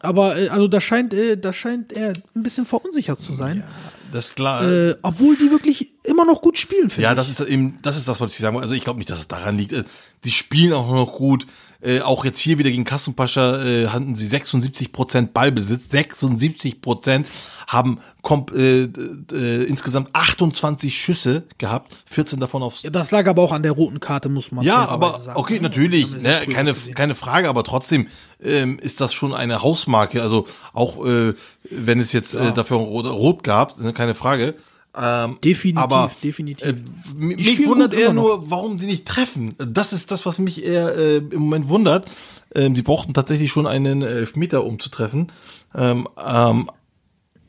Aber 0.00 0.36
äh, 0.38 0.48
also 0.48 0.68
da 0.68 0.80
scheint, 0.80 1.12
äh, 1.14 1.36
da 1.36 1.52
scheint 1.52 1.92
er 1.92 2.12
ein 2.34 2.42
bisschen 2.44 2.64
verunsichert 2.66 3.20
zu 3.20 3.32
sein. 3.32 3.64
Das 4.12 4.26
ist 4.28 4.36
klar. 4.36 4.64
Äh, 4.70 4.96
obwohl 5.02 5.36
die 5.36 5.50
wirklich 5.50 5.88
immer 6.04 6.24
noch 6.24 6.40
gut 6.42 6.58
spielen, 6.58 6.88
finde 6.90 7.02
Ja, 7.02 7.10
ich. 7.12 7.16
das 7.16 7.28
ist 7.28 7.40
eben, 7.40 7.78
das 7.82 7.96
ist 7.96 8.06
das, 8.06 8.20
was 8.20 8.30
ich 8.32 8.38
sagen 8.38 8.54
wollte. 8.54 8.64
Also 8.66 8.74
ich 8.76 8.84
glaube 8.84 8.98
nicht, 8.98 9.10
dass 9.10 9.18
es 9.18 9.28
daran 9.28 9.56
liegt. 9.56 9.72
Äh, 9.72 9.82
Die 10.24 10.30
spielen 10.30 10.72
auch 10.72 10.92
noch 10.92 11.12
gut. 11.12 11.46
Äh, 11.80 12.00
auch 12.00 12.24
jetzt 12.24 12.38
hier 12.38 12.58
wieder 12.58 12.70
gegen 12.70 12.84
Kassenpascha 12.84 13.62
äh, 13.64 13.86
hatten 13.88 14.14
sie 14.14 14.26
76 14.26 14.92
Prozent 14.92 15.34
Ballbesitz. 15.34 15.90
76 15.90 16.80
Prozent 16.80 17.26
haben 17.66 17.98
komp 18.22 18.52
äh, 18.52 18.84
äh, 18.84 19.64
insgesamt 19.64 20.10
28 20.12 20.96
Schüsse 20.98 21.44
gehabt. 21.58 21.96
14 22.06 22.38
davon 22.40 22.62
aufs 22.62 22.82
Ja, 22.82 22.90
das 22.90 23.10
lag 23.10 23.26
aber 23.26 23.42
auch 23.42 23.52
an 23.52 23.62
der 23.62 23.72
roten 23.72 24.00
Karte, 24.00 24.28
muss 24.28 24.52
man 24.52 24.64
Ja, 24.64 24.88
aber 24.88 25.20
sagen. 25.20 25.38
okay, 25.38 25.54
ne? 25.54 25.62
natürlich, 25.62 26.10
ne, 26.22 26.46
keine, 26.50 26.74
gesehen. 26.74 26.94
keine 26.94 27.14
Frage, 27.14 27.48
aber 27.48 27.64
trotzdem 27.64 28.08
ähm, 28.42 28.78
ist 28.78 29.00
das 29.00 29.12
schon 29.12 29.34
eine 29.34 29.62
Hausmarke. 29.62 30.22
Also 30.22 30.46
auch 30.72 31.04
äh, 31.04 31.34
wenn 31.70 32.00
es 32.00 32.12
jetzt 32.12 32.34
äh, 32.34 32.52
dafür 32.52 32.78
rot, 32.78 33.06
rot 33.06 33.42
gab, 33.42 33.78
ne, 33.78 33.92
keine 33.92 34.14
Frage. 34.14 34.54
Ähm, 34.98 35.38
Definitiv, 35.44 35.82
aber 35.82 36.10
definitiv. 36.22 36.66
Äh, 36.66 36.72
Die 36.72 37.26
mich 37.26 37.66
wundert 37.66 37.92
eher 37.92 38.12
nur, 38.14 38.50
warum 38.50 38.78
sie 38.78 38.86
nicht 38.86 39.04
treffen. 39.06 39.54
Das 39.58 39.92
ist 39.92 40.10
das, 40.10 40.24
was 40.24 40.38
mich 40.38 40.64
eher 40.64 40.96
äh, 40.96 41.16
im 41.18 41.42
Moment 41.42 41.68
wundert. 41.68 42.10
Ähm, 42.54 42.74
sie 42.74 42.82
brauchten 42.82 43.12
tatsächlich 43.12 43.52
schon 43.52 43.66
einen 43.66 44.00
Elfmeter, 44.02 44.64
um 44.64 44.78
zu 44.78 44.88
treffen. 44.88 45.30
Ähm, 45.74 46.08
ähm, 46.24 46.70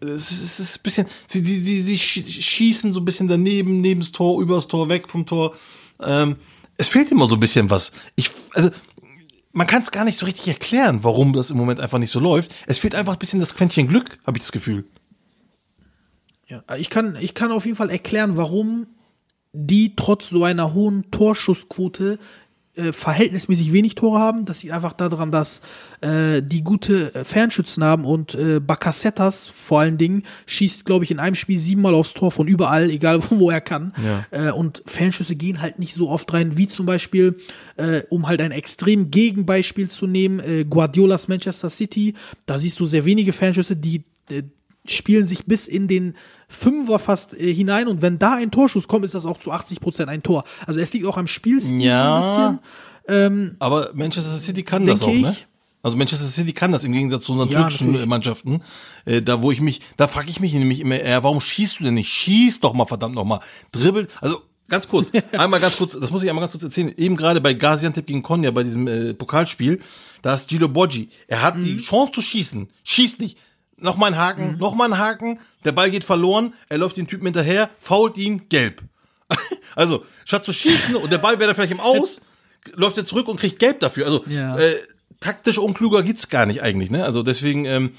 es 0.01 0.29
ist, 0.31 0.43
es 0.43 0.59
ist 0.59 0.79
ein 0.79 0.83
bisschen, 0.83 1.07
sie, 1.27 1.39
sie, 1.39 1.61
sie, 1.61 1.81
sie 1.81 1.95
schie- 1.97 2.29
schießen 2.29 2.91
so 2.91 2.99
ein 2.99 3.05
bisschen 3.05 3.27
daneben, 3.27 3.79
neben 3.81 4.01
das 4.01 4.11
Tor, 4.11 4.41
übers 4.41 4.67
Tor, 4.67 4.89
weg 4.89 5.07
vom 5.09 5.25
Tor. 5.25 5.55
Ähm, 6.01 6.35
es 6.75 6.89
fehlt 6.89 7.11
immer 7.11 7.27
so 7.27 7.35
ein 7.35 7.39
bisschen 7.39 7.69
was. 7.69 7.91
Ich, 8.15 8.29
also, 8.53 8.69
man 9.53 9.65
kann 9.65 9.81
es 9.81 9.91
gar 9.91 10.03
nicht 10.05 10.19
so 10.19 10.25
richtig 10.27 10.49
erklären, 10.49 10.99
warum 11.03 11.33
das 11.33 11.49
im 11.49 11.57
Moment 11.57 11.79
einfach 11.79 11.97
nicht 11.97 12.11
so 12.11 12.19
läuft. 12.19 12.53
Es 12.67 12.77
fehlt 12.79 12.93
einfach 12.93 13.13
ein 13.13 13.19
bisschen 13.19 13.39
das 13.39 13.55
Quäntchen 13.55 13.87
Glück, 13.87 14.19
habe 14.27 14.37
ich 14.37 14.43
das 14.43 14.51
Gefühl. 14.51 14.85
Ja, 16.47 16.63
ich 16.77 16.89
kann, 16.89 17.17
ich 17.19 17.33
kann 17.33 17.51
auf 17.51 17.65
jeden 17.65 17.77
Fall 17.77 17.89
erklären, 17.89 18.37
warum 18.37 18.87
die 19.51 19.95
trotz 19.95 20.29
so 20.29 20.43
einer 20.43 20.73
hohen 20.73 21.11
Torschussquote 21.11 22.19
äh, 22.77 22.91
verhältnismäßig 22.93 23.73
wenig 23.73 23.95
Tore 23.95 24.19
haben. 24.19 24.45
Das 24.45 24.61
liegt 24.61 24.73
einfach 24.73 24.93
daran, 24.93 25.31
dass 25.31 25.61
äh, 26.01 26.41
die 26.41 26.63
gute 26.63 27.13
äh, 27.15 27.25
Fernschützen 27.25 27.83
haben 27.83 28.05
und 28.05 28.35
äh, 28.35 28.59
Bacassettas 28.59 29.47
vor 29.47 29.79
allen 29.79 29.97
Dingen 29.97 30.23
schießt, 30.45 30.85
glaube 30.85 31.03
ich, 31.03 31.11
in 31.11 31.19
einem 31.19 31.35
Spiel 31.35 31.57
siebenmal 31.57 31.95
aufs 31.95 32.13
Tor 32.13 32.31
von 32.31 32.47
überall, 32.47 32.89
egal 32.91 33.19
wo 33.29 33.49
er 33.49 33.61
kann. 33.61 33.93
Äh, 34.31 34.51
und 34.51 34.83
Fernschüsse 34.85 35.35
gehen 35.35 35.61
halt 35.61 35.79
nicht 35.79 35.95
so 35.95 36.09
oft 36.09 36.31
rein, 36.33 36.57
wie 36.57 36.67
zum 36.67 36.85
Beispiel, 36.85 37.37
äh, 37.77 38.03
um 38.09 38.27
halt 38.27 38.41
ein 38.41 38.51
extrem 38.51 39.11
Gegenbeispiel 39.11 39.89
zu 39.89 40.07
nehmen, 40.07 40.39
äh, 40.39 40.63
Guardiolas 40.63 41.27
Manchester 41.27 41.69
City. 41.69 42.13
Da 42.45 42.59
siehst 42.59 42.79
du 42.79 42.85
sehr 42.85 43.05
wenige 43.05 43.33
Fernschüsse, 43.33 43.75
die 43.75 44.03
äh, 44.29 44.43
spielen 44.91 45.25
sich 45.25 45.45
bis 45.45 45.67
in 45.67 45.87
den 45.87 46.15
Fünfer 46.49 46.99
fast 46.99 47.33
äh, 47.33 47.53
hinein 47.53 47.87
und 47.87 48.01
wenn 48.01 48.19
da 48.19 48.35
ein 48.35 48.51
Torschuss 48.51 48.87
kommt, 48.87 49.05
ist 49.05 49.13
das 49.15 49.25
auch 49.25 49.37
zu 49.37 49.51
80 49.51 49.79
Prozent 49.79 50.09
ein 50.09 50.23
Tor. 50.23 50.43
Also 50.65 50.79
es 50.79 50.91
liegt 50.93 51.05
auch 51.05 51.17
am 51.17 51.27
Spielstil 51.27 51.81
Ja. 51.81 52.17
ein 52.49 52.59
bisschen. 53.07 53.55
Aber 53.59 53.91
Manchester 53.93 54.37
City 54.37 54.63
kann 54.63 54.85
das 54.85 55.01
auch, 55.01 55.07
ne? 55.07 55.31
ich. 55.31 55.47
Also 55.83 55.95
Manchester 55.95 56.25
City 56.27 56.51
kann 56.53 56.71
das 56.71 56.83
im 56.83 56.91
Gegensatz 56.91 57.23
zu 57.23 57.31
unseren 57.33 57.49
Ja, 57.49 57.59
türkischen 57.61 57.87
natürlich. 57.87 58.07
Mannschaften. 58.07 58.61
Äh, 59.05 59.21
da 59.21 59.41
wo 59.41 59.51
ich 59.51 59.61
mich, 59.61 59.81
da 59.95 60.07
frage 60.07 60.29
ich 60.29 60.39
mich 60.39 60.53
nämlich 60.53 60.81
immer, 60.81 60.99
eher, 60.99 61.23
warum 61.23 61.39
schießt 61.39 61.79
du 61.79 61.85
denn 61.85 61.93
nicht? 61.93 62.09
Schieß 62.09 62.59
doch 62.59 62.73
mal 62.73 62.85
verdammt 62.85 63.15
noch 63.15 63.23
mal. 63.23 63.39
Dribbel, 63.71 64.07
also 64.19 64.41
ganz 64.67 64.89
kurz, 64.89 65.11
einmal 65.37 65.61
ganz 65.61 65.77
kurz, 65.77 65.97
das 65.97 66.11
muss 66.11 66.23
ich 66.23 66.29
einmal 66.29 66.41
ganz 66.41 66.51
kurz 66.53 66.63
erzählen. 66.63 66.93
Eben 66.97 67.15
gerade 67.15 67.39
bei 67.39 67.53
Gaziantep 67.53 68.05
gegen 68.07 68.21
Konya 68.23 68.51
bei 68.51 68.63
diesem 68.63 68.87
äh, 68.87 69.13
Pokalspiel, 69.13 69.79
da 70.23 70.33
ist 70.33 70.49
Gilo 70.49 70.67
Boggi. 70.67 71.09
Er 71.27 71.41
hat 71.43 71.55
Mhm. 71.57 71.63
die 71.63 71.77
Chance 71.77 72.11
zu 72.13 72.21
schießen, 72.21 72.67
schießt 72.83 73.19
nicht. 73.21 73.37
Noch 73.79 73.95
mal 73.97 74.07
ein 74.07 74.17
Haken, 74.17 74.57
noch 74.57 74.73
mal 74.75 74.85
ein 74.91 74.97
Haken, 74.97 75.39
der 75.63 75.71
Ball 75.71 75.91
geht 75.91 76.03
verloren, 76.03 76.53
er 76.69 76.79
läuft 76.79 76.97
den 76.97 77.07
Typen 77.07 77.25
hinterher, 77.25 77.69
fault 77.79 78.17
ihn, 78.17 78.49
gelb. 78.49 78.81
Also, 79.75 80.03
statt 80.25 80.43
zu 80.43 80.53
schießen 80.53 80.95
und 80.95 81.11
der 81.11 81.19
Ball 81.19 81.37
wäre 81.37 81.45
dann 81.47 81.55
vielleicht 81.55 81.71
im 81.73 81.79
Aus, 81.79 82.21
läuft 82.75 82.97
er 82.97 83.05
zurück 83.05 83.27
und 83.27 83.39
kriegt 83.39 83.59
gelb 83.59 83.79
dafür. 83.79 84.05
Also, 84.07 84.23
Ja. 84.25 84.57
äh, 84.57 84.75
taktisch 85.19 85.59
unkluger 85.59 86.01
geht's 86.01 86.29
gar 86.29 86.47
nicht 86.47 86.63
eigentlich, 86.63 86.89
ne? 86.89 87.05
Also 87.05 87.21
deswegen, 87.21 87.65
ähm, 87.65 87.91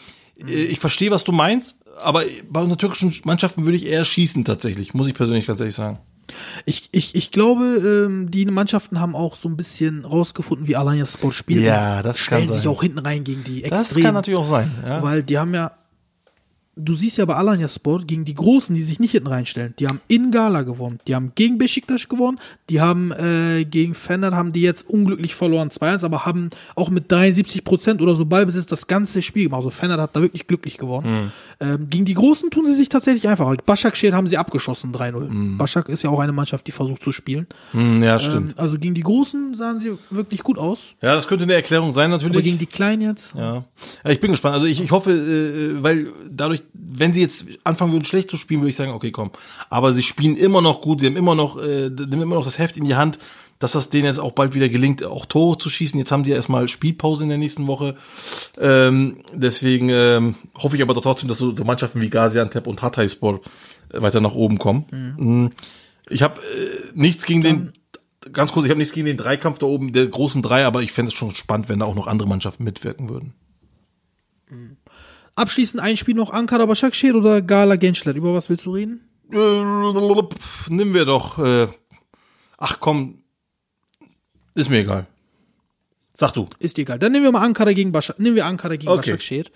äh, 0.44 0.50
ich 0.50 0.80
verstehe, 0.80 1.12
was 1.12 1.22
du 1.22 1.30
meinst, 1.30 1.84
aber 2.00 2.24
bei 2.50 2.60
unseren 2.60 2.78
türkischen 2.78 3.14
Mannschaften 3.24 3.64
würde 3.64 3.76
ich 3.76 3.86
eher 3.86 4.04
schießen 4.04 4.44
tatsächlich, 4.44 4.92
muss 4.94 5.06
ich 5.06 5.14
persönlich 5.14 5.46
ganz 5.46 5.60
ehrlich 5.60 5.76
sagen. 5.76 6.00
Ich, 6.66 6.88
ich, 6.92 7.14
ich 7.14 7.30
glaube, 7.30 7.64
ähm, 8.06 8.30
die 8.30 8.44
Mannschaften 8.46 9.00
haben 9.00 9.14
auch 9.14 9.34
so 9.36 9.48
ein 9.48 9.56
bisschen 9.56 10.04
rausgefunden, 10.04 10.68
wie 10.68 10.76
Alanya 10.76 11.06
Sport 11.06 11.34
spielt. 11.34 11.62
Ja, 11.62 12.02
das 12.02 12.18
Stellen 12.18 12.46
kann 12.46 12.54
sich 12.54 12.64
sein. 12.64 12.72
auch 12.72 12.82
hinten 12.82 12.98
rein 12.98 13.24
gegen 13.24 13.44
die 13.44 13.62
Das 13.62 13.82
extrem. 13.82 14.04
kann 14.04 14.14
natürlich 14.14 14.38
auch 14.38 14.46
sein. 14.46 14.70
Ja. 14.84 15.02
Weil 15.02 15.22
die 15.22 15.38
haben 15.38 15.54
ja, 15.54 15.72
du 16.78 16.94
siehst 16.94 17.18
ja 17.18 17.24
bei 17.24 17.34
Alanya 17.34 17.68
Sport 17.68 18.06
gegen 18.08 18.24
die 18.24 18.34
Großen, 18.34 18.74
die 18.74 18.82
sich 18.82 19.00
nicht 19.00 19.12
hinten 19.12 19.28
reinstellen. 19.28 19.74
Die 19.78 19.88
haben 19.88 20.00
in 20.08 20.30
Gala 20.30 20.62
gewonnen. 20.62 21.00
Die 21.06 21.14
haben 21.14 21.32
gegen 21.34 21.58
Besiktas 21.58 22.08
gewonnen. 22.08 22.38
Die 22.70 22.80
haben 22.80 23.12
äh, 23.12 23.64
gegen 23.64 23.94
Fener 23.94 24.34
haben 24.34 24.52
die 24.52 24.62
jetzt 24.62 24.88
unglücklich 24.88 25.34
verloren 25.34 25.70
2-1, 25.70 26.04
aber 26.04 26.24
haben 26.24 26.48
auch 26.74 26.90
mit 26.90 27.10
73 27.10 27.64
Prozent 27.64 28.00
oder 28.00 28.14
so 28.14 28.24
Ballbesitz 28.24 28.66
das 28.66 28.86
ganze 28.86 29.22
Spiel 29.22 29.44
gemacht. 29.44 29.58
Also 29.58 29.70
Fener 29.70 30.00
hat 30.00 30.14
da 30.14 30.22
wirklich 30.22 30.46
glücklich 30.46 30.78
gewonnen. 30.78 31.32
Ähm, 31.60 31.88
gegen 31.88 32.04
die 32.04 32.14
Großen 32.14 32.50
tun 32.50 32.66
sie 32.66 32.74
sich 32.74 32.88
tatsächlich 32.88 33.28
einfacher. 33.28 33.56
Başakşehir 33.66 34.14
haben 34.14 34.26
sie 34.26 34.36
abgeschossen 34.38 34.92
3-0. 34.94 35.56
Başak 35.58 35.88
ist 35.88 36.02
ja 36.02 36.10
auch 36.10 36.20
eine 36.20 36.32
Mannschaft, 36.32 36.66
die 36.66 36.72
versucht 36.72 37.02
zu 37.02 37.12
spielen. 37.12 37.46
Hm, 37.72 38.02
ja, 38.02 38.18
stimmt. 38.18 38.52
Ähm, 38.52 38.58
also 38.58 38.78
gegen 38.78 38.94
die 38.94 39.02
Großen 39.02 39.54
sahen 39.54 39.80
sie 39.80 39.92
wirklich 40.10 40.42
gut 40.42 40.58
aus. 40.58 40.94
ja, 41.02 41.14
das 41.14 41.26
könnte 41.26 41.44
eine 41.44 41.54
Erklärung 41.54 41.92
sein 41.92 42.12
Aber 42.12 42.22
natürlich. 42.22 42.44
gegen 42.44 42.58
die 42.58 42.66
Kleinen 42.66 43.02
jetzt. 43.02 43.34
Ja. 43.34 43.64
ja, 44.04 44.10
ich 44.10 44.20
bin 44.20 44.30
gespannt. 44.30 44.54
Also 44.54 44.66
ich, 44.66 44.80
ich 44.80 44.90
hoffe, 44.90 45.10
äh, 45.12 45.82
weil 45.82 46.12
dadurch, 46.30 46.62
wenn 46.72 47.14
sie 47.14 47.20
jetzt 47.20 47.46
anfangen 47.64 47.92
würden, 47.92 48.04
schlecht 48.04 48.30
zu 48.30 48.36
spielen, 48.36 48.60
würde 48.60 48.70
ich 48.70 48.76
sagen, 48.76 48.92
okay, 48.92 49.10
komm. 49.10 49.30
Aber 49.70 49.92
sie 49.92 50.02
spielen 50.02 50.36
immer 50.36 50.60
noch 50.60 50.80
gut, 50.80 51.00
sie 51.00 51.06
haben 51.06 51.16
immer 51.16 51.34
noch, 51.34 51.60
äh, 51.62 51.90
nehmen 51.90 52.22
immer 52.22 52.36
noch 52.36 52.44
das 52.44 52.58
Heft 52.58 52.76
in 52.76 52.84
die 52.84 52.96
Hand, 52.96 53.18
dass 53.58 53.72
das 53.72 53.90
denen 53.90 54.06
jetzt 54.06 54.20
auch 54.20 54.32
bald 54.32 54.54
wieder 54.54 54.68
gelingt, 54.68 55.04
auch 55.04 55.26
Tore 55.26 55.58
zu 55.58 55.68
schießen. 55.68 55.98
Jetzt 55.98 56.12
haben 56.12 56.22
die 56.22 56.30
ja 56.30 56.36
erstmal 56.36 56.68
Spielpause 56.68 57.24
in 57.24 57.28
der 57.28 57.38
nächsten 57.38 57.66
Woche. 57.66 57.96
Ähm, 58.58 59.18
deswegen 59.32 59.88
ähm, 59.88 60.36
hoffe 60.56 60.76
ich 60.76 60.82
aber 60.82 60.94
doch 60.94 61.02
trotzdem, 61.02 61.28
dass 61.28 61.38
so 61.38 61.52
Mannschaften 61.64 62.00
wie 62.00 62.10
Gaziantep 62.10 62.66
und 62.66 62.82
Hatayspor 62.82 63.40
äh, 63.92 64.00
weiter 64.00 64.20
nach 64.20 64.34
oben 64.34 64.58
kommen. 64.58 64.86
Mhm. 64.90 65.50
Ich 66.08 66.22
habe 66.22 66.40
äh, 66.40 66.92
nichts 66.94 67.26
gegen 67.26 67.42
den 67.42 67.72
ganz 68.32 68.52
kurz, 68.52 68.66
ich 68.66 68.70
habe 68.70 68.78
nichts 68.78 68.94
gegen 68.94 69.06
den 69.06 69.16
Dreikampf 69.16 69.58
da 69.58 69.66
oben, 69.66 69.92
der 69.92 70.06
großen 70.06 70.42
Drei, 70.42 70.64
aber 70.64 70.82
ich 70.82 70.92
fände 70.92 71.10
es 71.12 71.18
schon 71.18 71.34
spannend, 71.34 71.68
wenn 71.68 71.80
da 71.80 71.86
auch 71.86 71.94
noch 71.94 72.06
andere 72.06 72.28
Mannschaften 72.28 72.64
mitwirken 72.64 73.08
würden. 73.08 73.34
Abschließend 75.38 75.80
ein 75.82 75.96
Spiel 75.96 76.14
noch 76.16 76.30
Ankara 76.32 76.66
Başakşehir 76.68 77.14
oder 77.14 77.40
Gala 77.42 77.74
Gençler. 77.76 78.14
Über 78.14 78.34
was 78.34 78.48
willst 78.50 78.66
du 78.66 78.72
reden? 78.74 79.00
Äh, 79.32 79.36
Nehmen 80.78 80.94
wir 80.94 81.04
doch. 81.04 81.38
Äh, 81.38 81.68
ach 82.58 82.80
komm, 82.80 83.00
ist 84.54 84.70
mir 84.70 84.78
egal. 84.80 85.06
Sag 86.14 86.32
du. 86.32 86.48
Ist 86.58 86.76
dir 86.76 86.82
egal. 86.82 86.98
Dann 86.98 87.12
nehmen 87.12 87.24
wir 87.24 87.32
mal 87.32 87.44
Ankara 87.44 87.72
gegen 87.72 87.92
Başak 87.92 88.18
nehmen 88.18 88.36
wir 88.36 88.46
Ankara 88.46 88.74
gegen 88.76 88.88
Okay. 88.90 88.98
Başakşehir. 89.12 89.46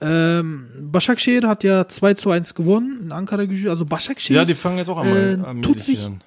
Ähm, 0.00 0.66
Başakşehir 0.80 1.42
hat 1.44 1.64
ja 1.64 1.88
2 1.88 2.14
zu 2.14 2.30
1 2.30 2.54
gewonnen 2.54 3.00
in 3.02 3.10
Ankara. 3.10 3.44
gespielt. 3.44 3.70
Also 3.70 3.84
Başakşehir 3.90 4.36
Ja, 4.38 4.44
die 4.44 4.54
fangen 4.54 4.78
jetzt 4.78 4.88
auch 4.88 4.98
an. 4.98 5.06
Äh, 5.08 5.60
tut 5.62 5.80
sich- 5.80 6.06
an. 6.06 6.22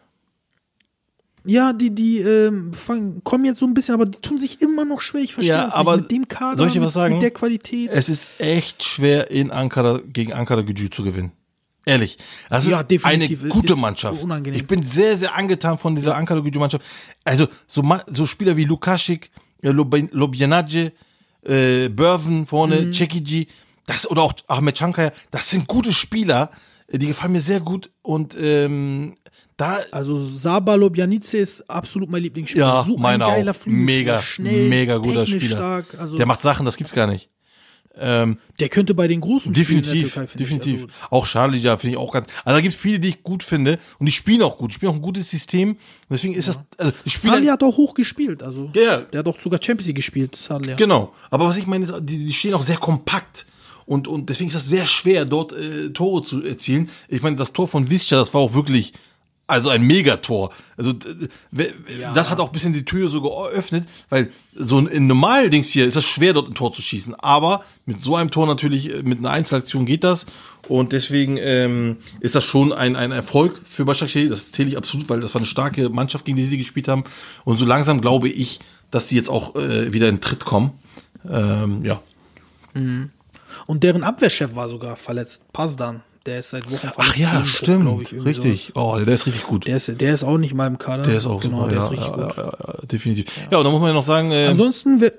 Ja, 1.43 1.73
die, 1.73 1.93
die 1.95 2.19
ähm, 2.19 2.71
fangen, 2.73 3.23
kommen 3.23 3.45
jetzt 3.45 3.59
so 3.59 3.65
ein 3.65 3.73
bisschen, 3.73 3.95
aber 3.95 4.05
die 4.05 4.19
tun 4.19 4.37
sich 4.37 4.61
immer 4.61 4.85
noch 4.85 5.01
schwer. 5.01 5.21
Ich 5.21 5.33
verstehe 5.33 5.53
Ja, 5.55 5.65
das 5.65 5.73
aber 5.73 5.97
nicht. 5.97 6.03
Mit 6.03 6.11
dem 6.11 6.27
Kader, 6.27 6.57
soll 6.57 6.67
ich 6.67 6.79
was 6.81 6.93
sagen? 6.93 7.15
mit 7.15 7.23
der 7.23 7.31
Qualität. 7.31 7.89
Es 7.91 8.09
ist 8.09 8.39
echt 8.39 8.83
schwer, 8.83 9.31
in 9.31 9.49
Ankara 9.51 10.01
gegen 10.05 10.33
Ankara 10.33 10.61
Gücü 10.61 10.89
zu 10.91 11.03
gewinnen. 11.03 11.31
Ehrlich. 11.83 12.19
Das 12.49 12.67
Ja, 12.67 12.81
ist 12.81 13.05
eine 13.05 13.27
gute 13.27 13.73
Ist 13.73 13.79
Mannschaft. 13.79 14.21
unangenehm. 14.21 14.59
Ich 14.59 14.67
bin 14.67 14.83
sehr, 14.83 15.17
sehr 15.17 15.35
angetan 15.35 15.79
von 15.79 15.95
dieser 15.95 16.15
Ankara 16.15 16.41
Gücü 16.41 16.59
Mannschaft. 16.59 16.85
Also, 17.23 17.47
so, 17.67 17.81
so 18.07 18.27
Spieler 18.27 18.55
wie 18.55 18.65
Lukaschik, 18.65 19.31
äh, 19.63 19.69
Lob- 19.71 20.09
Lobjanaje, 20.11 20.91
äh, 21.43 21.89
Börven 21.89 22.45
vorne, 22.45 22.81
Mhm. 22.81 22.91
Çekici, 22.91 23.47
das, 23.87 24.07
oder 24.09 24.21
auch 24.21 24.33
Ahmed 24.47 24.77
Chankaya, 24.77 25.11
das 25.31 25.49
sind 25.49 25.67
gute 25.67 25.91
Spieler. 25.91 26.51
äh, 26.87 26.99
Die 26.99 27.07
gefallen 27.07 27.31
mir 27.33 27.41
sehr 27.41 27.61
gut 27.61 27.89
und, 28.03 28.35
ähm, 28.39 29.17
da, 29.61 29.79
Also 29.91 30.17
Saba 30.17 30.75
Lobjanice 30.75 31.33
ist 31.35 31.69
absolut 31.69 32.09
mein 32.09 32.23
Lieblingsspieler. 32.23 32.65
ja, 32.65 32.83
so 32.83 32.95
ein 32.95 33.01
meiner 33.01 33.25
geiler 33.27 33.51
auch. 33.51 33.55
Flügelspieler, 33.55 33.85
Mega, 33.97 34.21
schnell, 34.21 34.69
mega 34.69 34.97
guter 34.97 35.25
Spieler. 35.27 35.57
stark. 35.57 35.95
Also 35.99 36.17
der 36.17 36.25
macht 36.25 36.41
Sachen, 36.41 36.65
das 36.65 36.77
gibt's 36.77 36.93
gar 36.93 37.07
nicht. 37.07 37.29
Ähm, 37.93 38.37
der 38.61 38.69
könnte 38.69 38.93
bei 38.93 39.07
den 39.09 39.19
großen 39.19 39.51
Definitiv, 39.51 40.13
Türkei, 40.13 40.27
finde 40.27 40.37
definitiv. 40.43 40.81
Also, 40.83 40.93
auch 41.09 41.25
Charlija 41.25 41.75
finde 41.75 41.91
ich 41.95 41.97
auch 41.97 42.13
ganz. 42.13 42.27
Also 42.45 42.55
da 42.55 42.61
gibt 42.61 42.73
es 42.73 42.79
viele, 42.79 43.01
die 43.01 43.09
ich 43.09 43.21
gut 43.21 43.43
finde 43.43 43.79
und 43.99 44.05
die 44.05 44.13
spielen 44.13 44.41
auch 44.43 44.55
gut. 44.57 44.71
Die 44.71 44.75
spielen 44.75 44.91
auch 44.93 44.95
ein 44.95 45.01
gutes 45.01 45.29
System. 45.29 45.75
Deswegen 46.09 46.33
ist 46.33 46.47
das. 46.47 46.61
Also 46.77 46.93
Salih 47.05 47.49
hat 47.51 47.61
auch 47.63 47.75
hoch 47.75 47.93
gespielt. 47.93 48.43
Also 48.43 48.71
Ja, 48.73 48.81
ja. 48.81 48.97
der 48.99 49.19
hat 49.19 49.27
auch 49.27 49.37
sogar 49.41 49.59
Champions 49.61 49.87
League 49.87 49.97
gespielt. 49.97 50.37
Salih. 50.37 50.75
Genau. 50.77 51.11
Aber 51.29 51.45
was 51.47 51.57
ich 51.57 51.67
meine, 51.67 51.83
ist, 51.83 51.93
die, 52.01 52.25
die 52.25 52.33
stehen 52.33 52.53
auch 52.53 52.63
sehr 52.63 52.77
kompakt. 52.77 53.45
Und, 53.85 54.07
und 54.07 54.29
deswegen 54.29 54.47
ist 54.47 54.55
das 54.55 54.69
sehr 54.69 54.85
schwer, 54.85 55.25
dort 55.25 55.51
äh, 55.51 55.89
Tore 55.89 56.23
zu 56.23 56.41
erzielen. 56.45 56.89
Ich 57.09 57.21
meine, 57.23 57.35
das 57.35 57.51
Tor 57.51 57.67
von 57.67 57.89
Visca, 57.89 58.15
das 58.15 58.33
war 58.33 58.39
auch 58.39 58.53
wirklich, 58.53 58.93
also 59.51 59.69
ein 59.69 59.83
Megator. 59.83 60.51
Also 60.77 60.93
w- 61.51 61.73
das 62.13 62.31
hat 62.31 62.39
auch 62.39 62.47
ein 62.47 62.51
bisschen 62.51 62.73
die 62.73 62.85
Tür 62.85 63.07
so 63.09 63.21
geöffnet, 63.21 63.87
weil 64.09 64.31
so 64.55 64.79
ein 64.79 64.87
in 64.87 65.07
normal 65.07 65.49
Dings 65.49 65.69
hier 65.69 65.85
ist 65.85 65.95
das 65.95 66.05
schwer, 66.05 66.33
dort 66.33 66.49
ein 66.49 66.55
Tor 66.55 66.73
zu 66.73 66.81
schießen. 66.81 67.13
Aber 67.15 67.63
mit 67.85 68.01
so 68.01 68.15
einem 68.15 68.31
Tor 68.31 68.47
natürlich, 68.47 68.93
äh, 68.93 69.03
mit 69.03 69.19
einer 69.19 69.31
Einzelaktion 69.31 69.85
geht 69.85 70.03
das. 70.03 70.25
Und 70.67 70.91
deswegen 70.93 71.37
ähm, 71.37 71.97
ist 72.21 72.35
das 72.35 72.43
schon 72.45 72.71
ein, 72.71 72.95
ein 72.95 73.11
Erfolg 73.11 73.61
für 73.65 73.83
Başakşehir. 73.83 74.29
Das 74.29 74.51
zähle 74.51 74.69
ich 74.69 74.77
absolut, 74.77 75.09
weil 75.09 75.19
das 75.19 75.33
war 75.33 75.41
eine 75.41 75.47
starke 75.47 75.89
Mannschaft, 75.89 76.23
gegen 76.25 76.37
die 76.37 76.45
sie 76.45 76.57
gespielt 76.57 76.87
haben. 76.87 77.03
Und 77.43 77.57
so 77.57 77.65
langsam 77.65 77.99
glaube 77.99 78.29
ich, 78.29 78.59
dass 78.89 79.09
sie 79.09 79.15
jetzt 79.15 79.29
auch 79.29 79.55
äh, 79.55 79.91
wieder 79.91 80.07
in 80.07 80.21
Tritt 80.21 80.45
kommen. 80.45 80.71
Ähm, 81.29 81.83
ja. 81.83 82.01
Und 82.73 83.83
deren 83.83 84.03
Abwehrchef 84.03 84.55
war 84.55 84.69
sogar 84.69 84.95
verletzt. 84.95 85.43
Pasdan. 85.51 86.03
Der 86.25 86.37
ist 86.39 86.51
seit 86.51 86.69
Wochen. 86.71 86.87
Ach 86.97 87.15
ja, 87.15 87.43
stimmt. 87.45 88.01
ich, 88.11 88.23
richtig. 88.23 88.71
Oh, 88.75 88.95
der 89.03 89.13
ist 89.15 89.25
richtig 89.25 89.43
gut. 89.43 89.63
So. 89.63 89.67
Der 89.67 89.77
ist, 89.77 89.99
der 90.01 90.13
ist 90.13 90.23
auch 90.23 90.37
nicht 90.37 90.53
mal 90.53 90.67
im 90.67 90.77
Kader. 90.77 91.01
Der 91.03 91.15
ist 91.17 91.25
auch 91.25 91.41
genau, 91.41 91.61
super. 91.61 91.69
der 91.69 91.77
ja, 91.79 91.83
ist 91.85 91.91
richtig 91.91 92.07
ja, 92.07 92.13
gut. 92.15 92.37
ja, 92.37 92.43
ja, 92.43 92.53
ja, 92.67 92.73
definitiv. 92.85 93.25
Ja, 93.49 93.57
und 93.57 93.63
dann 93.63 93.71
muss 93.73 93.81
man 93.81 93.89
ja 93.89 93.93
noch 93.95 94.05
sagen, 94.05 94.31
äh, 94.31 94.45
Ansonsten, 94.47 95.01
wer- 95.01 95.13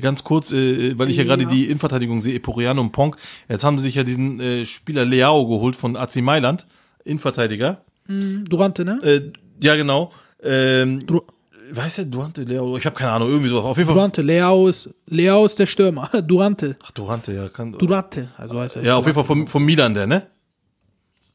ganz 0.00 0.24
kurz, 0.24 0.50
äh, 0.52 0.98
weil 0.98 1.08
ich 1.10 1.16
ja 1.16 1.24
gerade 1.24 1.44
Ja. 1.44 1.48
die 1.48 1.66
Innenverteidigung 1.66 2.20
sehe, 2.20 2.34
Eporiano 2.34 2.80
und 2.80 2.90
Ponk. 2.90 3.16
Jetzt 3.48 3.62
haben 3.64 3.78
sie 3.78 3.84
sich 3.84 3.94
ja 3.94 4.02
diesen 4.02 4.40
äh, 4.40 4.64
Spieler 4.64 5.04
Leao 5.04 5.46
geholt 5.46 5.76
von 5.76 5.96
AC 5.96 6.16
Mailand, 6.16 6.66
Innenverteidiger. 7.04 7.82
Durante, 8.08 8.84
ne? 8.84 8.98
Äh, 9.04 9.32
ja, 9.64 9.76
genau. 9.76 10.10
Ähm, 10.42 11.06
Dur- 11.06 11.24
weiß 11.70 11.94
der 11.96 12.06
Durante 12.06 12.42
Leao? 12.42 12.76
Ich 12.76 12.86
habe 12.86 12.96
keine 12.96 13.12
Ahnung, 13.12 13.28
irgendwie 13.28 13.48
so. 13.50 13.60
Auf 13.60 13.76
jeden 13.76 13.86
Fall. 13.86 13.94
Durante, 13.94 14.22
Leao 14.22 14.66
ist, 14.66 14.90
Leao 15.06 15.44
ist 15.46 15.60
der 15.60 15.66
Stürmer. 15.66 16.08
Durante. 16.26 16.76
Ach, 16.82 16.90
Durante, 16.90 17.32
ja. 17.32 17.48
Kann, 17.48 17.70
Durante, 17.72 18.26
also 18.36 18.58
heißt 18.58 18.76
er. 18.76 18.82
Ja, 18.82 18.96
auf 18.96 19.04
jeden 19.06 19.14
Fall 19.14 19.24
vom, 19.24 19.46
vom 19.46 19.64
Milan, 19.64 19.94
der, 19.94 20.08
ne? 20.08 20.26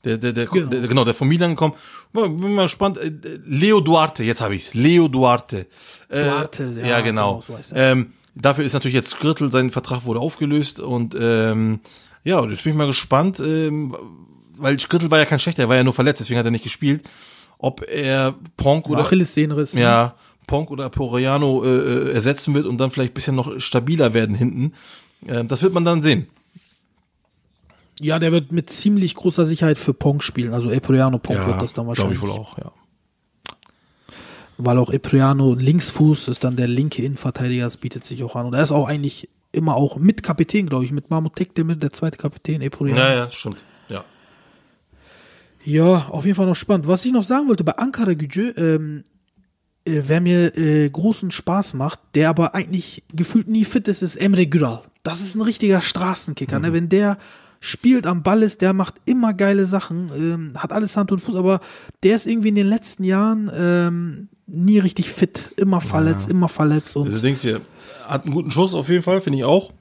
Der, 0.05 0.17
der, 0.17 0.31
der, 0.33 0.45
Genau. 0.45 0.67
der, 0.69 0.81
genau, 0.87 1.03
der 1.03 1.13
von 1.13 1.27
Milan 1.27 1.55
kommt. 1.55 1.75
Mal- 2.13 2.29
Bin 2.29 2.53
mal 2.53 2.63
gespannt. 2.63 2.97
Äh, 2.99 3.11
Leo 3.45 3.81
Duarte, 3.81 4.23
jetzt 4.23 4.39
habe 4.41 4.55
ich's. 4.55 4.73
Leo 4.73 5.07
Duarte. 5.07 5.65
Äh, 6.09 6.23
Duarte, 6.23 6.73
ja, 6.79 6.87
ja, 6.87 7.01
genau. 7.01 7.41
genau, 7.45 7.59
so 7.61 7.75
ähm, 7.75 8.13
dafür 8.35 8.63
ist 8.65 8.73
natürlich 8.73 8.95
jetzt 8.95 9.11
Skirtel, 9.11 9.51
sein 9.51 9.71
Vertrag 9.71 10.05
wurde 10.05 10.19
aufgelöst 10.19 10.79
und 10.79 11.15
ähm, 11.19 11.79
ja, 12.23 12.43
jetzt 12.47 12.63
bin 12.63 12.73
ich 12.73 12.77
mal 12.77 12.87
gespannt, 12.87 13.39
ähm, 13.39 13.95
weil 14.57 14.79
Skirtel 14.79 15.09
war 15.11 15.19
ja 15.19 15.25
kein 15.25 15.39
schlechter, 15.39 15.63
er 15.63 15.69
war 15.69 15.75
ja 15.75 15.83
nur 15.83 15.93
verletzt, 15.93 16.19
deswegen 16.21 16.39
hat 16.39 16.45
er 16.45 16.51
nicht 16.51 16.63
gespielt. 16.63 17.07
Ob 17.57 17.81
er 17.87 18.35
Ponk 18.57 18.87
oder 18.89 19.01
Achillessehnenriss. 19.01 19.73
ne? 19.73 19.81
ja, 19.81 20.15
Ponk 20.47 20.69
oder 20.71 20.89
Poriano 20.89 21.63
äh, 21.63 21.67
äh, 21.69 22.11
ersetzen 22.13 22.53
wird 22.53 22.65
und 22.67 22.77
dann 22.77 22.91
vielleicht 22.91 23.11
ein 23.11 23.15
bisschen 23.15 23.35
noch 23.35 23.59
stabiler 23.59 24.13
werden 24.13 24.35
hinten. 24.35 24.73
Ähm, 25.27 25.47
das 25.47 25.61
wird 25.63 25.73
man 25.73 25.85
dann 25.85 26.01
sehen. 26.01 26.27
Ja, 28.01 28.19
der 28.19 28.31
wird 28.31 28.51
mit 28.51 28.69
ziemlich 28.69 29.15
großer 29.15 29.45
Sicherheit 29.45 29.77
für 29.77 29.93
Ponk 29.93 30.21
spielen. 30.21 30.53
Also 30.53 30.69
Epriano 30.69 31.17
Ponk 31.17 31.45
wird 31.45 31.61
das 31.61 31.73
dann 31.73 31.85
glaube 31.85 31.97
wahrscheinlich. 31.99 32.17
ich 32.17 32.21
wohl 32.21 32.31
auch, 32.31 32.57
ja. 32.57 32.71
Weil 34.57 34.77
auch 34.77 34.89
Epriano 34.89 35.53
Linksfuß 35.53 36.29
ist 36.29 36.43
dann 36.43 36.55
der 36.55 36.67
linke 36.67 37.01
Innenverteidiger, 37.01 37.65
das 37.65 37.77
bietet 37.77 38.05
sich 38.05 38.23
auch 38.23 38.35
an. 38.35 38.45
Und 38.45 38.53
er 38.53 38.63
ist 38.63 38.71
auch 38.71 38.87
eigentlich 38.87 39.29
immer 39.51 39.75
auch 39.75 39.97
mit 39.97 40.23
Kapitän, 40.23 40.67
glaube 40.67 40.85
ich, 40.85 40.91
mit 40.91 41.09
Mahmoud 41.09 41.35
Tek, 41.35 41.55
der, 41.55 41.65
mit 41.65 41.81
der 41.81 41.91
zweite 41.91 42.17
Kapitän, 42.17 42.61
Epriano. 42.61 42.99
Ja, 42.99 43.13
ja, 43.13 43.31
stimmt. 43.31 43.57
Ja. 43.89 44.03
Ja, 45.63 46.07
auf 46.09 46.25
jeden 46.25 46.35
Fall 46.35 46.45
noch 46.45 46.55
spannend. 46.55 46.87
Was 46.87 47.05
ich 47.05 47.11
noch 47.11 47.23
sagen 47.23 47.47
wollte, 47.47 47.63
bei 47.63 47.77
Ankara 47.77 48.13
Gücü, 48.13 48.53
ähm, 48.55 49.03
äh, 49.85 50.03
wer 50.05 50.21
mir 50.21 50.57
äh, 50.57 50.89
großen 50.89 51.31
Spaß 51.31 51.73
macht, 51.73 51.99
der 52.13 52.29
aber 52.29 52.55
eigentlich 52.55 53.03
gefühlt 53.13 53.47
nie 53.47 53.65
fit 53.65 53.87
ist, 53.87 54.01
ist 54.01 54.15
Emre 54.15 54.47
Güral. 54.47 54.81
Das 55.03 55.21
ist 55.21 55.35
ein 55.35 55.41
richtiger 55.41 55.81
Straßenkicker. 55.81 56.59
Ne? 56.59 56.73
Wenn 56.73 56.89
der 56.89 57.17
spielt 57.59 58.07
am 58.07 58.23
Ball 58.23 58.43
ist, 58.43 58.61
der 58.61 58.73
macht 58.73 58.95
immer 59.05 59.33
geile 59.33 59.65
Sachen, 59.65 60.11
ähm, 60.15 60.51
hat 60.61 60.71
alles 60.71 60.97
Hand 60.97 61.11
und 61.11 61.19
Fuß, 61.19 61.35
aber 61.35 61.59
der 62.03 62.15
ist 62.15 62.27
irgendwie 62.27 62.49
in 62.49 62.55
den 62.55 62.67
letzten 62.67 63.03
Jahren 63.03 63.51
ähm, 63.55 64.29
nie 64.47 64.79
richtig 64.79 65.09
fit. 65.09 65.51
Immer 65.57 65.81
verletzt, 65.81 66.29
immer 66.29 66.49
verletzt. 66.49 66.95
Und 66.95 67.05
Also 67.05 67.19
denkst 67.19 67.41
du, 67.43 67.61
hat 68.07 68.25
einen 68.25 68.33
guten 68.33 68.51
Schuss 68.51 68.75
auf 68.75 68.89
jeden 68.89 69.03
Fall, 69.03 69.21
finde 69.21 69.39
ich 69.39 69.45
auch. 69.45 69.71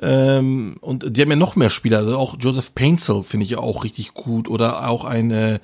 Ähm, 0.00 0.76
und 0.80 1.16
die 1.16 1.22
haben 1.22 1.30
ja 1.30 1.36
noch 1.36 1.56
mehr 1.56 1.70
Spieler, 1.70 1.98
also 1.98 2.16
auch 2.16 2.36
Joseph 2.38 2.74
Painzel 2.74 3.22
finde 3.22 3.44
ich 3.44 3.56
auch 3.56 3.84
richtig 3.84 4.12
gut 4.12 4.48
oder 4.48 4.88
auch 4.88 5.04
ein 5.04 5.30
äh, 5.30 5.60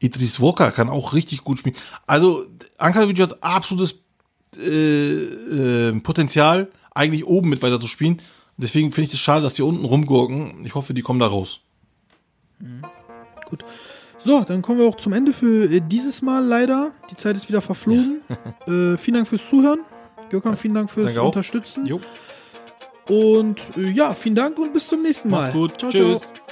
Idris 0.00 0.40
Walker 0.40 0.70
kann 0.72 0.88
auch 0.88 1.14
richtig 1.14 1.44
gut 1.44 1.60
spielen. 1.60 1.76
Also 2.06 2.44
Ankara 2.76 3.06
Gücü 3.06 3.22
hat 3.22 3.42
absolutes 3.42 4.02
äh, 4.56 5.22
äh, 5.22 6.00
Potenzial, 6.00 6.68
eigentlich 6.92 7.26
oben 7.26 7.50
mit 7.50 7.62
weiter 7.62 7.78
zu 7.78 7.86
spielen. 7.86 8.20
Deswegen 8.58 8.90
finde 8.92 9.08
ich 9.08 9.14
es 9.14 9.20
schade, 9.20 9.42
dass 9.42 9.54
die 9.54 9.62
unten 9.62 9.84
rumgurken. 9.84 10.64
Ich 10.64 10.74
hoffe, 10.74 10.92
die 10.92 11.02
kommen 11.02 11.20
da 11.20 11.26
raus. 11.26 11.60
Gut. 13.48 13.64
So, 14.18 14.42
dann 14.42 14.62
kommen 14.62 14.80
wir 14.80 14.86
auch 14.86 14.96
zum 14.96 15.12
Ende 15.12 15.32
für 15.32 15.70
äh, 15.70 15.80
dieses 15.80 16.22
Mal 16.22 16.44
leider. 16.44 16.90
Die 17.10 17.16
Zeit 17.16 17.36
ist 17.36 17.48
wieder 17.48 17.62
verflogen. 17.62 18.20
äh, 18.66 18.96
vielen 18.96 19.14
Dank 19.14 19.28
fürs 19.28 19.48
Zuhören. 19.48 19.80
Gökhan, 20.28 20.56
vielen 20.56 20.74
Dank 20.74 20.90
fürs 20.90 21.14
Danke. 21.14 21.22
Unterstützen. 21.22 21.88
Und 23.08 23.60
äh, 23.76 23.90
ja, 23.90 24.12
vielen 24.12 24.34
Dank 24.34 24.58
und 24.58 24.72
bis 24.72 24.88
zum 24.88 25.02
nächsten 25.02 25.30
Mal. 25.30 25.42
Macht's 25.42 25.54
gut. 25.54 25.78
Ciao, 25.78 25.90
Tschüss. 25.90 26.20
ciao. 26.20 26.47